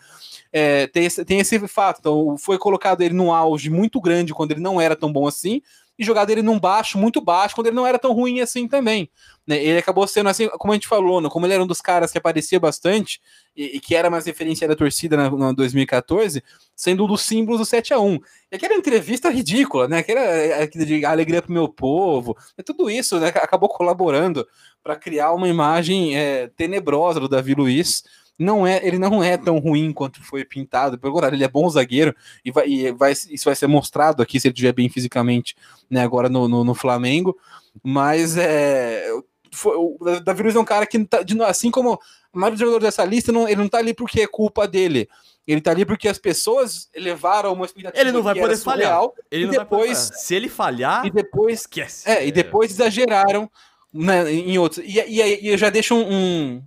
é, 0.58 0.86
tem, 0.86 1.04
esse, 1.04 1.22
tem 1.22 1.38
esse 1.38 1.68
fato. 1.68 1.98
Então, 2.00 2.38
foi 2.38 2.56
colocado 2.56 3.02
ele 3.02 3.12
num 3.12 3.30
auge 3.30 3.68
muito 3.68 4.00
grande 4.00 4.32
quando 4.32 4.52
ele 4.52 4.60
não 4.60 4.80
era 4.80 4.96
tão 4.96 5.12
bom 5.12 5.28
assim, 5.28 5.60
e 5.98 6.04
jogado 6.04 6.30
ele 6.30 6.40
num 6.40 6.58
baixo, 6.58 6.96
muito 6.96 7.20
baixo, 7.20 7.54
quando 7.54 7.66
ele 7.66 7.76
não 7.76 7.86
era 7.86 7.98
tão 7.98 8.14
ruim 8.14 8.40
assim 8.40 8.66
também. 8.66 9.10
Né? 9.46 9.62
Ele 9.62 9.78
acabou 9.78 10.06
sendo 10.06 10.30
assim, 10.30 10.48
como 10.48 10.72
a 10.72 10.76
gente 10.76 10.88
falou, 10.88 11.20
né? 11.20 11.28
como 11.28 11.44
ele 11.44 11.52
era 11.52 11.62
um 11.62 11.66
dos 11.66 11.82
caras 11.82 12.10
que 12.10 12.16
aparecia 12.16 12.58
bastante 12.58 13.20
e, 13.54 13.76
e 13.76 13.80
que 13.80 13.94
era 13.94 14.08
mais 14.08 14.24
referência 14.24 14.66
da 14.66 14.74
torcida 14.74 15.14
na, 15.14 15.30
na 15.30 15.52
2014, 15.52 16.42
sendo 16.74 17.04
um 17.04 17.06
dos 17.06 17.20
símbolos 17.20 17.60
do 17.60 17.66
7 17.66 17.92
a 17.92 18.00
1 18.00 18.18
E 18.50 18.56
aquela 18.56 18.74
entrevista 18.74 19.28
ridícula, 19.28 19.86
né? 19.86 19.98
Aquela, 19.98 20.62
aquela 20.62 20.86
de 20.86 21.04
alegria 21.04 21.42
pro 21.42 21.52
meu 21.52 21.68
povo, 21.68 22.34
é 22.56 22.62
tudo 22.62 22.90
isso, 22.90 23.20
né? 23.20 23.28
Acabou 23.28 23.68
colaborando 23.68 24.46
para 24.82 24.96
criar 24.96 25.32
uma 25.32 25.48
imagem 25.48 26.16
é, 26.16 26.48
tenebrosa 26.48 27.20
do 27.20 27.28
Davi 27.28 27.54
Luiz 27.54 28.04
não 28.38 28.66
é, 28.66 28.86
ele 28.86 28.98
não 28.98 29.22
é 29.22 29.36
tão 29.36 29.58
ruim 29.58 29.92
quanto 29.92 30.22
foi 30.22 30.44
pintado. 30.44 30.98
Pelo 30.98 31.12
contrário, 31.12 31.36
ele 31.36 31.44
é 31.44 31.48
bom 31.48 31.68
zagueiro 31.68 32.14
e, 32.44 32.50
vai, 32.50 32.68
e 32.68 32.92
vai, 32.92 33.12
isso 33.12 33.44
vai 33.44 33.56
ser 33.56 33.66
mostrado 33.66 34.22
aqui 34.22 34.38
se 34.38 34.48
ele 34.48 34.52
estiver 34.52 34.72
bem 34.72 34.88
fisicamente, 34.88 35.56
né, 35.90 36.02
agora 36.02 36.28
no, 36.28 36.46
no, 36.46 36.64
no 36.64 36.74
Flamengo. 36.74 37.36
Mas 37.82 38.36
é, 38.36 39.08
foi, 39.52 39.74
o 39.76 39.98
Davi 40.22 40.42
Luiz 40.42 40.56
é 40.56 40.60
um 40.60 40.64
cara 40.64 40.86
que, 40.86 41.02
tá, 41.04 41.24
assim 41.46 41.70
como 41.70 41.94
a 41.94 42.38
maioria 42.38 42.52
dos 42.52 42.60
jogadores 42.60 42.84
dessa 42.84 43.04
lista, 43.04 43.32
não, 43.32 43.48
ele 43.48 43.56
não 43.62 43.68
tá 43.68 43.78
ali 43.78 43.94
porque 43.94 44.20
é 44.20 44.26
culpa 44.26 44.68
dele. 44.68 45.08
Ele 45.46 45.60
tá 45.60 45.70
ali 45.70 45.86
porque 45.86 46.08
as 46.08 46.18
pessoas 46.18 46.90
levaram 46.94 47.52
uma 47.52 47.64
expectativa. 47.64 48.02
Ele 48.02 48.12
não 48.12 48.22
vai 48.22 48.34
poder 48.34 48.56
falhar. 48.58 49.00
Ele 49.30 49.46
e 49.46 49.50
depois, 49.50 50.10
Se 50.14 50.34
ele 50.34 50.48
falhar, 50.48 51.06
e 51.06 51.10
depois, 51.10 51.60
esquece. 51.60 52.08
É, 52.08 52.26
e 52.26 52.32
depois 52.32 52.72
exageraram 52.72 53.48
né, 53.92 54.30
em 54.30 54.58
outros. 54.58 54.84
E, 54.84 54.98
e, 54.98 55.48
e 55.48 55.56
já 55.56 55.70
deixa 55.70 55.94
um, 55.94 56.04
um 56.12 56.62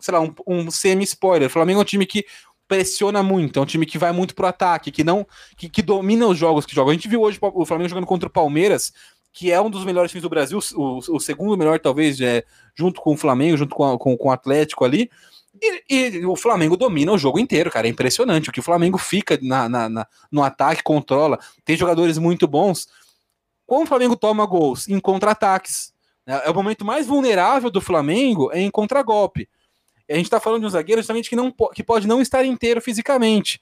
sei 0.00 0.14
lá, 0.14 0.20
um, 0.20 0.34
um 0.46 0.70
semi-spoiler. 0.70 1.48
O 1.48 1.50
Flamengo 1.50 1.80
é 1.80 1.82
um 1.82 1.86
time 1.86 2.06
que 2.06 2.24
pressiona 2.66 3.22
muito, 3.22 3.58
é 3.58 3.62
um 3.62 3.66
time 3.66 3.84
que 3.84 3.98
vai 3.98 4.12
muito 4.12 4.34
pro 4.34 4.46
ataque, 4.46 4.92
que 4.92 5.02
não 5.02 5.26
que, 5.56 5.68
que 5.68 5.82
domina 5.82 6.26
os 6.26 6.38
jogos 6.38 6.64
que 6.64 6.74
joga. 6.74 6.90
A 6.90 6.94
gente 6.94 7.08
viu 7.08 7.20
hoje 7.20 7.38
o 7.40 7.66
Flamengo 7.66 7.88
jogando 7.88 8.06
contra 8.06 8.28
o 8.28 8.32
Palmeiras, 8.32 8.92
que 9.32 9.50
é 9.50 9.60
um 9.60 9.70
dos 9.70 9.84
melhores 9.84 10.10
times 10.10 10.22
do 10.22 10.28
Brasil, 10.28 10.58
o, 10.74 10.98
o 10.98 11.20
segundo 11.20 11.56
melhor, 11.56 11.78
talvez, 11.78 12.20
é, 12.20 12.44
junto 12.74 13.00
com 13.00 13.14
o 13.14 13.16
Flamengo, 13.16 13.56
junto 13.56 13.74
com, 13.74 13.84
a, 13.84 13.98
com, 13.98 14.16
com 14.16 14.28
o 14.28 14.32
Atlético 14.32 14.84
ali. 14.84 15.10
E, 15.60 15.82
e, 15.88 16.26
o 16.26 16.36
Flamengo 16.36 16.76
domina 16.76 17.12
o 17.12 17.18
jogo 17.18 17.38
inteiro, 17.38 17.70
cara. 17.70 17.86
É 17.86 17.90
impressionante. 17.90 18.48
O 18.48 18.52
que 18.52 18.60
o 18.60 18.62
Flamengo 18.62 18.98
fica 18.98 19.38
na, 19.42 19.68
na, 19.68 19.88
na, 19.88 20.06
no 20.30 20.42
ataque, 20.42 20.82
controla. 20.82 21.38
Tem 21.64 21.76
jogadores 21.76 22.18
muito 22.18 22.46
bons. 22.46 22.88
Quando 23.66 23.84
o 23.84 23.86
Flamengo 23.86 24.16
toma 24.16 24.46
gols 24.46 24.88
em 24.88 24.98
contra-ataques, 24.98 25.92
né, 26.26 26.40
é 26.44 26.50
o 26.50 26.54
momento 26.54 26.84
mais 26.84 27.06
vulnerável 27.06 27.70
do 27.70 27.80
Flamengo 27.80 28.50
é 28.52 28.60
em 28.60 28.70
contra-golpe. 28.70 29.48
A 30.10 30.16
gente 30.16 30.26
está 30.26 30.40
falando 30.40 30.62
de 30.62 30.66
um 30.66 30.70
zagueiro 30.70 31.00
justamente 31.00 31.30
que, 31.30 31.36
não, 31.36 31.54
que 31.72 31.82
pode 31.82 32.06
não 32.06 32.20
estar 32.20 32.44
inteiro 32.44 32.80
fisicamente. 32.80 33.60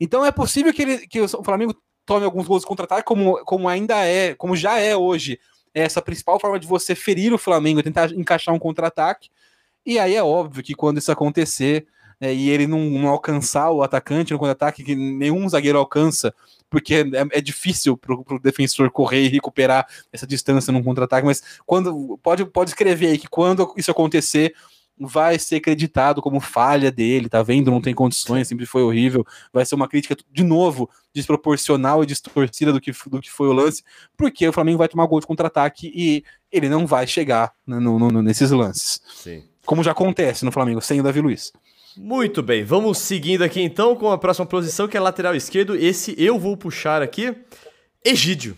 Então 0.00 0.24
é 0.24 0.32
possível 0.32 0.72
que, 0.72 0.82
ele, 0.82 1.06
que 1.06 1.20
o 1.20 1.28
Flamengo 1.44 1.74
tome 2.06 2.24
alguns 2.24 2.46
gols 2.46 2.64
contra-ataque, 2.64 3.04
como, 3.04 3.44
como 3.44 3.68
ainda 3.68 4.04
é, 4.04 4.34
como 4.34 4.56
já 4.56 4.78
é 4.78 4.96
hoje, 4.96 5.38
essa 5.72 6.00
principal 6.00 6.38
forma 6.38 6.58
de 6.58 6.66
você 6.66 6.94
ferir 6.94 7.32
o 7.32 7.38
Flamengo, 7.38 7.82
tentar 7.82 8.10
encaixar 8.12 8.54
um 8.54 8.58
contra-ataque. 8.58 9.30
E 9.84 9.98
aí 9.98 10.14
é 10.14 10.22
óbvio 10.22 10.62
que 10.62 10.74
quando 10.74 10.98
isso 10.98 11.12
acontecer 11.12 11.86
é, 12.20 12.32
e 12.32 12.48
ele 12.48 12.66
não, 12.66 12.78
não, 12.80 13.08
alcançar 13.08 13.70
o 13.70 13.82
atacante 13.82 14.32
no 14.32 14.38
contra-ataque, 14.38 14.84
que 14.84 14.94
nenhum 14.94 15.48
zagueiro 15.48 15.78
alcança, 15.78 16.34
porque 16.70 16.94
é, 16.94 17.38
é 17.38 17.40
difícil 17.40 17.96
para 17.96 18.14
o 18.14 18.38
defensor 18.40 18.90
correr 18.90 19.24
e 19.24 19.28
recuperar 19.28 19.86
essa 20.12 20.26
distância 20.26 20.72
num 20.72 20.82
contra-ataque, 20.82 21.26
mas 21.26 21.42
quando 21.66 22.18
pode, 22.22 22.44
pode 22.46 22.70
escrever 22.70 23.08
aí 23.08 23.18
que 23.18 23.28
quando 23.28 23.72
isso 23.76 23.90
acontecer, 23.90 24.54
vai 24.98 25.38
ser 25.38 25.56
acreditado 25.56 26.22
como 26.22 26.40
falha 26.40 26.90
dele, 26.90 27.28
tá 27.28 27.42
vendo? 27.42 27.70
Não 27.70 27.80
tem 27.80 27.94
condições, 27.94 28.46
sempre 28.46 28.66
foi 28.66 28.82
horrível. 28.82 29.26
Vai 29.52 29.64
ser 29.64 29.74
uma 29.74 29.88
crítica, 29.88 30.16
de 30.30 30.44
novo, 30.44 30.88
desproporcional 31.12 32.02
e 32.02 32.06
distorcida 32.06 32.72
do 32.72 32.80
que, 32.80 32.92
do 33.06 33.20
que 33.20 33.30
foi 33.30 33.48
o 33.48 33.52
lance, 33.52 33.82
porque 34.16 34.46
o 34.46 34.52
Flamengo 34.52 34.78
vai 34.78 34.88
tomar 34.88 35.06
gol 35.06 35.20
de 35.20 35.26
contra-ataque 35.26 35.92
e 35.94 36.24
ele 36.50 36.68
não 36.68 36.86
vai 36.86 37.06
chegar 37.06 37.52
né, 37.66 37.78
no, 37.78 37.98
no, 37.98 38.22
nesses 38.22 38.50
lances. 38.50 39.00
Sim. 39.14 39.44
Como 39.66 39.82
já 39.82 39.92
acontece 39.92 40.44
no 40.44 40.52
Flamengo, 40.52 40.80
sem 40.80 41.00
o 41.00 41.02
Davi 41.02 41.20
Luiz. 41.20 41.52
Muito 41.96 42.42
bem, 42.42 42.64
vamos 42.64 42.98
seguindo 42.98 43.42
aqui 43.42 43.60
então 43.60 43.94
com 43.94 44.10
a 44.10 44.18
próxima 44.18 44.46
posição, 44.46 44.88
que 44.88 44.96
é 44.96 45.00
lateral 45.00 45.34
esquerdo. 45.34 45.76
Esse 45.76 46.14
eu 46.18 46.38
vou 46.38 46.56
puxar 46.56 47.02
aqui. 47.02 47.34
Egídio. 48.04 48.56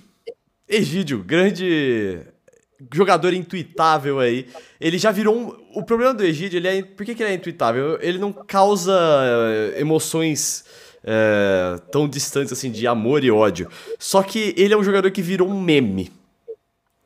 Egídio, 0.69 1.23
grande 1.23 2.23
jogador 2.93 3.33
intuitável 3.33 4.21
aí. 4.21 4.47
Ele 4.81 4.99
já 4.99 5.11
virou 5.11 5.37
um... 5.37 5.57
O 5.75 5.83
problema 5.83 6.15
do 6.15 6.25
Egídio, 6.25 6.59
ele 6.59 6.69
é... 6.69 6.83
Por 6.83 7.05
que, 7.05 7.15
que 7.15 7.23
ele 7.23 7.33
é 7.33 7.35
intuitável? 7.35 7.99
Ele 8.01 8.19
não 8.19 8.33
causa 8.33 8.93
eh, 8.95 9.81
emoções 9.81 10.65
é, 11.07 11.79
tão 11.93 12.09
distantes 12.09 12.53
assim 12.53 12.71
de 12.71 12.87
amor 12.87 13.23
e 13.23 13.31
ódio. 13.31 13.69
Só 13.99 14.23
que 14.23 14.53
ele 14.57 14.75
é 14.75 14.77
um 14.77 14.83
jogador 14.83 15.11
que 15.11 15.23
virou 15.23 15.49
um 15.49 15.61
meme. 15.61 16.11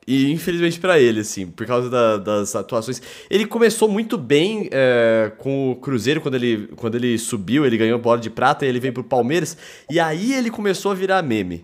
E 0.07 0.31
infelizmente 0.31 0.79
para 0.79 0.99
ele, 0.99 1.19
assim, 1.19 1.45
por 1.45 1.65
causa 1.67 1.87
da, 1.87 2.17
das 2.17 2.55
atuações. 2.55 2.99
Ele 3.29 3.45
começou 3.45 3.87
muito 3.87 4.17
bem 4.17 4.67
é, 4.71 5.31
com 5.37 5.71
o 5.71 5.75
Cruzeiro 5.75 6.19
quando 6.19 6.35
ele, 6.35 6.67
quando 6.75 6.95
ele 6.95 7.17
subiu, 7.19 7.65
ele 7.65 7.77
ganhou 7.77 7.99
bola 7.99 8.19
de 8.19 8.29
prata 8.29 8.65
e 8.65 8.69
ele 8.69 8.79
veio 8.79 8.93
pro 8.93 9.03
Palmeiras. 9.03 9.55
E 9.89 9.99
aí 9.99 10.33
ele 10.33 10.49
começou 10.49 10.91
a 10.91 10.95
virar 10.95 11.21
meme. 11.21 11.63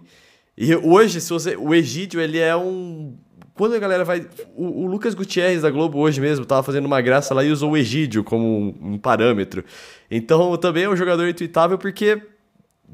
E 0.55 0.75
hoje, 0.75 1.19
se 1.19 1.29
você. 1.29 1.55
O 1.55 1.73
Egídio, 1.73 2.21
ele 2.21 2.39
é 2.39 2.55
um. 2.55 3.15
Quando 3.57 3.75
a 3.75 3.79
galera 3.79 4.05
vai. 4.05 4.25
O, 4.55 4.83
o 4.83 4.85
Lucas 4.85 5.13
Gutierrez 5.13 5.63
da 5.63 5.71
Globo 5.71 5.99
hoje 5.99 6.21
mesmo 6.21 6.45
tava 6.45 6.63
fazendo 6.63 6.85
uma 6.85 7.01
graça 7.01 7.33
lá 7.33 7.43
e 7.43 7.51
usou 7.51 7.71
o 7.71 7.77
Egídio 7.77 8.23
como 8.23 8.45
um, 8.45 8.93
um 8.93 8.97
parâmetro. 8.97 9.63
Então 10.09 10.55
também 10.57 10.83
é 10.83 10.89
um 10.89 10.95
jogador 10.95 11.27
intuitável 11.27 11.77
porque. 11.77 12.21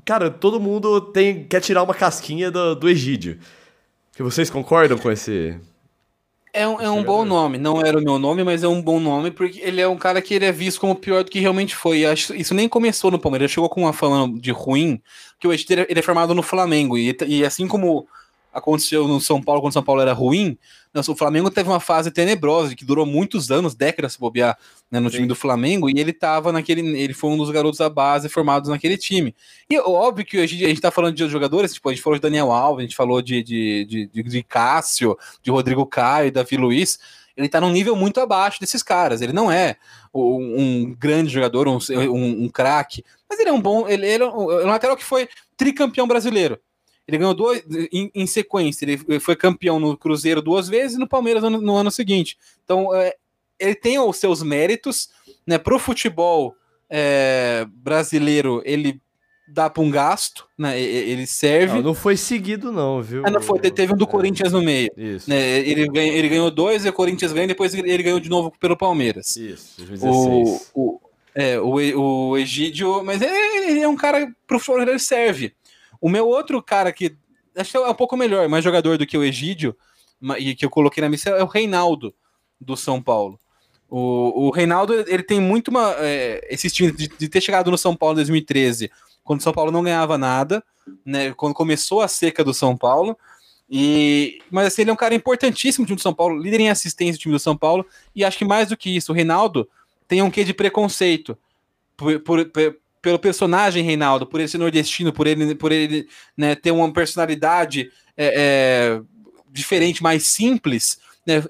Cara, 0.05 0.31
todo 0.31 0.59
mundo 0.59 0.99
tem, 0.99 1.43
quer 1.43 1.61
tirar 1.61 1.83
uma 1.83 1.93
casquinha 1.93 2.49
do, 2.49 2.73
do 2.73 2.89
Egídio. 2.89 3.37
Que 4.15 4.23
vocês 4.23 4.49
concordam 4.49 4.97
com 4.97 5.11
esse. 5.11 5.55
É 6.55 6.67
um, 6.67 6.79
é 6.79 6.87
um 6.87 7.03
bom 7.03 7.25
nome, 7.25 7.57
não 7.57 7.81
era 7.81 7.97
o 7.97 8.01
meu 8.01 8.19
nome, 8.19 8.43
mas 8.43 8.63
é 8.63 8.67
um 8.67 8.79
bom 8.79 8.99
nome, 8.99 9.31
porque 9.31 9.59
ele 9.59 9.81
é 9.81 9.87
um 9.87 9.97
cara 9.97 10.21
que 10.21 10.35
ele 10.35 10.45
é 10.45 10.51
visto 10.51 10.79
como 10.79 10.95
pior 10.95 11.23
do 11.23 11.31
que 11.31 11.39
realmente 11.39 11.75
foi. 11.75 12.05
Acho, 12.05 12.35
isso 12.35 12.53
nem 12.53 12.69
começou 12.69 13.09
no 13.09 13.17
Palmeiras, 13.17 13.49
chegou 13.49 13.67
com 13.67 13.81
uma 13.81 13.91
fama 13.91 14.31
de 14.39 14.51
ruim, 14.51 15.01
que 15.39 15.47
o 15.47 15.53
Edith 15.53 15.71
ele 15.71 15.99
é 15.99 16.01
formado 16.03 16.35
no 16.35 16.43
Flamengo, 16.43 16.95
e, 16.95 17.17
e 17.25 17.43
assim 17.43 17.67
como 17.67 18.07
aconteceu 18.53 19.07
no 19.07 19.19
São 19.19 19.41
Paulo, 19.41 19.61
quando 19.61 19.71
o 19.71 19.73
São 19.73 19.83
Paulo 19.83 20.01
era 20.01 20.13
ruim, 20.13 20.57
o 20.95 21.15
Flamengo 21.15 21.49
teve 21.49 21.67
uma 21.67 21.79
fase 21.79 22.11
tenebrosa, 22.11 22.75
que 22.75 22.85
durou 22.85 23.05
muitos 23.05 23.49
anos, 23.49 23.73
décadas, 23.73 24.13
se 24.13 24.19
bobear, 24.19 24.57
né, 24.91 24.99
no 24.99 25.09
Sim. 25.09 25.17
time 25.17 25.27
do 25.27 25.35
Flamengo, 25.35 25.89
e 25.89 25.99
ele 25.99 26.13
tava 26.13 26.51
naquele. 26.51 26.81
Ele 26.95 27.13
foi 27.13 27.31
um 27.31 27.37
dos 27.37 27.49
garotos 27.49 27.79
da 27.79 27.89
base 27.89 28.29
formados 28.29 28.69
naquele 28.69 28.95
time. 28.95 29.35
E 29.67 29.79
óbvio 29.79 30.23
que 30.23 30.37
a 30.37 30.45
gente, 30.45 30.63
a 30.63 30.67
gente 30.67 30.81
tá 30.81 30.91
falando 30.91 31.15
de 31.15 31.27
jogadores, 31.27 31.73
tipo, 31.73 31.89
a 31.89 31.93
gente 31.93 32.03
falou 32.03 32.17
de 32.17 32.21
Daniel 32.21 32.51
Alves, 32.51 32.83
a 32.83 32.87
gente 32.87 32.95
falou 32.95 33.21
de, 33.21 33.41
de, 33.41 33.85
de, 33.85 34.05
de, 34.07 34.23
de 34.23 34.43
Cássio, 34.43 35.17
de 35.41 35.49
Rodrigo 35.49 35.85
Caio, 35.85 36.31
Davi 36.31 36.55
Luiz. 36.57 36.99
Ele 37.35 37.49
tá 37.49 37.59
num 37.59 37.71
nível 37.71 37.95
muito 37.95 38.19
abaixo 38.19 38.59
desses 38.59 38.83
caras. 38.83 39.19
Ele 39.19 39.33
não 39.33 39.51
é 39.51 39.77
um 40.13 40.93
grande 40.93 41.33
jogador, 41.33 41.67
um, 41.67 41.79
um, 41.89 42.43
um 42.43 42.49
craque, 42.49 43.03
mas 43.27 43.39
ele 43.39 43.49
é 43.49 43.53
um 43.53 43.59
bom. 43.59 43.87
Ele, 43.87 44.05
ele 44.05 44.23
é 44.23 44.27
um, 44.27 44.51
é 44.51 44.65
um 44.65 44.69
lateral 44.69 44.95
que 44.95 45.03
foi 45.03 45.27
tricampeão 45.57 46.07
brasileiro. 46.07 46.59
Ele 47.07 47.17
ganhou 47.17 47.33
dois 47.33 47.63
em, 47.91 48.09
em, 48.13 48.25
sequência. 48.25 48.85
Ele 48.85 49.19
foi 49.19 49.35
campeão 49.35 49.79
no 49.79 49.97
Cruzeiro 49.97 50.41
duas 50.41 50.69
vezes 50.69 50.95
e 50.95 50.99
no 50.99 51.07
Palmeiras 51.07 51.43
no, 51.43 51.61
no 51.61 51.75
ano 51.75 51.91
seguinte. 51.91 52.37
Então, 52.63 52.93
é, 52.95 53.13
ele 53.59 53.75
tem 53.75 53.99
os 53.99 54.17
seus 54.17 54.41
méritos. 54.41 55.09
Né, 55.45 55.57
Para 55.57 55.75
o 55.75 55.79
futebol 55.79 56.55
é, 56.89 57.65
brasileiro, 57.69 58.61
ele 58.63 59.01
dá 59.47 59.69
para 59.69 59.83
um 59.83 59.91
gasto, 59.91 60.47
né? 60.57 60.79
Ele 60.79 61.27
serve. 61.27 61.75
Não, 61.75 61.81
não 61.81 61.93
foi 61.93 62.17
seguido, 62.17 62.71
não, 62.71 63.01
viu? 63.01 63.23
Ah, 63.25 63.29
não 63.29 63.41
foi, 63.41 63.59
teve 63.59 63.93
um 63.93 63.97
do 63.97 64.05
é. 64.05 64.07
Corinthians 64.07 64.51
no 64.51 64.61
meio. 64.61 64.89
Isso. 64.97 65.29
Né? 65.29 65.59
Ele, 65.59 65.87
ganha, 65.87 66.11
ele 66.13 66.29
ganhou 66.29 66.49
dois, 66.49 66.85
e 66.85 66.89
o 66.89 66.93
Corinthians 66.93 67.33
ganha, 67.33 67.47
depois 67.47 67.73
ele 67.73 68.03
ganhou 68.03 68.19
de 68.19 68.29
novo 68.29 68.51
pelo 68.59 68.77
Palmeiras. 68.77 69.35
Isso, 69.35 69.75
2016. 69.77 70.71
O, 70.73 70.81
o, 70.81 71.01
é, 71.35 71.59
o, 71.59 72.29
o 72.29 72.37
Egídio, 72.37 73.03
mas 73.03 73.21
ele, 73.21 73.67
ele 73.67 73.79
é 73.81 73.87
um 73.87 73.95
cara 73.95 74.31
pro 74.47 74.59
futebol 74.59 74.81
ele 74.81 74.99
serve. 74.99 75.53
O 76.03 76.09
meu 76.09 76.27
outro 76.27 76.61
cara 76.61 76.91
que 76.91 77.15
acho 77.55 77.71
que 77.71 77.77
é 77.77 77.79
um 77.79 77.93
pouco 77.93 78.17
melhor, 78.17 78.49
mais 78.49 78.61
jogador 78.61 78.97
do 78.97 79.07
que 79.07 79.17
o 79.17 79.23
Egídio, 79.23 79.73
e 80.37 80.53
que 80.53 80.65
eu 80.65 80.69
coloquei 80.69 80.99
na 80.99 81.07
missão, 81.09 81.33
é 81.33 81.41
o 81.41 81.47
Reinaldo, 81.47 82.13
do 82.59 82.75
São 82.75 83.01
Paulo. 83.01 83.39
O, 83.89 84.47
o 84.47 84.49
Reinaldo, 84.49 84.93
ele 84.93 85.23
tem 85.23 85.39
muito 85.39 85.69
uma. 85.69 85.95
É, 85.99 86.45
esse 86.49 86.69
time 86.69 86.91
de, 86.91 87.07
de, 87.07 87.29
ter 87.29 87.39
chegado 87.39 87.71
no 87.71 87.77
São 87.77 87.95
Paulo 87.95 88.15
em 88.15 88.17
2013, 88.17 88.91
quando 89.23 89.39
o 89.39 89.43
São 89.43 89.53
Paulo 89.53 89.71
não 89.71 89.81
ganhava 89.81 90.17
nada, 90.17 90.61
né? 91.05 91.33
Quando 91.35 91.53
começou 91.53 92.01
a 92.01 92.07
seca 92.09 92.43
do 92.43 92.53
São 92.53 92.75
Paulo. 92.75 93.17
E, 93.69 94.41
mas 94.51 94.67
assim, 94.67 94.81
ele 94.81 94.91
é 94.91 94.93
um 94.93 94.97
cara 94.97 95.15
importantíssimo 95.15 95.85
do 95.85 95.87
time 95.87 95.95
do 95.95 96.01
São 96.01 96.13
Paulo, 96.13 96.37
líder 96.37 96.59
em 96.59 96.69
assistência 96.69 97.13
do 97.13 97.21
time 97.21 97.33
do 97.33 97.39
São 97.39 97.55
Paulo, 97.55 97.85
e 98.13 98.25
acho 98.25 98.37
que 98.37 98.43
mais 98.43 98.67
do 98.67 98.75
que 98.75 98.93
isso, 98.93 99.13
o 99.13 99.15
Reinaldo 99.15 99.69
tem 100.05 100.21
um 100.21 100.29
quê 100.29 100.43
de 100.43 100.53
preconceito 100.53 101.37
por, 101.95 102.19
por, 102.19 102.51
pelo 103.03 103.19
personagem 103.19 103.83
Reinaldo, 103.83 104.25
por 104.25 104.39
ele 104.39 104.47
ser 104.47 104.57
nordestino, 104.57 105.11
por 105.11 105.27
ele, 105.27 105.53
por 105.55 105.73
ele 105.73 106.07
né, 106.37 106.55
ter 106.55 106.71
uma 106.71 106.91
personalidade 106.91 107.91
é, 108.15 108.33
é, 108.97 109.01
diferente, 109.51 110.01
mais 110.01 110.25
simples, 110.25 110.97
né, 111.27 111.43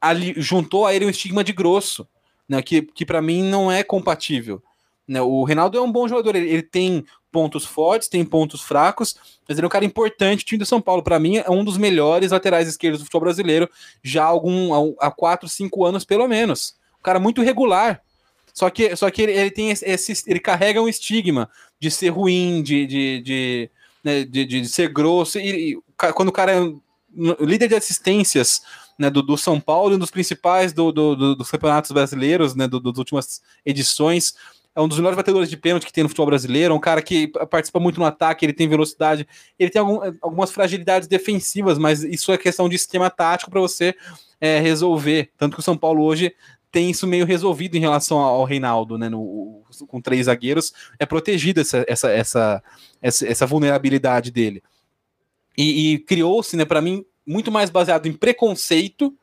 ali, 0.00 0.34
juntou 0.36 0.86
a 0.86 0.94
ele 0.94 1.04
um 1.04 1.10
estigma 1.10 1.42
de 1.42 1.52
grosso, 1.52 2.06
né, 2.48 2.62
que, 2.62 2.82
que 2.82 3.04
para 3.04 3.20
mim 3.20 3.42
não 3.42 3.70
é 3.70 3.82
compatível. 3.82 4.62
Né, 5.06 5.20
o 5.20 5.42
Reinaldo 5.42 5.76
é 5.76 5.80
um 5.80 5.90
bom 5.90 6.06
jogador, 6.06 6.36
ele, 6.36 6.48
ele, 6.48 6.62
tem 6.62 7.04
pontos 7.32 7.64
fortes, 7.64 8.08
tem 8.08 8.24
pontos 8.24 8.62
fracos, 8.62 9.16
mas 9.48 9.58
ele 9.58 9.64
é 9.64 9.66
um 9.66 9.70
cara 9.70 9.84
importante. 9.84 10.44
O 10.44 10.46
time 10.46 10.60
do 10.60 10.66
São 10.66 10.80
Paulo, 10.80 11.02
para 11.02 11.18
mim, 11.18 11.38
é 11.38 11.50
um 11.50 11.64
dos 11.64 11.76
melhores 11.76 12.30
laterais 12.30 12.68
esquerdos 12.68 13.00
do 13.00 13.04
futebol 13.04 13.22
brasileiro 13.22 13.68
já 14.00 14.22
há, 14.22 14.28
algum, 14.28 14.94
há 15.00 15.10
4, 15.10 15.48
5 15.48 15.84
anos, 15.84 16.04
pelo 16.04 16.28
menos. 16.28 16.76
Um 17.00 17.02
cara 17.02 17.18
muito 17.18 17.42
regular. 17.42 18.00
Só 18.52 18.70
que, 18.70 18.94
só 18.96 19.10
que 19.10 19.22
ele, 19.22 19.32
ele 19.32 19.50
tem 19.50 19.70
esse, 19.70 20.24
ele 20.26 20.40
carrega 20.40 20.82
um 20.82 20.88
estigma 20.88 21.48
de 21.78 21.90
ser 21.90 22.10
ruim, 22.10 22.62
de, 22.62 22.86
de, 22.86 23.20
de, 23.20 23.70
né, 24.02 24.24
de, 24.24 24.44
de 24.44 24.68
ser 24.68 24.88
grosso. 24.88 25.38
E, 25.38 25.72
e, 25.72 25.82
quando 26.12 26.28
o 26.28 26.32
cara 26.32 26.52
é 26.52 26.72
líder 27.40 27.68
de 27.68 27.74
assistências 27.74 28.62
né, 28.98 29.10
do, 29.10 29.22
do 29.22 29.36
São 29.36 29.58
Paulo, 29.58 29.94
um 29.94 29.98
dos 29.98 30.10
principais 30.10 30.72
do, 30.72 30.92
do, 30.92 31.16
do 31.16 31.36
dos 31.36 31.50
campeonatos 31.50 31.90
brasileiros, 31.90 32.54
né, 32.54 32.68
das 32.68 32.98
últimas 32.98 33.40
edições, 33.64 34.34
é 34.74 34.80
um 34.80 34.86
dos 34.86 34.98
melhores 34.98 35.16
batedores 35.16 35.50
de 35.50 35.56
pênalti 35.56 35.86
que 35.86 35.92
tem 35.92 36.04
no 36.04 36.08
futebol 36.08 36.26
brasileiro, 36.26 36.72
é 36.72 36.76
um 36.76 36.80
cara 36.80 37.02
que 37.02 37.28
participa 37.50 37.80
muito 37.80 37.98
no 37.98 38.06
ataque, 38.06 38.46
ele 38.46 38.52
tem 38.52 38.68
velocidade, 38.68 39.26
ele 39.58 39.70
tem 39.70 39.80
algum, 39.80 40.00
algumas 40.20 40.52
fragilidades 40.52 41.08
defensivas, 41.08 41.76
mas 41.76 42.04
isso 42.04 42.30
é 42.32 42.38
questão 42.38 42.68
de 42.68 42.76
esquema 42.76 43.10
tático 43.10 43.50
para 43.50 43.60
você 43.60 43.94
é, 44.40 44.60
resolver. 44.60 45.30
Tanto 45.36 45.54
que 45.54 45.60
o 45.60 45.64
São 45.64 45.76
Paulo 45.76 46.04
hoje 46.04 46.34
tem 46.70 46.90
isso 46.90 47.06
meio 47.06 47.26
resolvido 47.26 47.76
em 47.76 47.80
relação 47.80 48.18
ao 48.18 48.44
Reinaldo, 48.44 48.96
né? 48.96 49.08
No, 49.08 49.62
com 49.88 50.00
três 50.00 50.26
zagueiros, 50.26 50.72
é 50.98 51.06
protegida 51.06 51.60
essa, 51.60 51.84
essa, 51.88 52.10
essa, 52.10 52.62
essa, 53.02 53.26
essa 53.26 53.46
vulnerabilidade 53.46 54.30
dele. 54.30 54.62
E, 55.56 55.94
e 55.94 55.98
criou-se, 55.98 56.56
né, 56.56 56.64
para 56.64 56.80
mim, 56.80 57.04
muito 57.26 57.50
mais 57.50 57.70
baseado 57.70 58.06
em 58.06 58.12
preconceito 58.12 59.14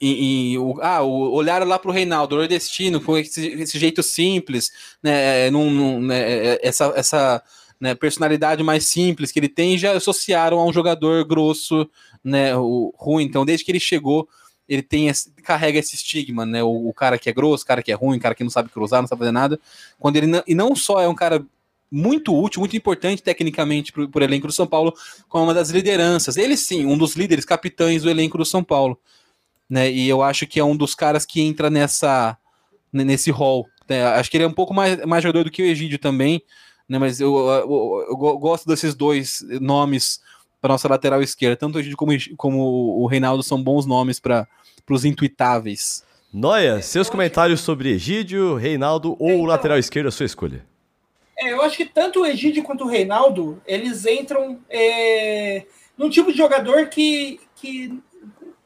e, 0.00 0.52
e 0.52 0.58
o, 0.58 0.78
ah, 0.82 1.02
o 1.02 1.32
olhar 1.32 1.66
lá 1.66 1.78
para 1.78 1.90
o 1.90 1.94
Reinaldo, 1.94 2.36
nordestino, 2.36 3.00
com 3.00 3.16
esse, 3.16 3.46
esse, 3.46 3.78
jeito 3.78 4.02
simples, 4.02 4.70
né, 5.02 5.50
num, 5.50 5.70
num, 5.70 6.00
né, 6.00 6.58
essa, 6.62 6.92
essa 6.96 7.42
né, 7.80 7.94
personalidade 7.94 8.62
mais 8.62 8.86
simples 8.86 9.32
que 9.32 9.38
ele 9.38 9.48
tem, 9.48 9.78
já 9.78 9.92
associaram 9.92 10.58
a 10.58 10.66
um 10.66 10.72
jogador 10.72 11.24
grosso, 11.24 11.88
né, 12.22 12.54
o 12.56 12.92
ruim. 12.96 13.24
Então, 13.24 13.44
desde 13.44 13.64
que 13.64 13.72
ele 13.72 13.80
chegou, 13.80 14.28
ele 14.68 14.82
tem 14.82 15.08
esse, 15.08 15.30
carrega 15.42 15.78
esse 15.78 15.94
estigma, 15.94 16.46
né? 16.46 16.62
O, 16.62 16.88
o, 16.88 16.94
cara 16.94 17.18
que 17.18 17.28
é 17.28 17.32
grosso, 17.32 17.64
o 17.64 17.66
cara 17.66 17.82
que 17.82 17.92
é 17.92 17.94
ruim, 17.94 18.16
o 18.16 18.20
cara 18.20 18.34
que 18.34 18.42
não 18.42 18.50
sabe 18.50 18.70
cruzar, 18.70 19.00
não 19.02 19.08
sabe 19.08 19.20
fazer 19.20 19.32
nada. 19.32 19.60
Quando 19.98 20.16
ele 20.16 20.26
não, 20.26 20.42
e 20.46 20.54
não 20.54 20.74
só 20.74 21.00
é 21.00 21.08
um 21.08 21.14
cara 21.14 21.44
muito 21.90 22.34
útil, 22.34 22.60
muito 22.60 22.76
importante 22.76 23.22
tecnicamente 23.22 23.92
para 23.92 24.02
o 24.02 24.24
elenco 24.24 24.46
do 24.46 24.52
São 24.52 24.66
Paulo, 24.66 24.92
como 25.28 25.44
uma 25.44 25.54
das 25.54 25.70
lideranças. 25.70 26.36
Ele 26.36 26.56
sim, 26.56 26.86
um 26.86 26.98
dos 26.98 27.14
líderes, 27.14 27.44
capitães 27.44 28.02
do 28.02 28.10
elenco 28.10 28.38
do 28.38 28.44
São 28.44 28.64
Paulo. 28.64 28.98
Né? 29.68 29.90
E 29.90 30.08
eu 30.08 30.22
acho 30.22 30.46
que 30.46 30.58
é 30.58 30.64
um 30.64 30.76
dos 30.76 30.94
caras 30.94 31.24
que 31.24 31.40
entra 31.40 31.70
nessa 31.70 32.36
nesse 32.92 33.30
rol. 33.30 33.68
Né? 33.88 34.04
Acho 34.06 34.30
que 34.30 34.36
ele 34.36 34.44
é 34.44 34.48
um 34.48 34.52
pouco 34.52 34.72
mais, 34.72 35.04
mais 35.04 35.22
jogador 35.22 35.44
do 35.44 35.50
que 35.50 35.62
o 35.62 35.66
Egídio 35.66 35.98
também, 35.98 36.42
né? 36.88 36.98
Mas 36.98 37.20
eu, 37.20 37.36
eu, 37.36 38.06
eu 38.10 38.16
gosto 38.16 38.66
desses 38.66 38.94
dois 38.94 39.44
nomes 39.60 40.20
para 40.64 40.72
nossa 40.72 40.88
lateral 40.88 41.22
esquerda. 41.22 41.56
Tanto 41.56 41.76
o 41.76 41.78
Egídio 41.78 41.94
como, 41.94 42.12
como 42.38 42.98
o 42.98 43.06
Reinaldo 43.06 43.42
são 43.42 43.62
bons 43.62 43.84
nomes 43.84 44.18
para 44.18 44.48
os 44.88 45.04
intuitáveis. 45.04 46.02
Noia, 46.32 46.80
seus 46.80 47.10
comentários 47.10 47.60
sobre 47.60 47.90
Egídio, 47.90 48.54
Reinaldo 48.54 49.14
ou 49.20 49.30
então, 49.30 49.44
lateral 49.44 49.78
esquerdo, 49.78 50.06
a 50.06 50.10
sua 50.10 50.24
escolha. 50.24 50.64
É, 51.38 51.52
eu 51.52 51.60
acho 51.60 51.76
que 51.76 51.84
tanto 51.84 52.22
o 52.22 52.26
Egídio 52.26 52.62
quanto 52.62 52.84
o 52.84 52.88
Reinaldo, 52.88 53.60
eles 53.66 54.06
entram 54.06 54.58
é, 54.70 55.66
num 55.98 56.08
tipo 56.08 56.32
de 56.32 56.38
jogador 56.38 56.86
que, 56.86 57.38
que 57.56 58.00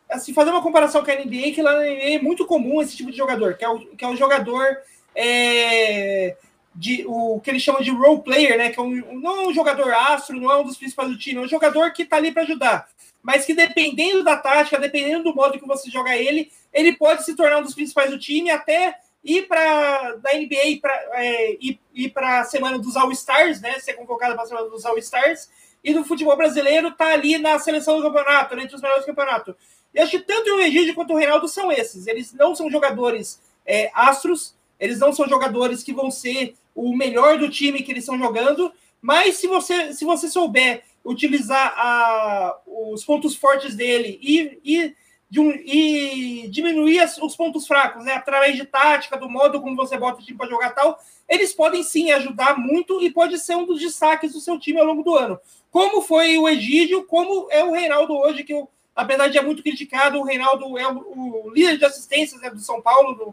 assim, 0.08 0.32
fazer 0.32 0.50
uma 0.50 0.62
comparação 0.62 1.04
com 1.04 1.10
a 1.10 1.14
NBA, 1.16 1.50
que 1.52 1.62
lá 1.62 1.72
na 1.72 1.80
NBA 1.80 2.14
é 2.14 2.22
muito 2.22 2.46
comum 2.46 2.80
esse 2.80 2.96
tipo 2.96 3.10
de 3.10 3.16
jogador, 3.16 3.54
que 3.54 3.64
é 3.64 3.68
o, 3.68 3.80
que 3.80 4.04
é 4.04 4.08
o 4.08 4.14
jogador 4.14 4.64
é, 5.16 6.36
de 6.78 7.04
o 7.08 7.40
que 7.40 7.50
eles 7.50 7.60
chamam 7.60 7.82
de 7.82 7.90
role 7.90 8.22
player, 8.22 8.56
né? 8.56 8.70
Que 8.70 8.78
é 8.78 8.82
um, 8.82 9.20
não 9.20 9.42
é 9.42 9.48
um 9.48 9.52
jogador 9.52 9.92
astro, 9.92 10.40
não 10.40 10.50
é 10.52 10.56
um 10.56 10.64
dos 10.64 10.76
principais 10.76 11.08
do 11.08 11.18
time, 11.18 11.40
é 11.40 11.42
um 11.42 11.48
jogador 11.48 11.92
que 11.92 12.04
está 12.04 12.16
ali 12.16 12.30
para 12.30 12.44
ajudar. 12.44 12.88
Mas 13.20 13.44
que 13.44 13.52
dependendo 13.52 14.22
da 14.22 14.36
tática, 14.36 14.78
dependendo 14.78 15.24
do 15.24 15.34
modo 15.34 15.58
que 15.58 15.66
você 15.66 15.90
joga 15.90 16.16
ele, 16.16 16.52
ele 16.72 16.92
pode 16.92 17.24
se 17.24 17.34
tornar 17.34 17.58
um 17.58 17.64
dos 17.64 17.74
principais 17.74 18.12
do 18.12 18.18
time, 18.18 18.48
até 18.52 18.96
ir 19.24 19.48
para 19.48 20.14
da 20.22 20.32
NBA 20.34 20.78
para 20.80 20.94
é, 21.14 21.56
ir, 21.60 21.80
ir 21.92 22.10
para 22.10 22.40
a 22.40 22.44
semana 22.44 22.78
dos 22.78 22.96
All 22.96 23.10
Stars, 23.10 23.60
né? 23.60 23.80
Ser 23.80 23.94
convocado 23.94 24.36
para 24.36 24.44
a 24.44 24.46
semana 24.46 24.68
dos 24.68 24.86
All 24.86 24.96
Stars 24.98 25.50
e 25.82 25.92
no 25.92 26.04
futebol 26.04 26.36
brasileiro 26.36 26.92
tá 26.92 27.08
ali 27.08 27.38
na 27.38 27.58
seleção 27.58 27.96
do 27.96 28.04
campeonato, 28.04 28.54
entre 28.54 28.76
os 28.76 28.80
melhores 28.82 29.04
do 29.04 29.08
campeonato. 29.08 29.56
E 29.92 30.00
acho 30.00 30.12
que 30.12 30.20
tanto 30.20 30.54
o 30.54 30.60
Egídio 30.60 30.94
quanto 30.94 31.12
o 31.12 31.16
Reinaldo 31.16 31.48
são 31.48 31.72
esses. 31.72 32.06
Eles 32.06 32.32
não 32.32 32.54
são 32.54 32.70
jogadores 32.70 33.40
é, 33.66 33.90
astros, 33.94 34.54
eles 34.78 35.00
não 35.00 35.12
são 35.12 35.28
jogadores 35.28 35.82
que 35.82 35.92
vão 35.92 36.10
ser 36.10 36.54
o 36.78 36.96
melhor 36.96 37.38
do 37.38 37.48
time 37.48 37.82
que 37.82 37.90
eles 37.90 38.04
estão 38.04 38.18
jogando, 38.18 38.72
mas 39.00 39.36
se 39.36 39.46
você, 39.46 39.92
se 39.92 40.04
você 40.04 40.28
souber 40.28 40.82
utilizar 41.04 41.74
a, 41.76 42.56
os 42.66 43.04
pontos 43.04 43.34
fortes 43.34 43.74
dele 43.74 44.18
e, 44.22 44.60
e, 44.64 44.94
de 45.30 45.40
um, 45.40 45.50
e 45.50 46.48
diminuir 46.48 47.00
as, 47.00 47.18
os 47.18 47.34
pontos 47.36 47.66
fracos, 47.66 48.04
né, 48.04 48.12
através 48.12 48.56
de 48.56 48.64
tática, 48.64 49.16
do 49.16 49.28
modo 49.28 49.60
como 49.60 49.76
você 49.76 49.96
bota 49.96 50.20
o 50.20 50.24
time 50.24 50.36
para 50.36 50.48
jogar 50.48 50.70
tal, 50.70 50.98
eles 51.28 51.52
podem 51.52 51.82
sim 51.82 52.10
ajudar 52.12 52.58
muito 52.58 53.02
e 53.02 53.10
pode 53.10 53.38
ser 53.38 53.56
um 53.56 53.66
dos 53.66 53.80
destaques 53.80 54.32
do 54.32 54.40
seu 54.40 54.58
time 54.58 54.78
ao 54.78 54.86
longo 54.86 55.02
do 55.02 55.14
ano. 55.14 55.38
Como 55.70 56.02
foi 56.02 56.38
o 56.38 56.48
Egídio, 56.48 57.04
como 57.04 57.48
é 57.50 57.62
o 57.64 57.72
Reinaldo 57.72 58.14
hoje, 58.14 58.44
que 58.44 58.52
eu 58.52 58.68
apesar 58.98 59.28
de 59.28 59.38
é 59.38 59.42
muito 59.42 59.62
criticado, 59.62 60.18
o 60.18 60.24
Reinaldo 60.24 60.76
é 60.76 60.88
o, 60.88 61.44
o 61.46 61.50
líder 61.50 61.78
de 61.78 61.84
assistências 61.84 62.40
né, 62.40 62.50
do 62.50 62.58
São 62.58 62.82
Paulo 62.82 63.32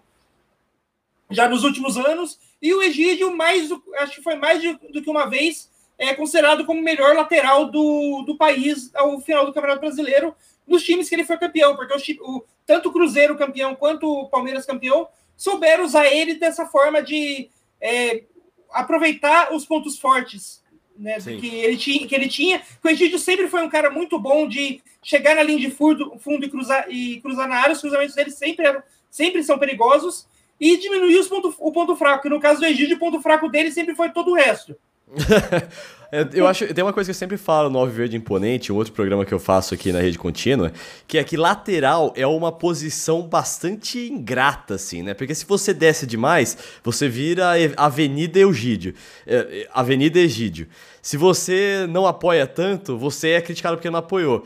já 1.30 1.48
nos 1.48 1.64
últimos 1.64 1.98
anos, 1.98 2.40
e 2.62 2.74
o 2.74 2.82
Egídio, 2.82 3.36
mais, 3.36 3.70
acho 4.00 4.16
que 4.16 4.22
foi 4.22 4.36
mais 4.36 4.62
do 4.62 5.02
que 5.02 5.10
uma 5.10 5.26
vez, 5.26 5.70
é 5.98 6.14
considerado 6.14 6.66
como 6.66 6.80
o 6.80 6.84
melhor 6.84 7.16
lateral 7.16 7.66
do, 7.66 8.24
do 8.24 8.38
país 8.38 8.92
ao 8.94 9.20
final 9.22 9.46
do 9.46 9.54
Campeonato 9.54 9.82
Brasileiro, 9.82 10.36
nos 10.68 10.84
times 10.84 11.08
que 11.08 11.16
ele 11.16 11.24
foi 11.24 11.38
campeão, 11.38 11.76
porque 11.76 11.94
o, 11.94 12.38
o, 12.38 12.46
tanto 12.66 12.90
o 12.90 12.92
Cruzeiro 12.92 13.38
campeão 13.38 13.76
quanto 13.76 14.08
o 14.08 14.28
Palmeiras 14.28 14.66
campeão 14.66 15.08
souberam 15.38 15.84
usar 15.84 16.08
ele 16.08 16.36
dessa 16.36 16.66
forma 16.66 17.02
de 17.02 17.50
é, 17.80 18.24
aproveitar 18.72 19.54
os 19.54 19.66
pontos 19.66 20.00
fortes 20.00 20.64
né, 20.98 21.18
que, 21.20 21.48
ele 21.48 21.78
tinha, 21.78 22.08
que 22.08 22.16
ele 22.16 22.28
tinha. 22.28 22.62
O 22.84 22.90
Egídio 22.90 23.20
sempre 23.20 23.48
foi 23.48 23.62
um 23.62 23.70
cara 23.70 23.90
muito 23.90 24.18
bom 24.18 24.48
de 24.48 24.82
chegar 25.04 25.36
na 25.36 25.44
linha 25.44 25.60
de 25.60 25.72
fundo, 25.72 26.18
fundo 26.20 26.46
e, 26.46 26.50
cruzar, 26.50 26.86
e 26.90 27.22
cruzar 27.22 27.48
na 27.48 27.58
área. 27.58 27.74
Os 27.74 27.82
cruzamentos 27.82 28.16
dele 28.16 28.32
sempre, 28.32 28.66
eram, 28.66 28.82
sempre 29.10 29.44
são 29.44 29.60
perigosos. 29.60 30.28
E 30.60 30.78
diminuir 30.78 31.18
os 31.18 31.28
ponto, 31.28 31.54
o 31.60 31.72
ponto 31.72 31.96
fraco, 31.96 32.24
que 32.24 32.30
no 32.30 32.40
caso 32.40 32.60
do 32.60 32.66
Egídio, 32.66 32.96
o 32.96 33.00
ponto 33.00 33.22
fraco 33.22 33.50
dele 33.50 33.72
sempre 33.72 33.96
foi 33.96 34.10
todo 34.10 34.32
o 34.32 34.36
resto. 34.36 34.76
eu 36.34 36.48
acho 36.48 36.74
tem 36.74 36.84
uma 36.84 36.94
coisa 36.94 37.08
que 37.08 37.12
eu 37.12 37.16
sempre 37.16 37.38
falo 37.38 37.70
no 37.70 37.78
Alvo 37.78 37.92
Verde 37.92 38.18
Imponente, 38.18 38.72
um 38.72 38.76
outro 38.76 38.92
programa 38.94 39.24
que 39.24 39.34
eu 39.34 39.40
faço 39.40 39.74
aqui 39.74 39.92
na 39.92 40.00
rede 40.00 40.18
contínua, 40.18 40.72
que 41.08 41.18
é 41.18 41.24
que 41.24 41.38
lateral 41.38 42.12
é 42.16 42.26
uma 42.26 42.52
posição 42.52 43.22
bastante 43.22 44.00
ingrata, 44.00 44.76
assim, 44.76 45.04
né? 45.04 45.14
Porque 45.14 45.36
se 45.36 45.46
você 45.46 45.74
desce 45.74 46.08
demais, 46.08 46.58
você 46.84 47.08
vira 47.08 47.54
Avenida 47.78 48.40
Egídio. 48.40 48.96
É, 49.28 49.36
é, 49.36 49.70
Avenida 49.74 50.20
Egídio. 50.20 50.68
Se 51.02 51.18
você 51.18 51.86
não 51.90 52.08
apoia 52.08 52.48
tanto, 52.48 52.98
você 52.98 53.30
é 53.30 53.42
criticado 53.42 53.78
porque 53.78 53.90
não 53.90 54.00
apoiou. 54.00 54.44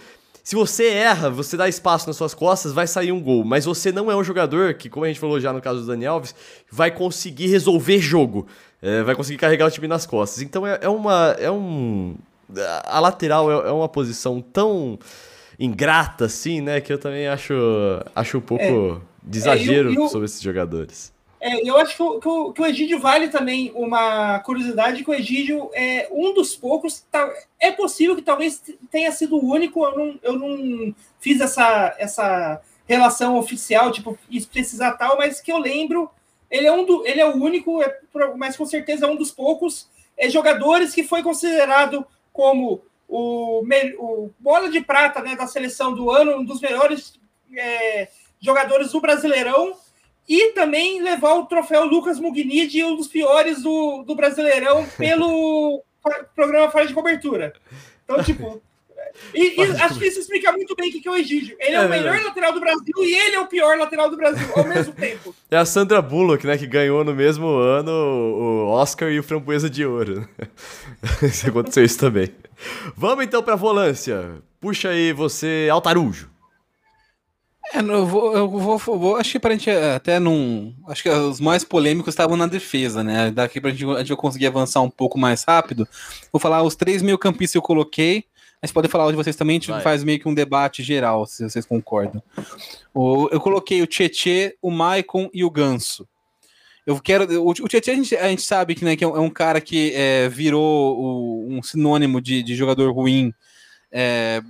Se 0.49 0.55
você 0.55 0.87
erra, 0.87 1.29
você 1.29 1.55
dá 1.55 1.69
espaço 1.69 2.07
nas 2.07 2.15
suas 2.15 2.33
costas, 2.33 2.73
vai 2.73 2.87
sair 2.87 3.11
um 3.11 3.21
gol. 3.21 3.43
Mas 3.43 3.65
você 3.65 3.91
não 3.91 4.09
é 4.09 4.15
um 4.15 4.23
jogador 4.23 4.73
que, 4.73 4.89
como 4.89 5.05
a 5.05 5.07
gente 5.07 5.19
falou 5.19 5.39
já 5.39 5.53
no 5.53 5.61
caso 5.61 5.81
do 5.81 5.85
Dani 5.85 6.07
Alves, 6.07 6.33
vai 6.71 6.89
conseguir 6.89 7.45
resolver 7.45 7.99
jogo 7.99 8.47
é, 8.81 9.03
vai 9.03 9.15
conseguir 9.15 9.37
carregar 9.37 9.67
o 9.67 9.71
time 9.71 9.87
nas 9.87 10.05
costas. 10.05 10.41
Então 10.41 10.65
é, 10.65 10.79
é 10.81 10.89
uma. 10.89 11.35
É 11.39 11.51
um. 11.51 12.15
A 12.85 12.99
lateral 12.99 13.51
é, 13.51 13.69
é, 13.69 13.71
uma 13.71 13.87
posição 13.87 14.41
tão 14.41 14.97
ingrata 15.59 16.25
assim, 16.25 16.61
né? 16.61 16.81
Que 16.81 16.91
eu 16.91 16.97
também 16.97 17.27
acho, 17.27 17.53
acho 18.15 18.39
um 18.39 18.41
pouco 18.41 18.63
é, 18.63 18.97
de 19.21 19.37
exagero 19.37 19.93
eu, 19.93 20.03
eu, 20.03 20.07
sobre 20.07 20.25
esses 20.25 20.41
jogadores. 20.41 21.13
É, 21.41 21.67
eu 21.67 21.77
acho 21.77 21.95
que 21.95 22.03
o, 22.03 22.19
que, 22.19 22.53
que 22.53 22.61
o 22.61 22.65
Egídio 22.65 22.99
vale 22.99 23.29
também 23.29 23.71
uma 23.73 24.39
curiosidade, 24.39 25.03
que 25.03 25.09
o 25.09 25.13
Egídio 25.13 25.69
é 25.73 26.09
um 26.11 26.33
dos 26.33 26.55
poucos. 26.55 27.05
Tá, 27.11 27.31
é 27.59 27.71
possível 27.71 28.15
que 28.15 28.21
talvez 28.21 28.61
tenha 28.91 29.11
sido 29.11 29.37
o 29.37 29.45
único. 29.51 29.83
Eu 29.85 29.97
não, 29.97 30.19
eu 30.21 30.33
não 30.33 30.95
fiz 31.19 31.39
essa, 31.39 31.95
essa 31.97 32.61
relação 32.87 33.37
oficial, 33.37 33.91
tipo, 33.91 34.17
isso 34.29 34.49
precisar 34.49 34.93
tal, 34.93 35.17
mas 35.17 35.39
que 35.39 35.51
eu 35.51 35.57
lembro 35.57 36.09
ele 36.49 36.67
é, 36.67 36.71
um 36.71 36.83
do, 36.83 37.05
ele 37.05 37.21
é 37.21 37.25
o 37.25 37.35
único, 37.35 37.81
é, 37.83 37.99
mas 38.35 38.57
com 38.57 38.65
certeza 38.65 39.05
é 39.05 39.09
um 39.09 39.15
dos 39.15 39.31
poucos 39.31 39.87
é, 40.17 40.29
jogadores 40.29 40.93
que 40.93 41.03
foi 41.03 41.21
considerado 41.21 42.05
como 42.33 42.81
o, 43.07 43.63
o 43.99 44.31
bola 44.39 44.69
de 44.69 44.81
prata 44.81 45.21
né, 45.21 45.35
da 45.35 45.45
seleção 45.45 45.93
do 45.93 46.09
ano, 46.09 46.37
um 46.37 46.43
dos 46.43 46.59
melhores 46.59 47.19
é, 47.55 48.09
jogadores 48.39 48.91
do 48.91 49.01
Brasileirão, 49.01 49.75
e 50.29 50.51
também 50.51 51.01
levar 51.01 51.33
o 51.33 51.47
troféu 51.47 51.85
Lucas 51.85 52.19
Mugnidi, 52.19 52.83
um 52.83 52.95
dos 52.95 53.07
piores 53.07 53.63
do, 53.63 54.03
do 54.03 54.13
Brasileirão, 54.13 54.85
pelo 54.95 55.83
programa 56.35 56.69
Fora 56.69 56.85
de 56.85 56.93
Cobertura. 56.93 57.51
Então, 58.03 58.21
tipo, 58.23 58.61
e, 59.33 59.59
e 59.59 59.61
acho 59.81 59.97
que 59.97 60.05
isso 60.05 60.19
explica 60.19 60.51
muito 60.51 60.75
bem 60.75 60.89
o 60.89 60.91
que 60.91 61.07
é 61.07 61.11
o 61.11 61.15
Egídio. 61.15 61.57
Ele 61.59 61.75
é, 61.75 61.79
é 61.79 61.85
o 61.85 61.89
melhor 61.89 62.03
verdade. 62.13 62.25
lateral 62.25 62.53
do 62.53 62.59
Brasil 62.59 62.93
e 62.99 63.15
ele 63.15 63.35
é 63.35 63.39
o 63.39 63.47
pior 63.47 63.77
lateral 63.77 64.09
do 64.09 64.17
Brasil 64.17 64.47
ao 64.55 64.67
mesmo 64.67 64.93
tempo. 64.95 65.35
É 65.49 65.57
a 65.57 65.65
Sandra 65.65 65.99
Bullock, 66.01 66.45
né, 66.45 66.57
que 66.57 66.67
ganhou 66.67 67.03
no 67.03 67.15
mesmo 67.15 67.47
ano 67.47 67.91
o 67.91 68.67
Oscar 68.67 69.09
e 69.09 69.19
o 69.19 69.23
Framboesa 69.23 69.67
de 69.67 69.83
Ouro. 69.83 70.29
Aconteceu 71.47 71.83
isso 71.83 71.97
também. 71.97 72.29
Vamos 72.95 73.25
então 73.25 73.41
pra 73.41 73.55
volância. 73.55 74.35
Puxa 74.61 74.89
aí 74.89 75.11
você, 75.11 75.69
Altarujo. 75.71 76.29
É, 77.71 77.79
eu 77.79 78.05
vou, 78.05 78.35
eu 78.35 78.49
vou, 78.49 78.77
vou, 78.77 79.15
acho 79.17 79.33
que 79.33 79.39
pra 79.39 79.51
gente 79.51 79.69
até 79.69 80.19
não. 80.19 80.73
Acho 80.87 81.03
que 81.03 81.09
os 81.09 81.39
mais 81.39 81.63
polêmicos 81.63 82.13
estavam 82.13 82.35
na 82.35 82.47
defesa, 82.47 83.03
né? 83.03 83.29
Daqui 83.31 83.61
pra 83.61 83.69
gente, 83.69 83.85
a 83.85 83.99
gente 83.99 84.15
conseguir 84.15 84.47
avançar 84.47 84.81
um 84.81 84.89
pouco 84.89 85.19
mais 85.19 85.43
rápido. 85.43 85.87
Vou 86.31 86.39
falar 86.39 86.63
os 86.63 86.75
três 86.75 87.01
mil 87.01 87.17
campistas 87.17 87.51
que 87.51 87.57
eu 87.57 87.61
coloquei. 87.61 88.25
Mas 88.61 88.71
podem 88.71 88.91
falar 88.91 89.09
de 89.09 89.15
vocês 89.15 89.35
também, 89.35 89.55
a 89.55 89.59
gente 89.59 89.71
Vai. 89.71 89.81
faz 89.81 90.03
meio 90.03 90.19
que 90.19 90.27
um 90.27 90.33
debate 90.33 90.83
geral, 90.83 91.25
se 91.25 91.43
vocês 91.43 91.65
concordam. 91.65 92.21
O, 92.93 93.29
eu 93.31 93.39
coloquei 93.39 93.81
o 93.81 93.87
Tietê, 93.87 94.57
o 94.61 94.69
Maicon 94.69 95.29
e 95.33 95.45
o 95.45 95.49
Ganso. 95.49 96.05
Eu 96.85 96.99
quero. 96.99 97.41
O, 97.41 97.51
o 97.51 97.67
Tietê 97.67 97.91
a 97.91 97.95
gente, 97.95 98.15
a 98.15 98.27
gente 98.27 98.41
sabe 98.41 98.75
que, 98.75 98.83
né, 98.83 98.95
que 98.95 99.03
é 99.03 99.07
um 99.07 99.27
é 99.27 99.31
cara 99.31 99.61
que 99.61 99.93
é, 99.95 100.27
virou 100.27 100.99
o, 100.99 101.47
um 101.49 101.63
sinônimo 101.63 102.19
de, 102.19 102.43
de 102.43 102.55
jogador 102.55 102.91
ruim. 102.91 103.33
É, 103.91 104.41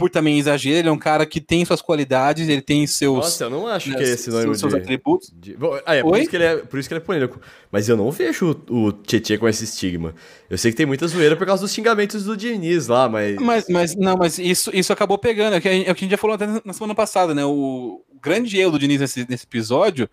por 0.00 0.08
também 0.08 0.38
exagero, 0.38 0.78
ele 0.78 0.88
é 0.88 0.92
um 0.92 0.98
cara 0.98 1.26
que 1.26 1.42
tem 1.42 1.62
suas 1.62 1.82
qualidades, 1.82 2.48
ele 2.48 2.62
tem 2.62 2.86
seus. 2.86 3.16
Nossa, 3.16 3.44
eu 3.44 3.50
não 3.50 3.66
acho 3.66 3.90
né, 3.90 3.96
que 3.96 4.02
é 4.02 4.06
esse 4.06 4.30
nome 4.30 4.56
seus, 4.56 4.72
de, 4.72 4.78
atributos. 4.78 5.30
De, 5.30 5.54
ah, 5.84 5.94
é, 5.94 6.02
por 6.02 6.18
isso, 6.18 6.30
que 6.30 6.36
ele 6.36 6.44
é, 6.44 6.56
por 6.56 6.80
isso 6.80 6.88
que 6.88 6.94
ele 6.94 7.02
é 7.02 7.04
polêmico. 7.04 7.38
Mas 7.70 7.86
eu 7.86 7.98
não 7.98 8.10
vejo 8.10 8.58
o, 8.70 8.86
o 8.86 8.92
Tietchan 8.92 9.36
com 9.36 9.46
esse 9.46 9.64
estigma. 9.64 10.14
Eu 10.48 10.56
sei 10.56 10.70
que 10.70 10.76
tem 10.78 10.86
muita 10.86 11.06
zoeira 11.06 11.36
por 11.36 11.46
causa 11.46 11.62
dos 11.62 11.70
xingamentos 11.74 12.24
do 12.24 12.34
Diniz 12.34 12.88
lá, 12.88 13.10
mas. 13.10 13.36
Mas, 13.36 13.68
mas 13.68 13.94
não, 13.94 14.16
mas 14.16 14.38
isso, 14.38 14.70
isso 14.72 14.90
acabou 14.90 15.18
pegando. 15.18 15.52
É 15.52 15.58
o 15.58 15.60
que 15.60 15.68
a 15.68 15.92
gente 15.92 16.10
já 16.10 16.16
falou 16.16 16.36
até 16.36 16.46
na 16.64 16.72
semana 16.72 16.94
passada, 16.94 17.34
né? 17.34 17.44
O, 17.44 18.02
grande 18.22 18.58
erro 18.58 18.72
do 18.72 18.78
Diniz 18.78 19.00
nesse, 19.00 19.26
nesse 19.30 19.44
episódio 19.44 20.06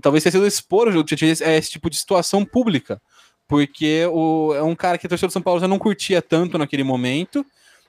talvez 0.00 0.22
tenha 0.22 0.30
sido 0.30 0.46
expor 0.46 0.86
o 0.86 1.02
Tietchan 1.02 1.44
a 1.44 1.56
esse 1.56 1.70
tipo 1.70 1.90
de 1.90 1.96
situação 1.96 2.44
pública 2.44 3.00
porque 3.48 4.04
o, 4.12 4.54
é 4.54 4.62
um 4.62 4.76
cara 4.76 4.98
que 4.98 5.06
a 5.06 5.08
torcida 5.08 5.26
do 5.26 5.32
São 5.32 5.42
Paulo 5.42 5.58
já 5.58 5.66
não 5.66 5.78
curtia 5.78 6.20
tanto 6.20 6.58
naquele 6.58 6.84
momento, 6.84 7.44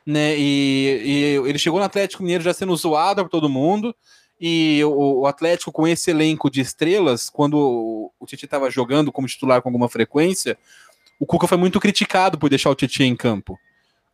né? 0.05 0.37
E, 0.37 1.01
e 1.03 1.49
ele 1.49 1.59
chegou 1.59 1.79
no 1.79 1.85
Atlético 1.85 2.23
Mineiro 2.23 2.43
já 2.43 2.53
sendo 2.53 2.75
zoado 2.75 3.23
por 3.23 3.29
todo 3.29 3.49
mundo. 3.49 3.95
E 4.39 4.81
o, 4.85 5.21
o 5.21 5.27
Atlético, 5.27 5.71
com 5.71 5.87
esse 5.87 6.11
elenco 6.11 6.49
de 6.49 6.61
estrelas, 6.61 7.29
quando 7.29 7.57
o, 7.57 8.11
o 8.19 8.25
Titi 8.25 8.45
estava 8.45 8.69
jogando 8.69 9.11
como 9.11 9.27
titular 9.27 9.61
com 9.61 9.67
alguma 9.67 9.89
frequência, 9.89 10.57
o 11.19 11.25
Cuca 11.25 11.47
foi 11.47 11.57
muito 11.57 11.79
criticado 11.79 12.37
por 12.37 12.49
deixar 12.49 12.69
o 12.69 12.75
Titi 12.75 13.03
em 13.03 13.15
campo. 13.15 13.59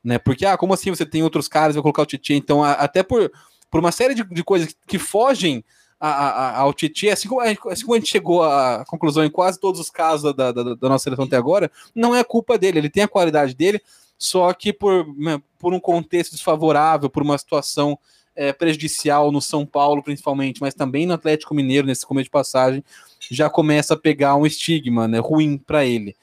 Né? 0.03 0.17
Porque, 0.17 0.45
ah, 0.45 0.57
como 0.57 0.73
assim 0.73 0.89
você 0.89 1.05
tem 1.05 1.21
outros 1.21 1.47
caras, 1.47 1.75
vai 1.75 1.81
colocar 1.81 2.01
o 2.01 2.05
Titi? 2.07 2.33
Então, 2.33 2.63
a, 2.63 2.73
até 2.73 3.03
por, 3.03 3.31
por 3.69 3.79
uma 3.79 3.91
série 3.91 4.15
de, 4.15 4.23
de 4.23 4.43
coisas 4.43 4.75
que 4.87 4.97
fogem 4.97 5.63
a, 5.99 6.09
a, 6.09 6.57
ao 6.59 6.73
Titi, 6.73 7.09
assim 7.09 7.27
como, 7.27 7.41
assim 7.41 7.83
como 7.83 7.93
a 7.93 7.99
gente 7.99 8.09
chegou 8.09 8.43
à 8.43 8.83
conclusão 8.87 9.23
em 9.23 9.29
quase 9.29 9.59
todos 9.59 9.79
os 9.79 9.89
casos 9.89 10.33
da, 10.35 10.51
da, 10.51 10.75
da 10.75 10.89
nossa 10.89 11.03
seleção 11.03 11.25
até 11.25 11.37
agora, 11.37 11.71
não 11.93 12.15
é 12.15 12.23
culpa 12.23 12.57
dele, 12.57 12.79
ele 12.79 12.89
tem 12.89 13.03
a 13.03 13.07
qualidade 13.07 13.53
dele, 13.53 13.81
só 14.17 14.53
que 14.53 14.71
por, 14.71 15.05
né, 15.17 15.41
por 15.59 15.73
um 15.73 15.79
contexto 15.79 16.31
desfavorável, 16.31 17.09
por 17.09 17.23
uma 17.23 17.37
situação 17.37 17.97
é, 18.35 18.51
prejudicial 18.51 19.31
no 19.31 19.41
São 19.41 19.65
Paulo, 19.65 20.03
principalmente, 20.03 20.59
mas 20.61 20.73
também 20.73 21.05
no 21.05 21.13
Atlético 21.13 21.55
Mineiro, 21.55 21.87
nesse 21.87 22.05
começo 22.05 22.25
de 22.25 22.31
passagem, 22.31 22.83
já 23.31 23.49
começa 23.49 23.93
a 23.93 23.97
pegar 23.97 24.35
um 24.35 24.45
estigma 24.45 25.07
né, 25.07 25.19
ruim 25.19 25.57
para 25.57 25.85
ele. 25.85 26.15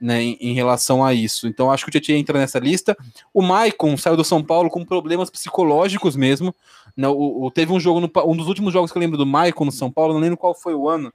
Né, 0.00 0.22
em, 0.22 0.38
em, 0.40 0.54
relação 0.54 1.04
a 1.04 1.12
isso. 1.12 1.46
Então 1.46 1.70
acho 1.70 1.84
que 1.84 1.90
o 1.90 1.92
Tietchan 1.92 2.14
entra 2.14 2.38
nessa 2.38 2.58
lista. 2.58 2.96
O 3.34 3.42
Maicon 3.42 3.98
saiu 3.98 4.16
do 4.16 4.24
São 4.24 4.42
Paulo 4.42 4.70
com 4.70 4.82
problemas 4.82 5.28
psicológicos 5.28 6.16
mesmo. 6.16 6.54
Né, 6.96 7.06
o, 7.06 7.44
o, 7.44 7.50
teve 7.50 7.70
um 7.70 7.78
jogo, 7.78 8.00
no, 8.00 8.10
um 8.24 8.34
dos 8.34 8.48
últimos 8.48 8.72
jogos 8.72 8.90
que 8.90 8.96
eu 8.96 9.00
lembro 9.00 9.18
do 9.18 9.26
Maicon 9.26 9.66
no 9.66 9.72
São 9.72 9.92
Paulo, 9.92 10.14
não 10.14 10.20
lembro 10.22 10.38
qual 10.38 10.54
foi 10.54 10.74
o 10.74 10.88
ano, 10.88 11.12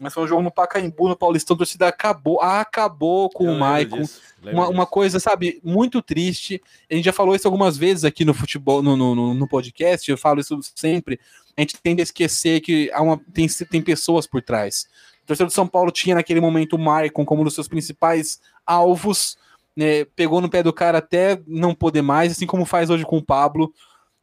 mas 0.00 0.14
foi 0.14 0.24
um 0.24 0.26
jogo 0.26 0.40
no 0.40 0.50
Pacaembu, 0.50 1.10
no 1.10 1.16
Paulistão, 1.16 1.54
a 1.54 1.58
torcida 1.58 1.86
acabou, 1.86 2.40
acabou 2.40 3.28
com 3.28 3.44
eu 3.44 3.52
o 3.52 3.58
Maicon. 3.58 4.02
Uma, 4.42 4.68
uma, 4.68 4.86
coisa, 4.86 5.20
sabe, 5.20 5.60
muito 5.62 6.00
triste. 6.00 6.62
A 6.90 6.94
gente 6.94 7.04
já 7.04 7.12
falou 7.12 7.34
isso 7.34 7.46
algumas 7.46 7.76
vezes 7.76 8.06
aqui 8.06 8.24
no 8.24 8.32
futebol, 8.32 8.82
no, 8.82 8.96
no, 8.96 9.34
no 9.34 9.46
podcast, 9.46 10.10
eu 10.10 10.16
falo 10.16 10.40
isso 10.40 10.58
sempre. 10.74 11.20
A 11.54 11.60
gente 11.60 11.76
tende 11.82 12.00
a 12.00 12.02
esquecer 12.02 12.62
que 12.62 12.90
há 12.94 13.02
uma, 13.02 13.20
tem, 13.34 13.46
tem 13.46 13.82
pessoas 13.82 14.26
por 14.26 14.40
trás. 14.40 14.86
O 15.22 15.26
torcedor 15.26 15.48
do 15.48 15.52
São 15.52 15.66
Paulo 15.66 15.92
tinha 15.92 16.14
naquele 16.14 16.40
momento 16.40 16.76
o 16.76 16.78
Maicon 16.78 17.26
como 17.26 17.42
um 17.42 17.44
dos 17.44 17.54
seus 17.54 17.68
principais 17.68 18.40
alvos, 18.66 19.36
né, 19.76 20.06
pegou 20.16 20.40
no 20.40 20.48
pé 20.48 20.62
do 20.62 20.72
cara 20.72 20.96
até 20.96 21.38
não 21.46 21.74
poder 21.74 22.00
mais, 22.00 22.32
assim 22.32 22.46
como 22.46 22.64
faz 22.64 22.88
hoje 22.88 23.04
com 23.04 23.18
o 23.18 23.22
Pablo. 23.22 23.70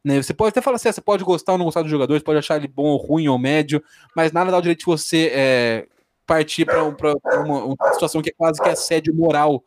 Né? 0.04 0.22
Você 0.22 0.32
pode 0.32 0.50
até 0.50 0.60
falar 0.60 0.76
assim, 0.76 0.88
ah, 0.88 0.92
você 0.92 1.00
pode 1.00 1.24
gostar 1.24 1.52
ou 1.52 1.58
não 1.58 1.64
gostar 1.64 1.82
do 1.82 1.88
jogador, 1.88 2.18
você 2.18 2.24
pode 2.24 2.38
achar 2.38 2.56
ele 2.56 2.68
bom 2.68 2.86
ou 2.86 2.96
ruim 2.96 3.28
ou 3.28 3.38
médio, 3.38 3.82
mas 4.14 4.32
nada 4.32 4.50
dá 4.50 4.58
o 4.58 4.62
direito 4.62 4.80
de 4.80 4.86
você 4.86 5.30
é, 5.34 5.86
partir 6.26 6.64
para 6.64 6.84
uma, 6.84 7.64
uma, 7.64 7.92
situação 7.92 8.22
que 8.22 8.30
é 8.30 8.34
quase 8.36 8.60
que 8.60 8.68
assédio 8.68 9.14
moral 9.14 9.64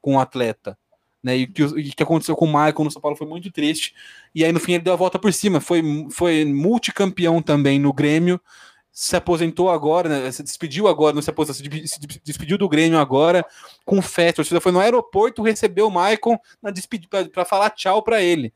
com 0.00 0.16
o 0.16 0.20
atleta. 0.20 0.78
Né, 1.22 1.38
e 1.38 1.44
o 1.44 1.94
que 1.94 2.02
aconteceu 2.02 2.36
com 2.36 2.44
o 2.44 2.48
Michael 2.48 2.84
no 2.84 2.90
São 2.90 3.00
Paulo 3.00 3.16
foi 3.16 3.26
muito 3.26 3.50
triste. 3.50 3.94
E 4.34 4.44
aí, 4.44 4.52
no 4.52 4.60
fim, 4.60 4.74
ele 4.74 4.84
deu 4.84 4.92
a 4.92 4.96
volta 4.96 5.18
por 5.18 5.32
cima. 5.32 5.58
Foi, 5.58 5.82
foi 6.10 6.44
multicampeão 6.44 7.40
também 7.40 7.78
no 7.78 7.94
Grêmio. 7.94 8.38
Se 8.92 9.16
aposentou 9.16 9.70
agora, 9.70 10.08
né, 10.08 10.30
se 10.30 10.42
despediu 10.42 10.86
agora, 10.86 11.14
não 11.14 11.22
se 11.22 11.30
aposentou, 11.30 11.70
se 11.86 12.00
despediu 12.22 12.58
do 12.58 12.68
Grêmio 12.68 12.98
agora 12.98 13.44
com 13.86 14.02
festa. 14.02 14.44
Foi 14.60 14.70
no 14.70 14.80
aeroporto, 14.80 15.42
recebeu 15.42 15.88
o 15.88 15.90
Michael 15.90 16.38
para 17.32 17.44
falar 17.46 17.70
tchau 17.70 18.02
para 18.02 18.22
ele 18.22 18.52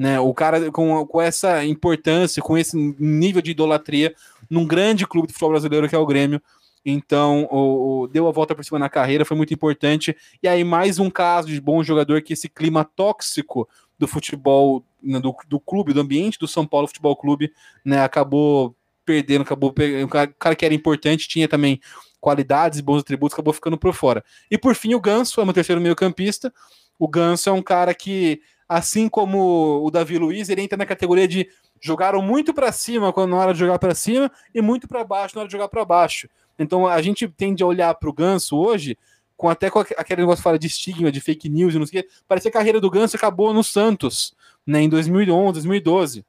né? 0.00 0.18
O 0.18 0.32
cara 0.32 0.72
com, 0.72 1.06
com 1.06 1.20
essa 1.20 1.62
importância, 1.62 2.42
com 2.42 2.56
esse 2.56 2.74
nível 2.74 3.42
de 3.42 3.50
idolatria 3.50 4.14
num 4.48 4.66
grande 4.66 5.06
clube 5.06 5.26
de 5.28 5.34
futebol 5.34 5.50
brasileiro 5.50 5.86
que 5.86 5.94
é 5.94 5.98
o 5.98 6.06
Grêmio. 6.06 6.40
Então, 6.82 7.46
o, 7.50 8.04
o, 8.04 8.08
deu 8.08 8.26
a 8.26 8.32
volta 8.32 8.54
por 8.54 8.64
cima 8.64 8.78
na 8.78 8.88
carreira, 8.88 9.26
foi 9.26 9.36
muito 9.36 9.52
importante. 9.52 10.16
E 10.42 10.48
aí, 10.48 10.64
mais 10.64 10.98
um 10.98 11.10
caso 11.10 11.48
de 11.48 11.60
bom 11.60 11.82
jogador 11.82 12.22
que 12.22 12.32
esse 12.32 12.48
clima 12.48 12.82
tóxico 12.82 13.68
do 13.98 14.08
futebol, 14.08 14.82
né, 15.02 15.20
do, 15.20 15.36
do 15.46 15.60
clube, 15.60 15.92
do 15.92 16.00
ambiente 16.00 16.38
do 16.38 16.48
São 16.48 16.66
Paulo 16.66 16.86
Futebol 16.86 17.14
Clube, 17.14 17.52
né, 17.84 18.02
acabou 18.02 18.74
perdendo, 19.04 19.42
acabou 19.42 19.70
perdendo. 19.70 20.06
O 20.06 20.08
cara, 20.08 20.56
que 20.56 20.64
era 20.64 20.72
importante 20.72 21.28
tinha 21.28 21.46
também 21.46 21.78
qualidades 22.18 22.78
e 22.78 22.82
bons 22.82 23.02
atributos, 23.02 23.34
acabou 23.34 23.52
ficando 23.52 23.76
por 23.76 23.92
fora. 23.92 24.24
E 24.50 24.56
por 24.56 24.74
fim, 24.74 24.94
o 24.94 25.00
Ganso 25.00 25.42
é 25.42 25.44
meu 25.44 25.52
terceiro 25.52 25.78
meio-campista. 25.78 26.50
O 26.98 27.06
Ganso 27.06 27.50
é 27.50 27.52
um 27.52 27.62
cara 27.62 27.92
que 27.92 28.40
assim 28.70 29.08
como 29.08 29.84
o 29.84 29.90
Davi 29.90 30.16
Luiz, 30.16 30.48
ele 30.48 30.62
entra 30.62 30.78
na 30.78 30.86
categoria 30.86 31.26
de 31.26 31.48
jogaram 31.80 32.22
muito 32.22 32.54
para 32.54 32.70
cima 32.70 33.12
quando 33.12 33.32
na 33.32 33.36
hora 33.36 33.52
de 33.52 33.58
jogar 33.58 33.80
para 33.80 33.96
cima 33.96 34.30
e 34.54 34.62
muito 34.62 34.86
para 34.86 35.02
baixo 35.02 35.34
na 35.34 35.40
hora 35.40 35.48
de 35.48 35.52
jogar 35.52 35.66
para 35.66 35.84
baixo. 35.84 36.28
Então 36.56 36.86
a 36.86 37.02
gente 37.02 37.26
tende 37.26 37.64
a 37.64 37.66
olhar 37.66 37.92
para 37.96 38.08
o 38.08 38.12
Ganso 38.12 38.56
hoje 38.56 38.96
com 39.36 39.48
até 39.48 39.70
com 39.70 39.80
aquele 39.80 40.20
negócio 40.20 40.36
que 40.36 40.44
fala 40.44 40.58
de 40.58 40.68
estigma, 40.68 41.10
de 41.10 41.20
fake 41.20 41.48
news 41.48 41.74
e 41.74 41.80
não 41.80 41.86
sei 41.86 42.00
o 42.00 42.02
quê. 42.04 42.08
Parece 42.28 42.44
que 42.44 42.56
a 42.56 42.60
carreira 42.60 42.80
do 42.80 42.88
Ganso 42.88 43.16
acabou 43.16 43.52
no 43.52 43.64
Santos, 43.64 44.36
né, 44.64 44.82
em 44.82 44.88
2011, 44.88 45.54
2012. 45.54 46.24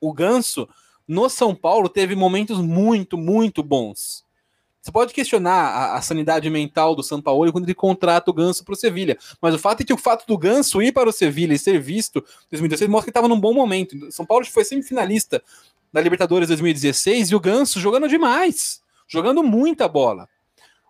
O 0.00 0.12
Ganso 0.12 0.68
no 1.08 1.28
São 1.28 1.52
Paulo 1.52 1.88
teve 1.88 2.14
momentos 2.14 2.60
muito, 2.60 3.18
muito 3.18 3.60
bons. 3.60 4.24
Você 4.86 4.92
pode 4.92 5.12
questionar 5.12 5.50
a, 5.50 5.96
a, 5.96 6.00
sanidade 6.00 6.48
mental 6.48 6.94
do 6.94 7.02
São 7.02 7.20
Paulo 7.20 7.50
quando 7.50 7.64
ele 7.64 7.74
contrata 7.74 8.30
o 8.30 8.32
Ganso 8.32 8.64
para 8.64 8.72
o 8.72 8.76
Sevilha. 8.76 9.18
Mas 9.42 9.52
o 9.52 9.58
fato 9.58 9.80
é 9.80 9.84
que 9.84 9.92
o 9.92 9.96
fato 9.96 10.24
do 10.28 10.38
Ganso 10.38 10.80
ir 10.80 10.92
para 10.92 11.08
o 11.08 11.12
Sevilha 11.12 11.54
e 11.54 11.58
ser 11.58 11.80
visto 11.80 12.20
em 12.20 12.50
2016 12.52 12.88
mostra 12.88 13.06
que 13.06 13.10
estava 13.10 13.26
num 13.26 13.40
bom 13.40 13.52
momento. 13.52 13.96
São 14.12 14.24
Paulo 14.24 14.46
foi 14.46 14.62
semifinalista 14.62 15.42
da 15.92 16.00
Libertadores 16.00 16.46
2016 16.46 17.32
e 17.32 17.34
o 17.34 17.40
Ganso 17.40 17.80
jogando 17.80 18.06
demais, 18.06 18.80
jogando 19.08 19.42
muita 19.42 19.88
bola. 19.88 20.28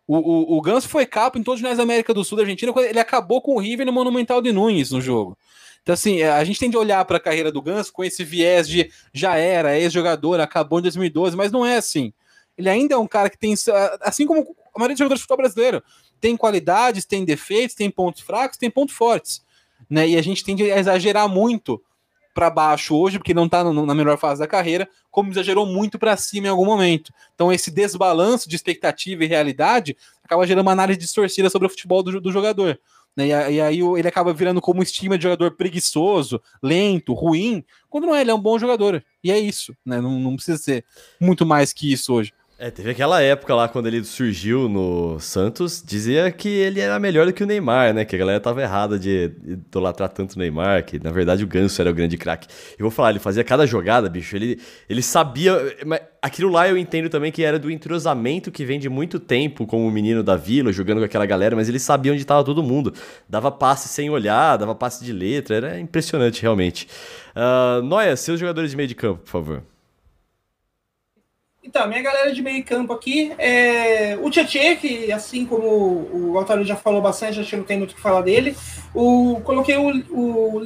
O, 0.06 0.18
o, 0.18 0.58
o 0.58 0.60
Ganso 0.60 0.90
foi 0.90 1.06
capa 1.06 1.38
em 1.38 1.42
todos 1.42 1.56
os 1.56 1.60
jornais 1.62 1.78
da 1.78 1.84
América 1.84 2.12
do 2.12 2.22
Sul 2.22 2.36
da 2.36 2.42
Argentina, 2.42 2.74
ele 2.76 3.00
acabou 3.00 3.40
com 3.40 3.54
o 3.54 3.58
River 3.58 3.86
no 3.86 3.94
Monumental 3.94 4.42
de 4.42 4.52
Nunes 4.52 4.90
no 4.90 5.00
jogo. 5.00 5.38
Então, 5.82 5.94
assim, 5.94 6.22
a 6.22 6.44
gente 6.44 6.60
tem 6.60 6.68
de 6.68 6.76
olhar 6.76 7.02
para 7.06 7.16
a 7.16 7.20
carreira 7.20 7.50
do 7.50 7.62
Ganso 7.62 7.94
com 7.94 8.04
esse 8.04 8.22
viés 8.22 8.68
de 8.68 8.90
já 9.10 9.36
era, 9.36 9.78
ex-jogador, 9.78 10.38
acabou 10.38 10.80
em 10.80 10.82
2012, 10.82 11.34
mas 11.34 11.50
não 11.50 11.64
é 11.64 11.78
assim. 11.78 12.12
Ele 12.56 12.68
ainda 12.68 12.94
é 12.94 12.98
um 12.98 13.06
cara 13.06 13.28
que 13.28 13.38
tem, 13.38 13.54
assim 14.00 14.26
como 14.26 14.56
a 14.74 14.78
maioria 14.78 14.94
dos 14.94 14.98
jogadores 14.98 15.20
de 15.20 15.22
futebol 15.22 15.36
brasileiro, 15.38 15.82
tem 16.20 16.36
qualidades, 16.36 17.04
tem 17.04 17.24
defeitos, 17.24 17.74
tem 17.74 17.90
pontos 17.90 18.22
fracos, 18.22 18.58
tem 18.58 18.70
pontos 18.70 18.94
fortes. 18.94 19.44
Né? 19.88 20.08
E 20.08 20.16
a 20.16 20.22
gente 20.22 20.44
tende 20.44 20.70
a 20.70 20.78
exagerar 20.78 21.28
muito 21.28 21.82
para 22.36 22.50
baixo 22.50 22.94
hoje, 22.94 23.18
porque 23.18 23.32
não 23.32 23.46
está 23.46 23.64
na 23.64 23.94
melhor 23.94 24.18
fase 24.18 24.40
da 24.40 24.46
carreira, 24.46 24.86
como 25.10 25.30
exagerou 25.30 25.64
muito 25.64 25.98
para 25.98 26.14
cima 26.18 26.46
em 26.46 26.50
algum 26.50 26.66
momento. 26.66 27.10
Então, 27.34 27.50
esse 27.50 27.70
desbalanço 27.70 28.46
de 28.46 28.54
expectativa 28.54 29.24
e 29.24 29.26
realidade 29.26 29.96
acaba 30.22 30.46
gerando 30.46 30.66
uma 30.66 30.72
análise 30.72 30.98
distorcida 30.98 31.48
sobre 31.48 31.66
o 31.66 31.70
futebol 31.70 32.02
do, 32.02 32.20
do 32.20 32.30
jogador. 32.30 32.78
Né? 33.16 33.28
E, 33.28 33.54
e, 33.54 33.60
aí 33.62 33.80
ele 33.80 34.06
acaba 34.06 34.34
virando 34.34 34.60
como 34.60 34.82
estima 34.82 35.16
de 35.16 35.22
jogador 35.22 35.52
preguiçoso, 35.52 36.38
lento, 36.62 37.14
ruim, 37.14 37.64
quando 37.88 38.06
não 38.06 38.14
é, 38.14 38.20
ele 38.20 38.30
é 38.30 38.34
um 38.34 38.40
bom 38.40 38.58
jogador. 38.58 39.02
E 39.24 39.32
é 39.32 39.38
isso, 39.38 39.74
né? 39.82 39.98
não, 39.98 40.20
não 40.20 40.36
precisa 40.36 40.58
ser 40.58 40.84
muito 41.18 41.46
mais 41.46 41.72
que 41.72 41.90
isso 41.90 42.12
hoje. 42.12 42.34
É, 42.58 42.70
teve 42.70 42.88
aquela 42.88 43.20
época 43.20 43.54
lá 43.54 43.68
quando 43.68 43.86
ele 43.86 44.02
surgiu 44.02 44.66
no 44.66 45.20
Santos, 45.20 45.82
dizia 45.84 46.32
que 46.32 46.48
ele 46.48 46.80
era 46.80 46.98
melhor 46.98 47.26
do 47.26 47.32
que 47.34 47.44
o 47.44 47.46
Neymar, 47.46 47.92
né? 47.92 48.02
Que 48.06 48.16
a 48.16 48.18
galera 48.18 48.40
tava 48.40 48.62
errada 48.62 48.98
de 48.98 49.30
idolatrar 49.44 50.08
tanto 50.08 50.36
o 50.36 50.38
Neymar, 50.38 50.82
que 50.86 50.98
na 50.98 51.10
verdade 51.10 51.44
o 51.44 51.46
Ganso 51.46 51.78
era 51.82 51.90
o 51.90 51.94
grande 51.94 52.16
craque. 52.16 52.48
E 52.78 52.80
vou 52.80 52.90
falar, 52.90 53.10
ele 53.10 53.18
fazia 53.18 53.44
cada 53.44 53.66
jogada, 53.66 54.08
bicho, 54.08 54.34
ele, 54.34 54.58
ele 54.88 55.02
sabia. 55.02 55.76
Mas 55.84 56.00
aquilo 56.22 56.50
lá 56.50 56.66
eu 56.66 56.78
entendo 56.78 57.10
também 57.10 57.30
que 57.30 57.44
era 57.44 57.58
do 57.58 57.70
entrosamento 57.70 58.50
que 58.50 58.64
vem 58.64 58.80
de 58.80 58.88
muito 58.88 59.20
tempo 59.20 59.66
como 59.66 59.86
o 59.86 59.90
menino 59.90 60.22
da 60.22 60.34
vila, 60.34 60.72
jogando 60.72 61.00
com 61.00 61.04
aquela 61.04 61.26
galera, 61.26 61.54
mas 61.54 61.68
ele 61.68 61.78
sabia 61.78 62.10
onde 62.10 62.24
tava 62.24 62.42
todo 62.42 62.62
mundo. 62.62 62.94
Dava 63.28 63.52
passe 63.52 63.86
sem 63.86 64.08
olhar, 64.08 64.56
dava 64.56 64.74
passe 64.74 65.04
de 65.04 65.12
letra, 65.12 65.56
era 65.56 65.78
impressionante 65.78 66.40
realmente. 66.40 66.88
Uh, 67.36 67.82
Noia, 67.82 68.16
seus 68.16 68.40
jogadores 68.40 68.70
de 68.70 68.78
meio 68.78 68.88
de 68.88 68.94
campo, 68.94 69.20
por 69.24 69.30
favor. 69.30 69.75
Então, 71.66 71.88
minha 71.88 72.00
galera 72.00 72.32
de 72.32 72.40
meio 72.40 72.64
campo 72.64 72.92
aqui, 72.92 73.32
é, 73.38 74.16
o 74.22 74.30
Tietchan, 74.30 74.76
que 74.76 75.10
assim 75.10 75.44
como 75.44 75.66
o 75.66 76.38
Altaru 76.38 76.64
já 76.64 76.76
falou 76.76 77.02
bastante, 77.02 77.40
acho 77.40 77.50
que 77.50 77.56
não 77.56 77.64
tem 77.64 77.76
muito 77.76 77.90
o 77.90 77.94
que 77.96 78.00
falar 78.00 78.20
dele. 78.20 78.56
O, 78.94 79.40
coloquei 79.42 79.76
o, 79.76 80.56
o 80.56 80.62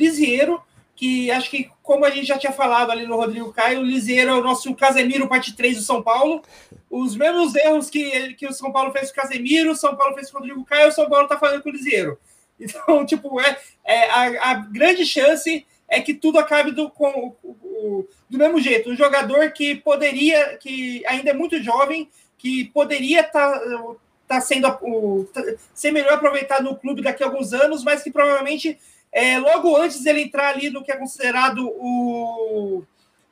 que 0.95 1.31
acho 1.31 1.51
que, 1.51 1.71
como 1.83 2.05
a 2.05 2.11
gente 2.11 2.27
já 2.27 2.37
tinha 2.37 2.53
falado 2.53 2.91
ali 2.91 3.07
no 3.07 3.17
Rodrigo 3.17 3.51
Caio, 3.51 3.81
o 3.81 3.83
Lisieiro 3.83 4.31
é 4.31 4.35
o 4.35 4.45
nosso 4.45 4.75
Casemiro, 4.75 5.27
parte 5.27 5.57
3 5.57 5.79
do 5.79 5.83
São 5.83 6.03
Paulo. 6.03 6.43
Os 6.91 7.17
mesmos 7.17 7.55
erros 7.55 7.89
que, 7.89 8.35
que 8.35 8.47
o 8.47 8.53
São 8.53 8.71
Paulo 8.71 8.93
fez 8.93 9.11
com 9.11 9.19
o 9.19 9.23
Casemiro, 9.23 9.71
o 9.71 9.77
São 9.77 9.97
Paulo 9.97 10.15
fez 10.15 10.31
com 10.31 10.37
o 10.37 10.41
Rodrigo 10.41 10.65
Caio, 10.67 10.91
o 10.91 10.93
São 10.93 11.09
Paulo 11.09 11.27
tá 11.27 11.39
fazendo 11.39 11.63
com 11.63 11.71
o 11.71 11.73
Lisieiro. 11.73 12.19
Então, 12.63 13.07
tipo, 13.07 13.41
é, 13.41 13.59
é 13.87 14.11
a, 14.11 14.51
a 14.51 14.55
grande 14.55 15.07
chance 15.07 15.67
é 15.89 15.99
que 15.99 16.13
tudo 16.13 16.39
acabe 16.39 16.73
do, 16.73 16.91
com, 16.91 17.35
do 18.31 18.39
mesmo 18.39 18.61
jeito. 18.61 18.91
Um 18.91 18.97
jogador 18.97 19.51
que 19.51 19.75
poderia, 19.75 20.57
que 20.57 21.05
ainda 21.07 21.31
é 21.31 21.35
muito 21.35 21.63
jovem, 21.63 22.09
que 22.39 22.65
poderia 22.67 23.21
estar 23.21 23.59
tá, 23.59 23.95
tá 24.29 24.41
sendo 24.41 24.69
o, 24.81 25.29
tá, 25.33 25.43
ser 25.75 25.91
melhor 25.91 26.15
aproveitado 26.15 26.65
no 26.65 26.77
clube 26.77 27.03
daqui 27.03 27.23
a 27.23 27.27
alguns 27.27 27.53
anos, 27.53 27.85
mas 27.85 28.03
que 28.03 28.11
provavelmente 28.11 28.79
é, 29.13 29.39
logo 29.39 29.77
antes 29.77 30.03
dele 30.03 30.23
entrar 30.23 30.55
ali 30.55 30.71
no 30.71 30.83
que 30.83 30.93
é 30.93 30.97
considerado 30.97 31.69
o, 31.69 32.85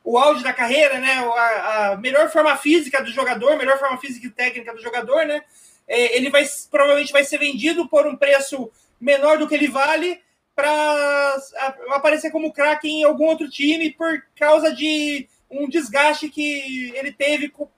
o 0.03 0.17
auge 0.17 0.43
da 0.43 0.53
carreira, 0.53 0.99
né? 0.99 1.13
A, 1.13 1.87
a 1.91 1.97
melhor 1.97 2.29
forma 2.29 2.55
física 2.57 3.01
do 3.01 3.09
jogador, 3.11 3.57
melhor 3.57 3.79
forma 3.79 3.97
física 3.97 4.27
e 4.27 4.29
técnica 4.29 4.73
do 4.73 4.81
jogador, 4.81 5.25
né? 5.25 5.41
é, 5.89 6.15
ele 6.15 6.29
vai 6.29 6.45
provavelmente 6.69 7.11
vai 7.11 7.23
ser 7.23 7.39
vendido 7.39 7.89
por 7.89 8.05
um 8.05 8.15
preço 8.15 8.71
menor 9.01 9.39
do 9.39 9.47
que 9.47 9.55
ele 9.55 9.67
vale 9.67 10.21
para 10.59 11.41
aparecer 11.91 12.31
como 12.31 12.51
craque 12.51 12.89
em 12.89 13.05
algum 13.05 13.27
outro 13.27 13.49
time 13.49 13.91
por 13.91 14.21
causa 14.35 14.75
de 14.75 15.25
um 15.49 15.69
desgaste 15.69 16.27
que 16.27 16.91
ele 16.93 17.13
teve 17.13 17.47
com, 17.47 17.69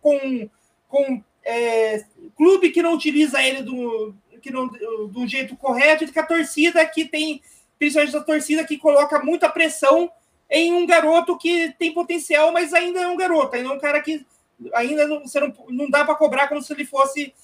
com, 0.00 0.48
com 0.88 1.22
é, 1.44 2.02
clube 2.34 2.70
que 2.70 2.82
não 2.82 2.94
utiliza 2.94 3.42
ele 3.42 3.62
do, 3.62 4.14
que 4.40 4.50
não, 4.50 4.68
do 5.08 5.26
jeito 5.26 5.54
correto 5.54 6.04
e 6.04 6.10
que 6.10 6.18
a 6.18 6.24
torcida 6.24 6.84
que 6.86 7.04
tem, 7.04 7.42
principalmente 7.78 8.16
a 8.16 8.22
torcida 8.22 8.64
que 8.64 8.78
coloca 8.78 9.22
muita 9.22 9.46
pressão 9.50 10.10
em 10.48 10.72
um 10.72 10.86
garoto 10.86 11.36
que 11.36 11.74
tem 11.78 11.92
potencial, 11.92 12.52
mas 12.52 12.72
ainda 12.72 13.00
é 13.00 13.06
um 13.06 13.18
garoto, 13.18 13.54
ainda 13.54 13.68
é 13.68 13.72
um 13.72 13.78
cara 13.78 14.00
que 14.00 14.24
ainda 14.72 15.06
não, 15.06 15.20
você 15.20 15.38
não, 15.40 15.54
não 15.68 15.90
dá 15.90 16.06
para 16.06 16.14
cobrar 16.14 16.48
como 16.48 16.62
se 16.62 16.72
ele 16.72 16.86
fosse 16.86 17.34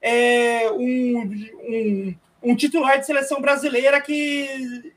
é, 0.00 0.70
um, 0.70 1.18
um, 1.18 2.14
um, 2.44 2.54
titular 2.54 2.98
de 2.98 3.06
seleção 3.06 3.40
brasileira 3.40 4.00
que 4.00 4.92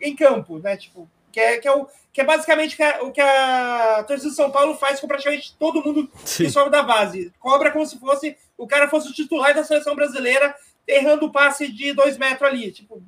em 0.00 0.14
campo, 0.14 0.58
né? 0.58 0.76
Tipo, 0.76 1.08
que 1.32 1.40
é, 1.40 1.58
que 1.58 1.66
é, 1.66 1.72
o, 1.72 1.88
que 2.12 2.20
é 2.20 2.24
basicamente 2.24 2.76
o 3.02 3.10
que 3.10 3.20
a 3.20 4.04
torcida 4.06 4.30
de 4.30 4.36
São 4.36 4.50
Paulo 4.50 4.76
faz 4.76 5.00
com 5.00 5.08
praticamente 5.08 5.54
todo 5.58 5.82
mundo 5.82 6.10
Sim. 6.24 6.44
que 6.44 6.50
sobe 6.50 6.70
da 6.70 6.82
base. 6.82 7.32
Cobra 7.40 7.70
como 7.70 7.84
se 7.84 7.98
fosse 7.98 8.36
o 8.56 8.66
cara 8.66 8.88
fosse 8.88 9.10
o 9.10 9.12
titular 9.12 9.54
da 9.54 9.64
seleção 9.64 9.94
brasileira, 9.94 10.54
errando 10.86 11.26
o 11.26 11.32
passe 11.32 11.70
de 11.70 11.92
dois 11.92 12.16
metros 12.16 12.48
ali. 12.48 12.70
Tipo, 12.70 13.02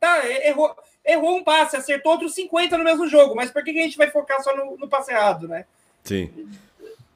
tá, 0.00 0.26
errou, 0.26 0.74
errou 1.04 1.36
um 1.36 1.44
passe, 1.44 1.76
acertou 1.76 2.12
outros 2.12 2.34
50 2.34 2.78
no 2.78 2.84
mesmo 2.84 3.06
jogo, 3.06 3.34
mas 3.34 3.50
por 3.50 3.62
que, 3.62 3.72
que 3.72 3.78
a 3.78 3.82
gente 3.82 3.98
vai 3.98 4.10
focar 4.10 4.42
só 4.42 4.56
no, 4.56 4.76
no 4.76 4.88
passe 4.88 5.12
errado, 5.12 5.46
né? 5.46 5.66
Sim. 6.02 6.48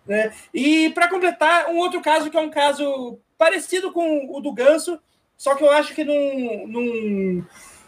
Né? 0.06 0.32
E 0.52 0.90
para 0.90 1.08
completar, 1.08 1.68
um 1.68 1.78
outro 1.78 2.00
caso 2.00 2.30
que 2.30 2.36
é 2.36 2.40
um 2.40 2.50
caso 2.50 3.18
parecido 3.38 3.92
com 3.92 4.36
o 4.36 4.40
do 4.40 4.52
Ganso, 4.52 5.00
só 5.40 5.54
que 5.54 5.64
eu 5.64 5.70
acho 5.70 5.94
que 5.94 6.04
num, 6.04 6.66
num, 6.66 7.44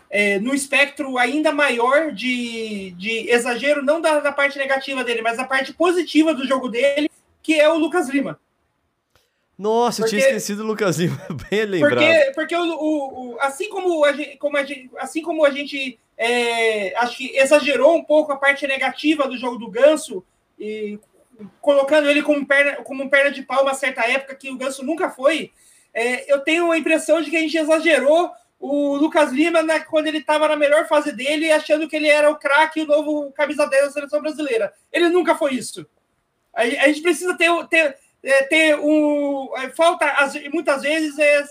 é, 0.09 0.39
num 0.39 0.55
espectro 0.55 1.19
ainda 1.19 1.53
maior 1.53 2.11
de, 2.11 2.93
de 2.93 3.31
exagero, 3.31 3.85
não 3.85 4.01
da, 4.01 4.21
da 4.21 4.33
parte 4.33 4.57
negativa 4.57 5.05
dele, 5.05 5.21
mas 5.21 5.37
da 5.37 5.45
parte 5.45 5.71
positiva 5.75 6.33
do 6.33 6.47
jogo 6.47 6.71
dele, 6.71 7.11
que 7.43 7.61
é 7.61 7.69
o 7.69 7.77
Lucas 7.77 8.09
Lima. 8.09 8.41
Nossa, 9.59 10.01
porque, 10.01 10.17
eu 10.17 10.21
tinha 10.21 10.29
esquecido 10.31 10.63
o 10.63 10.67
Lucas 10.67 10.97
Lima, 10.97 11.21
bem 11.51 11.67
lembrado. 11.67 11.99
Porque, 11.99 12.33
porque 12.35 12.57
o, 12.57 12.63
o, 12.63 13.33
o, 13.35 13.41
assim 13.43 13.69
como 13.69 14.03
a 14.03 14.13
gente, 14.15 14.39
como 14.39 14.57
a 14.57 14.65
gente, 14.65 14.91
assim 14.97 15.21
como 15.21 15.45
a 15.45 15.51
gente 15.51 15.99
é, 16.17 16.97
acho 16.97 17.19
que 17.19 17.37
exagerou 17.37 17.95
um 17.95 18.03
pouco 18.03 18.33
a 18.33 18.37
parte 18.37 18.67
negativa 18.67 19.29
do 19.29 19.37
jogo 19.37 19.59
do 19.59 19.71
Ganso, 19.71 20.25
e 20.59 20.99
colocando 21.61 22.09
ele 22.09 22.23
como 22.23 22.47
perna, 22.47 22.77
como 22.77 23.11
perna 23.11 23.31
de 23.31 23.43
pau 23.43 23.63
uma 23.63 23.75
certa 23.75 24.07
época 24.07 24.37
que 24.37 24.51
o 24.51 24.57
Ganso 24.57 24.83
nunca 24.83 25.11
foi, 25.11 25.53
é, 25.95 26.33
eu 26.33 26.41
tenho 26.41 26.71
a 26.71 26.79
impressão 26.79 27.21
de 27.21 27.31
que 27.31 27.37
a 27.37 27.41
gente 27.41 27.57
exagerou 27.57 28.31
o 28.59 28.97
Lucas 28.97 29.33
Lima 29.33 29.61
na, 29.61 29.81
quando 29.81 30.07
ele 30.07 30.19
estava 30.19 30.47
na 30.47 30.57
melhor 30.57 30.87
fase 30.87 31.11
dele, 31.11 31.51
achando 31.51 31.89
que 31.89 31.97
ele 31.97 32.09
era 32.09 32.31
o 32.31 32.37
craque, 32.37 32.83
o 32.83 32.87
novo 32.87 33.33
camisa 33.33 33.67
10 33.67 33.87
da 33.87 33.91
seleção 33.91 34.21
brasileira. 34.21 34.73
Ele 34.93 35.09
nunca 35.09 35.35
foi 35.35 35.55
isso. 35.55 35.85
A, 36.55 36.63
a 36.63 36.87
gente 36.87 37.03
precisa 37.03 37.37
ter, 37.37 37.51
ter, 37.67 37.97
é, 38.23 38.43
ter 38.45 38.79
um. 38.79 39.51
É, 39.57 39.71
falta, 39.71 40.07
muitas 40.53 40.83
vezes, 40.83 41.19
é, 41.19 41.45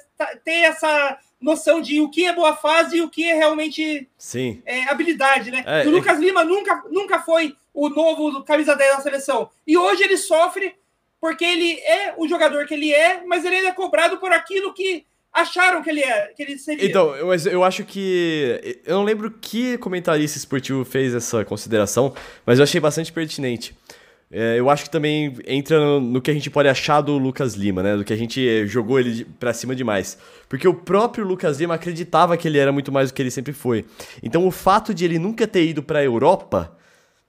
ter 0.44 0.62
essa 0.62 1.20
noção 1.40 1.82
de 1.82 2.00
o 2.00 2.10
que 2.10 2.26
é 2.26 2.34
boa 2.34 2.56
fase 2.56 2.98
e 2.98 3.02
o 3.02 3.10
que 3.10 3.30
é 3.30 3.34
realmente 3.34 4.08
Sim. 4.18 4.62
É, 4.66 4.84
habilidade, 4.84 5.52
né? 5.52 5.64
É, 5.66 5.88
o 5.88 5.90
Lucas 5.90 6.20
Lima 6.20 6.46
nunca, 6.46 6.84
nunca 6.90 7.20
foi 7.20 7.58
o 7.74 7.90
novo 7.90 8.44
camisa 8.44 8.76
10 8.76 8.98
da 8.98 9.02
seleção. 9.02 9.50
E 9.66 9.78
hoje 9.78 10.04
ele 10.04 10.18
sofre 10.18 10.76
porque 11.22 11.46
ele 11.46 11.80
é 11.82 12.16
o 12.18 12.28
jogador 12.28 12.66
que 12.66 12.74
ele 12.74 12.92
é, 12.92 13.24
mas 13.26 13.46
ele 13.46 13.58
ainda 13.58 13.70
é 13.70 13.74
cobrado 13.74 14.18
por 14.18 14.34
aquilo 14.34 14.74
que 14.74 15.06
acharam 15.32 15.82
que 15.82 15.90
ele 15.90 16.02
é, 16.02 16.34
que 16.36 16.42
ele 16.42 16.58
seria. 16.58 16.84
Então, 16.84 17.16
eu, 17.16 17.32
eu 17.52 17.64
acho 17.64 17.86
que 17.86 18.82
eu 18.86 18.96
não 18.96 19.04
lembro 19.04 19.30
que 19.32 19.78
comentarista 19.78 20.38
esportivo 20.38 20.84
fez 20.84 21.14
essa 21.14 21.46
consideração, 21.46 22.14
mas 22.46 22.58
eu 22.58 22.64
achei 22.64 22.82
bastante 22.82 23.14
pertinente. 23.14 23.76
É, 24.34 24.58
eu 24.58 24.70
acho 24.70 24.86
que 24.86 24.90
também 24.90 25.36
entra 25.46 25.78
no, 25.78 26.00
no, 26.00 26.22
que 26.22 26.32
a 26.32 26.34
gente 26.34 26.50
pode 26.50 26.70
achar 26.70 27.02
do 27.02 27.18
Lucas 27.18 27.54
Lima, 27.54 27.84
né? 27.84 27.98
Do 27.98 28.06
que 28.06 28.14
a 28.14 28.18
gente 28.18 28.66
jogou 28.66 28.98
ele 28.98 29.26
pra 29.40 29.54
cima 29.54 29.76
demais. 29.76 30.18
Porque 30.48 30.66
o 30.66 30.74
próprio 30.74 31.26
Lucas 31.26 31.60
Lima 31.60 31.76
acreditava 31.76 32.38
que 32.38 32.48
ele 32.48 32.58
era 32.58 32.72
muito 32.72 32.94
mais 32.94 33.12
do 33.12 33.14
que 33.14 33.22
ele 33.22 33.30
sempre 33.30 33.52
foi. 33.52 33.86
Então 34.24 34.48
o 34.48 34.52
fato 34.52 34.94
de 34.94 35.04
ele 35.04 35.20
nunca 35.20 35.46
ter 35.46 35.66
ido 35.66 35.84
pra 35.84 36.02
Europa 36.02 36.78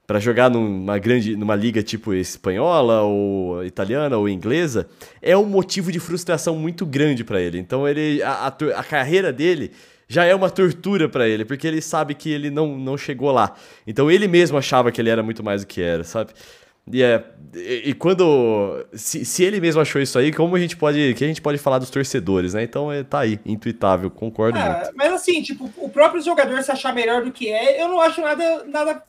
para 0.06 0.18
jogar 0.18 0.50
numa 0.50 0.98
grande 0.98 1.36
numa 1.36 1.54
liga 1.54 1.82
tipo 1.82 2.12
espanhola 2.12 3.02
ou 3.02 3.64
italiana 3.64 4.16
ou 4.18 4.28
inglesa 4.28 4.88
é 5.20 5.36
um 5.36 5.46
motivo 5.46 5.92
de 5.92 6.00
frustração 6.00 6.56
muito 6.56 6.84
grande 6.84 7.24
para 7.24 7.40
ele. 7.40 7.58
Então 7.58 7.88
ele 7.88 8.22
a, 8.22 8.30
a, 8.32 8.46
a, 8.48 8.84
carreira 8.84 9.32
dele 9.32 9.70
já 10.08 10.24
é 10.24 10.34
uma 10.34 10.50
tortura 10.50 11.08
para 11.08 11.26
ele, 11.26 11.44
porque 11.44 11.66
ele 11.66 11.80
sabe 11.80 12.14
que 12.14 12.30
ele 12.30 12.50
não, 12.50 12.76
não 12.76 12.98
chegou 12.98 13.30
lá. 13.30 13.54
Então 13.86 14.10
ele 14.10 14.28
mesmo 14.28 14.58
achava 14.58 14.92
que 14.92 15.00
ele 15.00 15.08
era 15.08 15.22
muito 15.22 15.42
mais 15.42 15.62
do 15.62 15.66
que 15.66 15.80
era, 15.80 16.04
sabe? 16.04 16.32
E, 16.90 17.02
é, 17.02 17.24
e, 17.54 17.90
e 17.90 17.94
quando. 17.94 18.84
Se, 18.92 19.24
se, 19.24 19.44
ele 19.44 19.60
mesmo 19.60 19.80
achou 19.80 20.02
isso 20.02 20.18
aí, 20.18 20.32
como 20.32 20.56
a 20.56 20.58
gente 20.58 20.76
pode. 20.76 21.14
que 21.14 21.22
a 21.24 21.26
gente 21.28 21.40
pode 21.40 21.58
falar 21.58 21.78
dos 21.78 21.90
torcedores, 21.90 22.54
né? 22.54 22.64
Então 22.64 22.90
é, 22.90 23.04
tá 23.04 23.20
aí, 23.20 23.38
intuitável, 23.46 24.10
concordo 24.10 24.58
é, 24.58 24.68
muito. 24.68 24.90
Mas 24.96 25.12
assim, 25.12 25.40
tipo, 25.42 25.72
o 25.76 25.88
próprio 25.88 26.20
jogador 26.20 26.60
se 26.62 26.72
achar 26.72 26.92
melhor 26.92 27.24
do 27.24 27.30
que 27.30 27.48
é, 27.48 27.80
eu 27.80 27.88
não 27.88 28.00
acho 28.00 28.20
nada, 28.20 28.64
nada, 28.64 29.02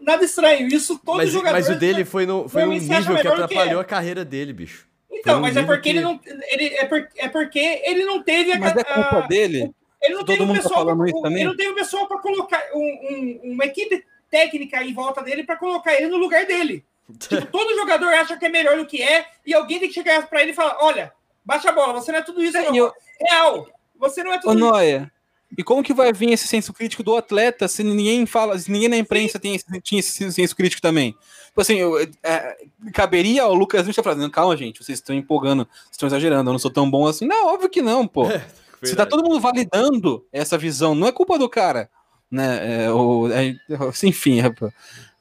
nada 0.00 0.24
estranho. 0.24 0.66
Isso 0.66 0.98
todo 0.98 1.18
mas, 1.18 1.30
jogador. 1.30 1.54
Mas 1.54 1.68
o 1.68 1.76
dele 1.76 2.04
foi, 2.04 2.26
no, 2.26 2.48
foi 2.48 2.64
num 2.64 2.72
nível 2.72 3.16
que 3.16 3.28
atrapalhou 3.28 3.48
que 3.48 3.78
é. 3.78 3.80
a 3.80 3.84
carreira 3.84 4.24
dele, 4.24 4.52
bicho. 4.52 4.88
Então, 5.10 5.38
um 5.38 5.42
mas 5.42 5.56
é 5.56 5.62
porque 5.62 5.82
que... 5.82 5.88
ele 5.90 6.00
não. 6.00 6.18
Ele, 6.50 6.66
é, 6.74 6.84
por, 6.86 7.08
é 7.16 7.28
porque 7.28 7.82
ele 7.84 8.04
não 8.04 8.20
teve 8.20 8.52
a. 8.52 8.58
Mas 8.58 8.76
é 8.76 8.82
culpa 8.82 9.18
a, 9.18 9.26
dele. 9.28 9.72
Ele 10.02 10.14
não, 10.14 10.24
teve 10.24 10.42
um 10.42 10.48
tá 10.48 10.54
pessoal 10.54 10.84
tá 10.84 10.96
pra, 10.96 11.30
ele 11.30 11.44
não 11.44 11.56
teve 11.56 11.70
um 11.70 11.74
pessoal 11.76 12.08
para 12.08 12.18
colocar 12.18 12.60
um, 12.74 12.80
um, 12.80 13.52
uma 13.52 13.64
equipe 13.64 14.04
técnica 14.28 14.82
em 14.82 14.92
volta 14.92 15.22
dele 15.22 15.44
para 15.44 15.54
colocar 15.56 15.94
ele 15.94 16.08
no 16.08 16.16
lugar 16.16 16.44
dele. 16.44 16.84
Tipo, 17.18 17.46
todo 17.46 17.76
jogador 17.76 18.08
acha 18.14 18.36
que 18.36 18.46
é 18.46 18.48
melhor 18.48 18.76
do 18.76 18.86
que 18.86 19.02
é, 19.02 19.26
e 19.44 19.52
alguém 19.52 19.78
tem 19.78 19.88
que 19.88 19.94
chegar 19.94 20.26
para 20.28 20.42
ele 20.42 20.52
e 20.52 20.54
falar: 20.54 20.78
olha, 20.80 21.12
baixa 21.44 21.70
a 21.70 21.72
bola, 21.72 21.94
você 21.94 22.12
não 22.12 22.18
é 22.18 22.22
tudo 22.22 22.42
isso, 22.42 22.56
não. 22.58 22.74
Eu... 22.74 22.92
Real, 23.20 23.68
você 23.98 24.22
não 24.22 24.32
é 24.32 24.38
tudo 24.38 24.50
Ô, 24.50 24.52
isso. 24.54 24.60
Noia, 24.60 25.12
e 25.56 25.62
como 25.62 25.82
que 25.82 25.92
vai 25.92 26.12
vir 26.12 26.32
esse 26.32 26.48
senso 26.48 26.72
crítico 26.72 27.02
do 27.02 27.14
atleta 27.14 27.68
se 27.68 27.82
ninguém 27.82 28.24
fala, 28.24 28.58
se 28.58 28.70
ninguém 28.70 28.88
na 28.88 28.96
imprensa 28.96 29.38
tem 29.38 29.54
esse, 29.54 29.64
tinha 29.82 30.00
esse 30.00 30.32
senso 30.32 30.56
crítico 30.56 30.80
também? 30.80 31.14
Tipo 31.48 31.60
assim, 31.60 31.76
eu, 31.76 31.98
é, 32.22 32.56
caberia 32.94 33.42
ao 33.42 33.52
Lucas 33.52 33.86
Lima 33.86 34.02
falar, 34.02 34.30
calma, 34.30 34.56
gente, 34.56 34.82
vocês 34.82 34.98
estão 34.98 35.14
empolgando, 35.14 35.68
vocês 35.70 35.92
estão 35.92 36.06
exagerando, 36.06 36.48
eu 36.48 36.52
não 36.52 36.58
sou 36.58 36.70
tão 36.70 36.90
bom 36.90 37.06
assim. 37.06 37.26
Não, 37.26 37.48
óbvio 37.48 37.68
que 37.68 37.82
não, 37.82 38.06
pô. 38.06 38.26
É, 38.82 38.86
se 38.88 38.96
tá 38.96 39.06
todo 39.06 39.22
mundo 39.22 39.38
validando 39.38 40.26
essa 40.32 40.58
visão, 40.58 40.92
não 40.92 41.06
é 41.06 41.12
culpa 41.12 41.38
do 41.38 41.48
cara, 41.48 41.88
né? 42.28 42.86
É, 42.86 42.90
ou, 42.90 43.30
é, 43.30 43.54
enfim, 44.02 44.40
é, 44.40 44.52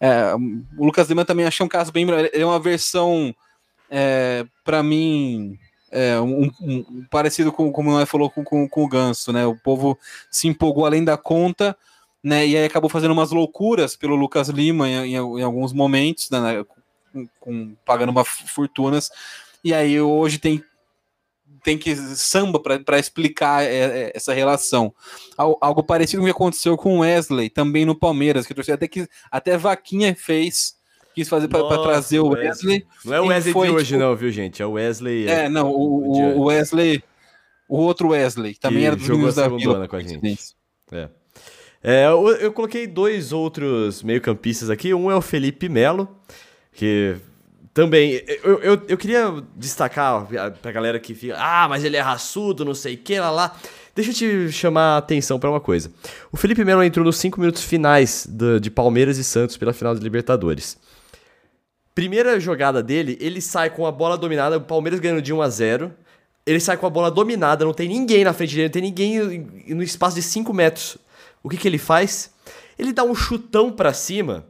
é, 0.02 0.34
o 0.78 0.84
Lucas 0.84 1.08
Lima 1.08 1.24
também 1.24 1.46
achei 1.46 1.64
um 1.64 1.70
caso 1.70 1.92
bem. 1.92 2.10
Ele 2.10 2.30
é 2.34 2.46
uma 2.46 2.60
versão, 2.60 3.36
é, 3.88 4.44
para 4.66 4.82
mim, 4.82 5.60
é, 5.92 6.20
um, 6.20 6.52
um, 6.60 7.06
parecido 7.12 7.52
com 7.52 7.72
como 7.72 7.96
o 7.96 8.06
falou 8.08 8.28
com, 8.28 8.44
com, 8.44 8.68
com, 8.68 8.84
o 8.84 8.88
Ganso, 8.88 9.32
né? 9.32 9.46
O 9.46 9.56
povo 9.56 9.96
se 10.32 10.48
empolgou 10.48 10.88
além 10.88 11.04
da 11.06 11.18
conta, 11.18 11.78
né? 12.24 12.48
E 12.48 12.58
aí 12.58 12.66
acabou 12.66 12.90
fazendo 12.90 13.12
umas 13.12 13.30
loucuras 13.30 13.96
pelo 13.96 14.16
Lucas 14.16 14.50
Lima 14.50 14.90
em, 14.90 15.14
em, 15.14 15.16
em 15.16 15.44
alguns 15.44 15.72
momentos, 15.72 16.32
né? 16.32 16.66
Com, 17.14 17.28
com, 17.40 17.76
pagando 17.86 18.10
uma 18.10 18.26
fortunas. 18.26 19.12
E 19.64 19.72
aí 19.72 20.02
hoje 20.02 20.40
tem 20.40 20.64
tem 21.64 21.78
que 21.78 21.96
samba 21.96 22.60
para 22.60 23.00
explicar 23.00 23.64
é, 23.64 23.68
é, 23.68 24.12
essa 24.16 24.34
relação. 24.34 24.94
Algo 25.38 25.84
parecido 25.84 26.22
com 26.22 26.24
o 26.24 26.32
que 26.32 26.36
aconteceu 26.36 26.78
com 26.78 26.98
o 26.98 27.00
Wesley, 27.02 27.50
também 27.50 27.86
no 27.86 27.96
Palmeiras, 27.96 28.46
que 28.46 28.72
até 28.72 28.88
que 28.88 29.08
até 29.32 29.58
Vaquinha 29.58 30.16
fez 30.16 30.80
quis 31.14 31.28
fazer 31.28 31.48
para 31.48 31.82
trazer 31.84 32.20
o 32.20 32.30
Wesley. 32.30 32.86
Não 33.04 33.14
é 33.14 33.22
o 33.22 33.28
Wesley 33.28 33.54
foi, 33.54 33.68
de 33.68 33.74
hoje, 33.74 33.86
tipo... 33.88 34.00
não, 34.00 34.16
viu, 34.16 34.32
gente? 34.32 34.62
É 34.62 34.66
o 34.66 34.72
Wesley. 34.72 35.28
É, 35.28 35.50
não, 35.50 35.70
o, 35.72 36.40
o 36.40 36.44
Wesley. 36.46 37.04
O 37.68 37.78
outro 37.78 38.10
Wesley, 38.10 38.54
que 38.54 38.60
também 38.60 38.86
era 38.86 38.96
dos 38.96 39.08
meninos 39.08 39.36
da 39.36 39.48
Vila. 39.48 39.88
Com 39.88 39.96
a 39.96 40.02
gente. 40.02 40.56
É. 40.92 41.10
É, 41.84 42.06
eu, 42.06 42.28
eu, 42.36 42.52
coloquei 42.52 42.86
dois 42.86 43.32
outros 43.32 44.04
meio-campistas 44.04 44.70
aqui. 44.70 44.94
Um 44.94 45.10
é 45.10 45.16
o 45.16 45.22
Felipe 45.22 45.68
Melo, 45.68 46.08
que 46.74 47.16
também, 47.74 48.22
eu, 48.44 48.60
eu, 48.60 48.82
eu 48.88 48.98
queria 48.98 49.34
destacar 49.56 50.28
pra 50.62 50.72
galera 50.72 51.00
que 51.00 51.16
fica, 51.16 51.36
ah, 51.38 51.68
mas 51.70 51.86
ele 51.86 51.96
é 51.96 52.02
raçudo, 52.02 52.66
não 52.66 52.76
sei 52.76 52.96
o 52.96 52.98
que, 52.98 53.18
lá 53.18 53.32
lá. 53.32 53.56
Deixa 53.96 54.12
eu 54.12 54.14
te 54.14 54.52
chamar 54.52 54.96
a 54.96 54.98
atenção 54.98 55.40
para 55.40 55.50
uma 55.50 55.60
coisa. 55.60 55.92
O 56.32 56.38
Felipe 56.38 56.64
Melo 56.66 56.84
entrou 56.84 57.06
nos 57.06 57.18
5 57.18 57.40
minutos 57.40 57.64
finais 57.64 58.28
de 58.62 58.70
Palmeiras 58.70 59.18
e 59.18 59.24
Santos 59.24 59.58
pela 59.58 59.74
final 59.74 59.96
de 59.96 60.02
Libertadores. 60.02 60.78
Primeira 61.96 62.40
jogada 62.40 62.82
dele, 62.82 63.18
ele 63.22 63.42
sai 63.42 63.70
com 63.70 63.86
a 63.86 63.92
bola 63.92 64.18
dominada, 64.18 64.58
o 64.58 64.62
Palmeiras 64.62 65.00
ganhando 65.00 65.22
de 65.22 65.34
1 65.34 65.42
a 65.42 65.50
0 65.50 65.94
Ele 66.46 66.60
sai 66.60 66.78
com 66.78 66.88
a 66.88 66.90
bola 66.90 67.12
dominada, 67.12 67.66
não 67.66 67.74
tem 67.74 67.88
ninguém 67.88 68.24
na 68.24 68.34
frente 68.34 68.56
dele, 68.56 68.68
não 68.68 68.72
tem 68.72 68.82
ninguém 68.82 69.48
no 69.68 69.84
espaço 69.84 70.16
de 70.16 70.22
5 70.22 70.54
metros. 70.54 70.98
O 71.44 71.50
que, 71.50 71.58
que 71.58 71.68
ele 71.68 71.78
faz? 71.78 72.32
Ele 72.80 72.94
dá 72.94 73.04
um 73.04 73.16
chutão 73.16 73.72
para 73.72 73.94
cima 73.94 74.46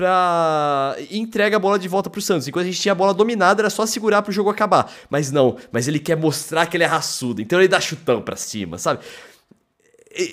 pra. 0.00 0.96
e 1.10 1.18
entrega 1.18 1.56
a 1.56 1.60
bola 1.60 1.78
de 1.78 1.86
volta 1.86 2.08
pro 2.08 2.22
Santos. 2.22 2.48
Enquanto 2.48 2.64
a 2.64 2.66
gente 2.70 2.80
tinha 2.80 2.92
a 2.92 2.94
bola 2.94 3.12
dominada, 3.12 3.60
era 3.60 3.68
só 3.68 3.84
segurar 3.84 4.22
pro 4.22 4.32
jogo 4.32 4.48
acabar. 4.48 4.90
Mas 5.10 5.30
não, 5.30 5.58
mas 5.70 5.86
ele 5.86 5.98
quer 5.98 6.16
mostrar 6.16 6.64
que 6.66 6.76
ele 6.76 6.84
é 6.84 6.86
raçudo, 6.86 7.42
então 7.42 7.58
ele 7.58 7.68
dá 7.68 7.78
chutão 7.80 8.22
pra 8.22 8.34
cima, 8.34 8.78
sabe? 8.78 9.00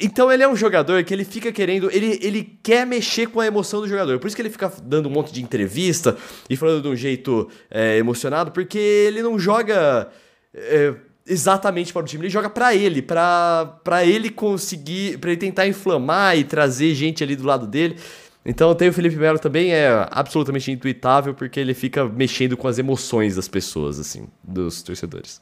Então 0.01 0.31
ele 0.31 0.41
é 0.41 0.47
um 0.47 0.55
jogador 0.55 1.03
que 1.03 1.13
ele 1.13 1.23
fica 1.23 1.51
querendo, 1.51 1.91
ele, 1.91 2.17
ele 2.21 2.57
quer 2.63 2.85
mexer 2.85 3.27
com 3.27 3.39
a 3.39 3.45
emoção 3.45 3.81
do 3.81 3.87
jogador. 3.87 4.17
Por 4.19 4.27
isso 4.27 4.35
que 4.35 4.41
ele 4.41 4.49
fica 4.49 4.71
dando 4.81 5.07
um 5.07 5.11
monte 5.11 5.31
de 5.31 5.43
entrevista 5.43 6.17
e 6.49 6.55
falando 6.55 6.81
de 6.81 6.87
um 6.87 6.95
jeito 6.95 7.47
é, 7.69 7.97
emocionado, 7.97 8.51
porque 8.51 8.79
ele 8.79 9.21
não 9.21 9.37
joga 9.37 10.07
é, 10.55 10.95
exatamente 11.27 11.93
para 11.93 12.01
o 12.01 12.05
time, 12.05 12.23
ele 12.23 12.31
joga 12.31 12.49
pra 12.49 12.73
ele, 12.73 13.01
pra 13.03 14.03
ele 14.03 14.31
conseguir, 14.31 15.19
pra 15.19 15.29
ele 15.29 15.39
tentar 15.39 15.67
inflamar 15.67 16.37
e 16.37 16.43
trazer 16.43 16.95
gente 16.95 17.23
ali 17.23 17.35
do 17.35 17.45
lado 17.45 17.67
dele. 17.67 17.97
Então 18.49 18.73
tem 18.73 18.87
o 18.87 18.93
Felipe 18.93 19.17
Melo 19.17 19.37
também, 19.37 19.73
é 19.73 20.07
absolutamente 20.09 20.71
intuitável, 20.71 21.33
porque 21.33 21.59
ele 21.59 21.73
fica 21.73 22.05
mexendo 22.05 22.55
com 22.55 22.65
as 22.67 22.77
emoções 22.79 23.35
das 23.35 23.47
pessoas, 23.49 23.99
assim, 23.99 24.29
dos 24.41 24.81
torcedores. 24.81 25.41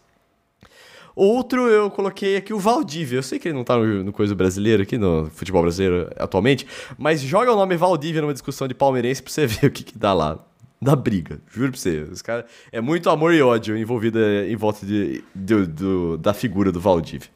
Outro 1.16 1.70
eu 1.70 1.90
coloquei 1.92 2.36
aqui 2.36 2.52
o 2.52 2.60
Valdívia. 2.60 3.18
Eu 3.20 3.24
sei 3.24 3.38
que 3.40 3.48
ele 3.48 3.56
não 3.56 3.64
tá 3.64 3.78
no, 3.78 4.04
no 4.04 4.12
coisa 4.12 4.34
brasileiro 4.34 4.82
aqui, 4.84 4.98
no 4.98 5.30
futebol 5.30 5.62
brasileiro 5.62 6.10
atualmente, 6.18 6.66
mas 6.98 7.22
joga 7.22 7.54
o 7.54 7.56
nome 7.56 7.78
Valdívia 7.78 8.22
numa 8.22 8.34
discussão 8.34 8.68
de 8.68 8.74
palmeirense 8.74 9.22
pra 9.22 9.32
você 9.32 9.46
ver 9.48 9.68
o 9.68 9.72
que, 9.72 9.84
que 9.84 9.98
dá 9.98 10.12
lá. 10.12 10.44
Dá 10.82 10.94
briga, 10.96 11.40
juro 11.50 11.72
pra 11.72 11.80
você. 11.80 12.00
Os 12.12 12.22
cara, 12.22 12.46
é 12.72 12.82
muito 12.82 13.10
amor 13.10 13.34
e 13.34 13.42
ódio 13.42 13.78
envolvido 13.78 14.20
eh, 14.20 14.50
em 14.52 14.56
volta 14.58 14.86
de, 14.86 15.24
do- 15.34 16.18
da 16.18 16.34
figura 16.34 16.72
do 16.72 16.82
Valdívia. 16.82 17.30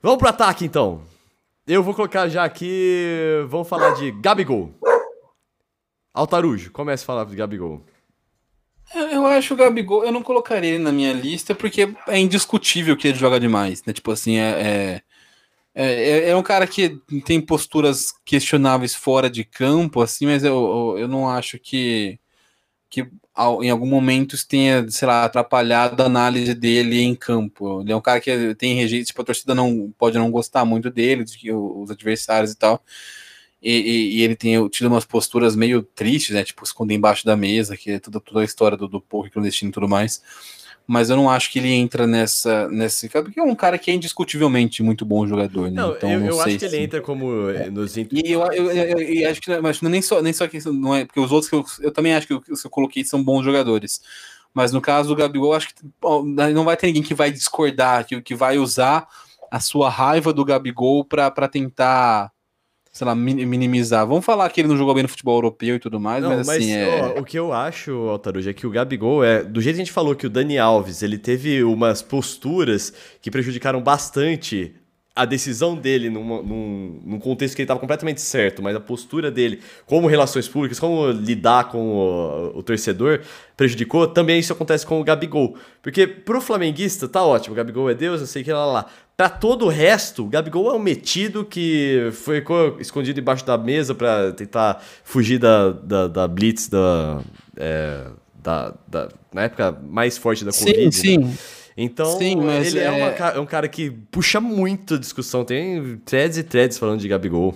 Vamos 0.00 0.18
pro 0.18 0.28
ataque 0.28 0.64
então. 0.64 1.00
Eu 1.66 1.82
vou 1.82 1.94
colocar 1.94 2.28
já 2.28 2.44
aqui. 2.44 3.06
Vamos 3.48 3.68
falar 3.68 3.92
de 3.92 4.10
Gabigol. 4.10 4.74
Altarujo, 6.12 6.72
comece 6.72 7.04
a 7.04 7.06
falar 7.06 7.24
de 7.24 7.36
Gabigol. 7.36 7.84
Eu, 8.94 9.24
acho 9.26 9.54
o 9.54 9.56
Gabigol, 9.56 10.04
eu 10.04 10.12
não 10.12 10.22
colocaria 10.22 10.70
ele 10.70 10.82
na 10.82 10.92
minha 10.92 11.12
lista 11.12 11.54
porque 11.54 11.94
é 12.06 12.18
indiscutível 12.18 12.96
que 12.96 13.08
ele 13.08 13.18
joga 13.18 13.40
demais, 13.40 13.82
né? 13.84 13.92
Tipo 13.92 14.10
assim, 14.10 14.36
é, 14.36 15.02
é, 15.74 15.84
é, 15.84 16.28
é 16.30 16.36
um 16.36 16.42
cara 16.42 16.66
que 16.66 17.00
tem 17.24 17.40
posturas 17.40 18.12
questionáveis 18.24 18.94
fora 18.94 19.30
de 19.30 19.44
campo, 19.44 20.02
assim, 20.02 20.26
mas 20.26 20.44
eu, 20.44 20.54
eu, 20.96 20.98
eu 20.98 21.08
não 21.08 21.30
acho 21.30 21.58
que, 21.58 22.18
que 22.90 23.08
em 23.62 23.70
algum 23.70 23.86
momento 23.86 24.34
isso 24.34 24.46
tenha, 24.46 24.88
sei 24.90 25.08
lá, 25.08 25.24
atrapalhado 25.24 26.02
a 26.02 26.06
análise 26.06 26.54
dele 26.54 27.00
em 27.00 27.14
campo. 27.14 27.80
Ele 27.82 27.92
é 27.92 27.96
um 27.96 28.00
cara 28.00 28.20
que 28.20 28.54
tem 28.56 28.74
rejeito, 28.74 29.06
tipo, 29.06 29.22
a 29.22 29.24
torcida 29.24 29.54
não 29.54 29.92
pode 29.98 30.18
não 30.18 30.30
gostar 30.30 30.64
muito 30.64 30.90
dele, 30.90 31.24
de 31.24 31.38
que 31.38 31.52
os 31.52 31.90
adversários 31.90 32.52
e 32.52 32.56
tal. 32.56 32.82
E, 33.62 33.72
e- 33.72 34.16
e 34.18 34.22
ele 34.22 34.36
tem 34.36 34.68
tido 34.68 34.88
umas 34.88 35.04
posturas 35.04 35.54
meio 35.56 35.82
tristes, 35.82 36.34
né? 36.34 36.44
Tipo, 36.44 36.64
esconder 36.64 36.94
embaixo 36.94 37.24
da 37.24 37.36
mesa, 37.36 37.76
que 37.76 37.92
é 37.92 37.98
toda, 38.00 38.20
toda 38.20 38.40
a 38.40 38.44
história 38.44 38.76
do, 38.76 38.88
do 38.88 39.00
poker 39.00 39.32
clandestino 39.32 39.70
e 39.70 39.72
tudo 39.74 39.88
mais. 39.88 40.22
Mas 40.86 41.10
eu 41.10 41.16
não 41.16 41.30
acho 41.30 41.50
que 41.50 41.58
ele 41.58 41.72
entra 41.72 42.06
nessa, 42.06 42.68
nesse. 42.68 43.08
Porque 43.08 43.38
é 43.38 43.42
um 43.42 43.54
cara 43.54 43.78
que 43.78 43.90
é 43.90 43.94
indiscutivelmente 43.94 44.82
muito 44.82 45.04
bom 45.04 45.26
jogador, 45.26 45.70
né? 45.70 45.80
Não, 45.80 45.92
então 45.92 46.10
eu, 46.10 46.20
não 46.20 46.26
eu 46.26 46.40
acho 46.40 46.58
que 46.58 46.64
ele 46.64 46.76
entra 46.78 47.00
como 47.00 47.50
eh, 47.50 47.70
nos 47.70 47.96
intu- 47.96 48.16
E 48.16 48.32
eu, 48.32 48.42
eu, 48.52 48.70
eu- 48.70 48.98
eu- 48.98 49.30
acho 49.30 49.40
que 49.40 49.60
mas 49.60 49.82
é 49.82 49.88
nem 49.88 50.02
só, 50.02 50.20
nem 50.20 50.32
só 50.32 50.46
que 50.48 50.58
não 50.70 50.94
é. 50.94 51.04
Porque 51.04 51.20
os 51.20 51.30
outros 51.30 51.48
que 51.48 51.54
eu, 51.54 51.64
eu 51.80 51.92
também 51.92 52.14
acho 52.14 52.26
que 52.26 52.34
os 52.34 52.60
que 52.60 52.66
eu 52.66 52.70
coloquei 52.70 53.04
são 53.04 53.22
bons 53.22 53.44
jogadores. 53.44 54.00
Mas 54.52 54.72
no 54.72 54.80
caso 54.80 55.08
do 55.08 55.16
Gabigol, 55.16 55.54
acho 55.54 55.68
que 55.68 55.74
não 56.52 56.64
vai 56.64 56.76
ter 56.76 56.88
ninguém 56.88 57.02
que 57.02 57.14
vai 57.14 57.30
discordar, 57.30 58.04
que, 58.04 58.20
que 58.20 58.34
vai 58.34 58.58
usar 58.58 59.06
a 59.50 59.60
sua 59.60 59.88
raiva 59.88 60.32
do 60.32 60.44
Gabigol 60.44 61.04
pra 61.04 61.30
tentar, 61.48 62.30
sei 62.92 63.06
lá, 63.06 63.14
min- 63.14 63.46
minimizar. 63.46 64.06
Vamos 64.06 64.24
falar 64.24 64.48
que 64.50 64.60
ele 64.60 64.68
não 64.68 64.76
jogou 64.76 64.92
bem 64.94 65.02
no 65.02 65.08
futebol 65.08 65.36
europeu 65.36 65.76
e 65.76 65.78
tudo 65.78 65.98
mais, 65.98 66.22
Não, 66.22 66.30
mas 66.36 66.46
mas, 66.46 66.56
assim, 66.58 66.72
é. 66.72 67.14
ó, 67.16 67.20
o 67.20 67.24
que 67.24 67.38
eu 67.38 67.52
acho, 67.52 67.90
Altarujo, 68.08 68.50
é 68.50 68.52
que 68.52 68.66
o 68.66 68.70
Gabigol 68.70 69.24
é. 69.24 69.42
Do 69.42 69.60
jeito 69.62 69.76
que 69.76 69.80
a 69.82 69.84
gente 69.84 69.92
falou 69.92 70.14
que 70.14 70.26
o 70.26 70.30
Dani 70.30 70.58
Alves 70.58 71.02
ele 71.02 71.16
teve 71.18 71.64
umas 71.64 72.02
posturas 72.02 72.92
que 73.20 73.30
prejudicaram 73.30 73.80
bastante 73.82 74.74
a 75.14 75.26
decisão 75.26 75.76
dele 75.76 76.08
numa- 76.08 76.40
num, 76.40 76.98
num 77.04 77.18
contexto 77.18 77.54
que 77.54 77.60
ele 77.60 77.64
estava 77.64 77.78
completamente 77.78 78.22
certo, 78.22 78.62
mas 78.62 78.74
a 78.74 78.80
postura 78.80 79.30
dele 79.30 79.60
como 79.84 80.06
relações 80.06 80.48
públicas, 80.48 80.80
como 80.80 81.10
lidar 81.10 81.68
com 81.68 81.78
o, 82.54 82.58
o 82.58 82.62
torcedor, 82.62 83.20
prejudicou, 83.54 84.06
também 84.06 84.38
isso 84.38 84.54
acontece 84.54 84.86
com 84.86 84.98
o 84.98 85.04
Gabigol. 85.04 85.54
Porque 85.82 86.06
pro 86.06 86.40
flamenguista, 86.40 87.06
tá 87.06 87.22
ótimo, 87.22 87.52
o 87.52 87.56
Gabigol 87.56 87.90
é 87.90 87.94
Deus, 87.94 88.22
eu 88.22 88.26
sei 88.26 88.42
que 88.42 88.50
lá, 88.50 88.64
lá, 88.64 88.86
Pra 89.16 89.28
todo 89.28 89.66
o 89.66 89.68
resto, 89.68 90.24
o 90.24 90.28
Gabigol 90.28 90.70
é 90.70 90.74
um 90.74 90.78
metido 90.78 91.44
que 91.44 92.08
foi 92.12 92.42
escondido 92.80 93.20
embaixo 93.20 93.44
da 93.44 93.58
mesa 93.58 93.94
pra 93.94 94.32
tentar 94.32 94.82
fugir 95.04 95.38
da, 95.38 95.70
da, 95.70 96.08
da 96.08 96.26
blitz 96.28 96.68
da, 96.68 97.20
é, 97.56 98.06
da, 98.42 98.74
da- 98.88 99.08
na 99.32 99.42
época 99.42 99.78
mais 99.86 100.16
forte 100.18 100.44
da 100.44 100.50
Covid. 100.50 100.92
Sim, 100.94 101.18
né? 101.18 101.26
sim. 101.32 101.38
Então, 101.76 102.18
Sim, 102.18 102.36
mas 102.36 102.66
ele 102.66 102.80
é, 102.80 102.84
é- 102.84 102.90
uma 102.90 103.28
é 103.30 103.40
um 103.40 103.46
cara 103.46 103.68
que 103.68 103.90
puxa 103.90 104.40
muito 104.40 104.94
a 104.94 104.98
discussão. 104.98 105.44
Tem 105.44 105.96
threads 106.04 106.38
e 106.38 106.42
threads 106.42 106.78
falando 106.78 107.00
de 107.00 107.08
Gabigol. 107.08 107.54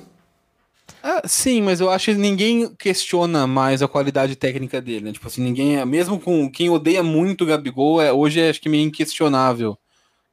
Ah, 1.03 1.23
sim, 1.27 1.63
mas 1.63 1.81
eu 1.81 1.91
acho 1.91 2.07
que 2.13 2.15
ninguém 2.17 2.75
questiona 2.79 3.47
mais 3.47 3.83
a 3.83 3.89
qualidade 3.89 4.35
técnica 4.37 4.81
dele, 4.81 5.07
né? 5.07 5.13
Tipo 5.13 5.27
assim, 5.27 5.43
ninguém, 5.43 5.85
mesmo 5.87 6.19
com 6.19 6.51
quem 6.51 6.69
odeia 6.71 7.03
muito 7.03 7.45
o 7.45 7.47
Gabigol, 7.47 8.01
é, 8.01 8.13
hoje 8.13 8.41
é, 8.41 8.51
acho 8.51 8.61
que 8.61 8.69
meio 8.69 8.85
inquestionável 8.87 9.77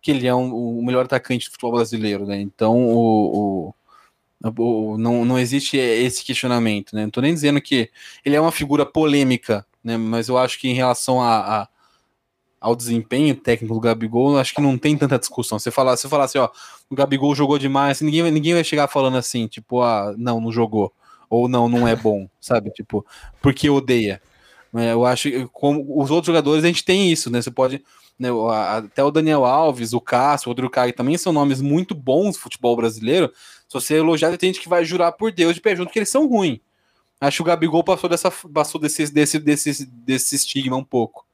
que 0.03 0.11
ele 0.11 0.27
é 0.27 0.35
um- 0.35 0.53
o 0.79 0.85
melhor 0.85 1.05
atacante 1.05 1.47
do 1.47 1.53
futebol 1.53 1.73
brasileiro, 1.73 2.27
né? 2.27 2.41
Então, 2.41 2.77
o, 2.77 3.73
o- 4.43 4.93
o- 4.93 4.97
não, 4.97 5.25
não 5.25 5.39
existe 5.39 5.77
esse 5.77 6.23
questionamento, 6.23 6.95
né? 6.95 7.03
Não 7.03 7.09
tô 7.11 7.21
nem 7.21 7.33
dizendo 7.33 7.61
que 7.61 7.89
ele 8.25 8.35
é 8.35 8.41
uma 8.41 8.51
figura 8.51 8.85
polêmica, 8.85 9.65
né? 9.83 9.97
Mas 9.97 10.29
eu 10.29 10.37
acho 10.37 10.59
que 10.59 10.67
em 10.69 10.73
relação 10.75 11.21
a, 11.21 11.61
a- 11.63 11.67
ao 12.61 12.75
desempenho 12.75 13.35
técnico 13.35 13.73
do 13.73 13.79
Gabigol, 13.79 14.37
acho 14.37 14.53
que 14.53 14.61
não 14.61 14.77
tem 14.77 14.97
tanta 14.97 15.19
discussão. 15.19 15.59
Você 15.59 15.69
falar, 15.69 15.97
você 15.97 16.07
falar 16.07 16.25
assim, 16.25 16.37
ó, 16.37 16.49
o 16.89 16.95
Gabigol 16.95 17.35
jogou 17.35 17.59
demais, 17.59 17.99
ninguém, 18.01 18.29
ninguém 18.31 18.53
vai 18.53 18.63
chegar 18.63 18.87
falando 18.87 19.17
assim, 19.17 19.47
tipo, 19.47 19.81
ah, 19.81 20.13
não, 20.17 20.39
não 20.39 20.51
jogou. 20.51 20.93
Ou 21.29 21.49
não, 21.49 21.67
não 21.67 21.87
é 21.87 21.95
bom, 21.95 22.27
sabe? 22.39 22.71
Tipo, 22.71 23.05
porque 23.41 23.69
odeia. 23.69 24.21
É, 24.75 24.93
Eu 24.93 25.05
acho 25.05 25.29
que 25.29 25.47
como 25.51 25.83
os 26.01 26.09
outros 26.11 26.27
jogadores 26.27 26.63
a 26.63 26.67
gente 26.67 26.85
tem 26.85 27.11
isso, 27.11 27.29
né? 27.29 27.41
Você 27.41 27.51
pode. 27.51 27.83
Né, 28.17 28.29
até 28.69 29.03
o 29.03 29.11
Daniel 29.11 29.45
Alves, 29.45 29.93
o 29.93 30.01
Cássio, 30.01 30.47
o 30.47 30.51
Rodrigo 30.51 30.71
Caio 30.71 30.93
também 30.93 31.17
são 31.17 31.33
nomes 31.33 31.61
muito 31.61 31.95
bons 31.95 32.35
do 32.35 32.41
futebol 32.41 32.75
brasileiro. 32.75 33.31
Se 33.67 33.73
você 33.73 33.95
elogiar, 33.95 34.35
tem 34.37 34.53
gente 34.53 34.61
que 34.61 34.69
vai 34.69 34.85
jurar 34.85 35.11
por 35.13 35.31
Deus 35.31 35.55
de 35.55 35.61
pé 35.61 35.75
junto 35.75 35.91
que 35.91 35.99
eles 35.99 36.09
são 36.09 36.27
ruins. 36.27 36.59
Acho 37.19 37.37
que 37.37 37.41
o 37.43 37.45
Gabigol 37.45 37.83
passou, 37.83 38.09
dessa, 38.09 38.29
passou 38.31 38.79
desse, 38.79 39.11
desse, 39.11 39.39
desse, 39.39 39.85
desse 39.85 40.35
estigma 40.35 40.75
um 40.75 40.83
pouco. 40.83 41.25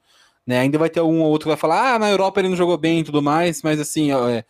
Né? 0.45 0.59
Ainda 0.59 0.77
vai 0.77 0.89
ter 0.89 1.01
um 1.01 1.21
ou 1.21 1.29
outro 1.29 1.45
que 1.45 1.49
vai 1.49 1.57
falar, 1.57 1.95
ah, 1.95 1.99
na 1.99 2.09
Europa 2.09 2.39
ele 2.39 2.49
não 2.49 2.55
jogou 2.55 2.77
bem 2.77 2.99
e 2.99 3.03
tudo 3.03 3.21
mais, 3.21 3.61
mas 3.61 3.79
assim, 3.79 4.11
é, 4.11 4.45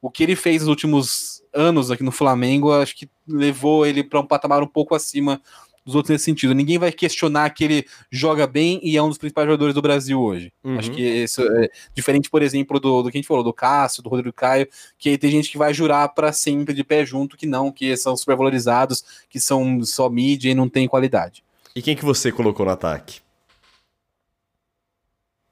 o 0.00 0.10
que 0.10 0.22
ele 0.22 0.36
fez 0.36 0.62
nos 0.62 0.68
últimos 0.68 1.42
anos 1.54 1.90
aqui 1.90 2.02
no 2.02 2.12
Flamengo, 2.12 2.72
acho 2.72 2.96
que 2.96 3.08
levou 3.26 3.86
ele 3.86 4.02
para 4.02 4.20
um 4.20 4.26
patamar 4.26 4.62
um 4.62 4.66
pouco 4.66 4.94
acima 4.94 5.40
dos 5.88 5.94
outros 5.96 6.10
nesse 6.10 6.24
sentido. 6.26 6.54
Ninguém 6.54 6.76
vai 6.78 6.92
questionar 6.92 7.48
que 7.50 7.64
ele 7.64 7.86
joga 8.12 8.46
bem 8.46 8.78
e 8.82 8.96
é 8.96 9.02
um 9.02 9.08
dos 9.08 9.16
principais 9.16 9.46
jogadores 9.46 9.74
do 9.74 9.80
Brasil 9.80 10.20
hoje. 10.20 10.52
Uhum. 10.62 10.78
Acho 10.78 10.90
que 10.90 11.00
isso 11.02 11.40
é 11.42 11.68
diferente, 11.94 12.28
por 12.28 12.42
exemplo, 12.42 12.78
do, 12.78 13.02
do 13.02 13.10
que 13.10 13.16
a 13.16 13.20
gente 13.20 13.26
falou, 13.26 13.42
do 13.42 13.52
Cássio, 13.54 14.02
do 14.02 14.10
Rodrigo 14.10 14.32
Caio, 14.34 14.68
que 14.98 15.16
tem 15.16 15.30
gente 15.30 15.50
que 15.50 15.56
vai 15.56 15.72
jurar 15.72 16.06
para 16.10 16.30
sempre 16.30 16.74
de 16.74 16.84
pé 16.84 17.06
junto 17.06 17.36
que 17.36 17.46
não, 17.46 17.72
que 17.72 17.96
são 17.96 18.14
supervalorizados, 18.16 19.02
que 19.30 19.40
são 19.40 19.82
só 19.82 20.10
mídia 20.10 20.50
e 20.50 20.54
não 20.54 20.68
tem 20.68 20.86
qualidade. 20.86 21.42
E 21.74 21.80
quem 21.80 21.96
que 21.96 22.04
você 22.04 22.30
colocou 22.30 22.66
no 22.66 22.72
ataque? 22.72 23.20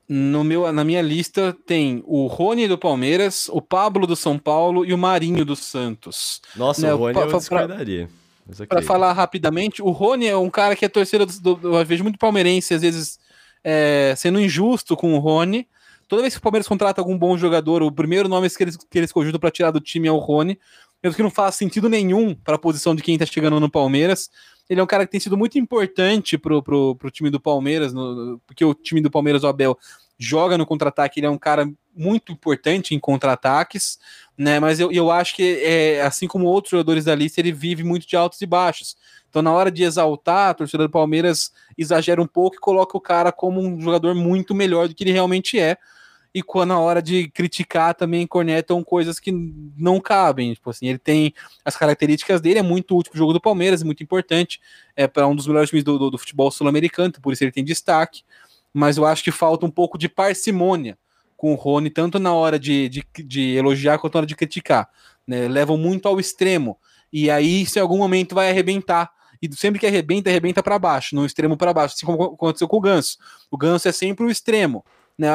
No 0.08 0.44
meu, 0.44 0.70
na 0.72 0.84
minha 0.84 1.02
lista 1.02 1.56
tem 1.66 2.00
o 2.06 2.26
Rony 2.28 2.68
do 2.68 2.78
Palmeiras, 2.78 3.48
o 3.50 3.60
Pablo 3.60 4.06
do 4.06 4.14
São 4.14 4.38
Paulo 4.38 4.84
e 4.84 4.92
o 4.94 4.98
Marinho 4.98 5.44
do 5.44 5.56
Santos. 5.56 6.40
Nossa, 6.54 6.82
Né, 6.82 6.94
o 6.94 6.96
Rony 6.96 7.12
pra- 7.14 7.22
eu 7.22 7.28
pra- 7.28 7.38
discordaria. 7.38 8.04
Ok. 8.04 8.25
Para 8.68 8.81
falar 8.86 9.12
rapidamente, 9.12 9.82
o 9.82 9.90
Rony 9.90 10.27
é 10.27 10.36
um 10.36 10.51
cara 10.51 10.77
que 10.77 10.85
é 10.85 10.89
torcida 10.89 11.27
do, 11.27 11.55
do, 11.56 11.78
eu 11.78 11.85
vejo 11.85 12.02
muito 12.02 12.18
palmeirense, 12.18 12.74
às 12.74 12.82
vezes 12.82 13.18
é, 13.64 14.14
sendo 14.16 14.40
injusto 14.40 14.97
com 14.97 15.14
o 15.14 15.18
Rony. 15.18 15.66
Toda 16.09 16.23
vez 16.23 16.35
que 16.35 16.39
o 16.39 16.43
Palmeiras 16.43 16.68
contrata 16.68 17.01
algum 17.01 17.18
bom 17.18 17.36
jogador, 17.36 17.82
o 17.82 17.90
primeiro 17.90 18.28
nome 18.28 18.48
que 18.48 18.62
eles, 18.62 18.77
que 18.77 18.98
eles 18.98 19.10
cogitam 19.10 19.40
para 19.40 19.51
tirar 19.51 19.73
do 19.73 19.81
time 19.81 20.06
é 20.06 20.12
o 20.12 20.18
Rony. 20.18 20.59
Mesmo 21.02 21.16
que 21.16 21.23
não 21.23 21.31
faz 21.31 21.56
sentido 21.56 21.89
nenhum 21.89 22.35
para 22.35 22.55
a 22.55 22.59
posição 22.59 22.94
de 22.94 23.02
quem 23.02 23.14
está 23.16 23.27
chegando 23.27 23.59
no 23.59 23.70
Palmeiras. 23.70 24.31
Ele 24.68 24.81
é 24.81 24.82
um 24.82 24.86
cara 24.86 25.05
que 25.05 25.12
tem 25.12 25.20
sido 25.20 25.36
muito 25.36 25.59
importante 25.59 26.39
pro, 26.39 26.62
pro, 26.62 26.97
pro 26.97 27.10
time 27.10 27.31
do 27.31 27.40
Palmeiras, 27.40 27.93
no- 27.93 28.40
porque 28.47 28.64
o 28.64 28.73
time 28.74 29.01
do 29.01 29.10
Palmeiras, 29.10 29.44
o 29.44 29.47
Abel, 29.47 29.77
joga 30.18 30.56
no 30.56 30.64
contra-ataque, 30.64 31.20
ele 31.20 31.27
é 31.27 31.31
um 31.31 31.39
cara 31.39 31.68
muito 31.97 32.32
importante 32.32 32.94
em 32.94 33.01
contra-ataques, 33.01 33.98
né? 34.36 34.60
Mas 34.60 34.78
eu, 34.78 34.93
eu 34.93 35.10
acho 35.10 35.35
que, 35.35 35.60
é, 35.62 36.02
assim 36.02 36.28
como 36.28 36.47
outros 36.47 36.70
jogadores 36.70 37.05
da 37.05 37.14
lista, 37.14 37.40
ele 37.40 37.52
vive 37.52 37.82
muito 37.82 38.06
de 38.06 38.16
altos 38.16 38.40
e 38.43 38.47
baixos. 38.47 38.97
Então, 39.31 39.43
na 39.43 39.52
hora 39.52 39.70
de 39.70 39.82
exaltar, 39.82 40.51
a 40.51 40.55
torcida 40.55 40.85
do 40.85 40.90
Palmeiras 40.90 41.52
exagera 41.77 42.20
um 42.20 42.27
pouco 42.27 42.56
e 42.56 42.60
coloca 42.60 42.97
o 42.97 43.01
cara 43.01 43.32
como 43.32 43.60
um 43.60 43.81
jogador 43.81 44.14
muito 44.14 44.55
melhor 44.55 44.89
do 44.89 44.94
que 44.94 45.05
ele 45.05 45.12
realmente 45.12 45.59
é. 45.59 45.77
e 46.35 46.43
quando 46.43 46.68
na 46.68 46.78
hora 46.78 47.01
de 47.01 47.28
criticar 47.28 47.94
também 47.94 48.27
cornetam 48.27 48.85
coisas 48.85 49.18
que 49.18 49.32
não 49.77 50.01
cabem. 50.01 50.52
Tipo 50.55 50.70
assim, 50.70 50.86
ele 50.89 50.98
tem 50.98 51.35
as 51.64 51.77
características 51.77 52.40
dele, 52.40 52.59
é 52.59 52.62
muito 52.62 52.97
útil 52.97 53.10
pro 53.10 53.18
jogo 53.18 53.32
do 53.32 53.40
Palmeiras, 53.40 53.82
muito 53.82 54.02
importante, 54.02 54.60
é 54.94 55.06
para 55.06 55.27
um 55.27 55.35
dos 55.35 55.47
melhores 55.47 55.70
times 55.70 55.85
do, 55.85 55.98
do, 55.98 56.10
do 56.10 56.18
futebol 56.18 56.51
sul-americano, 56.51 57.12
por 57.23 57.32
isso 57.32 57.43
ele 57.43 57.52
tem 57.52 57.64
destaque. 57.64 58.23
Mas 58.73 58.98
eu 58.98 59.06
acho 59.06 59.24
que 59.24 59.31
falta 59.31 59.64
um 59.64 59.70
pouco 59.70 59.97
de 59.97 60.09
parcimônia 60.09 60.98
com 61.36 61.52
o 61.52 61.56
Rony, 61.56 61.90
tanto 61.90 62.18
na 62.18 62.32
hora 62.32 62.58
de, 62.58 62.88
de, 62.88 63.04
de 63.18 63.56
elogiar 63.56 63.98
quanto 63.98 64.14
na 64.14 64.20
hora 64.20 64.26
de 64.26 64.36
criticar. 64.36 64.88
Né? 65.26 65.48
Levam 65.48 65.76
muito 65.76 66.08
ao 66.08 66.18
extremo. 66.18 66.78
E 67.12 67.30
aí, 67.30 67.66
se 67.66 67.78
em 67.78 67.82
algum 67.82 67.98
momento 67.98 68.34
vai 68.34 68.50
arrebentar 68.50 69.10
e 69.40 69.54
sempre 69.54 69.78
que 69.78 69.86
arrebenta, 69.86 70.30
arrebenta 70.30 70.62
para 70.62 70.78
baixo, 70.78 71.14
no 71.14 71.26
extremo 71.26 71.56
para 71.56 71.72
baixo, 71.72 71.94
assim 71.94 72.06
como 72.06 72.22
aconteceu 72.22 72.68
com 72.68 72.76
o 72.76 72.80
Ganso. 72.80 73.18
O 73.50 73.56
Ganso 73.56 73.88
é 73.88 73.92
sempre 73.92 74.24
o 74.24 74.30
extremo. 74.30 74.84
Né, 75.18 75.28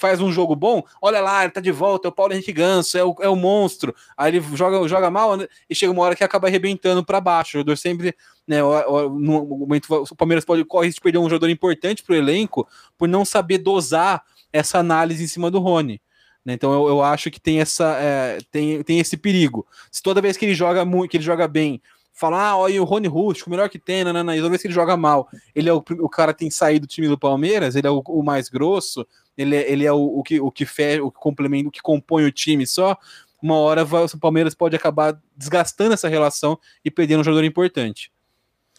faz 0.00 0.20
um 0.20 0.32
jogo 0.32 0.56
bom, 0.56 0.82
olha 1.00 1.20
lá, 1.20 1.44
ele 1.44 1.52
tá 1.52 1.60
de 1.60 1.70
volta, 1.70 2.08
é 2.08 2.10
o 2.10 2.12
Paulo 2.12 2.32
Henrique 2.32 2.52
Ganso, 2.52 2.98
é 2.98 3.04
o, 3.04 3.14
é 3.20 3.28
o 3.28 3.36
monstro. 3.36 3.94
Aí 4.16 4.34
ele 4.34 4.44
joga, 4.56 4.88
joga 4.88 5.08
mal 5.10 5.36
né, 5.36 5.46
e 5.70 5.74
chega 5.76 5.92
uma 5.92 6.02
hora 6.02 6.16
que 6.16 6.24
acaba 6.24 6.48
arrebentando 6.48 7.04
para 7.04 7.20
baixo. 7.20 7.50
O 7.50 7.60
jogador 7.60 7.76
sempre, 7.76 8.16
né, 8.48 8.60
no 8.60 9.44
momento, 9.44 9.86
o 9.94 10.16
Palmeiras 10.16 10.44
pode 10.44 10.64
correr 10.64 10.90
de 10.90 11.00
perder 11.00 11.18
um 11.18 11.30
jogador 11.30 11.48
importante 11.48 12.02
pro 12.02 12.16
elenco 12.16 12.66
por 12.98 13.08
não 13.08 13.24
saber 13.24 13.58
dosar 13.58 14.24
essa 14.54 14.78
análise 14.78 15.24
em 15.24 15.26
cima 15.26 15.50
do 15.50 15.58
Rony. 15.58 16.00
Né, 16.44 16.52
então 16.52 16.72
eu, 16.72 16.88
eu, 16.88 17.02
acho 17.02 17.30
que 17.30 17.40
tem 17.40 17.60
essa 17.60 17.96
é, 17.98 18.38
tem, 18.52 18.82
tem 18.82 19.00
esse 19.00 19.16
perigo. 19.16 19.66
Se 19.90 20.02
toda 20.02 20.20
vez 20.20 20.36
que 20.36 20.44
ele 20.44 20.54
joga 20.54 20.84
muito, 20.84 21.10
que 21.10 21.16
ele 21.16 21.24
joga 21.24 21.48
bem, 21.48 21.82
falar, 22.12 22.50
ah, 22.50 22.56
olha 22.56 22.80
o 22.80 22.84
Rony 22.84 23.08
Rústico, 23.08 23.50
o 23.50 23.50
melhor 23.50 23.68
que 23.68 23.78
tem, 23.78 24.04
nanana, 24.04 24.36
e 24.36 24.38
toda 24.38 24.50
vez 24.50 24.62
que 24.62 24.68
ele 24.68 24.74
joga 24.74 24.96
mal, 24.96 25.28
ele 25.54 25.68
é 25.68 25.72
o, 25.72 25.82
o 25.98 26.08
cara 26.08 26.32
tem 26.32 26.50
saído 26.50 26.86
do 26.86 26.90
time 26.90 27.08
do 27.08 27.18
Palmeiras, 27.18 27.74
ele 27.74 27.88
é 27.88 27.90
o, 27.90 28.00
o 28.06 28.22
mais 28.22 28.48
grosso, 28.48 29.04
ele 29.36 29.56
é, 29.56 29.70
ele 29.70 29.84
é 29.84 29.92
o, 29.92 30.18
o 30.18 30.22
que 30.22 30.40
o 30.40 30.50
que 30.50 30.64
fe, 30.64 31.00
o 31.00 31.10
que 31.10 31.18
complementa, 31.18 31.68
o 31.68 31.72
que 31.72 31.82
compõe 31.82 32.24
o 32.24 32.32
time 32.32 32.66
só. 32.66 32.96
Uma 33.42 33.56
hora 33.56 33.84
o 33.84 34.18
Palmeiras 34.18 34.54
pode 34.54 34.76
acabar 34.76 35.20
desgastando 35.36 35.92
essa 35.92 36.08
relação 36.08 36.58
e 36.82 36.90
perdendo 36.90 37.20
um 37.20 37.24
jogador 37.24 37.44
importante. 37.44 38.10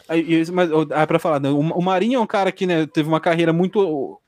Aí, 0.08 0.44
mas 0.50 0.70
ah, 0.92 1.06
para 1.06 1.18
falar, 1.18 1.40
né, 1.40 1.50
o 1.50 1.82
Marinho 1.82 2.18
é 2.18 2.20
um 2.20 2.26
cara 2.26 2.50
que 2.50 2.66
né, 2.66 2.86
teve 2.86 3.08
uma 3.08 3.20
carreira 3.20 3.52
muito 3.52 4.20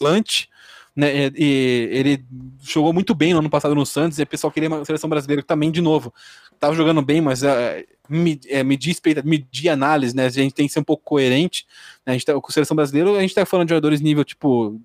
oscilante, 0.00 0.48
né, 0.96 1.30
e 1.36 1.88
ele 1.92 2.24
jogou 2.62 2.92
muito 2.92 3.14
bem 3.14 3.32
no 3.32 3.38
ano 3.38 3.50
passado 3.50 3.74
no 3.74 3.86
Santos, 3.86 4.18
e 4.18 4.22
o 4.22 4.26
pessoal 4.26 4.50
queria 4.50 4.68
uma 4.68 4.84
seleção 4.84 5.08
brasileira 5.08 5.42
também 5.42 5.70
de 5.70 5.80
novo. 5.80 6.12
Tava 6.58 6.74
jogando 6.74 7.00
bem, 7.00 7.20
mas 7.20 7.42
é, 7.42 7.84
é, 8.48 8.64
medir, 8.64 8.96
medir 9.24 9.68
análise, 9.68 10.14
né? 10.14 10.26
A 10.26 10.30
gente 10.30 10.54
tem 10.54 10.66
que 10.66 10.72
ser 10.72 10.80
um 10.80 10.84
pouco 10.84 11.02
coerente. 11.04 11.66
Né, 12.04 12.12
a 12.12 12.12
gente 12.12 12.26
tá, 12.26 12.34
com 12.34 12.46
a 12.46 12.52
seleção 12.52 12.74
brasileira, 12.74 13.10
a 13.12 13.20
gente 13.20 13.34
tá 13.34 13.46
falando 13.46 13.68
de 13.68 13.70
jogadores 13.70 14.00
nível 14.00 14.24
tipo 14.24 14.78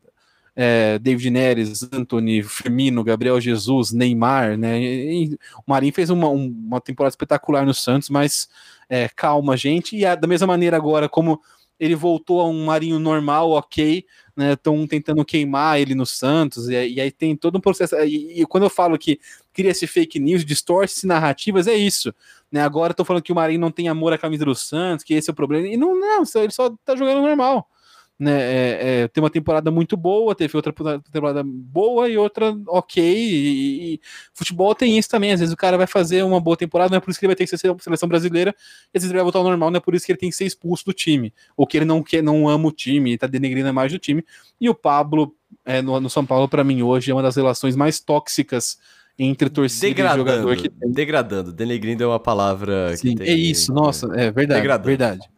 é, 0.55 0.97
David 0.99 1.29
Neres, 1.31 1.83
Anthony, 1.91 2.43
Firmino, 2.43 3.03
Gabriel 3.03 3.41
Jesus, 3.41 3.91
Neymar, 3.91 4.57
né? 4.57 4.79
E, 4.79 5.33
o 5.57 5.63
Marinho 5.67 5.93
fez 5.93 6.09
uma, 6.09 6.29
uma 6.29 6.79
temporada 6.79 7.11
espetacular 7.11 7.65
no 7.65 7.73
Santos, 7.73 8.09
mas 8.09 8.47
é, 8.87 9.09
calma, 9.09 9.57
gente. 9.57 9.97
E 9.97 10.05
a, 10.05 10.15
da 10.15 10.27
mesma 10.27 10.47
maneira 10.47 10.77
agora, 10.77 11.09
como 11.09 11.41
ele 11.79 11.95
voltou 11.95 12.39
a 12.39 12.47
um 12.47 12.65
Marinho 12.65 12.99
normal, 12.99 13.51
ok, 13.51 14.05
né? 14.35 14.53
Estão 14.53 14.85
tentando 14.85 15.23
queimar 15.23 15.79
ele 15.79 15.95
no 15.95 16.05
Santos, 16.05 16.67
e, 16.69 16.73
e, 16.73 17.01
aí 17.01 17.11
tem 17.11 17.35
todo 17.35 17.57
um 17.57 17.61
processo. 17.61 17.95
E, 17.97 18.41
e 18.41 18.45
quando 18.45 18.63
eu 18.63 18.69
falo 18.69 18.97
que 18.97 19.19
cria-se 19.53 19.87
fake 19.87 20.19
news, 20.19 20.43
distorce 20.43 21.07
narrativas, 21.07 21.67
é 21.67 21.75
isso. 21.75 22.13
Né? 22.51 22.61
Agora 22.61 22.91
estou 22.91 23.05
falando 23.05 23.23
que 23.23 23.31
o 23.31 23.35
Marinho 23.35 23.59
não 23.59 23.71
tem 23.71 23.87
amor 23.87 24.13
à 24.13 24.17
camisa 24.17 24.45
do 24.45 24.55
Santos, 24.55 25.03
que 25.03 25.13
esse 25.13 25.29
é 25.29 25.33
o 25.33 25.35
problema. 25.35 25.67
E 25.67 25.77
não, 25.77 25.99
não, 25.99 26.23
ele 26.35 26.51
só 26.51 26.69
tá 26.83 26.95
jogando 26.95 27.21
normal 27.21 27.69
né, 28.17 28.31
é, 28.31 29.01
é, 29.03 29.07
tem 29.09 29.21
uma 29.21 29.29
temporada 29.29 29.69
muito 29.69 29.97
boa, 29.97 30.33
teve 30.33 30.55
outra 30.55 30.73
temporada 31.11 31.43
boa 31.45 32.07
e 32.07 32.17
outra 32.17 32.55
ok. 32.67 33.03
E, 33.03 33.95
e, 33.95 34.01
futebol 34.33 34.73
tem 34.73 34.97
isso 34.97 35.09
também. 35.09 35.33
Às 35.33 35.41
vezes 35.41 35.53
o 35.53 35.57
cara 35.57 35.77
vai 35.77 35.87
fazer 35.87 36.23
uma 36.23 36.39
boa 36.39 36.55
temporada, 36.55 36.91
não 36.91 36.97
é 36.97 37.01
por 37.01 37.11
isso 37.11 37.19
que 37.19 37.25
ele 37.25 37.31
vai 37.31 37.35
ter 37.35 37.45
que 37.45 37.57
ser 37.57 37.75
seleção 37.79 38.07
brasileira, 38.07 38.55
e 38.93 38.97
às 38.97 39.03
vezes 39.03 39.09
ele 39.09 39.17
vai 39.17 39.23
voltar 39.23 39.39
ao 39.39 39.45
normal, 39.45 39.69
não 39.69 39.77
é 39.77 39.81
por 39.81 39.93
isso 39.93 40.05
que 40.05 40.11
ele 40.11 40.19
tem 40.19 40.29
que 40.29 40.35
ser 40.35 40.45
expulso 40.45 40.85
do 40.85 40.93
time, 40.93 41.33
ou 41.57 41.67
que 41.67 41.77
ele 41.77 41.85
não 41.85 42.01
quer, 42.01 42.23
não 42.23 42.47
ama 42.47 42.69
o 42.69 42.71
time, 42.71 43.13
e 43.13 43.17
tá 43.17 43.27
denegrindo 43.27 43.73
mais 43.73 43.91
do 43.91 43.99
time. 43.99 44.23
E 44.59 44.69
o 44.69 44.75
Pablo, 44.75 45.35
é, 45.65 45.81
no, 45.81 45.99
no 45.99 46.09
São 46.09 46.25
Paulo, 46.25 46.47
para 46.47 46.63
mim, 46.63 46.81
hoje 46.81 47.11
é 47.11 47.13
uma 47.13 47.23
das 47.23 47.35
relações 47.35 47.75
mais 47.75 47.99
tóxicas 47.99 48.77
entre 49.17 49.49
torcida 49.49 49.87
degradando, 49.87 50.29
e 50.29 50.31
jogador 50.31 50.57
que 50.57 50.69
tem. 50.69 50.91
Degradando, 50.91 51.53
denegrindo 51.53 52.03
é 52.03 52.07
uma 52.07 52.19
palavra 52.19 52.95
Sim, 52.95 53.09
que 53.09 53.23
tem, 53.23 53.27
É 53.27 53.33
isso, 53.33 53.73
nossa, 53.73 54.07
é 54.13 54.31
verdade. 54.31 54.61
Degradando. 54.61 54.87
Verdade. 54.87 55.34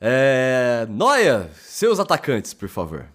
É... 0.00 0.86
Noia, 0.88 1.50
seus 1.54 2.00
atacantes, 2.00 2.54
por 2.54 2.68
favor. 2.68 3.06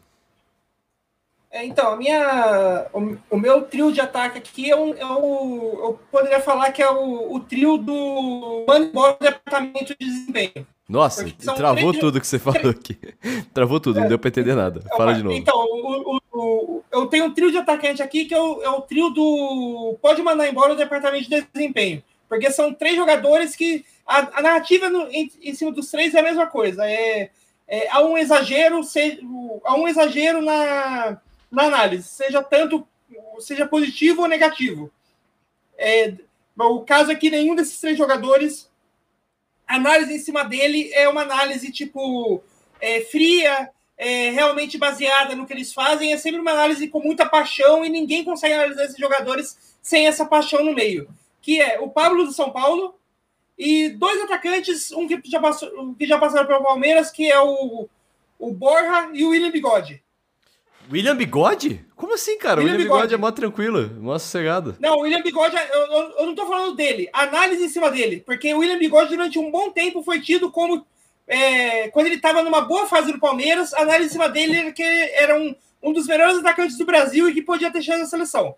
É, 1.56 1.66
então, 1.66 1.94
a 1.94 1.96
minha, 1.96 2.86
o, 2.92 3.16
o, 3.30 3.38
meu 3.38 3.62
trio 3.62 3.90
de 3.90 4.02
ataque 4.02 4.38
aqui 4.38 4.70
é, 4.70 4.76
um, 4.76 4.94
é 4.94 5.06
o, 5.06 5.80
eu 5.84 6.00
poderia 6.12 6.42
falar 6.42 6.70
que 6.74 6.82
é 6.82 6.90
o, 6.90 7.34
o 7.34 7.40
trio 7.40 7.78
do 7.78 8.66
Moneyball 8.68 9.18
Departamento 9.18 9.96
de 9.98 10.06
Desempenho. 10.06 10.68
Nossa, 10.88 11.26
travou 11.56 11.92
três... 11.92 12.00
tudo 12.00 12.20
que 12.20 12.28
você 12.28 12.38
falou 12.38 12.72
aqui. 12.72 12.98
travou 13.54 13.80
tudo, 13.80 14.02
não 14.02 14.08
deu 14.10 14.20
pra 14.20 14.28
entender 14.28 14.54
nada. 14.54 14.82
Então, 14.84 14.98
Fala 14.98 15.14
de 15.14 15.24
novo. 15.24 15.36
Então, 15.36 15.56
o, 15.56 16.20
o, 16.34 16.84
eu 16.92 17.08
tenho 17.08 17.24
um 17.24 17.34
trio 17.34 17.50
de 17.50 17.58
atacante 17.58 18.04
aqui 18.04 18.26
que 18.26 18.34
é 18.34 18.40
o, 18.40 18.62
é 18.62 18.70
o 18.70 18.82
trio 18.82 19.10
do. 19.12 19.98
Pode 20.02 20.22
mandar 20.22 20.50
embora 20.50 20.74
o 20.74 20.78
departamento 20.78 21.30
de 21.30 21.48
desempenho. 21.54 22.04
Porque 22.28 22.52
são 22.52 22.74
três 22.74 22.98
jogadores 22.98 23.56
que 23.56 23.86
a, 24.06 24.40
a 24.40 24.42
narrativa 24.42 24.90
no, 24.90 25.08
em, 25.10 25.32
em, 25.42 25.54
cima 25.54 25.72
dos 25.72 25.90
três 25.90 26.14
é 26.14 26.20
a 26.20 26.24
mesma 26.24 26.48
coisa. 26.48 26.86
É, 26.90 27.32
é, 27.68 27.90
há 27.90 28.02
um 28.02 28.18
exagero, 28.18 28.84
se, 28.84 29.20
há 29.64 29.76
um 29.76 29.88
exagero 29.88 30.42
na, 30.42 31.20
na 31.52 31.64
análise, 31.64 32.08
seja 32.08 32.44
tanto 32.44 32.88
seja 33.40 33.68
positivo 33.68 34.22
ou 34.22 34.28
negativo. 34.28 34.92
É, 35.78 36.14
o 36.58 36.82
caso 36.82 37.12
é 37.12 37.16
que 37.16 37.30
nenhum 37.30 37.56
desses 37.56 37.80
três 37.80 37.98
jogadores, 37.98 38.70
a 39.68 39.76
análise 39.76 40.14
em 40.14 40.20
cima 40.20 40.44
dele 40.44 40.92
é 40.94 41.08
uma 41.10 41.22
análise 41.22 41.72
tipo 41.72 42.42
é, 42.80 43.02
fria, 43.02 43.70
é, 43.98 44.30
realmente 44.30 44.78
baseada 44.78 45.36
no 45.36 45.46
que 45.46 45.54
eles 45.54 45.74
fazem, 45.74 46.14
é 46.14 46.18
sempre 46.18 46.40
uma 46.40 46.52
análise 46.52 46.88
com 46.88 47.00
muita 47.00 47.26
paixão 47.26 47.86
e 47.86 47.90
ninguém 47.90 48.24
consegue 48.24 48.54
analisar 48.54 48.86
esses 48.86 48.98
jogadores 48.98 49.78
sem 49.82 50.08
essa 50.08 50.26
paixão 50.26 50.64
no 50.64 50.74
meio. 50.74 51.08
Que 51.42 51.62
é 51.62 51.80
o 51.80 51.90
Pablo 51.90 52.26
do 52.26 52.32
São 52.32 52.52
Paulo, 52.52 52.96
e 53.58 53.90
dois 53.90 54.22
atacantes, 54.22 54.92
um 54.92 55.08
que 55.08 55.20
já, 55.26 55.40
passou, 55.40 55.96
que 55.98 56.06
já 56.06 56.18
passaram 56.18 56.46
pelo 56.46 56.64
Palmeiras, 56.64 57.10
que 57.10 57.32
é 57.32 57.40
o, 57.40 57.88
o 58.38 58.52
Borja 58.52 59.10
e 59.14 59.24
o 59.24 59.30
William 59.30 59.52
Bigode. 59.52 60.04
William 60.92 61.16
Bigode? 61.16 61.86
Como 61.96 62.14
assim, 62.14 62.38
cara? 62.38 62.60
William 62.60 62.74
o 62.74 62.78
William 62.78 62.84
Bigode, 62.86 63.08
Bigode 63.08 63.14
é 63.14 63.18
mó 63.18 63.32
tranquilo, 63.32 63.90
mó 64.02 64.20
sossegado. 64.20 64.76
Não, 64.80 64.98
o 64.98 65.02
William 65.02 65.22
Bigode, 65.22 65.56
eu, 65.56 65.80
eu, 65.80 66.16
eu, 66.20 66.26
não 66.26 66.36
tô 66.36 66.46
falando 66.46 66.76
dele, 66.76 67.10
análise 67.14 67.64
em 67.64 67.70
cima 67.70 67.90
dele, 67.90 68.22
porque 68.26 68.54
o 68.54 68.60
William 68.60 68.78
Bigode 68.78 69.10
durante 69.10 69.40
um 69.40 69.50
bom 69.50 69.72
tempo 69.72 70.04
foi 70.04 70.20
tido 70.20 70.52
como, 70.52 70.86
é, 71.28 71.88
quando 71.90 72.08
ele 72.08 72.16
estava 72.16 72.44
numa 72.44 72.62
boa 72.62 72.86
fase 72.88 73.12
do 73.12 73.20
Palmeiras, 73.20 73.74
a 73.74 73.82
análise 73.82 74.10
em 74.10 74.14
cima 74.14 74.30
dele 74.30 74.58
era 74.58 74.72
que 74.72 74.84
era 74.84 75.40
um, 75.40 75.56
um 75.82 75.94
dos 75.94 76.08
melhores 76.08 76.38
atacantes 76.38 76.78
do 76.78 76.86
Brasil 76.86 77.30
e 77.30 77.34
que 77.34 77.42
podia 77.42 77.72
ter 77.72 77.82
chance 77.82 78.00
na 78.00 78.06
seleção. 78.06 78.56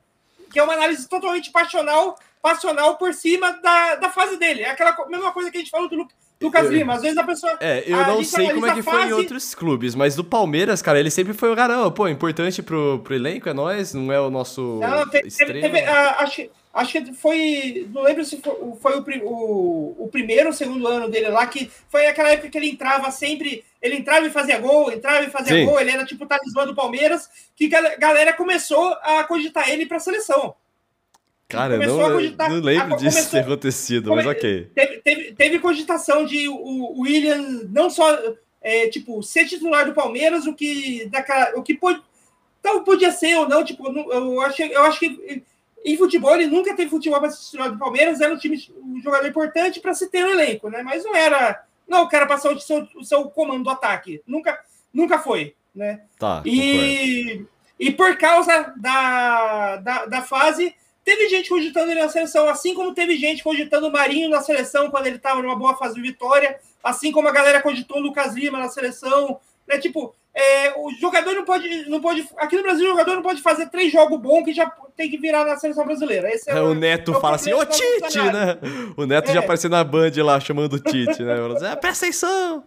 Que 0.52 0.60
é 0.60 0.64
uma 0.64 0.74
análise 0.74 1.08
totalmente 1.08 1.52
passional 1.52 2.18
passional 2.42 2.98
por 2.98 3.14
cima 3.14 3.52
da, 3.62 3.96
da 3.96 4.10
fase 4.10 4.38
dele. 4.38 4.62
É 4.62 4.70
aquela 4.70 4.96
mesma 5.08 5.32
coisa 5.32 5.52
que 5.52 5.58
a 5.58 5.60
gente 5.60 5.70
falou 5.70 5.90
do 5.90 6.08
Lucas 6.40 6.66
eu, 6.66 6.72
Lima. 6.72 6.94
Às 6.94 7.02
vezes 7.02 7.18
a 7.18 7.24
pessoa. 7.24 7.58
É, 7.60 7.84
eu 7.86 7.98
não 7.98 8.24
sei 8.24 8.54
como 8.54 8.68
é 8.68 8.74
que 8.74 8.84
fase... 8.84 8.98
foi 8.98 9.10
em 9.10 9.14
outros 9.14 9.56
clubes, 9.56 9.96
mas 9.96 10.16
do 10.16 10.24
Palmeiras, 10.24 10.82
cara, 10.82 11.00
ele 11.00 11.10
sempre 11.10 11.34
foi 11.34 11.52
o 11.52 11.56
caramba. 11.56 11.90
Pô, 11.92 12.08
importante 12.08 12.62
pro, 12.62 13.00
pro 13.04 13.16
elenco, 13.16 13.50
é 13.50 13.54
nós, 13.54 13.94
não 13.94 14.12
é 14.12 14.20
o 14.20 14.30
nosso. 14.30 14.80
Não, 14.80 15.08
teve, 15.10 15.30
teve, 15.30 15.62
teve, 15.62 15.82
uh, 15.82 16.16
acho, 16.20 16.50
acho 16.74 16.92
que 16.92 17.14
foi. 17.14 17.88
Não 17.92 18.04
lembro 18.04 18.24
se 18.24 18.38
foi, 18.38 18.54
foi 18.80 19.00
o, 19.00 19.28
o, 19.28 20.06
o 20.06 20.10
primeiro 20.10 20.48
ou 20.48 20.54
segundo 20.54 20.88
ano 20.88 21.10
dele 21.10 21.30
lá, 21.30 21.48
que 21.48 21.72
foi 21.90 22.06
aquela 22.06 22.30
época 22.30 22.50
que 22.50 22.58
ele 22.58 22.70
entrava 22.70 23.10
sempre. 23.10 23.64
Ele 23.82 23.96
entrava 23.96 24.26
e 24.26 24.32
fazia 24.32 24.60
gol, 24.60 24.92
entrava 24.92 25.24
e 25.24 25.30
fazia 25.30 25.56
Sim. 25.56 25.66
gol, 25.66 25.80
ele 25.80 25.92
era 25.92 26.06
tipo 26.06 26.24
o 26.26 26.28
talismã 26.28 26.66
do 26.66 26.76
Palmeiras, 26.76 27.30
que 27.56 27.74
a 27.76 27.96
galera 27.96 28.34
começou 28.34 28.94
a 29.02 29.24
cogitar 29.24 29.70
ele 29.70 29.86
pra 29.86 30.00
seleção. 30.00 30.56
Cara, 31.48 31.76
eu 31.76 31.98
não, 31.98 32.12
cogitar, 32.12 32.50
não 32.50 32.60
lembro 32.60 32.96
a, 32.96 32.98
disso 32.98 33.32
ter 33.32 33.40
acontecido, 33.40 34.10
come, 34.10 34.24
mas 34.24 34.36
ok. 34.36 34.70
Teve, 34.76 34.98
teve, 34.98 35.32
teve, 35.32 35.60
cogitação 35.60 36.26
de 36.26 36.50
o, 36.50 37.00
William 37.00 37.70
não 37.70 37.90
só 37.90 38.18
é, 38.62 38.90
tipo, 38.90 39.24
ser 39.24 39.46
titular 39.46 39.86
do 39.86 39.94
Palmeiras, 39.94 40.46
o 40.46 40.54
que, 40.54 41.08
daquela, 41.08 41.58
o 41.58 41.64
que 41.64 41.74
pode, 41.74 42.02
então 42.60 42.84
podia 42.84 43.12
ser 43.12 43.38
ou 43.38 43.48
não. 43.48 43.64
Tipo, 43.64 43.88
eu, 43.88 44.42
acho, 44.42 44.62
eu 44.62 44.84
acho 44.84 45.00
que 45.00 45.44
em 45.86 45.96
futebol 45.96 46.36
ele 46.36 46.48
nunca 46.48 46.76
teve 46.76 46.90
futebol 46.90 47.20
para 47.22 47.30
ser 47.30 47.46
titular 47.46 47.72
do 47.72 47.78
Palmeiras, 47.78 48.20
era 48.20 48.34
um, 48.34 48.38
time, 48.38 48.62
um 48.84 49.02
jogador 49.02 49.28
importante 49.28 49.80
para 49.80 49.94
se 49.94 50.10
ter 50.10 50.24
no 50.24 50.32
elenco, 50.32 50.70
né? 50.70 50.84
Mas 50.84 51.06
não 51.06 51.16
era. 51.16 51.64
Não, 51.88 52.04
o 52.04 52.10
cara 52.10 52.26
passou 52.26 52.54
o 52.54 52.60
seu, 52.60 52.86
o 52.94 53.06
seu 53.06 53.24
comando 53.30 53.64
do 53.64 53.70
ataque. 53.70 54.22
Nunca, 54.28 54.60
nunca 54.94 55.18
foi, 55.18 55.56
né? 55.74 56.02
Tá. 56.20 56.44
E, 56.46 57.46
e 57.80 57.90
por 57.92 58.18
causa 58.18 58.74
da, 58.76 59.78
da, 59.78 60.06
da 60.08 60.22
fase 60.22 60.76
Teve 61.08 61.30
gente 61.30 61.48
cogitando 61.48 61.90
ele 61.90 62.02
na 62.02 62.10
seleção, 62.10 62.50
assim 62.50 62.74
como 62.74 62.94
teve 62.94 63.16
gente 63.16 63.42
cogitando 63.42 63.88
o 63.88 63.92
Marinho 63.94 64.30
na 64.30 64.42
seleção 64.42 64.92
quando 64.92 65.08
ele 65.08 65.16
estava 65.16 65.42
numa 65.42 65.56
boa 65.56 65.74
fase 65.74 65.96
de 65.96 66.02
vitória, 66.02 66.60
assim 66.84 67.14
como 67.14 67.30
a 67.30 67.32
galera 67.32 67.62
cogitou 67.62 67.96
o 67.96 68.02
Lucas 68.02 68.34
Lima 68.36 68.60
na 68.60 68.68
seleção. 68.68 69.40
Né? 69.66 69.78
Tipo, 69.78 70.14
é, 70.36 70.74
o 70.76 70.92
jogador 71.00 71.34
não 71.34 71.46
pode, 71.46 71.90
não 71.90 72.02
pode. 72.02 72.28
Aqui 72.36 72.58
no 72.58 72.64
Brasil, 72.64 72.88
o 72.88 72.90
jogador 72.90 73.16
não 73.16 73.22
pode 73.22 73.42
fazer 73.42 73.70
três 73.70 73.90
jogos 73.90 74.20
bons 74.20 74.44
que 74.44 74.54
já 74.54 74.70
tem 74.98 75.10
que 75.10 75.18
virar 75.18 75.46
na 75.46 75.56
seleção 75.56 75.86
brasileira. 75.86 76.30
Esse 76.30 76.52
é, 76.52 76.58
é 76.58 76.62
o, 76.62 76.74
Neto 76.74 77.14
é 77.14 77.18
o 77.18 77.22
fala 77.22 77.38
assim: 77.38 77.54
Ô 77.54 77.64
Tite, 77.64 78.20
né? 78.20 78.58
O 78.98 79.06
Neto 79.06 79.32
já 79.32 79.40
é. 79.40 79.44
apareceu 79.46 79.70
na 79.70 79.86
Band 79.86 80.12
lá 80.18 80.42
chamando 80.42 80.74
o 80.74 80.80
Tite, 80.80 81.24
né? 81.24 81.36
Assim, 81.56 81.68
é, 81.68 81.76
presta 81.78 82.06
atenção. 82.06 82.66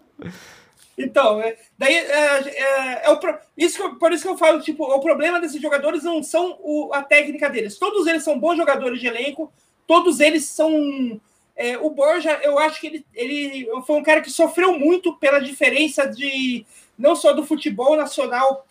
Então, 0.96 1.40
é, 1.40 1.56
daí 1.78 1.94
é, 1.94 3.02
é, 3.04 3.10
o, 3.10 3.18
isso 3.56 3.82
que, 3.82 3.98
por 3.98 4.12
isso 4.12 4.22
que 4.22 4.28
eu 4.28 4.36
falo, 4.36 4.60
tipo, 4.60 4.84
o 4.84 5.00
problema 5.00 5.40
desses 5.40 5.60
jogadores 5.60 6.02
não 6.02 6.22
são 6.22 6.58
o, 6.60 6.90
a 6.92 7.02
técnica 7.02 7.48
deles. 7.48 7.78
Todos 7.78 8.06
eles 8.06 8.22
são 8.22 8.38
bons 8.38 8.56
jogadores 8.56 9.00
de 9.00 9.06
elenco, 9.06 9.52
todos 9.86 10.20
eles 10.20 10.44
são. 10.46 11.20
É, 11.56 11.76
o 11.78 11.90
Borja, 11.90 12.40
eu 12.42 12.58
acho 12.58 12.80
que 12.80 12.86
ele, 12.86 13.06
ele 13.14 13.68
foi 13.86 13.96
um 13.96 14.02
cara 14.02 14.20
que 14.20 14.30
sofreu 14.30 14.78
muito 14.78 15.14
pela 15.16 15.40
diferença 15.40 16.06
de 16.06 16.64
não 16.98 17.14
só 17.14 17.32
do 17.32 17.44
futebol 17.44 17.96
nacional, 17.96 18.66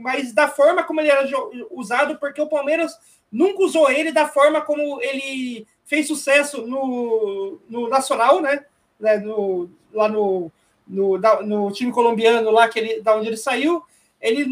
mas 0.00 0.32
da 0.32 0.48
forma 0.48 0.82
como 0.82 1.00
ele 1.00 1.10
era 1.10 1.26
usado, 1.70 2.18
porque 2.18 2.40
o 2.40 2.48
Palmeiras 2.48 2.98
nunca 3.30 3.62
usou 3.62 3.90
ele 3.90 4.12
da 4.12 4.26
forma 4.26 4.60
como 4.60 5.00
ele 5.02 5.66
fez 5.84 6.06
sucesso 6.06 6.66
no, 6.66 7.58
no 7.68 7.88
Nacional, 7.88 8.40
né? 8.40 8.64
né 8.98 9.16
no, 9.18 9.68
lá 9.92 10.08
no, 10.08 10.50
no, 10.90 11.18
no 11.42 11.70
time 11.70 11.92
colombiano, 11.92 12.50
lá 12.50 12.68
que 12.68 12.78
ele, 12.78 13.00
da 13.00 13.16
onde 13.16 13.28
ele 13.28 13.36
saiu. 13.36 13.82
Ele, 14.20 14.44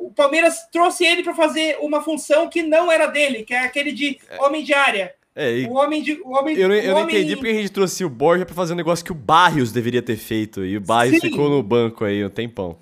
o 0.00 0.10
Palmeiras 0.16 0.66
trouxe 0.72 1.04
ele 1.04 1.22
para 1.22 1.34
fazer 1.34 1.78
uma 1.80 2.02
função 2.02 2.48
que 2.48 2.62
não 2.62 2.90
era 2.90 3.06
dele, 3.06 3.44
que 3.44 3.54
é 3.54 3.60
aquele 3.60 3.92
de 3.92 4.18
é. 4.28 4.42
homem 4.42 4.64
de 4.64 4.74
área. 4.74 5.14
É, 5.34 5.58
e... 5.58 5.66
o 5.66 5.74
homem 5.74 6.02
de. 6.02 6.20
O 6.24 6.30
homem, 6.30 6.56
eu 6.56 6.68
não, 6.68 6.74
eu 6.74 6.94
não 6.94 7.08
entendi 7.08 7.36
porque 7.36 7.50
a 7.50 7.54
gente 7.54 7.70
trouxe 7.70 8.04
o 8.04 8.10
Borja 8.10 8.44
para 8.44 8.54
fazer 8.54 8.72
um 8.72 8.76
negócio 8.76 9.04
que 9.04 9.12
o 9.12 9.14
Barrios 9.14 9.70
deveria 9.70 10.02
ter 10.02 10.16
feito. 10.16 10.64
E 10.64 10.76
o 10.76 10.80
Barrios 10.80 11.20
Sim. 11.20 11.30
ficou 11.30 11.48
no 11.48 11.62
banco 11.62 12.04
aí 12.04 12.24
um 12.24 12.28
tempão. 12.28 12.76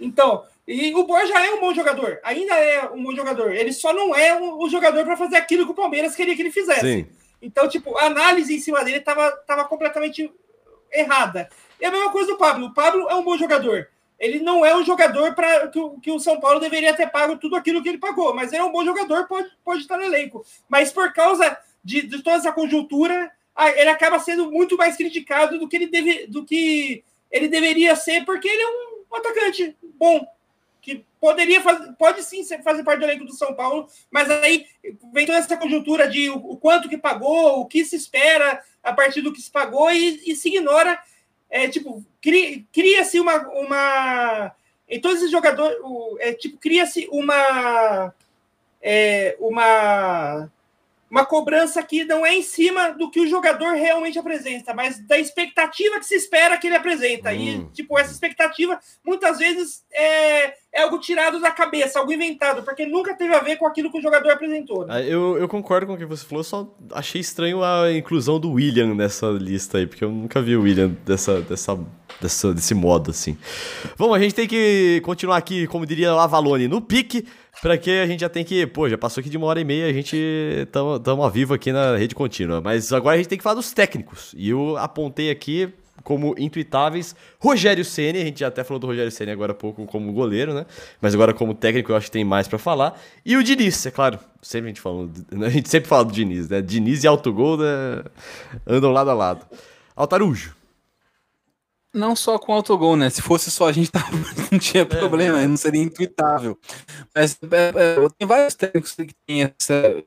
Então, 0.00 0.44
e 0.66 0.94
o 0.94 1.04
Borja 1.04 1.34
é 1.34 1.54
um 1.54 1.60
bom 1.60 1.74
jogador, 1.74 2.18
ainda 2.22 2.54
é 2.54 2.88
um 2.90 3.02
bom 3.02 3.14
jogador. 3.14 3.52
Ele 3.52 3.72
só 3.72 3.92
não 3.92 4.14
é 4.14 4.38
o 4.38 4.64
um, 4.64 4.68
jogador 4.68 5.04
para 5.04 5.16
fazer 5.16 5.36
aquilo 5.36 5.64
que 5.64 5.72
o 5.72 5.74
Palmeiras 5.74 6.14
queria 6.14 6.34
que 6.34 6.42
ele 6.42 6.50
fizesse. 6.50 6.80
Sim. 6.80 7.06
Então, 7.40 7.68
tipo, 7.68 7.96
a 7.96 8.04
análise 8.04 8.54
em 8.54 8.60
cima 8.60 8.82
dele 8.84 8.98
estava 8.98 9.30
tava 9.46 9.64
completamente 9.64 10.30
errada. 10.92 11.48
E 11.80 11.84
a 11.84 11.90
mesma 11.90 12.10
coisa 12.10 12.32
do 12.32 12.38
Pablo. 12.38 12.66
O 12.66 12.74
Pablo 12.74 13.08
é 13.08 13.14
um 13.14 13.22
bom 13.22 13.36
jogador. 13.36 13.88
Ele 14.18 14.40
não 14.40 14.64
é 14.64 14.76
um 14.76 14.84
jogador 14.84 15.34
para 15.34 15.68
que, 15.68 15.80
que, 16.02 16.10
o 16.10 16.18
São 16.18 16.40
Paulo 16.40 16.58
deveria 16.58 16.94
ter 16.94 17.08
pago 17.08 17.36
tudo 17.36 17.54
aquilo 17.54 17.82
que 17.82 17.88
ele 17.88 17.98
pagou, 17.98 18.34
mas 18.34 18.52
ele 18.52 18.62
é 18.62 18.64
um 18.64 18.72
bom 18.72 18.84
jogador, 18.84 19.28
pode, 19.28 19.48
pode 19.64 19.82
estar 19.82 19.96
no 19.96 20.02
elenco. 20.04 20.44
Mas 20.68 20.92
por 20.92 21.12
causa 21.12 21.56
de, 21.84 22.02
de 22.02 22.20
toda 22.20 22.36
essa 22.36 22.50
conjuntura, 22.50 23.30
ele 23.76 23.90
acaba 23.90 24.18
sendo 24.18 24.50
muito 24.50 24.76
mais 24.76 24.96
criticado 24.96 25.56
do 25.56 25.68
que 25.68 25.76
ele, 25.76 25.86
deve, 25.86 26.26
do 26.26 26.44
que 26.44 27.04
ele 27.30 27.46
deveria 27.46 27.94
ser, 27.94 28.24
porque 28.24 28.48
ele 28.48 28.62
é 28.62 28.66
um 28.66 28.88
um 29.10 29.16
atacante 29.16 29.76
bom, 29.94 30.26
que 30.80 31.04
poderia 31.20 31.60
fazer, 31.60 31.92
pode 31.94 32.22
sim 32.22 32.44
fazer 32.62 32.84
parte 32.84 33.00
do 33.00 33.04
elenco 33.04 33.24
do 33.24 33.34
São 33.34 33.54
Paulo, 33.54 33.88
mas 34.10 34.30
aí 34.30 34.66
vem 35.12 35.26
toda 35.26 35.38
essa 35.38 35.56
conjuntura 35.56 36.08
de 36.08 36.30
o, 36.30 36.36
o 36.36 36.56
quanto 36.56 36.88
que 36.88 36.96
pagou, 36.96 37.60
o 37.60 37.66
que 37.66 37.84
se 37.84 37.96
espera 37.96 38.62
a 38.82 38.92
partir 38.92 39.20
do 39.20 39.32
que 39.32 39.42
se 39.42 39.50
pagou 39.50 39.90
e, 39.90 40.22
e 40.30 40.36
se 40.36 40.48
ignora, 40.48 40.98
é, 41.50 41.68
tipo, 41.68 42.04
cria-se 42.72 43.18
uma, 43.18 43.48
uma. 43.48 44.52
Em 44.88 45.00
todos 45.00 45.18
esses 45.18 45.30
jogadores, 45.30 45.76
é, 46.20 46.32
tipo, 46.32 46.58
cria-se 46.58 47.08
uma. 47.10 48.14
É, 48.80 49.36
uma 49.40 50.50
uma 51.10 51.24
cobrança 51.24 51.82
que 51.82 52.04
não 52.04 52.24
é 52.24 52.34
em 52.34 52.42
cima 52.42 52.90
do 52.90 53.10
que 53.10 53.20
o 53.20 53.26
jogador 53.26 53.72
realmente 53.74 54.18
apresenta, 54.18 54.74
mas 54.74 54.98
da 55.06 55.18
expectativa 55.18 55.98
que 55.98 56.06
se 56.06 56.14
espera 56.14 56.56
que 56.58 56.66
ele 56.66 56.76
apresenta. 56.76 57.30
Hum. 57.30 57.34
E, 57.34 57.64
tipo, 57.72 57.98
essa 57.98 58.12
expectativa 58.12 58.78
muitas 59.04 59.38
vezes 59.38 59.84
é, 59.92 60.54
é 60.72 60.82
algo 60.82 60.98
tirado 60.98 61.40
da 61.40 61.50
cabeça, 61.50 61.98
algo 61.98 62.12
inventado, 62.12 62.62
porque 62.62 62.86
nunca 62.86 63.14
teve 63.16 63.34
a 63.34 63.40
ver 63.40 63.56
com 63.56 63.66
aquilo 63.66 63.90
que 63.90 63.98
o 63.98 64.02
jogador 64.02 64.30
apresentou. 64.30 64.86
Né? 64.86 64.94
Ah, 64.96 65.02
eu, 65.02 65.38
eu 65.38 65.48
concordo 65.48 65.86
com 65.86 65.94
o 65.94 65.98
que 65.98 66.04
você 66.04 66.24
falou, 66.24 66.44
só 66.44 66.76
achei 66.92 67.20
estranho 67.20 67.62
a 67.64 67.90
inclusão 67.92 68.38
do 68.38 68.52
William 68.52 68.94
nessa 68.94 69.26
lista 69.28 69.78
aí, 69.78 69.86
porque 69.86 70.04
eu 70.04 70.10
nunca 70.10 70.42
vi 70.42 70.56
o 70.56 70.62
William 70.62 70.88
dessa, 71.06 71.40
dessa, 71.40 71.78
dessa, 72.20 72.52
desse 72.52 72.74
modo, 72.74 73.10
assim. 73.10 73.36
Bom, 73.96 74.14
a 74.14 74.18
gente 74.18 74.34
tem 74.34 74.46
que 74.46 75.00
continuar 75.04 75.36
aqui, 75.36 75.66
como 75.66 75.86
diria 75.86 76.14
o 76.14 76.18
Avalone, 76.18 76.68
no 76.68 76.80
pique. 76.80 77.26
Pra 77.60 77.76
que 77.76 77.90
a 77.90 78.06
gente 78.06 78.20
já 78.20 78.28
tem 78.28 78.44
que. 78.44 78.66
Pô, 78.68 78.88
já 78.88 78.96
passou 78.96 79.20
aqui 79.20 79.28
de 79.28 79.36
uma 79.36 79.46
hora 79.46 79.60
e 79.60 79.64
meia, 79.64 79.86
a 79.86 79.92
gente 79.92 80.16
estamos 80.16 81.06
ao 81.08 81.30
vivo 81.30 81.54
aqui 81.54 81.72
na 81.72 81.96
rede 81.96 82.14
contínua. 82.14 82.60
Mas 82.60 82.92
agora 82.92 83.14
a 83.14 83.18
gente 83.18 83.28
tem 83.28 83.36
que 83.36 83.42
falar 83.42 83.56
dos 83.56 83.72
técnicos. 83.72 84.32
E 84.36 84.50
eu 84.50 84.76
apontei 84.76 85.28
aqui 85.28 85.72
como 86.04 86.34
intuitáveis 86.38 87.14
Rogério 87.38 87.84
Ceni, 87.84 88.20
a 88.20 88.24
gente 88.24 88.40
já 88.40 88.48
até 88.48 88.62
falou 88.62 88.78
do 88.78 88.86
Rogério 88.86 89.10
Ceni 89.10 89.30
agora 89.30 89.52
há 89.52 89.54
pouco 89.54 89.84
como 89.86 90.12
goleiro, 90.12 90.54
né? 90.54 90.64
Mas 91.00 91.14
agora 91.14 91.34
como 91.34 91.54
técnico 91.54 91.92
eu 91.92 91.96
acho 91.96 92.06
que 92.06 92.12
tem 92.12 92.24
mais 92.24 92.48
para 92.48 92.58
falar. 92.58 92.98
E 93.24 93.36
o 93.36 93.42
Diniz, 93.42 93.84
é 93.84 93.90
claro, 93.90 94.18
sempre 94.40 94.66
a 94.66 94.68
gente 94.68 94.80
falou, 94.80 95.10
a 95.44 95.48
gente 95.50 95.68
sempre 95.68 95.88
fala 95.88 96.04
do 96.04 96.12
Diniz, 96.12 96.48
né? 96.48 96.62
Diniz 96.62 97.04
e 97.04 97.06
autogol 97.06 97.58
né? 97.58 98.04
andam 98.66 98.92
lado 98.92 99.10
a 99.10 99.14
lado. 99.14 99.46
Altarujo. 99.94 100.57
Não 101.98 102.14
só 102.14 102.38
com 102.38 102.52
autogol, 102.52 102.96
né? 102.96 103.10
Se 103.10 103.20
fosse 103.20 103.50
só 103.50 103.68
a 103.68 103.72
gente 103.72 103.90
tava, 103.92 104.06
não 104.52 104.58
tinha 104.58 104.82
é. 104.82 104.86
problema, 104.86 105.46
não 105.46 105.56
seria 105.56 105.82
intuitável. 105.82 106.56
Mas 107.14 107.36
é, 107.50 107.72
é, 107.74 108.08
tem 108.16 108.26
vários 108.26 108.54
técnicos 108.54 108.92
que 108.92 109.14
têm 109.26 109.42
essa, 109.42 110.04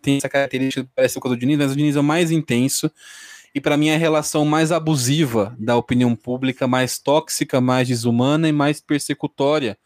tem 0.00 0.16
essa 0.16 0.28
característica 0.28 0.88
parece 0.96 1.20
com 1.20 1.28
o 1.28 1.30
do 1.30 1.36
Diniz, 1.36 1.58
mas 1.58 1.72
o 1.72 1.76
Diniz 1.76 1.96
é 1.96 2.00
o 2.00 2.04
mais 2.04 2.30
intenso. 2.30 2.90
E 3.54 3.60
para 3.60 3.76
mim 3.76 3.88
é 3.88 3.94
a 3.94 3.98
relação 3.98 4.44
mais 4.44 4.72
abusiva 4.72 5.54
da 5.58 5.76
opinião 5.76 6.14
pública, 6.16 6.66
mais 6.66 6.98
tóxica, 6.98 7.60
mais 7.60 7.88
desumana 7.88 8.48
e 8.48 8.52
mais 8.52 8.80
persecutória. 8.80 9.76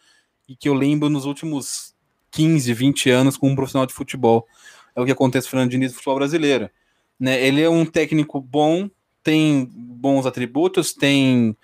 E 0.48 0.54
que 0.54 0.68
eu 0.68 0.74
lembro 0.74 1.08
nos 1.08 1.24
últimos 1.24 1.94
15, 2.30 2.72
20 2.72 3.10
anos 3.10 3.36
com 3.36 3.48
um 3.48 3.56
profissional 3.56 3.86
de 3.86 3.94
futebol. 3.94 4.46
É 4.94 5.00
o 5.00 5.04
que 5.04 5.12
acontece 5.12 5.46
com 5.46 5.48
o 5.48 5.50
Fernando 5.52 5.70
Diniz 5.70 5.90
no 5.90 5.96
futebol 5.96 6.16
brasileiro. 6.16 6.70
Né? 7.18 7.44
Ele 7.44 7.62
é 7.62 7.68
um 7.68 7.84
técnico 7.84 8.40
bom, 8.40 8.90
tem 9.22 9.68
bons 9.72 10.26
atributos, 10.26 10.92
tem 10.92 11.56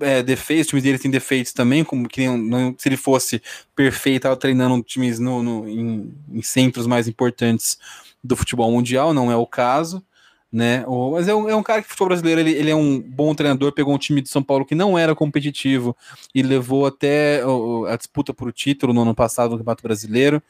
é, 0.00 0.22
defeitos, 0.22 0.66
o 0.66 0.70
time 0.70 0.82
dele 0.82 0.98
tem 0.98 1.10
defeitos 1.10 1.52
também, 1.52 1.82
como 1.82 2.08
que 2.08 2.26
não, 2.28 2.74
se 2.78 2.88
ele 2.88 2.96
fosse 2.96 3.42
perfeito, 3.74 4.18
estava 4.18 4.36
treinando 4.36 4.82
times 4.82 5.18
no, 5.18 5.42
no 5.42 5.68
em, 5.68 6.14
em, 6.30 6.42
centros 6.42 6.86
mais 6.86 7.08
importantes 7.08 7.78
do 8.22 8.36
futebol 8.36 8.70
mundial, 8.70 9.12
não 9.12 9.32
é 9.32 9.36
o 9.36 9.46
caso, 9.46 10.04
né? 10.52 10.84
O, 10.86 11.12
mas 11.12 11.26
é 11.26 11.34
um, 11.34 11.48
é 11.48 11.56
um 11.56 11.62
cara 11.62 11.82
que 11.82 11.88
futebol 11.88 12.08
brasileiro, 12.08 12.40
ele, 12.40 12.52
ele 12.52 12.70
é 12.70 12.76
um 12.76 13.00
bom 13.00 13.34
treinador, 13.34 13.72
pegou 13.72 13.94
um 13.94 13.98
time 13.98 14.20
de 14.20 14.28
São 14.28 14.42
Paulo 14.42 14.64
que 14.64 14.74
não 14.74 14.96
era 14.98 15.14
competitivo 15.14 15.96
e 16.34 16.42
levou 16.42 16.86
até 16.86 17.42
a 17.88 17.96
disputa 17.96 18.32
por 18.32 18.48
o 18.48 18.52
título 18.52 18.92
no 18.92 19.02
ano 19.02 19.14
passado 19.14 19.52
no 19.52 19.58
Campeonato 19.58 19.82
Brasileiro, 19.82 20.42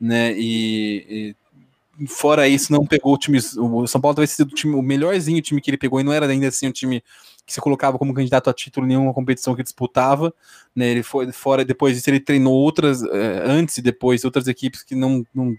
né? 0.00 0.34
E, 0.36 1.06
e 1.08 1.36
fora 2.06 2.48
isso, 2.48 2.72
não 2.72 2.86
pegou 2.86 3.14
o 3.14 3.18
time. 3.18 3.38
O 3.56 3.86
São 3.86 4.00
Paulo 4.00 4.14
talvez 4.14 4.30
sido 4.30 4.50
o, 4.50 4.54
time, 4.54 4.74
o 4.74 4.82
melhorzinho 4.82 5.42
time 5.42 5.60
que 5.60 5.70
ele 5.70 5.78
pegou, 5.78 6.00
e 6.00 6.02
não 6.02 6.12
era 6.12 6.26
ainda 6.26 6.48
assim 6.48 6.68
um 6.68 6.72
time 6.72 7.02
que 7.44 7.52
se 7.52 7.60
colocava 7.60 7.98
como 7.98 8.14
candidato 8.14 8.48
a 8.48 8.54
título 8.54 8.86
em 8.86 8.90
nenhuma 8.90 9.12
competição 9.12 9.54
que 9.54 9.62
disputava. 9.62 10.32
Né, 10.74 10.88
ele 10.88 11.02
foi 11.02 11.30
fora, 11.32 11.64
depois 11.64 11.96
disso, 11.96 12.08
ele 12.10 12.20
treinou 12.20 12.54
outras, 12.54 13.02
eh, 13.02 13.42
antes 13.44 13.78
e 13.78 13.82
depois, 13.82 14.24
outras 14.24 14.46
equipes 14.46 14.82
que 14.82 14.94
não, 14.94 15.24
não, 15.34 15.54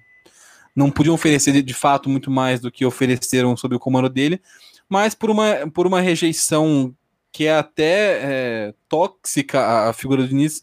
não 0.75 0.91
podiam 0.91 1.15
oferecer 1.15 1.61
de 1.61 1.73
fato 1.73 2.09
muito 2.09 2.31
mais 2.31 2.59
do 2.59 2.71
que 2.71 2.85
ofereceram 2.85 3.55
sob 3.57 3.75
o 3.75 3.79
comando 3.79 4.09
dele, 4.09 4.41
mas 4.89 5.13
por 5.13 5.29
uma, 5.29 5.69
por 5.73 5.85
uma 5.85 6.01
rejeição 6.01 6.95
que 7.31 7.45
é 7.45 7.57
até 7.57 8.19
é, 8.21 8.73
tóxica 8.87 9.89
a 9.89 9.93
figura 9.93 10.21
do 10.21 10.29
Diniz, 10.29 10.61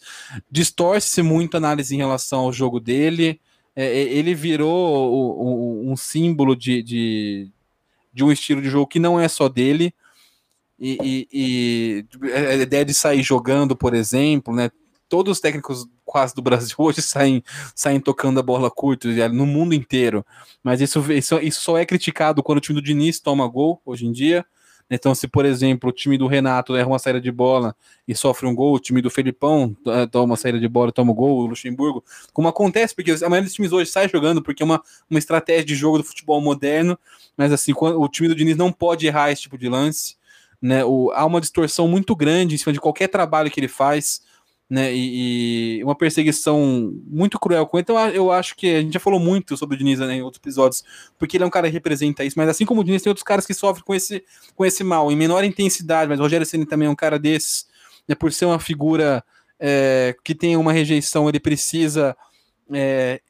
distorce 0.48 1.20
muito 1.20 1.56
a 1.56 1.58
análise 1.58 1.94
em 1.94 1.98
relação 1.98 2.40
ao 2.40 2.52
jogo 2.52 2.78
dele, 2.78 3.40
é, 3.74 3.84
é, 3.84 4.02
ele 4.02 4.34
virou 4.34 5.12
o, 5.12 5.86
o, 5.86 5.92
um 5.92 5.96
símbolo 5.96 6.56
de, 6.56 6.82
de, 6.82 7.48
de, 8.12 8.24
um 8.24 8.32
estilo 8.32 8.60
de 8.60 8.68
jogo 8.68 8.86
que 8.86 8.98
não 8.98 9.18
é 9.18 9.28
só 9.28 9.48
dele. 9.48 9.94
E, 10.78 10.98
e, 11.02 11.28
e, 11.32 12.32
a 12.32 12.54
ideia 12.54 12.84
de 12.84 12.94
sair 12.94 13.22
jogando, 13.22 13.76
por 13.76 13.94
exemplo, 13.94 14.54
né? 14.54 14.70
Todos 15.08 15.32
os 15.32 15.40
técnicos 15.40 15.88
quase 16.04 16.34
do 16.34 16.42
Brasil 16.42 16.76
hoje 16.78 17.02
saem, 17.02 17.42
saem 17.74 18.00
tocando 18.00 18.40
a 18.40 18.42
bola 18.42 18.70
curta 18.70 19.08
no 19.28 19.46
mundo 19.46 19.74
inteiro. 19.74 20.24
Mas 20.62 20.80
isso, 20.80 21.00
isso, 21.12 21.38
isso 21.40 21.60
só 21.60 21.76
é 21.76 21.84
criticado 21.84 22.42
quando 22.42 22.58
o 22.58 22.60
time 22.60 22.80
do 22.80 22.84
Diniz 22.84 23.20
toma 23.20 23.46
gol 23.46 23.80
hoje 23.84 24.06
em 24.06 24.12
dia. 24.12 24.44
Então, 24.90 25.14
se, 25.14 25.28
por 25.28 25.44
exemplo, 25.44 25.90
o 25.90 25.92
time 25.92 26.18
do 26.18 26.26
Renato 26.26 26.74
erra 26.74 26.88
uma 26.88 26.98
saída 26.98 27.20
de 27.20 27.30
bola 27.30 27.76
e 28.08 28.14
sofre 28.14 28.46
um 28.46 28.54
gol, 28.54 28.74
o 28.74 28.80
time 28.80 29.00
do 29.00 29.08
Felipão 29.08 29.76
eh, 29.86 30.06
toma 30.06 30.24
uma 30.24 30.36
saída 30.36 30.58
de 30.58 30.68
bola 30.68 30.90
e 30.90 30.92
toma 30.92 31.12
um 31.12 31.14
gol, 31.14 31.38
o 31.38 31.46
Luxemburgo, 31.46 32.02
como 32.32 32.48
acontece, 32.48 32.92
porque 32.92 33.12
a 33.12 33.28
maioria 33.28 33.42
dos 33.42 33.54
times 33.54 33.70
hoje 33.70 33.88
sai 33.88 34.08
jogando 34.08 34.42
porque 34.42 34.64
é 34.64 34.66
uma, 34.66 34.82
uma 35.08 35.18
estratégia 35.18 35.64
de 35.64 35.76
jogo 35.76 35.98
do 35.98 36.04
futebol 36.04 36.40
moderno, 36.40 36.98
mas 37.36 37.52
assim, 37.52 37.72
o 37.72 38.08
time 38.08 38.28
do 38.28 38.34
Diniz 38.34 38.56
não 38.56 38.72
pode 38.72 39.06
errar 39.06 39.30
esse 39.30 39.42
tipo 39.42 39.56
de 39.56 39.68
lance, 39.68 40.16
né? 40.60 40.84
O, 40.84 41.12
há 41.12 41.24
uma 41.24 41.40
distorção 41.40 41.86
muito 41.86 42.14
grande 42.16 42.56
em 42.56 42.58
cima 42.58 42.72
de 42.72 42.80
qualquer 42.80 43.06
trabalho 43.06 43.50
que 43.50 43.60
ele 43.60 43.68
faz 43.68 44.22
né? 44.70 44.94
E, 44.94 45.80
e, 45.80 45.84
uma 45.84 45.96
perseguição 45.96 46.94
muito 47.04 47.40
cruel 47.40 47.66
com 47.66 47.76
ele. 47.76 47.82
Então 47.82 47.98
eu 48.10 48.30
acho 48.30 48.54
que 48.54 48.76
a 48.76 48.80
gente 48.80 48.94
já 48.94 49.00
falou 49.00 49.18
muito 49.18 49.56
sobre 49.56 49.74
o 49.74 49.78
Diniz 49.78 49.98
né, 49.98 50.14
em 50.14 50.22
outros 50.22 50.40
episódios, 50.40 50.84
porque 51.18 51.36
ele 51.36 51.42
é 51.42 51.46
um 51.46 51.50
cara 51.50 51.66
que 51.66 51.72
representa 51.72 52.24
isso, 52.24 52.38
mas 52.38 52.48
assim 52.48 52.64
como 52.64 52.80
o 52.80 52.84
Diniz, 52.84 53.02
tem 53.02 53.10
outros 53.10 53.24
caras 53.24 53.44
que 53.44 53.52
sofrem 53.52 53.84
com 53.84 53.92
esse, 53.92 54.22
com 54.54 54.64
esse 54.64 54.84
mal, 54.84 55.10
em 55.10 55.16
menor 55.16 55.42
intensidade, 55.42 56.08
mas 56.08 56.20
o 56.20 56.22
Rogério 56.22 56.46
Senna 56.46 56.64
também 56.64 56.86
é 56.86 56.90
um 56.90 56.94
cara 56.94 57.18
desses, 57.18 57.66
né, 58.06 58.14
por 58.14 58.32
ser 58.32 58.44
uma 58.44 58.60
figura 58.60 59.24
é, 59.58 60.14
que 60.22 60.36
tem 60.36 60.56
uma 60.56 60.72
rejeição, 60.72 61.28
ele 61.28 61.40
precisa 61.40 62.16
é, 62.72 63.20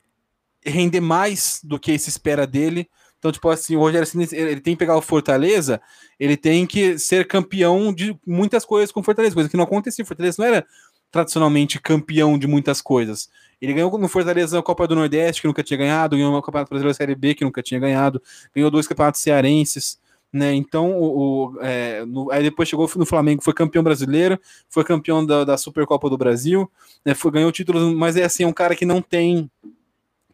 render 0.62 1.00
mais 1.00 1.60
do 1.64 1.78
que 1.78 1.98
se 1.98 2.10
espera 2.10 2.46
dele. 2.46 2.86
Então, 3.18 3.30
tipo 3.30 3.50
assim, 3.50 3.76
o 3.76 3.80
Rogério 3.80 4.06
Ceni, 4.06 4.26
ele 4.32 4.60
tem 4.60 4.74
que 4.74 4.78
pegar 4.78 4.96
o 4.96 5.02
Fortaleza, 5.02 5.80
ele 6.18 6.38
tem 6.38 6.66
que 6.66 6.98
ser 6.98 7.26
campeão 7.26 7.92
de 7.92 8.18
muitas 8.26 8.64
coisas 8.64 8.90
com 8.90 9.00
o 9.00 9.02
Fortaleza, 9.02 9.34
coisa 9.34 9.48
que 9.48 9.58
não 9.58 9.64
acontecia. 9.64 10.02
O 10.02 10.08
Fortaleza 10.08 10.36
não 10.38 10.46
era 10.46 10.66
tradicionalmente 11.10 11.80
campeão 11.80 12.38
de 12.38 12.46
muitas 12.46 12.80
coisas. 12.80 13.28
Ele 13.60 13.74
ganhou 13.74 13.96
no 13.98 14.08
Fortaleza 14.08 14.58
a 14.58 14.62
Copa 14.62 14.86
do 14.86 14.94
Nordeste, 14.94 15.42
que 15.42 15.48
nunca 15.48 15.62
tinha 15.62 15.76
ganhado, 15.76 16.16
ganhou 16.16 16.32
uma 16.32 16.40
Copa 16.40 16.64
Brasileira 16.64 16.94
Série 16.94 17.14
B, 17.14 17.34
que 17.34 17.44
nunca 17.44 17.62
tinha 17.62 17.78
ganhado, 17.78 18.22
ganhou 18.54 18.70
dois 18.70 18.86
campeonatos 18.86 19.20
cearenses. 19.20 19.98
Né, 20.32 20.54
então, 20.54 20.92
o, 20.92 21.54
o 21.54 21.58
é, 21.60 22.04
no, 22.04 22.30
aí 22.30 22.44
depois 22.44 22.68
chegou 22.68 22.88
no 22.94 23.04
Flamengo, 23.04 23.42
foi 23.42 23.52
campeão 23.52 23.82
brasileiro, 23.82 24.38
foi 24.68 24.84
campeão 24.84 25.26
da, 25.26 25.42
da 25.42 25.58
Supercopa 25.58 26.08
do 26.08 26.16
Brasil, 26.16 26.70
né, 27.04 27.14
foi, 27.14 27.32
ganhou 27.32 27.50
títulos, 27.50 27.92
mas 27.96 28.16
é 28.16 28.22
assim, 28.22 28.44
é 28.44 28.46
um 28.46 28.52
cara 28.52 28.76
que 28.76 28.86
não 28.86 29.02
tem 29.02 29.50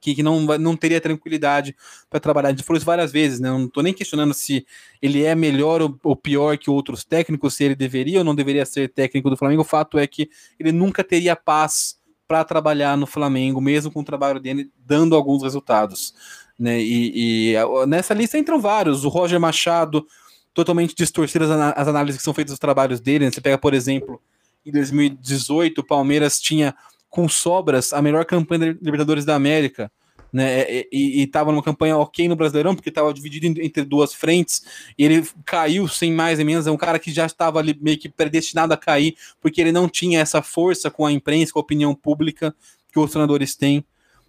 que, 0.07 0.15
que 0.15 0.23
não, 0.23 0.41
não 0.41 0.77
teria 0.77 1.01
tranquilidade 1.01 1.75
para 2.09 2.21
trabalhar. 2.21 2.49
A 2.49 2.51
gente 2.53 2.63
falou 2.63 2.77
isso 2.77 2.87
várias 2.87 3.11
vezes, 3.11 3.41
né? 3.41 3.49
Não 3.51 3.65
estou 3.65 3.83
nem 3.83 3.93
questionando 3.93 4.33
se 4.33 4.65
ele 5.03 5.25
é 5.25 5.35
melhor 5.35 5.83
ou, 5.83 5.99
ou, 6.05 6.15
pior 6.15 6.57
que 6.57 6.71
outros 6.71 7.05
técnicos, 7.05 7.55
se 7.55 7.65
ele 7.65 7.75
deveria 7.75 8.21
ou 8.21 8.25
não 8.25 8.33
deveria 8.35 8.65
ser 8.65 8.89
técnico 8.89 9.29
do 9.29 9.37
Flamengo. 9.37 9.63
O 9.63 9.65
fato 9.65 9.99
é 9.99 10.07
que 10.07 10.31
ele 10.61 10.71
nunca 10.71 11.03
teria 11.03 11.35
paz 11.35 11.97
para 12.29 12.45
trabalhar 12.45 12.97
no 12.97 13.05
Flamengo, 13.05 13.61
mesmo 13.61 13.91
com 13.91 14.01
o 14.01 14.05
trabalho 14.05 14.39
dele 14.39 14.71
dando 14.79 15.17
alguns 15.17 15.43
resultados. 15.43 16.15
Né? 16.57 16.81
E, 16.81 17.53
e 17.53 17.87
nessa 17.89 18.15
lista 18.15 18.39
entram 18.39 18.61
vários. 18.61 19.05
O 19.05 19.09
Roger 19.09 19.41
Machado, 19.41 20.07
totalmente 20.55 20.95
distorcidas 20.95 21.51
as 21.51 21.89
análises 21.89 22.19
que 22.19 22.25
são 22.25 22.33
feitas 22.33 22.53
dos 22.53 22.61
trabalhos 22.61 23.01
dele. 23.01 23.25
Né? 23.25 23.33
Você 23.33 23.41
pega, 23.41 23.59
por 23.59 23.75
exemplo, 23.75 24.23
em 24.65 24.71
2018, 24.71 25.81
o 25.81 25.85
Palmeiras 25.85 26.41
tinha 26.41 26.77
com 27.09 27.29
sobras 27.29 27.93
a 27.93 28.03
melhor 28.03 28.25
campanha 28.25 28.75
da 28.75 28.81
Libertadores 28.81 29.25
da 29.25 29.35
América. 29.35 29.91
Né, 30.33 30.83
e 30.93 31.23
estava 31.23 31.51
numa 31.51 31.63
campanha 31.63 31.97
ok 31.97 32.29
no 32.29 32.37
Brasileirão, 32.37 32.75
porque 32.75 32.91
estava 32.91 33.15
dividido 33.15 33.59
entre 33.63 33.85
duas 33.85 34.13
frentes, 34.13 34.63
e 34.99 35.05
ele 35.05 35.27
caiu 35.47 35.89
sem 35.89 36.13
mais 36.13 36.37
nem 36.37 36.47
menos. 36.47 36.67
É 36.67 36.71
um 36.71 36.77
cara 36.77 36.99
que 36.99 37.11
já 37.11 37.25
estava 37.25 37.59
ali 37.59 37.79
meio 37.81 37.97
que 37.97 38.09
predestinado 38.09 38.75
a 38.75 38.77
cair, 38.77 39.17
porque 39.41 39.63
ele 39.63 39.73
não 39.73 39.89
tinha 39.89 40.21
essa 40.21 40.43
força 40.43 40.91
com 40.91 41.07
a 41.07 41.13
imprensa, 41.13 41.53
com 41.53 41.59
a 41.59 41.63
opinião 41.63 41.95
pública 41.95 42.55
que 42.93 42.99
os 42.99 43.11
treinadores 43.11 43.55
têm. 43.55 43.83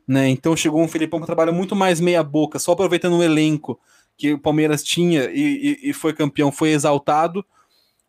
Né? 0.08 0.30
Então 0.30 0.56
chegou 0.56 0.82
um 0.82 0.88
Felipão 0.88 1.20
que 1.20 1.26
trabalha 1.26 1.52
muito 1.52 1.76
mais 1.76 2.00
meia-boca, 2.00 2.58
só 2.58 2.72
aproveitando 2.72 3.18
o 3.18 3.24
elenco 3.24 3.78
que 4.18 4.34
o 4.34 4.40
Palmeiras 4.40 4.82
tinha 4.84 5.26
e, 5.26 5.80
e, 5.84 5.90
e 5.90 5.94
foi 5.94 6.14
campeão, 6.14 6.52
foi 6.52 6.70
exaltado 6.70 7.46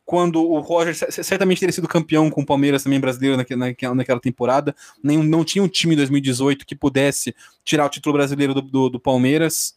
quando 0.08 0.42
o 0.42 0.58
Roger 0.60 0.94
certamente 0.94 1.60
teria 1.60 1.70
sido 1.70 1.86
campeão 1.86 2.30
com 2.30 2.40
o 2.40 2.46
Palmeiras 2.46 2.82
também 2.82 2.98
brasileiro 2.98 3.36
naquela, 3.36 3.94
naquela 3.94 4.18
temporada. 4.18 4.74
Nem, 5.02 5.18
não 5.18 5.44
tinha 5.44 5.62
um 5.62 5.68
time 5.68 5.92
em 5.92 5.98
2018 5.98 6.64
que 6.64 6.74
pudesse 6.74 7.36
tirar 7.62 7.84
o 7.84 7.90
título 7.90 8.14
brasileiro 8.14 8.54
do, 8.54 8.62
do, 8.62 8.88
do 8.88 8.98
Palmeiras. 8.98 9.76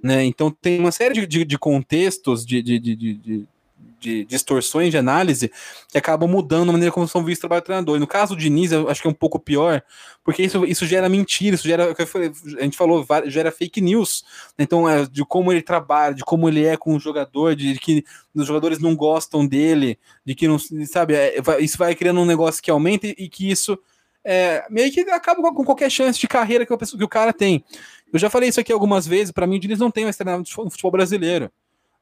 Né? 0.00 0.24
Então 0.24 0.52
tem 0.52 0.78
uma 0.78 0.92
série 0.92 1.14
de, 1.14 1.26
de, 1.26 1.44
de 1.44 1.58
contextos, 1.58 2.46
de, 2.46 2.62
de, 2.62 2.78
de, 4.02 4.24
distorções 4.24 4.90
de 4.90 4.98
análise 4.98 5.50
que 5.90 5.96
acabam 5.96 6.28
mudando 6.28 6.68
a 6.68 6.72
maneira 6.72 6.92
como 6.92 7.06
são 7.06 7.24
vistos 7.24 7.38
o 7.38 7.42
trabalho 7.42 7.62
do 7.62 7.64
treinador. 7.64 7.96
E 7.96 8.00
no 8.00 8.06
caso 8.06 8.34
do 8.34 8.40
Diniz, 8.40 8.72
eu 8.72 8.88
acho 8.88 9.00
que 9.00 9.06
é 9.06 9.10
um 9.10 9.14
pouco 9.14 9.38
pior, 9.38 9.82
porque 10.24 10.42
isso, 10.42 10.64
isso 10.64 10.84
gera 10.84 11.08
mentira, 11.08 11.54
isso 11.54 11.66
gera, 11.66 11.94
a 11.94 12.62
gente 12.62 12.76
falou, 12.76 13.06
gera 13.26 13.52
fake 13.52 13.80
news. 13.80 14.24
Então, 14.58 14.88
é, 14.88 15.06
de 15.06 15.24
como 15.24 15.52
ele 15.52 15.62
trabalha, 15.62 16.14
de 16.14 16.24
como 16.24 16.48
ele 16.48 16.64
é 16.64 16.76
com 16.76 16.94
o 16.94 17.00
jogador, 17.00 17.54
de 17.54 17.78
que 17.78 18.04
os 18.34 18.46
jogadores 18.46 18.78
não 18.78 18.96
gostam 18.96 19.46
dele, 19.46 19.98
de 20.24 20.34
que 20.34 20.48
não, 20.48 20.58
sabe, 20.86 21.14
é, 21.14 21.40
isso 21.60 21.78
vai 21.78 21.94
criando 21.94 22.20
um 22.20 22.26
negócio 22.26 22.62
que 22.62 22.70
aumenta 22.70 23.06
e, 23.06 23.14
e 23.16 23.28
que 23.28 23.50
isso 23.50 23.78
é, 24.24 24.64
meio 24.70 24.92
que 24.92 25.00
acaba 25.00 25.42
com 25.52 25.64
qualquer 25.64 25.90
chance 25.90 26.18
de 26.18 26.28
carreira 26.28 26.64
que, 26.66 26.76
que 26.76 27.04
o 27.04 27.08
cara 27.08 27.32
tem. 27.32 27.64
Eu 28.12 28.18
já 28.18 28.28
falei 28.28 28.48
isso 28.48 28.60
aqui 28.60 28.72
algumas 28.72 29.06
vezes, 29.06 29.32
para 29.32 29.46
mim 29.46 29.56
o 29.56 29.60
Diniz 29.60 29.78
não 29.78 29.90
tem 29.90 30.04
mais 30.04 30.16
treinador 30.16 30.44
no 30.58 30.70
futebol 30.70 30.90
brasileiro. 30.90 31.50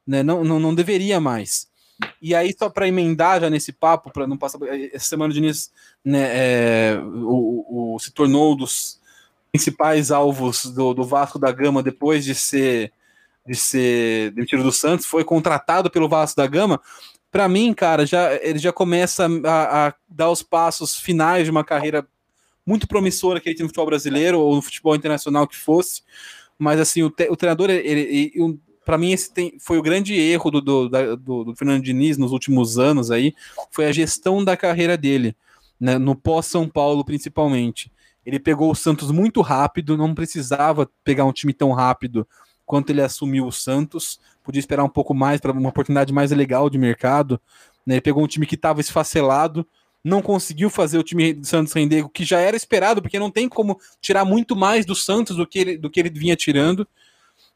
Né? 0.05 0.23
Não, 0.23 0.43
não, 0.43 0.59
não 0.59 0.75
deveria 0.75 1.19
mais. 1.19 1.70
E 2.21 2.35
aí, 2.35 2.55
só 2.57 2.69
para 2.69 2.87
emendar 2.87 3.41
já 3.41 3.49
nesse 3.49 3.71
papo, 3.71 4.11
para 4.11 4.27
não 4.27 4.37
passar. 4.37 4.59
Essa 4.93 5.05
semana 5.05 5.31
o 5.31 5.33
Diniz 5.33 5.71
né, 6.03 6.29
é, 6.31 7.01
o, 7.03 7.95
o, 7.95 7.99
se 7.99 8.11
tornou 8.11 8.53
um 8.53 8.55
dos 8.55 8.99
principais 9.51 10.11
alvos 10.11 10.65
do, 10.65 10.93
do 10.93 11.03
Vasco 11.03 11.37
da 11.37 11.51
Gama 11.51 11.83
depois 11.83 12.23
de 12.23 12.33
ser, 12.33 12.91
de 13.45 13.55
ser 13.55 14.31
demitido 14.31 14.63
do 14.63 14.71
Santos, 14.71 15.05
foi 15.05 15.23
contratado 15.23 15.89
pelo 15.89 16.07
Vasco 16.07 16.37
da 16.37 16.47
Gama. 16.47 16.79
Para 17.31 17.47
mim, 17.47 17.73
cara, 17.73 18.05
já, 18.05 18.33
ele 18.35 18.59
já 18.59 18.71
começa 18.71 19.27
a, 19.45 19.87
a, 19.87 19.93
dar 20.07 20.29
os 20.29 20.43
passos 20.43 20.97
finais 20.97 21.45
de 21.45 21.51
uma 21.51 21.63
carreira 21.63 22.07
muito 22.65 22.87
promissora 22.87 23.39
que 23.39 23.49
ele 23.49 23.55
tem 23.55 23.63
no 23.63 23.69
futebol 23.69 23.87
brasileiro 23.87 24.39
ou 24.39 24.55
no 24.55 24.61
futebol 24.61 24.95
internacional 24.95 25.47
que 25.47 25.55
fosse. 25.55 26.03
Mas 26.57 26.79
assim, 26.79 27.03
o, 27.03 27.09
te, 27.09 27.27
o 27.29 27.35
treinador, 27.35 27.69
ele, 27.69 27.87
ele, 27.87 28.59
para 28.85 28.97
mim 28.97 29.11
esse 29.11 29.31
tem, 29.31 29.57
foi 29.59 29.77
o 29.77 29.81
grande 29.81 30.13
erro 30.15 30.49
do, 30.51 30.61
do, 30.61 30.89
do, 30.89 31.43
do, 31.45 31.55
Fernando 31.55 31.83
Diniz 31.83 32.17
nos 32.17 32.31
últimos 32.31 32.79
anos 32.79 33.11
aí, 33.11 33.33
foi 33.69 33.85
a 33.85 33.91
gestão 33.91 34.43
da 34.43 34.57
carreira 34.57 34.97
dele, 34.97 35.35
né, 35.79 35.97
no 35.97 36.15
pós-São 36.15 36.67
Paulo 36.67 37.05
principalmente. 37.05 37.91
Ele 38.25 38.39
pegou 38.39 38.71
o 38.71 38.75
Santos 38.75 39.11
muito 39.11 39.41
rápido, 39.41 39.97
não 39.97 40.13
precisava 40.13 40.89
pegar 41.03 41.25
um 41.25 41.31
time 41.31 41.53
tão 41.53 41.71
rápido 41.71 42.27
quanto 42.65 42.89
ele 42.91 43.01
assumiu 43.01 43.47
o 43.47 43.51
Santos, 43.51 44.19
podia 44.43 44.59
esperar 44.59 44.83
um 44.83 44.89
pouco 44.89 45.13
mais 45.13 45.41
para 45.41 45.51
uma 45.51 45.69
oportunidade 45.69 46.13
mais 46.13 46.31
legal 46.31 46.69
de 46.69 46.77
mercado. 46.77 47.39
Né, 47.85 47.95
ele 47.95 48.01
pegou 48.01 48.23
um 48.23 48.27
time 48.27 48.45
que 48.45 48.55
estava 48.55 48.79
esfacelado, 48.79 49.67
não 50.03 50.21
conseguiu 50.21 50.69
fazer 50.69 50.97
o 50.97 51.03
time 51.03 51.33
do 51.33 51.45
Santos 51.45 51.73
render, 51.73 52.07
que 52.09 52.23
já 52.23 52.39
era 52.39 52.55
esperado, 52.55 53.01
porque 53.01 53.19
não 53.19 53.29
tem 53.29 53.49
como 53.49 53.79
tirar 53.99 54.25
muito 54.25 54.55
mais 54.55 54.85
do 54.85 54.95
Santos 54.95 55.37
do 55.37 55.45
que 55.45 55.59
ele, 55.59 55.77
do 55.77 55.89
que 55.89 55.99
ele 55.99 56.09
vinha 56.09 56.35
tirando 56.35 56.87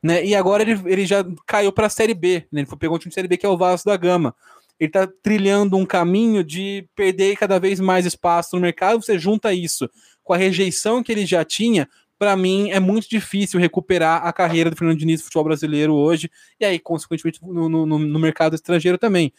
né? 0.05 0.23
E 0.23 0.35
agora 0.35 0.61
ele, 0.61 0.79
ele 0.85 1.03
já 1.03 1.25
caiu 1.47 1.71
para 1.71 1.87
a 1.87 1.89
Série 1.89 2.13
B, 2.13 2.45
né? 2.51 2.61
Ele 2.61 2.75
pegou 2.77 2.95
um 2.95 2.99
time 2.99 3.09
de 3.09 3.15
Série 3.15 3.27
B 3.27 3.37
que 3.37 3.45
é 3.45 3.49
o 3.49 3.57
Vasco 3.57 3.89
da 3.89 3.97
Gama. 3.97 4.35
Ele 4.79 4.87
está 4.89 5.07
trilhando 5.07 5.75
um 5.75 5.83
caminho 5.83 6.43
de 6.43 6.87
perder 6.95 7.35
cada 7.35 7.59
vez 7.59 7.79
mais 7.79 8.05
espaço 8.05 8.55
no 8.55 8.61
mercado. 8.61 9.01
Você 9.01 9.17
junta 9.17 9.51
isso 9.51 9.89
com 10.23 10.31
a 10.31 10.37
rejeição 10.37 11.01
que 11.01 11.11
ele 11.11 11.25
já 11.25 11.43
tinha, 11.43 11.89
para 12.19 12.35
mim 12.35 12.69
é 12.69 12.79
muito 12.79 13.09
difícil 13.09 13.59
recuperar 13.59 14.23
a 14.23 14.31
carreira 14.31 14.69
do 14.69 14.75
Fernando 14.75 14.99
Diniz 14.99 15.21
no 15.21 15.23
futebol 15.25 15.45
brasileiro 15.45 15.95
hoje, 15.95 16.29
e 16.59 16.65
aí, 16.65 16.77
consequentemente, 16.77 17.39
no, 17.43 17.67
no, 17.67 17.97
no 17.97 18.19
mercado 18.19 18.53
estrangeiro 18.53 18.99
também. 18.99 19.33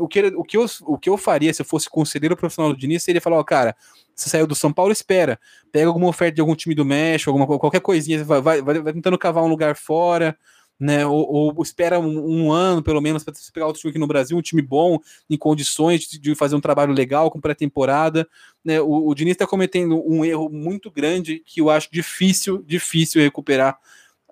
O, 0.00 0.08
que, 0.08 0.20
o, 0.20 0.44
que 0.44 0.56
eu, 0.56 0.66
o 0.82 0.98
que 0.98 1.08
eu 1.08 1.16
faria 1.16 1.52
se 1.52 1.62
eu 1.62 1.66
fosse 1.66 1.88
conselheiro 1.88 2.36
profissional 2.36 2.72
do 2.72 2.78
Diniz 2.78 3.02
seria 3.02 3.20
falar: 3.20 3.38
ó, 3.38 3.44
cara, 3.44 3.74
você 4.14 4.28
saiu 4.28 4.46
do 4.46 4.54
São 4.54 4.72
Paulo, 4.72 4.92
espera. 4.92 5.40
Pega 5.72 5.86
alguma 5.86 6.08
oferta 6.08 6.34
de 6.34 6.40
algum 6.40 6.54
time 6.54 6.74
do 6.74 6.84
México, 6.84 7.30
alguma, 7.30 7.46
qualquer 7.58 7.80
coisinha, 7.80 8.22
vai, 8.24 8.40
vai, 8.40 8.62
vai 8.62 8.92
tentando 8.92 9.16
cavar 9.16 9.42
um 9.42 9.48
lugar 9.48 9.76
fora, 9.76 10.36
né? 10.78 11.06
Ou, 11.06 11.54
ou 11.56 11.62
espera 11.62 11.98
um, 11.98 12.46
um, 12.46 12.52
ano, 12.52 12.82
pelo 12.82 13.00
menos, 13.00 13.24
para 13.24 13.32
pegar 13.52 13.66
outro 13.66 13.80
time 13.80 13.90
aqui 13.90 13.98
no 13.98 14.06
Brasil, 14.06 14.36
um 14.36 14.42
time 14.42 14.62
bom, 14.62 14.98
em 15.28 15.36
condições 15.36 16.00
de, 16.00 16.18
de 16.18 16.34
fazer 16.34 16.56
um 16.56 16.60
trabalho 16.60 16.92
legal, 16.92 17.30
com 17.30 17.40
pré-temporada. 17.40 18.28
Né? 18.64 18.80
O, 18.80 19.08
o 19.08 19.14
Diniz 19.14 19.32
está 19.32 19.46
cometendo 19.46 20.02
um 20.06 20.24
erro 20.24 20.48
muito 20.48 20.90
grande 20.90 21.42
que 21.44 21.60
eu 21.60 21.70
acho 21.70 21.88
difícil, 21.90 22.62
difícil 22.66 23.22
recuperar, 23.22 23.78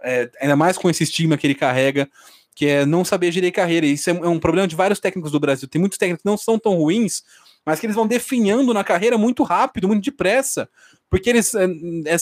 é, 0.02 0.30
ainda 0.40 0.56
mais 0.56 0.78
com 0.78 0.88
esse 0.88 1.02
estigma 1.02 1.36
que 1.36 1.46
ele 1.46 1.54
carrega 1.54 2.08
que 2.58 2.66
é 2.66 2.84
não 2.84 3.04
saber 3.04 3.30
gerir 3.30 3.52
carreira. 3.52 3.86
Isso 3.86 4.10
é, 4.10 4.12
é 4.12 4.28
um 4.28 4.40
problema 4.40 4.66
de 4.66 4.74
vários 4.74 4.98
técnicos 4.98 5.30
do 5.30 5.38
Brasil. 5.38 5.68
Tem 5.68 5.78
muitos 5.78 5.96
técnicos 5.96 6.24
que 6.24 6.28
não 6.28 6.36
são 6.36 6.58
tão 6.58 6.74
ruins, 6.74 7.22
mas 7.64 7.78
que 7.78 7.86
eles 7.86 7.94
vão 7.94 8.04
definhando 8.04 8.74
na 8.74 8.82
carreira 8.82 9.16
muito 9.16 9.44
rápido, 9.44 9.86
muito 9.86 10.02
depressa, 10.02 10.68
porque 11.08 11.30
eles, 11.30 11.54
eh, 11.54 11.68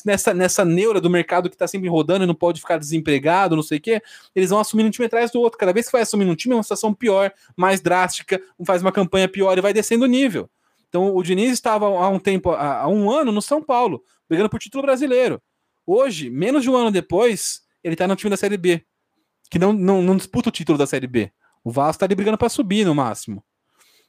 nessa, 0.05 0.35
nessa 0.35 0.63
neura 0.63 1.01
do 1.01 1.09
mercado 1.09 1.49
que 1.49 1.55
está 1.55 1.67
sempre 1.67 1.89
rodando 1.89 2.25
e 2.25 2.27
não 2.27 2.35
pode 2.35 2.61
ficar 2.61 2.77
desempregado, 2.77 3.57
não 3.57 3.63
sei 3.63 3.79
o 3.79 3.81
quê, 3.81 4.03
eles 4.35 4.51
vão 4.51 4.61
assumindo 4.61 4.89
um 4.89 4.91
time 4.91 5.07
atrás 5.07 5.31
do 5.31 5.41
outro. 5.41 5.59
Cada 5.59 5.73
vez 5.73 5.87
que 5.87 5.93
vai 5.93 6.03
assumindo 6.03 6.31
um 6.31 6.37
time, 6.37 6.53
é 6.53 6.57
uma 6.59 6.63
situação 6.63 6.93
pior, 6.93 7.33
mais 7.57 7.81
drástica, 7.81 8.39
faz 8.67 8.83
uma 8.83 8.93
campanha 8.93 9.27
pior 9.27 9.57
e 9.57 9.63
vai 9.63 9.73
descendo 9.73 10.05
o 10.05 10.09
nível. 10.09 10.51
Então 10.91 11.17
o 11.17 11.23
Diniz 11.23 11.51
estava 11.53 11.87
há 11.87 12.11
um 12.11 12.19
tempo, 12.19 12.51
há 12.51 12.87
um 12.87 13.11
ano, 13.11 13.33
no 13.33 13.41
São 13.41 13.63
Paulo, 13.63 14.05
brigando 14.29 14.51
por 14.51 14.61
título 14.61 14.83
brasileiro. 14.83 15.41
Hoje, 15.87 16.29
menos 16.29 16.63
de 16.63 16.69
um 16.69 16.77
ano 16.77 16.91
depois, 16.91 17.63
ele 17.83 17.95
está 17.95 18.07
no 18.07 18.17
time 18.17 18.29
da 18.29 18.37
Série 18.37 18.59
B, 18.59 18.85
que 19.51 19.59
não, 19.59 19.73
não, 19.73 20.03
não 20.03 20.17
disputa 20.17 20.49
o 20.49 20.53
título 20.53 20.79
da 20.79 20.87
Série 20.87 21.07
B. 21.07 21.31
O 21.65 21.71
Vasco 21.71 21.97
está 21.97 22.07
ali 22.07 22.15
brigando 22.15 22.39
para 22.39 22.49
subir 22.49 22.85
no 22.85 22.95
máximo 22.95 23.43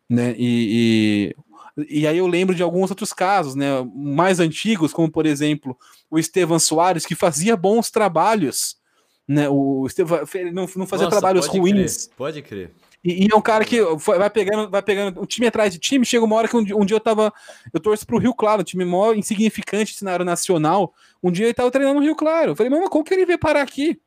né? 0.10 0.34
E, 0.38 1.36
e, 1.78 2.02
e, 2.02 2.08
aí 2.08 2.18
eu 2.18 2.28
lembro 2.28 2.56
de 2.56 2.64
alguns 2.64 2.90
outros 2.90 3.12
casos, 3.12 3.56
né? 3.56 3.68
Mais 3.94 4.40
antigos, 4.40 4.94
como 4.94 5.12
por 5.12 5.26
exemplo 5.26 5.78
o 6.10 6.18
Estevan 6.18 6.60
Soares, 6.60 7.06
que 7.06 7.16
fazia 7.16 7.58
bons 7.58 7.92
trabalhos, 7.92 8.78
né? 9.28 9.50
O 9.50 9.86
Estevan 9.86 10.22
não, 10.54 10.68
não 10.76 10.88
fazia 10.88 11.06
Nossa, 11.06 11.20
trabalhos 11.20 11.48
pode 11.48 11.60
ruins. 11.60 12.06
Crer, 12.08 12.16
pode 12.16 12.42
crer. 12.42 12.72
E, 13.04 13.26
e, 13.26 13.28
é 13.32 13.36
um 13.36 13.42
cara 13.42 13.64
que 13.64 13.82
vai 13.82 14.30
pegando, 14.30 14.70
vai 14.70 14.82
pegando 14.82 15.22
um 15.22 15.26
time 15.26 15.48
atrás 15.48 15.72
de 15.72 15.80
time. 15.80 16.06
Chega 16.06 16.26
uma 16.26 16.36
hora 16.36 16.48
que 16.48 16.56
um, 16.56 16.82
um 16.82 16.86
dia 16.86 16.96
eu 16.96 17.02
tava. 17.02 17.32
Eu 17.74 17.80
torço 17.80 18.06
pro 18.08 18.18
Rio 18.18 18.34
Claro, 18.34 18.62
um 18.62 18.66
time 18.66 18.84
maior 18.86 19.16
insignificante 19.16 19.94
cenário 19.94 20.26
nacional. 20.26 20.94
Um 21.22 21.32
dia 21.32 21.46
ele 21.46 21.54
tava 21.54 21.70
treinando 21.70 22.00
no 22.00 22.06
Rio 22.06 22.16
Claro. 22.16 22.52
Eu 22.52 22.56
falei, 22.56 22.70
mano, 22.70 22.90
como 22.90 23.04
que 23.04 23.14
ele 23.14 23.26
veio 23.26 23.40
parar 23.40 23.62
aqui? 23.62 24.00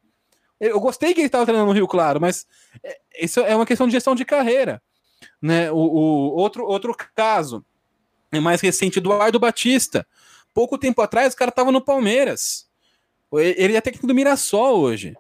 Eu 0.61 0.79
gostei 0.79 1.15
que 1.15 1.21
ele 1.21 1.27
estava 1.27 1.47
treinando 1.47 1.69
no 1.69 1.75
Rio 1.75 1.89
Claro, 1.89 2.21
mas 2.21 2.47
é, 2.83 3.01
isso 3.21 3.41
é 3.41 3.57
uma 3.57 3.67
questão 3.67 3.87
de 3.87 3.93
gestão 3.93 4.15
de 4.15 4.25
carreira. 4.25 4.83
Né? 5.41 5.71
O, 5.73 5.77
o 5.77 6.37
outro, 6.37 6.65
outro 6.67 6.95
caso, 7.15 7.65
É 8.31 8.39
mais 8.39 8.61
recente, 8.61 8.99
Eduardo 8.99 9.41
Batista. 9.41 10.07
Pouco 10.53 10.79
tempo 10.79 11.01
atrás, 11.01 11.35
o 11.35 11.37
cara 11.37 11.51
tava 11.51 11.73
no 11.73 11.81
Palmeiras. 11.81 12.69
Ele 13.33 13.77
é 13.77 13.81
técnico 13.81 14.07
do 14.07 14.15
Mirassol 14.15 14.81
hoje. 14.81 15.17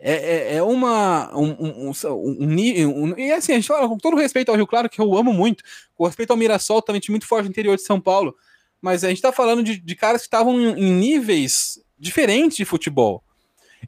É, 0.00 0.14
é, 0.14 0.56
é 0.56 0.62
uma. 0.62 1.36
Um, 1.36 1.50
um, 1.50 1.90
um, 1.90 3.04
um, 3.04 3.18
e 3.18 3.32
assim, 3.32 3.52
a 3.52 3.56
gente 3.56 3.68
fala 3.68 3.88
com 3.88 3.98
todo 3.98 4.16
respeito 4.16 4.48
ao 4.48 4.56
Rio 4.56 4.66
Claro, 4.66 4.88
que 4.88 5.00
eu 5.00 5.16
amo 5.16 5.32
muito, 5.32 5.62
com 5.94 6.06
respeito 6.06 6.30
ao 6.30 6.36
Mirassol, 6.36 6.80
também 6.80 7.02
muito 7.10 7.26
forte 7.26 7.44
no 7.44 7.50
interior 7.50 7.76
de 7.76 7.82
São 7.82 8.00
Paulo. 8.00 8.34
Mas 8.80 9.04
a 9.04 9.08
gente 9.08 9.20
tá 9.20 9.30
falando 9.30 9.62
de, 9.62 9.78
de 9.78 9.94
caras 9.94 10.22
que 10.22 10.26
estavam 10.26 10.60
em, 10.60 10.80
em, 10.80 10.92
níveis 10.92 11.80
diferentes 11.98 12.56
de 12.56 12.64
futebol. 12.64 13.22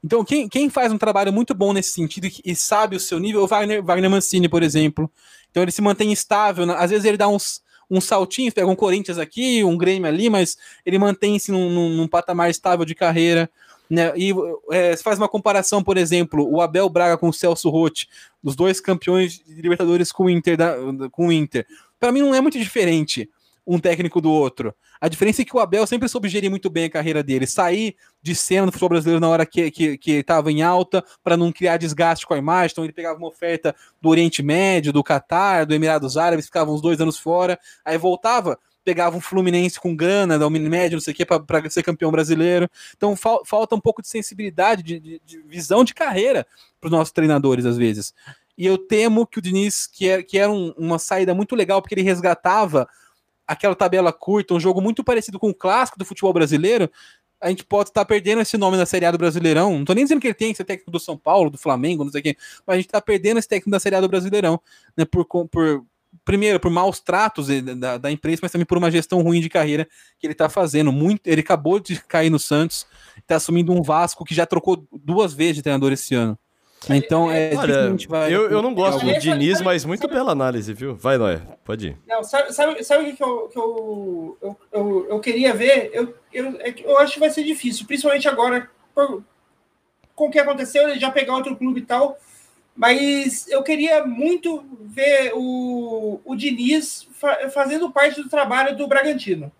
Então, 0.03 0.25
quem, 0.25 0.49
quem 0.49 0.69
faz 0.69 0.93
um 0.93 0.99
trabalho 0.99 1.33
muito 1.33 1.55
bom 1.55 1.73
nesse 1.73 1.91
sentido 1.91 2.29
e 2.45 2.55
sabe 2.55 2.97
o 2.97 3.01
seu 3.01 3.19
nível 3.19 3.43
o 3.43 3.47
Wagner, 3.47 3.83
Wagner 3.83 4.11
Mancini, 4.11 4.49
por 4.49 4.63
exemplo. 4.63 5.11
Então, 5.51 5.63
ele 5.63 5.73
se 5.73 5.83
mantém 5.83 6.13
estável. 6.13 6.71
Às 6.73 6.91
vezes, 6.91 7.05
ele 7.05 7.17
dá 7.17 7.29
uns, 7.29 7.63
uns 7.91 8.05
saltinhos, 8.05 8.55
pega 8.55 8.67
um 8.67 8.77
Corinthians 8.77 9.19
aqui, 9.19 9.63
um 9.63 9.77
Grêmio 9.77 10.09
ali, 10.09 10.29
mas 10.29 10.57
ele 10.85 10.99
mantém-se 10.99 11.53
num, 11.53 11.71
num, 11.71 11.89
num, 11.91 12.09
patamar 12.09 12.51
estável 12.51 12.85
de 12.85 12.95
carreira. 12.95 13.51
Né? 13.89 14.13
E 14.17 14.33
é, 14.71 14.97
se 14.97 15.03
faz 15.03 15.19
uma 15.19 15.29
comparação, 15.29 15.83
por 15.83 15.97
exemplo, 15.97 16.49
o 16.51 16.61
Abel 16.61 16.89
Braga 16.89 17.19
com 17.19 17.29
o 17.29 17.33
Celso 17.33 17.69
Rotti, 17.69 18.09
os 18.43 18.57
dois 18.57 18.81
campeões 18.81 19.43
de 19.45 19.61
Libertadores 19.61 20.11
com 20.11 20.25
o 20.25 20.31
Inter. 20.31 20.57
Com 21.13 21.29
o 21.29 21.33
Inter. 21.33 21.67
Para 22.01 22.11
mim, 22.11 22.21
não 22.21 22.35
é 22.35 22.41
muito 22.41 22.59
diferente 22.59 23.31
um 23.67 23.79
técnico 23.79 24.21
do 24.21 24.31
outro. 24.31 24.75
A 25.01 25.09
diferença 25.09 25.43
é 25.43 25.45
que 25.45 25.57
o 25.57 25.61
Abel 25.61 25.87
sempre 25.87 26.09
soube 26.09 26.29
gerir 26.29 26.51
muito 26.51 26.69
bem 26.69 26.85
a 26.85 26.91
carreira 26.91 27.23
dele, 27.23 27.47
sair 27.47 27.97
de 28.23 28.35
cena 28.35 28.67
do 28.67 28.73
futebol 28.73 28.91
brasileiro 28.91 29.21
na 29.21 29.29
hora 29.29 29.47
que, 29.47 29.71
que, 29.71 30.11
estava 30.13 30.53
em 30.53 30.63
alta, 30.63 31.05
para 31.23 31.37
não 31.37 31.51
criar 31.51 31.77
desgaste 31.77 32.27
com 32.27 32.35
a 32.35 32.39
imagem. 32.39 32.73
Então 32.73 32.85
ele 32.85 32.93
pegava 32.93 33.19
uma 33.19 33.29
oferta 33.29 33.75
do 34.01 34.09
Oriente 34.09 34.43
Médio, 34.43 34.93
do 34.93 35.03
Catar, 35.03 35.65
do 35.65 35.75
Emirados 35.75 36.17
Árabes, 36.17 36.47
ficava 36.47 36.71
uns 36.71 36.83
dois 36.83 37.01
anos 37.01 37.19
fora, 37.19 37.59
aí 37.85 37.97
voltava, 37.97 38.59
pegava 38.85 39.17
um 39.17 39.21
Fluminense 39.21 39.81
com 39.81 39.97
grana, 39.97 40.39
da 40.39 40.49
Médio, 40.51 40.97
não 40.97 41.01
sei 41.01 41.13
o 41.13 41.17
que, 41.17 41.25
para 41.25 41.71
ser 41.71 41.83
campeão 41.83 42.11
brasileiro. 42.11 42.69
Então 42.97 43.17
fal, 43.17 43.43
falta 43.45 43.75
um 43.75 43.81
pouco 43.81 44.03
de 44.03 44.09
sensibilidade, 44.09 44.83
de, 44.83 45.01
de, 45.01 45.23
de 45.25 45.39
visão 45.43 45.85
de 45.85 45.95
carreira 45.95 46.47
para 46.81 46.89
os 46.89 46.93
nossos 46.93 47.13
treinadores, 47.13 47.65
às 47.65 47.79
vezes. 47.79 48.13
E 48.57 48.67
eu 48.67 48.79
temo 48.79 49.27
que 49.27 49.39
o 49.39 49.43
Diniz, 49.43 49.87
que 49.87 50.09
era, 50.09 50.23
que 50.23 50.39
era 50.39 50.53
um, 50.53 50.73
uma 50.77 50.99
saída 50.99 51.35
muito 51.35 51.57
legal, 51.57 51.83
porque 51.83 51.95
ele 51.95 52.03
resgatava 52.03 52.89
aquela 53.47 53.75
tabela 53.75 54.13
curta, 54.13 54.55
um 54.55 54.61
jogo 54.61 54.81
muito 54.81 55.05
parecido 55.05 55.39
com 55.39 55.51
o 55.51 55.55
clássico 55.55 55.99
do 55.99 56.05
futebol 56.05 56.33
brasileiro, 56.33 56.91
a 57.41 57.49
gente 57.49 57.65
pode 57.65 57.91
estar 57.91 58.05
perdendo 58.05 58.41
esse 58.41 58.57
nome 58.57 58.77
na 58.77 58.87
Série 58.87 59.05
A 59.05 59.11
do 59.11 59.19
Brasileirão. 59.19 59.77
Não 59.79 59.85
tô 59.85 59.93
nem 59.93 60.05
dizendo 60.05 60.21
que 60.21 60.27
ele 60.27 60.35
tem 60.35 60.53
que 60.53 60.57
ser 60.57 60.65
técnico 60.65 60.91
do 60.91 60.99
São 60.99 61.17
Paulo, 61.17 61.51
do 61.51 61.59
Flamengo, 61.59 62.05
não 62.05 62.11
sei 62.11 62.21
o 62.21 62.25
quê, 62.25 62.37
mas 62.67 62.75
a 62.75 62.77
gente 62.79 62.89
tá 62.89 63.01
perdendo 63.03 63.39
esse 63.39 63.49
técnico 63.49 63.71
da 63.71 63.79
Série 63.79 63.97
A 63.97 64.01
do 64.01 64.09
Brasileirão, 64.09 64.59
né? 64.97 65.05
Por, 65.05 65.27
por 65.27 65.85
primeiro, 66.25 66.61
por 66.61 66.71
maus 66.71 67.01
tratos 67.01 67.49
da, 67.79 67.99
da 67.99 68.11
imprensa, 68.11 68.41
mas 68.43 68.53
também 68.53 68.65
por 68.65 68.79
uma 68.79 68.91
gestão 68.91 69.21
ruim 69.21 69.41
de 69.41 69.49
carreira 69.49 69.87
que 70.19 70.27
ele 70.27 70.35
tá 70.35 70.49
fazendo. 70.49 70.93
Muito, 70.93 71.27
ele 71.27 71.41
acabou 71.41 71.81
de 71.81 72.01
cair 72.05 72.31
no 72.31 72.39
Santos, 72.39 72.87
tá 73.27 73.37
assumindo 73.37 73.73
um 73.73 73.83
Vasco 73.83 74.25
que 74.25 74.35
já 74.35 74.47
trocou 74.47 74.87
duas 74.93 75.35
vezes 75.35 75.57
de 75.57 75.63
treinador 75.63 75.93
esse 75.93 76.15
ano. 76.15 76.39
Então, 76.91 77.31
é. 77.31 77.55
Olha, 77.55 77.97
vai, 78.09 78.35
eu, 78.35 78.51
eu 78.51 78.63
não 78.63 78.75
gosto 78.75 79.05
do 79.05 79.19
Diniz, 79.19 79.61
mas 79.61 79.85
muito 79.85 80.09
bela 80.09 80.33
análise, 80.33 80.73
viu? 80.73 80.95
Vai, 80.95 81.17
Noé, 81.17 81.41
pode 81.65 81.89
ir. 81.89 81.99
Não, 82.07 82.23
sabe, 82.25 82.53
sabe, 82.53 82.85
sabe 82.85 83.11
o 83.11 83.17
que, 83.17 83.23
eu, 83.23 83.49
que 83.49 83.59
eu, 83.59 84.39
eu, 84.43 84.57
eu, 84.73 85.07
eu, 85.11 85.21
queria 85.21 85.55
ver? 85.55 85.91
Eu, 85.93 86.15
eu, 86.33 86.61
é 86.61 86.75
eu 86.85 86.99
acho 86.99 87.15
que 87.15 87.21
vai 87.21 87.31
ser 87.31 87.45
difícil, 87.45 87.87
principalmente 87.87 88.29
agora, 88.29 88.69
por, 88.95 89.23
com 90.15 90.27
o 90.27 90.31
que 90.31 90.39
aconteceu, 90.39 90.89
ele 90.89 91.01
já 91.01 91.11
pegar 91.11 91.35
outro 91.35 91.57
clube 91.57 91.81
e 91.81 91.85
tal. 91.85 92.19
Mas 92.77 93.47
eu 93.49 93.63
queria 93.63 94.05
muito 94.05 94.65
ver 94.81 95.33
o, 95.35 96.21
o 96.25 96.35
Diniz 96.35 97.07
fa 97.13 97.49
fazendo 97.51 97.91
parte 97.91 98.21
do 98.21 98.29
trabalho 98.29 98.77
do 98.77 98.89
Bragantino. 98.89 99.53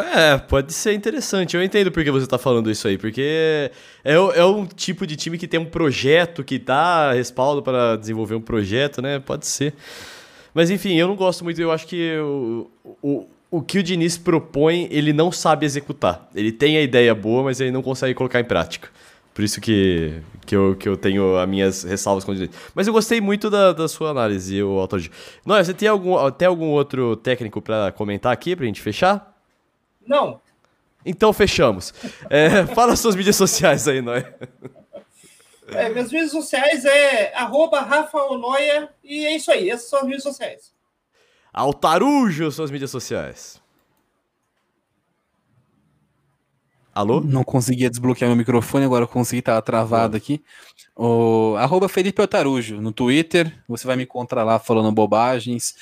É, 0.00 0.38
pode 0.38 0.72
ser 0.72 0.94
interessante. 0.94 1.56
Eu 1.56 1.62
entendo 1.62 1.90
por 1.90 2.02
que 2.02 2.10
você 2.10 2.24
está 2.24 2.38
falando 2.38 2.70
isso 2.70 2.88
aí, 2.88 2.96
porque 2.96 3.70
é, 4.04 4.14
é 4.14 4.44
um 4.44 4.64
tipo 4.64 5.06
de 5.06 5.16
time 5.16 5.36
que 5.36 5.46
tem 5.46 5.60
um 5.60 5.64
projeto, 5.64 6.42
que 6.42 6.58
dá 6.58 7.12
respaldo 7.12 7.62
para 7.62 7.96
desenvolver 7.96 8.34
um 8.34 8.40
projeto, 8.40 9.02
né? 9.02 9.18
Pode 9.18 9.46
ser. 9.46 9.74
Mas 10.54 10.70
enfim, 10.70 10.94
eu 10.94 11.08
não 11.08 11.16
gosto 11.16 11.44
muito, 11.44 11.60
eu 11.60 11.70
acho 11.70 11.86
que 11.86 12.16
o, 12.18 12.70
o, 13.02 13.26
o 13.50 13.62
que 13.62 13.78
o 13.78 13.82
Diniz 13.82 14.16
propõe, 14.16 14.88
ele 14.90 15.12
não 15.12 15.32
sabe 15.32 15.66
executar. 15.66 16.28
Ele 16.34 16.52
tem 16.52 16.76
a 16.76 16.82
ideia 16.82 17.14
boa, 17.14 17.42
mas 17.42 17.60
ele 17.60 17.70
não 17.70 17.82
consegue 17.82 18.14
colocar 18.14 18.40
em 18.40 18.44
prática. 18.44 18.88
Por 19.34 19.42
isso 19.42 19.60
que, 19.62 20.20
que, 20.44 20.54
eu, 20.54 20.76
que 20.76 20.86
eu 20.86 20.96
tenho 20.96 21.38
as 21.38 21.48
minhas 21.48 21.82
ressalvas 21.84 22.22
com 22.22 22.32
o 22.32 22.34
Diniz. 22.34 22.50
Mas 22.74 22.86
eu 22.86 22.92
gostei 22.92 23.20
muito 23.20 23.48
da, 23.48 23.72
da 23.72 23.88
sua 23.88 24.10
análise, 24.10 24.62
o 24.62 24.78
Autor. 24.78 25.02
Não, 25.44 25.56
você 25.56 25.72
tem 25.72 25.88
algum, 25.88 26.30
tem 26.30 26.46
algum 26.46 26.68
outro 26.68 27.16
técnico 27.16 27.62
para 27.62 27.92
comentar 27.92 28.30
aqui, 28.30 28.54
para 28.54 28.64
a 28.64 28.66
gente 28.66 28.82
fechar? 28.82 29.31
Não. 30.06 30.40
Então 31.04 31.32
fechamos. 31.32 31.92
É, 32.30 32.66
fala 32.74 32.96
suas 32.96 33.16
mídias 33.16 33.36
sociais 33.36 33.86
aí, 33.88 34.00
Noia. 34.00 34.34
É, 35.68 35.88
minhas 35.88 36.12
mídias 36.12 36.30
sociais 36.30 36.84
é 36.84 37.34
arroba 37.34 37.80
Rafa 37.80 38.18
Onoia 38.24 38.90
e 39.02 39.24
é 39.24 39.34
isso 39.34 39.50
aí, 39.50 39.70
essas 39.70 39.88
são 39.88 40.00
as 40.00 40.04
mídias 40.04 40.22
sociais. 40.22 40.72
Altarujo, 41.52 42.50
suas 42.50 42.70
mídias 42.70 42.90
sociais. 42.90 43.60
Alô? 46.94 47.22
Não 47.22 47.42
conseguia 47.42 47.88
desbloquear 47.88 48.28
meu 48.28 48.36
microfone, 48.36 48.84
agora 48.84 49.04
eu 49.04 49.08
consegui, 49.08 49.40
tava 49.40 49.62
travado 49.62 50.14
aqui. 50.14 50.42
O, 50.94 51.54
arroba 51.56 51.88
Felipe 51.88 52.20
Altarujo 52.20 52.82
no 52.82 52.92
Twitter, 52.92 53.50
você 53.66 53.86
vai 53.86 53.96
me 53.96 54.02
encontrar 54.02 54.44
lá 54.44 54.58
falando 54.58 54.92
bobagens. 54.92 55.74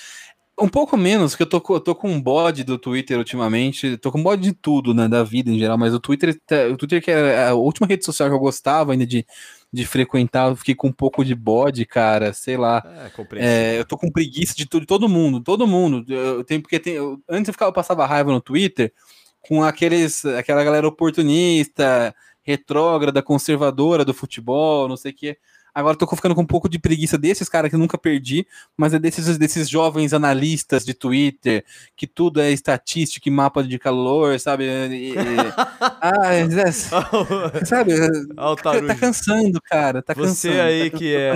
Um 0.61 0.69
pouco 0.69 0.97
menos, 0.97 1.35
que 1.35 1.43
eu 1.43 1.47
tô, 1.47 1.63
eu 1.71 1.81
tô 1.81 1.95
com 1.95 2.11
um 2.11 2.21
bode 2.21 2.65
do 2.65 2.79
Twitter 2.79 3.19
ultimamente. 3.19 3.97
Tô 3.97 4.13
com 4.13 4.19
um 4.19 4.23
bode 4.23 4.43
de 4.43 4.53
tudo, 4.53 4.93
né? 4.93 5.09
Da 5.09 5.23
vida 5.23 5.51
em 5.51 5.59
geral, 5.59 5.79
mas 5.79 5.95
o 5.95 6.01
Twitter, 6.01 6.39
tá, 6.47 6.67
o 6.71 6.77
Twitter 6.77 7.03
que 7.03 7.11
é 7.11 7.49
a 7.49 7.55
última 7.55 7.87
rede 7.87 8.05
social 8.05 8.29
que 8.29 8.35
eu 8.35 8.39
gostava 8.39 8.93
ainda 8.93 9.07
de, 9.07 9.27
de 9.73 9.87
frequentar, 9.87 10.51
eu 10.51 10.57
fiquei 10.57 10.75
com 10.75 10.89
um 10.89 10.93
pouco 10.93 11.25
de 11.25 11.35
bode, 11.35 11.87
cara. 11.87 12.33
Sei 12.33 12.57
lá. 12.57 12.83
É, 12.87 13.11
é, 13.37 13.81
eu 13.81 13.85
tô 13.85 13.97
com 13.97 14.11
preguiça 14.11 14.55
de, 14.55 14.67
tudo, 14.67 14.83
de 14.83 14.87
todo 14.87 15.09
mundo, 15.09 15.41
todo 15.41 15.67
mundo. 15.67 16.05
Eu 16.13 16.45
tenho, 16.45 16.61
porque 16.61 16.79
tem, 16.79 16.95
eu, 16.95 17.21
antes 17.29 17.49
eu, 17.49 17.55
ficava, 17.55 17.71
eu 17.71 17.75
passava 17.75 18.07
raiva 18.07 18.31
no 18.31 18.41
Twitter 18.41 18.93
com 19.41 19.63
aqueles, 19.63 20.25
aquela 20.25 20.63
galera 20.63 20.87
oportunista, 20.87 22.15
retrógrada, 22.43 23.23
conservadora 23.23 24.05
do 24.05 24.15
futebol, 24.15 24.89
não 24.89 24.97
sei 24.97 25.13
o 25.13 25.15
quê. 25.15 25.39
Agora 25.75 25.97
tô 25.97 26.07
ficando 26.07 26.35
com 26.35 26.43
um 26.43 26.47
pouco 26.47 26.69
de 26.69 26.79
preguiça 26.79 27.17
desses 27.17 27.49
caras 27.49 27.71
que 27.71 27.77
nunca 27.77 27.97
perdi, 27.97 28.47
mas 28.77 28.93
é 28.93 28.99
desses, 28.99 29.39
desses 29.39 29.69
jovens 29.69 30.13
analistas 30.13 30.85
de 30.85 30.95
Twitter, 30.95 31.65
que 31.97 32.07
tudo 32.07 32.41
é 32.41 32.51
estatística 32.51 33.29
e 33.29 33.33
mapa 33.33 33.63
de 33.63 33.79
calor, 33.79 34.39
sabe? 34.39 34.65
E, 34.65 35.13
e... 35.13 35.15
ah, 36.01 36.35
é, 36.35 36.73
sabe? 37.65 37.93
Altarujo. 38.37 38.87
Tá 38.87 38.95
cansando, 38.95 39.61
cara. 39.63 40.03
Tá 40.03 40.15
Você 40.15 40.49
cansando, 40.49 40.63
aí 40.63 40.91
tá 40.91 40.99
que 40.99 41.15
é. 41.15 41.33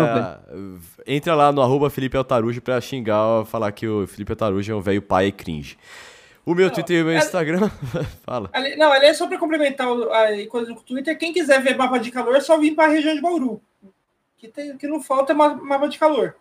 Entra 1.06 1.35
lá 1.35 1.52
no 1.52 1.62
arroba 1.62 1.90
Felipe 1.90 2.16
Altarujo 2.16 2.61
pra 2.61 2.81
xingar, 2.81 3.44
falar 3.44 3.70
que 3.73 3.86
o 3.86 4.06
Felipe 4.06 4.32
Altarujo 4.32 4.73
é 4.73 4.74
um 4.74 4.81
velho 4.81 5.02
pai 5.02 5.27
e 5.27 5.32
cringe. 5.32 5.78
O 6.47 6.55
meu 6.55 6.66
não, 6.66 6.74
Twitter 6.74 6.98
e 6.98 7.02
o 7.02 7.06
meu 7.06 7.16
Instagram. 7.16 7.70
Fala. 8.23 8.51
Ali, 8.52 8.77
não, 8.77 8.93
ali 8.93 9.06
é 9.06 9.15
só 9.15 9.27
para 9.27 9.39
complementar 9.39 9.89
a 9.89 10.47
coisa 10.48 10.74
do 10.74 10.81
Twitter. 10.82 11.16
Quem 11.16 11.32
quiser 11.32 11.62
ver 11.62 11.77
mapa 11.77 11.98
de 11.98 12.11
calor, 12.11 12.36
é 12.36 12.40
só 12.40 12.59
vir 12.59 12.74
para 12.74 12.85
a 12.85 12.94
região 12.94 13.15
de 13.15 13.20
Bauru 13.20 13.62
que, 14.45 14.49
tem, 14.49 14.77
que 14.77 14.87
não 14.87 15.03
falta 15.03 15.33
é 15.33 15.35
mapa 15.35 15.89
de 15.89 15.99
calor. 15.99 16.37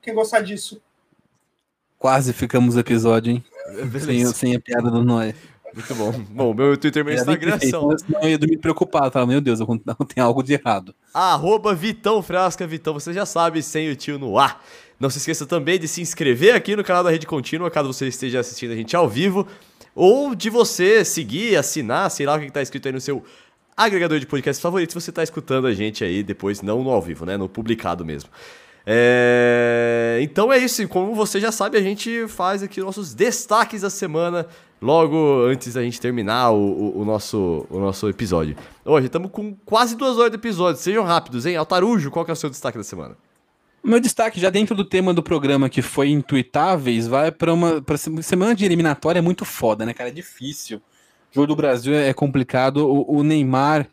Quem 0.00 0.14
gostar 0.14 0.40
disso. 0.40 0.82
Quase 1.98 2.32
ficamos 2.32 2.76
episódio, 2.76 3.32
hein? 3.32 3.44
Sem, 4.00 4.26
sem 4.26 4.56
a 4.56 4.60
piada 4.60 4.90
do 4.90 5.04
Noé. 5.04 5.34
Muito 5.72 5.94
bom. 5.94 6.12
Bom, 6.30 6.52
meu 6.54 6.76
Twitter 6.76 7.02
e 7.02 7.04
meu 7.04 7.14
Instagram 7.14 7.58
são. 7.60 7.96
eu 8.20 8.28
ia 8.28 8.36
dormir 8.36 8.58
preocupado, 8.58 9.10
tava, 9.10 9.26
meu 9.26 9.40
Deus, 9.40 9.60
não 9.60 10.06
tem 10.06 10.22
algo 10.22 10.42
de 10.42 10.54
errado. 10.54 10.94
Arroba 11.14 11.72
Vitão 11.74 12.20
Frasca, 12.22 12.66
Vitão, 12.66 12.92
você 12.92 13.12
já 13.12 13.24
sabe, 13.24 13.62
sem 13.62 13.88
o 13.88 13.96
tio 13.96 14.18
no 14.18 14.36
ar. 14.38 14.62
Não 14.98 15.08
se 15.08 15.18
esqueça 15.18 15.46
também 15.46 15.78
de 15.78 15.86
se 15.86 16.00
inscrever 16.02 16.54
aqui 16.54 16.74
no 16.74 16.84
canal 16.84 17.04
da 17.04 17.10
Rede 17.10 17.26
Contínua, 17.26 17.70
caso 17.70 17.92
você 17.92 18.08
esteja 18.08 18.40
assistindo 18.40 18.72
a 18.72 18.76
gente 18.76 18.94
ao 18.94 19.08
vivo, 19.08 19.46
ou 19.94 20.34
de 20.34 20.50
você 20.50 21.04
seguir, 21.04 21.56
assinar, 21.56 22.10
sei 22.10 22.26
lá 22.26 22.34
o 22.34 22.40
que 22.40 22.46
está 22.46 22.60
escrito 22.60 22.86
aí 22.86 22.92
no 22.92 23.00
seu 23.00 23.24
agregador 23.76 24.18
de 24.18 24.26
podcast 24.26 24.62
favorito 24.62 24.90
se 24.90 25.00
você 25.00 25.10
está 25.10 25.22
escutando 25.22 25.66
a 25.66 25.72
gente 25.72 26.04
aí 26.04 26.22
depois, 26.22 26.62
não 26.62 26.82
no 26.82 26.90
ao 26.90 27.00
vivo, 27.00 27.24
né? 27.24 27.36
No 27.36 27.48
publicado 27.48 28.04
mesmo. 28.04 28.30
É... 28.86 30.18
Então 30.22 30.52
é 30.52 30.58
isso, 30.58 30.86
como 30.88 31.14
você 31.14 31.40
já 31.40 31.52
sabe, 31.52 31.78
a 31.78 31.82
gente 31.82 32.26
faz 32.28 32.62
aqui 32.62 32.80
nossos 32.80 33.14
destaques 33.14 33.82
da 33.82 33.90
semana 33.90 34.46
logo 34.80 35.44
antes 35.44 35.74
da 35.74 35.82
gente 35.82 36.00
terminar 36.00 36.50
o, 36.50 36.56
o, 36.56 37.00
o 37.00 37.04
nosso, 37.04 37.66
o 37.70 37.78
nosso 37.78 38.08
episódio. 38.08 38.56
Hoje 38.84 39.06
estamos 39.06 39.30
com 39.30 39.54
quase 39.64 39.96
duas 39.96 40.18
horas 40.18 40.30
de 40.30 40.36
episódio, 40.36 40.80
sejam 40.80 41.04
rápidos, 41.04 41.46
hein? 41.46 41.56
Altarujo, 41.56 42.10
qual 42.10 42.26
é 42.26 42.32
o 42.32 42.36
seu 42.36 42.50
destaque 42.50 42.78
da 42.78 42.84
semana? 42.84 43.16
Meu 43.84 43.98
destaque, 43.98 44.40
já 44.40 44.48
dentro 44.48 44.76
do 44.76 44.84
tema 44.84 45.12
do 45.12 45.22
programa 45.22 45.68
que 45.68 45.82
foi 45.82 46.08
intuitáveis, 46.08 47.06
vai 47.06 47.32
para 47.32 47.52
uma 47.52 47.82
pra 47.82 47.96
semana 47.96 48.54
de 48.54 48.64
eliminatória 48.64 49.18
é 49.18 49.22
muito 49.22 49.44
foda, 49.44 49.84
né, 49.84 49.92
cara? 49.92 50.08
É 50.08 50.12
difícil 50.12 50.80
jogo 51.32 51.46
do 51.48 51.56
Brasil 51.56 51.94
é 51.94 52.12
complicado. 52.12 52.88
O, 52.88 53.18
o 53.18 53.22
Neymar, 53.22 53.88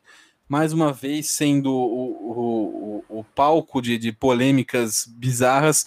mais 0.47 0.73
uma 0.73 0.91
vez, 0.91 1.29
sendo 1.29 1.71
o, 1.71 3.03
o, 3.09 3.19
o 3.19 3.23
palco 3.23 3.81
de, 3.81 3.97
de 3.97 4.11
polêmicas 4.11 5.05
bizarras. 5.07 5.85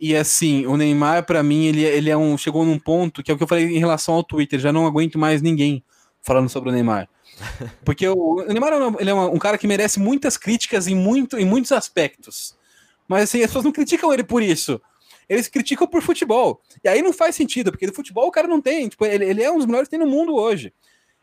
E 0.00 0.16
assim, 0.16 0.66
o 0.66 0.76
Neymar, 0.76 1.24
para 1.26 1.42
mim, 1.42 1.66
ele, 1.66 1.84
ele 1.84 2.10
é 2.10 2.16
um. 2.16 2.36
Chegou 2.36 2.64
num 2.64 2.78
ponto 2.78 3.22
que 3.22 3.30
é 3.30 3.34
o 3.34 3.36
que 3.36 3.42
eu 3.42 3.48
falei 3.48 3.66
em 3.66 3.78
relação 3.78 4.14
ao 4.14 4.24
Twitter. 4.24 4.58
Já 4.58 4.72
não 4.72 4.86
aguento 4.86 5.18
mais 5.18 5.42
ninguém 5.42 5.84
falando 6.22 6.48
sobre 6.48 6.70
o 6.70 6.72
Neymar. 6.72 7.08
Porque 7.84 8.08
o, 8.08 8.40
o 8.40 8.46
Neymar 8.46 8.72
é, 8.72 8.76
um, 8.76 8.96
ele 8.98 9.10
é 9.10 9.14
um, 9.14 9.38
cara 9.38 9.58
que 9.58 9.66
merece 9.66 10.00
muitas 10.00 10.36
críticas 10.36 10.86
em, 10.86 10.94
muito, 10.94 11.38
em 11.38 11.44
muitos 11.44 11.70
aspectos. 11.72 12.56
Mas 13.06 13.24
assim, 13.24 13.40
as 13.40 13.46
pessoas 13.46 13.64
não 13.64 13.72
criticam 13.72 14.12
ele 14.12 14.24
por 14.24 14.42
isso. 14.42 14.80
Eles 15.30 15.48
criticam 15.48 15.86
por 15.86 16.02
futebol. 16.02 16.60
E 16.84 16.88
aí 16.88 17.00
não 17.00 17.12
faz 17.12 17.36
sentido, 17.36 17.70
porque 17.70 17.86
do 17.86 17.94
futebol 17.94 18.26
o 18.26 18.30
cara 18.30 18.46
não 18.46 18.60
tem. 18.60 18.88
Tipo, 18.88 19.06
ele, 19.06 19.24
ele 19.24 19.42
é 19.42 19.50
um 19.50 19.56
dos 19.56 19.66
melhores 19.66 19.88
que 19.88 19.96
tem 19.96 20.04
no 20.04 20.10
mundo 20.10 20.34
hoje. 20.34 20.74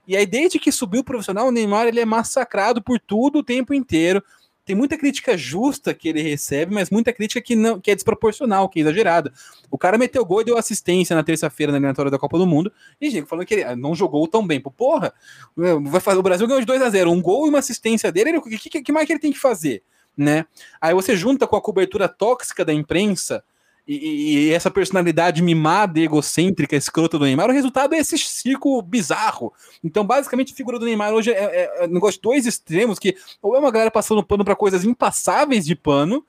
E 0.07 0.15
aí, 0.15 0.25
desde 0.25 0.57
que 0.57 0.71
subiu 0.71 1.01
o 1.01 1.03
profissional, 1.03 1.47
o 1.47 1.51
Neymar 1.51 1.85
ele 1.85 1.99
é 1.99 2.05
massacrado 2.05 2.81
por 2.81 2.97
tudo 2.97 3.39
o 3.39 3.43
tempo 3.43 3.73
inteiro 3.73 4.23
tem 4.67 4.75
muita 4.75 4.97
crítica 4.97 5.37
justa 5.37 5.93
que 5.93 6.09
ele 6.09 6.21
recebe, 6.21 6.75
mas 6.75 6.89
muita 6.89 7.13
crítica 7.13 7.39
que 7.39 7.55
não 7.55 7.79
que 7.79 7.89
é 7.89 7.95
desproporcional, 7.95 8.67
que 8.67 8.79
é 8.79 8.81
exagerada. 8.81 9.31
O 9.71 9.77
cara 9.77 9.97
meteu 9.97 10.25
gol 10.25 10.41
e 10.41 10.43
deu 10.43 10.57
assistência 10.57 11.15
na 11.15 11.23
terça-feira 11.23 11.71
na 11.71 11.77
eliminatória 11.77 12.11
da 12.11 12.19
Copa 12.19 12.37
do 12.37 12.45
Mundo, 12.45 12.69
e 12.99 13.09
gente 13.09 13.29
falando 13.29 13.45
que 13.45 13.53
ele 13.53 13.75
não 13.77 13.95
jogou 13.95 14.27
tão 14.27 14.45
bem. 14.45 14.59
Porra, 14.59 15.13
vai 15.55 16.01
fazer, 16.01 16.19
o 16.19 16.21
Brasil 16.21 16.45
ganhou 16.45 16.59
de 16.59 16.67
2 16.67 16.81
a 16.81 16.89
0 16.89 17.09
um 17.09 17.21
gol 17.21 17.45
e 17.45 17.49
uma 17.49 17.59
assistência 17.59 18.11
dele, 18.11 18.39
o 18.39 18.41
que, 18.41 18.69
que, 18.69 18.81
que 18.81 18.91
mais 18.91 19.07
que 19.07 19.13
ele 19.13 19.21
tem 19.21 19.31
que 19.31 19.39
fazer? 19.39 19.83
Né? 20.17 20.45
Aí 20.81 20.93
você 20.93 21.15
junta 21.15 21.47
com 21.47 21.55
a 21.55 21.61
cobertura 21.61 22.09
tóxica 22.09 22.65
da 22.65 22.73
imprensa, 22.73 23.45
e, 23.87 24.47
e, 24.47 24.53
essa 24.53 24.69
personalidade 24.69 25.41
mimada, 25.41 25.99
egocêntrica, 25.99 26.75
escrota 26.75 27.17
do 27.17 27.23
Neymar, 27.23 27.49
o 27.49 27.53
resultado 27.53 27.95
é 27.95 27.99
esse 27.99 28.17
circo 28.17 28.81
bizarro. 28.81 29.53
Então, 29.83 30.05
basicamente, 30.05 30.51
a 30.51 30.55
figura 30.55 30.77
do 30.77 30.85
Neymar 30.85 31.13
hoje 31.13 31.31
é, 31.31 31.35
é, 31.35 31.83
é 31.83 31.85
um 31.85 31.93
negócio 31.93 32.17
de 32.17 32.21
dois 32.21 32.45
extremos, 32.45 32.99
que 32.99 33.15
ou 33.41 33.55
é 33.55 33.59
uma 33.59 33.71
galera 33.71 33.89
passando 33.89 34.23
pano 34.23 34.43
para 34.43 34.55
coisas 34.55 34.83
impassáveis 34.83 35.65
de 35.65 35.73
pano, 35.75 36.25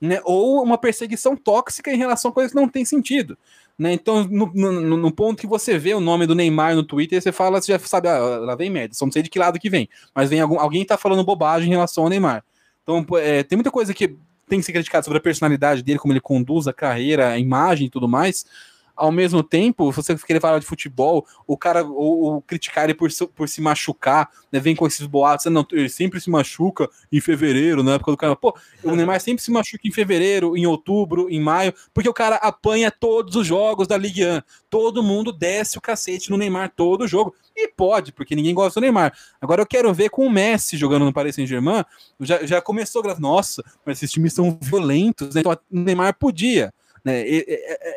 né, 0.00 0.20
ou 0.24 0.62
uma 0.62 0.78
perseguição 0.78 1.34
tóxica 1.34 1.90
em 1.90 1.96
relação 1.96 2.30
a 2.30 2.34
coisas 2.34 2.52
que 2.52 2.60
não 2.60 2.68
tem 2.68 2.84
sentido. 2.84 3.38
Né? 3.78 3.92
Então, 3.92 4.24
no, 4.24 4.52
no, 4.54 4.96
no, 4.96 5.12
ponto 5.12 5.40
que 5.40 5.46
você 5.46 5.78
vê 5.78 5.94
o 5.94 6.00
nome 6.00 6.26
do 6.26 6.34
Neymar 6.34 6.74
no 6.74 6.82
Twitter, 6.82 7.22
você 7.22 7.32
fala, 7.32 7.60
você 7.60 7.72
já 7.72 7.78
sabe, 7.78 8.08
ah, 8.08 8.18
lá 8.18 8.54
vem 8.54 8.70
merda, 8.70 8.94
só 8.94 9.04
não 9.04 9.12
sei 9.12 9.22
de 9.22 9.30
que 9.30 9.38
lado 9.38 9.58
que 9.58 9.70
vem, 9.70 9.88
mas 10.14 10.28
vem 10.30 10.40
algum, 10.40 10.58
alguém 10.58 10.84
tá 10.84 10.96
falando 10.96 11.24
bobagem 11.24 11.68
em 11.68 11.72
relação 11.72 12.04
ao 12.04 12.10
Neymar. 12.10 12.44
Então, 12.82 13.04
é, 13.18 13.42
tem 13.42 13.56
muita 13.56 13.70
coisa 13.70 13.94
que 13.94 14.16
tem 14.48 14.58
que 14.60 14.66
ser 14.66 14.72
criticado 14.72 15.04
sobre 15.04 15.18
a 15.18 15.22
personalidade 15.22 15.82
dele, 15.82 15.98
como 15.98 16.12
ele 16.12 16.20
conduz 16.20 16.66
a 16.66 16.72
carreira, 16.72 17.28
a 17.28 17.38
imagem 17.38 17.86
e 17.86 17.90
tudo 17.90 18.08
mais. 18.08 18.44
Ao 18.98 19.12
mesmo 19.12 19.42
tempo, 19.42 19.92
você 19.92 20.16
querer 20.16 20.40
falar 20.40 20.58
de 20.58 20.66
futebol, 20.66 21.26
o 21.46 21.56
cara, 21.56 21.84
ou, 21.84 22.20
ou 22.20 22.42
criticar 22.42 22.84
ele 22.84 22.94
por, 22.94 23.08
por 23.34 23.48
se 23.48 23.60
machucar, 23.60 24.28
né, 24.50 24.58
vem 24.58 24.74
com 24.74 24.86
esses 24.86 25.06
boatos, 25.06 25.46
não, 25.46 25.66
ele 25.72 25.88
sempre 25.88 26.20
se 26.20 26.28
machuca 26.28 26.88
em 27.12 27.20
fevereiro, 27.20 27.82
na 27.82 27.94
época 27.94 28.10
do 28.10 28.16
cara. 28.16 28.36
Pô, 28.36 28.56
o 28.82 28.94
Neymar 28.94 29.20
sempre 29.20 29.42
se 29.42 29.50
machuca 29.50 29.86
em 29.86 29.92
fevereiro, 29.92 30.56
em 30.56 30.66
outubro, 30.66 31.28
em 31.30 31.40
maio, 31.40 31.72
porque 31.94 32.08
o 32.08 32.14
cara 32.14 32.36
apanha 32.36 32.90
todos 32.90 33.36
os 33.36 33.46
jogos 33.46 33.86
da 33.86 33.96
Ligue 33.96 34.26
1. 34.26 34.42
Todo 34.68 35.02
mundo 35.02 35.32
desce 35.32 35.78
o 35.78 35.80
cacete 35.80 36.30
no 36.30 36.36
Neymar 36.36 36.72
todo 36.74 37.06
jogo. 37.06 37.34
E 37.56 37.68
pode, 37.68 38.12
porque 38.12 38.36
ninguém 38.36 38.54
gosta 38.54 38.78
do 38.78 38.82
Neymar. 38.82 39.12
Agora 39.40 39.62
eu 39.62 39.66
quero 39.66 39.92
ver 39.92 40.10
com 40.10 40.26
o 40.26 40.30
Messi 40.30 40.76
jogando 40.76 41.04
no 41.04 41.12
Paris 41.12 41.34
Saint-Germain. 41.34 41.84
Já, 42.20 42.44
já 42.46 42.60
começou 42.60 43.02
nossa, 43.18 43.64
mas 43.84 43.98
esses 43.98 44.12
times 44.12 44.32
são 44.32 44.58
violentos, 44.60 45.34
né? 45.34 45.40
Então 45.40 45.52
o 45.52 45.58
Neymar 45.70 46.14
podia. 46.14 46.72
Né? 47.08 47.24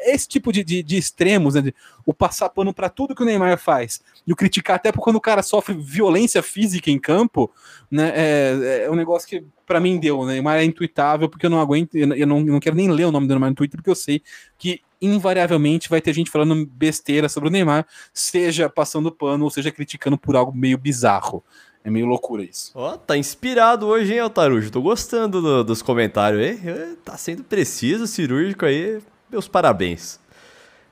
Esse 0.05 0.27
tipo 0.27 0.51
de, 0.51 0.63
de, 0.63 0.81
de 0.81 0.97
extremos, 0.97 1.55
né? 1.55 1.71
o 2.05 2.13
passar 2.13 2.49
pano 2.49 2.73
para 2.73 2.89
tudo 2.89 3.13
que 3.13 3.21
o 3.21 3.25
Neymar 3.25 3.57
faz 3.57 4.01
e 4.25 4.31
o 4.31 4.35
criticar 4.35 4.77
até 4.77 4.91
quando 4.91 5.17
o 5.17 5.21
cara 5.21 5.43
sofre 5.43 5.73
violência 5.73 6.41
física 6.41 6.89
em 6.89 6.97
campo, 6.97 7.51
né? 7.89 8.11
É, 8.15 8.83
é 8.85 8.91
um 8.91 8.95
negócio 8.95 9.27
que 9.27 9.43
para 9.65 9.79
mim 9.79 9.99
deu. 9.99 10.25
Né? 10.25 10.33
Neymar 10.33 10.59
é 10.59 10.63
intuitável 10.63 11.27
porque 11.27 11.45
eu 11.45 11.49
não 11.49 11.59
aguento, 11.59 11.95
eu 11.95 12.07
não, 12.07 12.15
eu 12.15 12.45
não 12.45 12.59
quero 12.59 12.75
nem 12.75 12.89
ler 12.89 13.05
o 13.05 13.11
nome 13.11 13.27
do 13.27 13.33
Neymar 13.33 13.49
no 13.49 13.55
Twitter 13.55 13.77
porque 13.77 13.89
eu 13.89 13.95
sei 13.95 14.21
que 14.57 14.81
invariavelmente 15.01 15.89
vai 15.89 15.99
ter 15.99 16.13
gente 16.13 16.29
falando 16.29 16.65
besteira 16.65 17.27
sobre 17.27 17.49
o 17.49 17.51
Neymar, 17.51 17.87
seja 18.13 18.69
passando 18.69 19.11
pano 19.11 19.43
ou 19.43 19.49
seja 19.49 19.71
criticando 19.71 20.17
por 20.17 20.35
algo 20.35 20.55
meio 20.55 20.77
bizarro. 20.77 21.43
É 21.83 21.89
meio 21.89 22.05
loucura 22.05 22.43
isso. 22.43 22.71
Ó, 22.75 22.93
oh, 22.93 22.97
tá 22.97 23.17
inspirado 23.17 23.87
hoje, 23.87 24.13
hein, 24.13 24.19
Altarujo? 24.19 24.71
Tô 24.71 24.81
gostando 24.81 25.41
do, 25.41 25.63
dos 25.63 25.81
comentários 25.81 26.41
aí. 26.41 26.95
Tá 27.03 27.17
sendo 27.17 27.43
preciso, 27.43 28.05
cirúrgico 28.05 28.65
aí. 28.65 29.01
Meus 29.29 29.47
parabéns. 29.47 30.19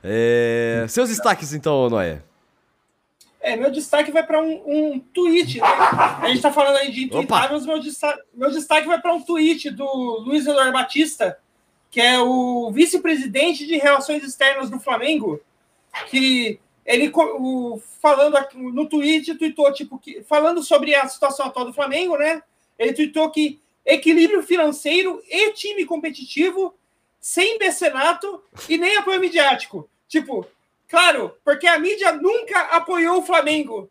É... 0.02 0.86
Seus 0.88 1.08
destaques, 1.08 1.52
então, 1.52 1.88
Noé. 1.88 2.22
É, 3.40 3.56
meu 3.56 3.70
destaque 3.70 4.10
vai 4.10 4.22
para 4.22 4.40
um, 4.40 4.62
um 4.66 4.98
tweet. 4.98 5.60
Né? 5.60 5.66
A 5.66 6.28
gente 6.28 6.42
tá 6.42 6.52
falando 6.52 6.76
aí 6.76 6.90
de 6.90 7.04
intuitáveis, 7.04 7.64
meu 7.64 7.78
destaque, 7.78 8.22
meu 8.34 8.50
destaque 8.50 8.86
vai 8.86 9.00
para 9.00 9.14
um 9.14 9.22
tweet 9.22 9.70
do 9.70 9.86
Luiz 10.24 10.46
Eduardo 10.46 10.72
Batista, 10.72 11.38
que 11.90 12.00
é 12.00 12.20
o 12.20 12.70
vice-presidente 12.70 13.66
de 13.66 13.78
Relações 13.78 14.22
Externas 14.22 14.68
do 14.68 14.78
Flamengo, 14.78 15.40
que 16.08 16.60
ele 16.90 17.10
o, 17.14 17.80
falando 18.00 18.36
aqui, 18.36 18.56
no 18.56 18.88
tweet, 18.88 19.34
tweetou, 19.36 19.72
tipo, 19.72 19.98
que, 19.98 20.22
falando 20.24 20.62
sobre 20.62 20.94
a 20.94 21.06
situação 21.08 21.46
atual 21.46 21.66
do 21.66 21.72
Flamengo, 21.72 22.16
né? 22.16 22.42
Ele 22.78 22.92
tweetou 22.92 23.30
que 23.30 23.60
equilíbrio 23.84 24.42
financeiro 24.42 25.22
e 25.28 25.52
time 25.52 25.84
competitivo, 25.84 26.74
sem 27.20 27.58
mecenato 27.58 28.42
e 28.68 28.76
nem 28.76 28.96
apoio 28.96 29.20
midiático. 29.20 29.88
Tipo, 30.08 30.46
claro, 30.88 31.34
porque 31.44 31.66
a 31.66 31.78
mídia 31.78 32.12
nunca 32.12 32.60
apoiou 32.62 33.18
o 33.18 33.24
Flamengo. 33.24 33.90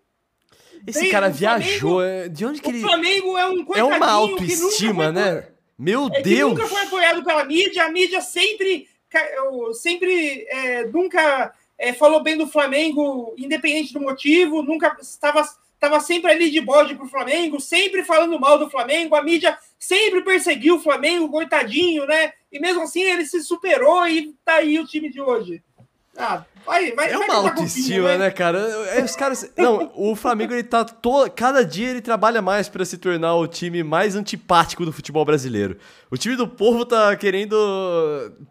Esse 0.85 1.09
cara 1.09 1.29
viajou. 1.29 2.01
É, 2.01 2.27
de 2.27 2.45
onde 2.45 2.61
que 2.61 2.69
ele. 2.69 2.79
O 2.79 2.87
Flamengo 2.87 3.37
é 3.37 3.47
um 3.47 3.65
É 3.75 3.83
uma 3.83 4.11
autoestima, 4.11 5.11
né? 5.11 5.47
Meu 5.77 6.07
é 6.07 6.21
Deus! 6.21 6.51
nunca 6.51 6.67
foi 6.67 6.81
apoiado 6.81 7.23
pela 7.23 7.45
mídia, 7.45 7.85
a 7.85 7.89
mídia 7.89 8.19
sempre, 8.19 8.89
sempre 9.73 10.45
é, 10.49 10.85
nunca 10.87 11.53
é, 11.79 11.93
falou 11.93 12.21
bem 12.21 12.37
do 12.37 12.45
Flamengo, 12.45 13.33
independente 13.37 13.93
do 13.93 14.01
motivo, 14.01 14.61
nunca 14.61 14.97
estava, 15.01 15.41
estava 15.73 15.99
sempre 16.01 16.29
ali 16.29 16.51
de 16.51 16.59
bode 16.59 16.93
pro 16.93 17.07
Flamengo, 17.07 17.59
sempre 17.59 18.03
falando 18.03 18.37
mal 18.37 18.59
do 18.59 18.69
Flamengo, 18.69 19.15
a 19.15 19.23
mídia 19.23 19.57
sempre 19.79 20.21
perseguiu 20.21 20.75
o 20.75 20.81
Flamengo, 20.81 21.31
coitadinho, 21.31 22.05
né? 22.05 22.33
E 22.51 22.59
mesmo 22.59 22.81
assim 22.81 23.01
ele 23.01 23.25
se 23.25 23.41
superou 23.41 24.05
e 24.05 24.33
tá 24.43 24.55
aí 24.55 24.77
o 24.77 24.85
time 24.85 25.09
de 25.09 25.21
hoje. 25.21 25.63
Ah, 26.19 26.43
vai, 26.65 26.91
vai, 26.91 27.07
é 27.07 27.17
vai 27.17 27.27
uma 27.29 27.35
autoestima, 27.35 28.17
né, 28.17 28.29
cara? 28.29 28.59
É, 28.59 29.01
os 29.01 29.15
caras. 29.15 29.49
Não, 29.57 29.89
o 29.95 30.17
Flamengo, 30.17 30.53
ele 30.53 30.63
tá. 30.63 30.83
To... 30.83 31.31
Cada 31.33 31.63
dia 31.63 31.87
ele 31.87 32.01
trabalha 32.01 32.41
mais 32.41 32.67
para 32.67 32.83
se 32.83 32.97
tornar 32.97 33.35
o 33.35 33.47
time 33.47 33.81
mais 33.83 34.17
antipático 34.17 34.85
do 34.85 34.91
futebol 34.91 35.23
brasileiro. 35.23 35.77
O 36.11 36.17
time 36.17 36.35
do 36.35 36.45
povo 36.45 36.85
tá 36.85 37.15
querendo. 37.15 37.55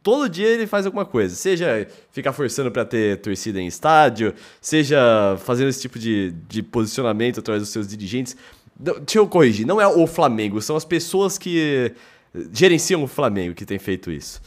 Todo 0.02 0.30
dia 0.30 0.46
ele 0.46 0.66
faz 0.66 0.86
alguma 0.86 1.04
coisa. 1.04 1.36
Seja 1.36 1.86
ficar 2.10 2.32
forçando 2.32 2.70
para 2.70 2.86
ter 2.86 3.20
torcida 3.20 3.60
em 3.60 3.66
estádio, 3.66 4.34
seja 4.62 5.36
fazendo 5.44 5.68
esse 5.68 5.82
tipo 5.82 5.98
de, 5.98 6.32
de 6.48 6.62
posicionamento 6.62 7.40
através 7.40 7.62
dos 7.62 7.70
seus 7.70 7.86
dirigentes. 7.86 8.34
Deixa 8.74 9.18
eu 9.18 9.26
corrigir, 9.26 9.66
não 9.66 9.80
é 9.80 9.86
o 9.86 10.06
Flamengo, 10.06 10.62
são 10.62 10.76
as 10.76 10.84
pessoas 10.84 11.36
que 11.36 11.92
gerenciam 12.52 13.02
o 13.02 13.08
Flamengo 13.08 13.54
que 13.54 13.66
tem 13.66 13.78
feito 13.78 14.08
isso. 14.08 14.40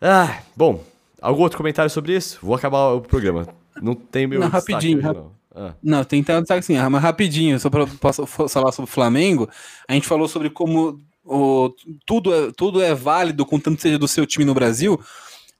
Ah, 0.00 0.38
bom, 0.56 0.82
Algum 1.20 1.42
outro 1.42 1.58
comentário 1.58 1.90
sobre 1.90 2.16
isso? 2.16 2.38
Vou 2.42 2.54
acabar 2.54 2.92
o 2.92 3.00
programa. 3.00 3.46
Não 3.80 3.94
tem 3.94 4.26
meu. 4.26 4.40
Não, 4.40 4.48
rapidinho. 4.48 4.98
Hoje, 4.98 5.06
não. 5.06 5.38
Ah. 5.54 5.74
não, 5.82 6.04
tem 6.04 6.22
que 6.22 6.30
estar 6.30 6.54
assim, 6.54 6.78
mas 6.78 7.02
rapidinho, 7.02 7.58
só 7.58 7.68
para 7.68 7.84
posso 7.86 8.24
falar 8.26 8.70
sobre 8.70 8.88
o 8.88 8.92
Flamengo. 8.92 9.48
A 9.88 9.94
gente 9.94 10.06
falou 10.06 10.28
sobre 10.28 10.50
como 10.50 11.00
o, 11.24 11.74
tudo, 12.06 12.32
é, 12.32 12.52
tudo 12.52 12.80
é 12.80 12.94
válido, 12.94 13.44
contanto 13.44 13.82
seja 13.82 13.98
do 13.98 14.06
seu 14.06 14.24
time 14.24 14.44
no 14.44 14.54
Brasil. 14.54 15.00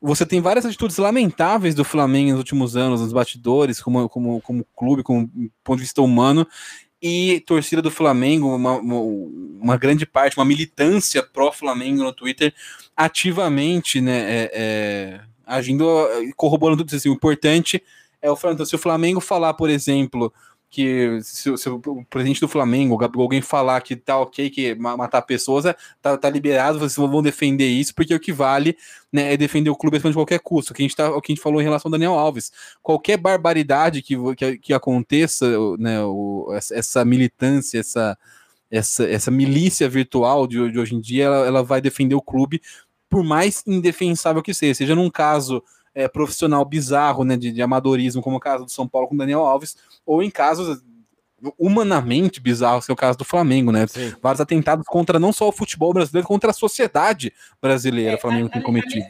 Você 0.01 0.25
tem 0.25 0.41
várias 0.41 0.65
atitudes 0.65 0.97
lamentáveis 0.99 1.75
do 1.75 1.85
Flamengo 1.85 2.31
nos 2.31 2.39
últimos 2.39 2.77
anos, 2.77 3.01
nos 3.01 3.13
bastidores, 3.13 3.83
como, 3.83 4.09
como, 4.09 4.41
como 4.41 4.65
clube, 4.77 5.03
como 5.03 5.29
ponto 5.65 5.79
de 5.79 5.83
vista 5.83 6.01
humano, 6.01 6.47
e 7.03 7.41
torcida 7.47 7.83
do 7.83 7.91
Flamengo, 7.91 8.55
uma, 8.55 8.79
uma, 8.79 9.01
uma 9.61 9.77
grande 9.77 10.07
parte, 10.07 10.37
uma 10.37 10.45
militância 10.45 11.23
pró-Flamengo 11.23 12.05
no 12.05 12.13
Twitter, 12.13 12.55
ativamente, 12.97 14.01
né? 14.01 14.19
É, 14.19 14.51
é 14.55 15.21
agindo, 15.49 15.87
corroborando 16.37 16.85
tudo 16.85 16.95
assim, 16.95 17.09
o 17.09 17.15
importante 17.15 17.83
é 18.21 18.31
o 18.31 18.37
Flamengo. 18.37 18.67
Se 18.67 18.75
o 18.75 18.79
Flamengo 18.79 19.21
falar, 19.21 19.55
por 19.55 19.71
exemplo, 19.71 20.33
que 20.71 21.19
se, 21.23 21.57
se, 21.57 21.69
o 21.69 22.05
presidente 22.11 22.41
do 22.41 22.49
Flamengo, 22.49 22.99
alguém 23.17 23.41
falar 23.41 23.81
que 23.81 23.97
tá 23.97 24.19
ok 24.19 24.51
que 24.51 24.75
matar 24.75 25.23
pessoas, 25.23 25.65
é, 25.65 25.75
tá, 26.03 26.17
tá 26.17 26.29
liberado, 26.29 26.79
vocês 26.79 26.97
vão 26.97 27.23
defender 27.23 27.69
isso, 27.69 27.95
porque 27.95 28.15
o 28.15 28.21
que 28.21 28.33
vale 28.33 28.77
né, 29.11 29.33
é 29.33 29.37
defender 29.37 29.71
o 29.71 29.77
clube 29.77 29.99
de 29.99 30.13
qualquer 30.13 30.41
custo. 30.41 30.73
O 30.73 30.77
que, 30.77 30.83
a 30.83 30.85
gente 30.85 30.97
tá, 30.97 31.11
o 31.11 31.23
que 31.23 31.33
a 31.33 31.35
gente 31.35 31.43
falou 31.43 31.61
em 31.61 31.65
relação 31.65 31.89
ao 31.89 31.93
Daniel 31.93 32.15
Alves. 32.15 32.53
Qualquer 32.83 33.17
barbaridade 33.17 34.03
que, 34.03 34.15
que, 34.37 34.59
que 34.59 34.75
aconteça, 34.75 35.47
né, 35.79 36.03
o, 36.05 36.49
essa 36.53 37.05
militância, 37.05 37.79
essa, 37.79 38.19
essa, 38.71 39.09
essa 39.09 39.31
milícia 39.31 39.89
virtual 39.89 40.47
de, 40.47 40.71
de 40.71 40.79
hoje 40.79 40.95
em 40.95 41.01
dia, 41.01 41.25
ela, 41.25 41.47
ela 41.47 41.63
vai 41.63 41.81
defender 41.81 42.15
o 42.15 42.23
clube 42.23 42.61
por 43.09 43.25
mais 43.25 43.63
indefensável 43.67 44.43
que 44.43 44.55
seja, 44.55 44.75
seja 44.75 44.95
num 44.95 45.11
caso 45.11 45.63
é, 45.95 46.07
profissional 46.07 46.65
bizarro, 46.65 47.25
né, 47.25 47.37
de, 47.37 47.51
de, 47.51 47.63
amadorismo, 47.63 48.23
como 48.23 48.37
o 48.37 48.41
caso 48.41 48.65
do 48.65 48.71
São 48.71 48.87
Paulo 48.87 49.09
com 49.09 49.17
Daniel 49.17 49.41
Alves, 49.41 49.77
ou 50.07 50.23
em 50.23 50.31
casos 50.31 50.83
humanamente 51.59 52.41
bizarros, 52.41 52.85
que 52.85 52.93
é 52.93 52.95
o 52.95 52.97
caso 52.97 53.19
do 53.19 53.25
Flamengo, 53.25 53.71
né? 53.71 53.87
Sim. 53.87 54.13
Vários 54.21 54.41
atentados 54.41 54.85
contra 54.87 55.19
não 55.19 55.33
só 55.33 55.49
o 55.49 55.53
futebol 55.53 55.93
brasileiro, 55.93 56.27
contra 56.27 56.51
a 56.51 56.55
sociedade 56.55 57.33
brasileira, 57.63 58.13
o 58.13 58.15
é, 58.15 58.21
Flamengo 58.21 58.49
tem 58.49 58.61
cometido. 58.61 59.07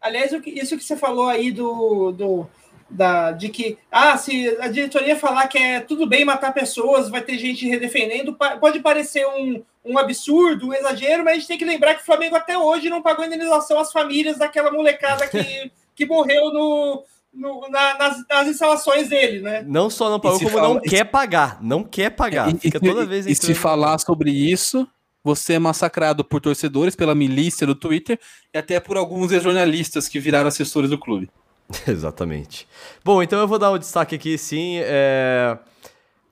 aliás, 0.00 0.32
isso 0.32 0.76
que 0.76 0.84
você 0.84 0.96
falou 0.96 1.28
aí 1.28 1.50
do, 1.50 2.12
do 2.12 2.46
da, 2.92 3.32
de 3.32 3.48
que 3.48 3.78
ah, 3.90 4.16
se 4.16 4.56
a 4.60 4.68
diretoria 4.68 5.16
falar 5.16 5.48
que 5.48 5.58
é 5.58 5.80
tudo 5.80 6.06
bem 6.06 6.24
matar 6.24 6.52
pessoas, 6.52 7.08
vai 7.08 7.22
ter 7.22 7.38
gente 7.38 7.66
redefendendo, 7.66 8.36
pode 8.60 8.80
parecer 8.80 9.26
um, 9.26 9.62
um 9.84 9.98
absurdo, 9.98 10.68
um 10.68 10.74
exagero, 10.74 11.24
mas 11.24 11.32
a 11.32 11.36
gente 11.36 11.48
tem 11.48 11.58
que 11.58 11.64
lembrar 11.64 11.94
que 11.94 12.02
o 12.02 12.06
Flamengo 12.06 12.36
até 12.36 12.56
hoje 12.56 12.90
não 12.90 13.02
pagou 13.02 13.24
indenização 13.24 13.78
às 13.78 13.90
famílias 13.90 14.38
daquela 14.38 14.70
molecada 14.70 15.26
que, 15.26 15.72
que 15.96 16.06
morreu 16.06 16.52
no, 16.52 17.02
no 17.32 17.68
na, 17.70 17.96
nas, 17.96 18.24
nas, 18.28 18.48
instalações 18.48 19.08
dele, 19.08 19.40
né? 19.40 19.64
Não 19.66 19.88
só 19.88 20.10
não 20.10 20.20
pagou, 20.20 20.38
como 20.38 20.50
fala, 20.50 20.68
não 20.68 20.80
quer 20.80 21.04
pagar. 21.04 21.62
Não 21.62 21.82
quer 21.82 22.10
pagar. 22.10 22.54
E, 22.54 22.58
Fica 22.58 22.78
toda 22.78 23.06
vez 23.06 23.26
E 23.26 23.34
se 23.34 23.54
falar 23.54 23.98
sobre 23.98 24.30
isso, 24.30 24.86
você 25.24 25.54
é 25.54 25.58
massacrado 25.58 26.24
por 26.24 26.40
torcedores, 26.40 26.94
pela 26.94 27.14
milícia 27.14 27.66
do 27.66 27.74
Twitter 27.74 28.18
e 28.52 28.58
até 28.58 28.78
por 28.78 28.96
alguns 28.96 29.30
jornalistas 29.30 30.08
que 30.08 30.20
viraram 30.20 30.48
assessores 30.48 30.90
do 30.90 30.98
clube. 30.98 31.30
Exatamente. 31.86 32.66
Bom, 33.04 33.22
então 33.22 33.38
eu 33.38 33.48
vou 33.48 33.58
dar 33.58 33.70
o 33.70 33.76
um 33.76 33.78
destaque 33.78 34.14
aqui, 34.14 34.36
sim. 34.38 34.78
É... 34.78 35.56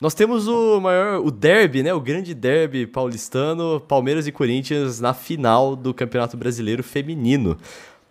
Nós 0.00 0.14
temos 0.14 0.48
o 0.48 0.80
maior, 0.80 1.20
o 1.20 1.30
derby, 1.30 1.82
né? 1.82 1.92
O 1.92 2.00
grande 2.00 2.34
derby 2.34 2.86
paulistano, 2.86 3.80
Palmeiras 3.80 4.26
e 4.26 4.32
Corinthians 4.32 4.98
na 4.98 5.12
final 5.12 5.76
do 5.76 5.92
Campeonato 5.92 6.36
Brasileiro 6.38 6.82
Feminino. 6.82 7.58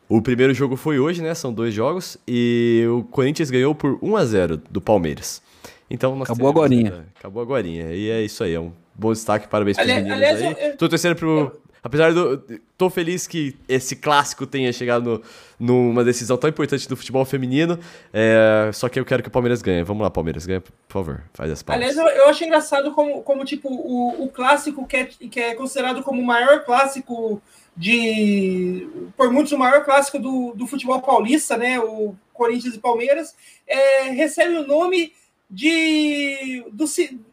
O 0.07 0.21
primeiro 0.21 0.53
jogo 0.53 0.75
foi 0.75 0.99
hoje, 0.99 1.21
né? 1.21 1.33
São 1.33 1.51
dois 1.51 1.73
jogos 1.73 2.17
e 2.27 2.85
o 2.89 3.03
Corinthians 3.05 3.49
ganhou 3.49 3.73
por 3.73 3.97
1 4.01 4.15
a 4.15 4.25
0 4.25 4.61
do 4.69 4.79
Palmeiras. 4.79 5.41
Então 5.89 6.21
acabou 6.21 6.49
agora. 6.49 7.05
Acabou 7.17 7.41
agora. 7.41 7.67
E 7.67 8.09
é 8.09 8.21
isso 8.21 8.43
aí, 8.43 8.53
é 8.53 8.59
um 8.59 8.71
bom 8.93 9.11
destaque, 9.11 9.47
parabéns 9.47 9.77
para 9.77 9.85
os 9.85 9.93
meninos 9.93 10.21
aí. 10.21 10.55
Eu, 10.59 10.77
Tô 10.77 10.87
torcendo 10.87 11.15
pro 11.15 11.59
Apesar 11.83 12.13
do. 12.13 12.37
Tô 12.77 12.89
feliz 12.89 13.27
que 13.27 13.55
esse 13.67 13.95
clássico 13.95 14.45
tenha 14.45 14.71
chegado 14.71 15.23
no, 15.59 15.87
numa 15.87 16.03
decisão 16.03 16.37
tão 16.37 16.49
importante 16.49 16.87
do 16.87 16.95
futebol 16.95 17.23
feminino. 17.25 17.79
É, 18.13 18.69
só 18.73 18.89
que 18.89 18.99
eu 18.99 19.05
quero 19.05 19.21
que 19.23 19.29
o 19.29 19.31
Palmeiras 19.31 19.61
ganhe. 19.61 19.83
Vamos 19.83 20.03
lá, 20.03 20.09
Palmeiras, 20.09 20.45
ganha, 20.45 20.61
por 20.61 20.73
favor. 20.87 21.23
Faz 21.33 21.51
as 21.51 21.63
palmas. 21.63 21.81
Aliás, 21.81 21.97
eu, 21.97 22.21
eu 22.21 22.29
acho 22.29 22.43
engraçado 22.43 22.91
como, 22.91 23.21
como 23.23 23.45
tipo, 23.45 23.69
o, 23.69 24.23
o 24.23 24.29
clássico 24.29 24.85
que 24.85 24.97
é, 24.97 25.05
que 25.05 25.39
é 25.39 25.55
considerado 25.55 26.03
como 26.03 26.21
o 26.21 26.25
maior 26.25 26.63
clássico 26.63 27.41
de. 27.75 28.87
Por 29.15 29.31
muitos, 29.31 29.51
o 29.53 29.57
maior 29.57 29.83
clássico 29.83 30.19
do, 30.19 30.53
do 30.53 30.67
futebol 30.67 31.01
paulista, 31.01 31.57
né? 31.57 31.79
O 31.79 32.15
Corinthians 32.33 32.75
e 32.75 32.79
Palmeiras, 32.79 33.35
é, 33.67 34.09
recebe 34.11 34.55
o 34.55 34.67
nome 34.67 35.13
de 35.49 36.63
do, 36.71 36.85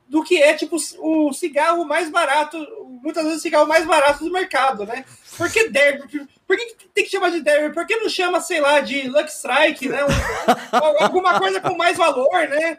do 0.08 0.22
que 0.22 0.40
é 0.42 0.54
tipo 0.54 0.76
o 0.98 1.32
cigarro 1.32 1.84
mais 1.84 2.10
barato, 2.10 2.58
muitas 3.02 3.24
vezes 3.24 3.38
o 3.38 3.42
cigarro 3.42 3.66
mais 3.66 3.84
barato 3.84 4.24
do 4.24 4.32
mercado, 4.32 4.84
né? 4.84 5.04
Por 5.36 5.50
que 5.50 5.68
derby? 5.68 6.26
Por 6.46 6.56
que 6.56 6.76
tem 6.94 7.04
que 7.04 7.10
chamar 7.10 7.30
de 7.30 7.40
derby? 7.40 7.74
Por 7.74 7.86
que 7.86 7.96
não 7.96 8.08
chama, 8.08 8.40
sei 8.40 8.60
lá, 8.60 8.80
de 8.80 9.08
Luck 9.08 9.28
Strike, 9.28 9.88
né? 9.88 10.04
Um, 10.04 11.04
alguma 11.04 11.38
coisa 11.38 11.60
com 11.60 11.76
mais 11.76 11.96
valor, 11.96 12.48
né? 12.48 12.78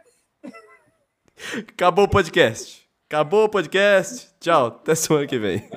Acabou 1.70 2.06
o 2.06 2.10
podcast. 2.10 2.88
Acabou 3.10 3.46
o 3.46 3.50
podcast. 3.50 4.30
Tchau. 4.40 4.68
Até 4.68 4.96
semana 4.96 5.28
que 5.28 5.38
vem. 5.38 5.70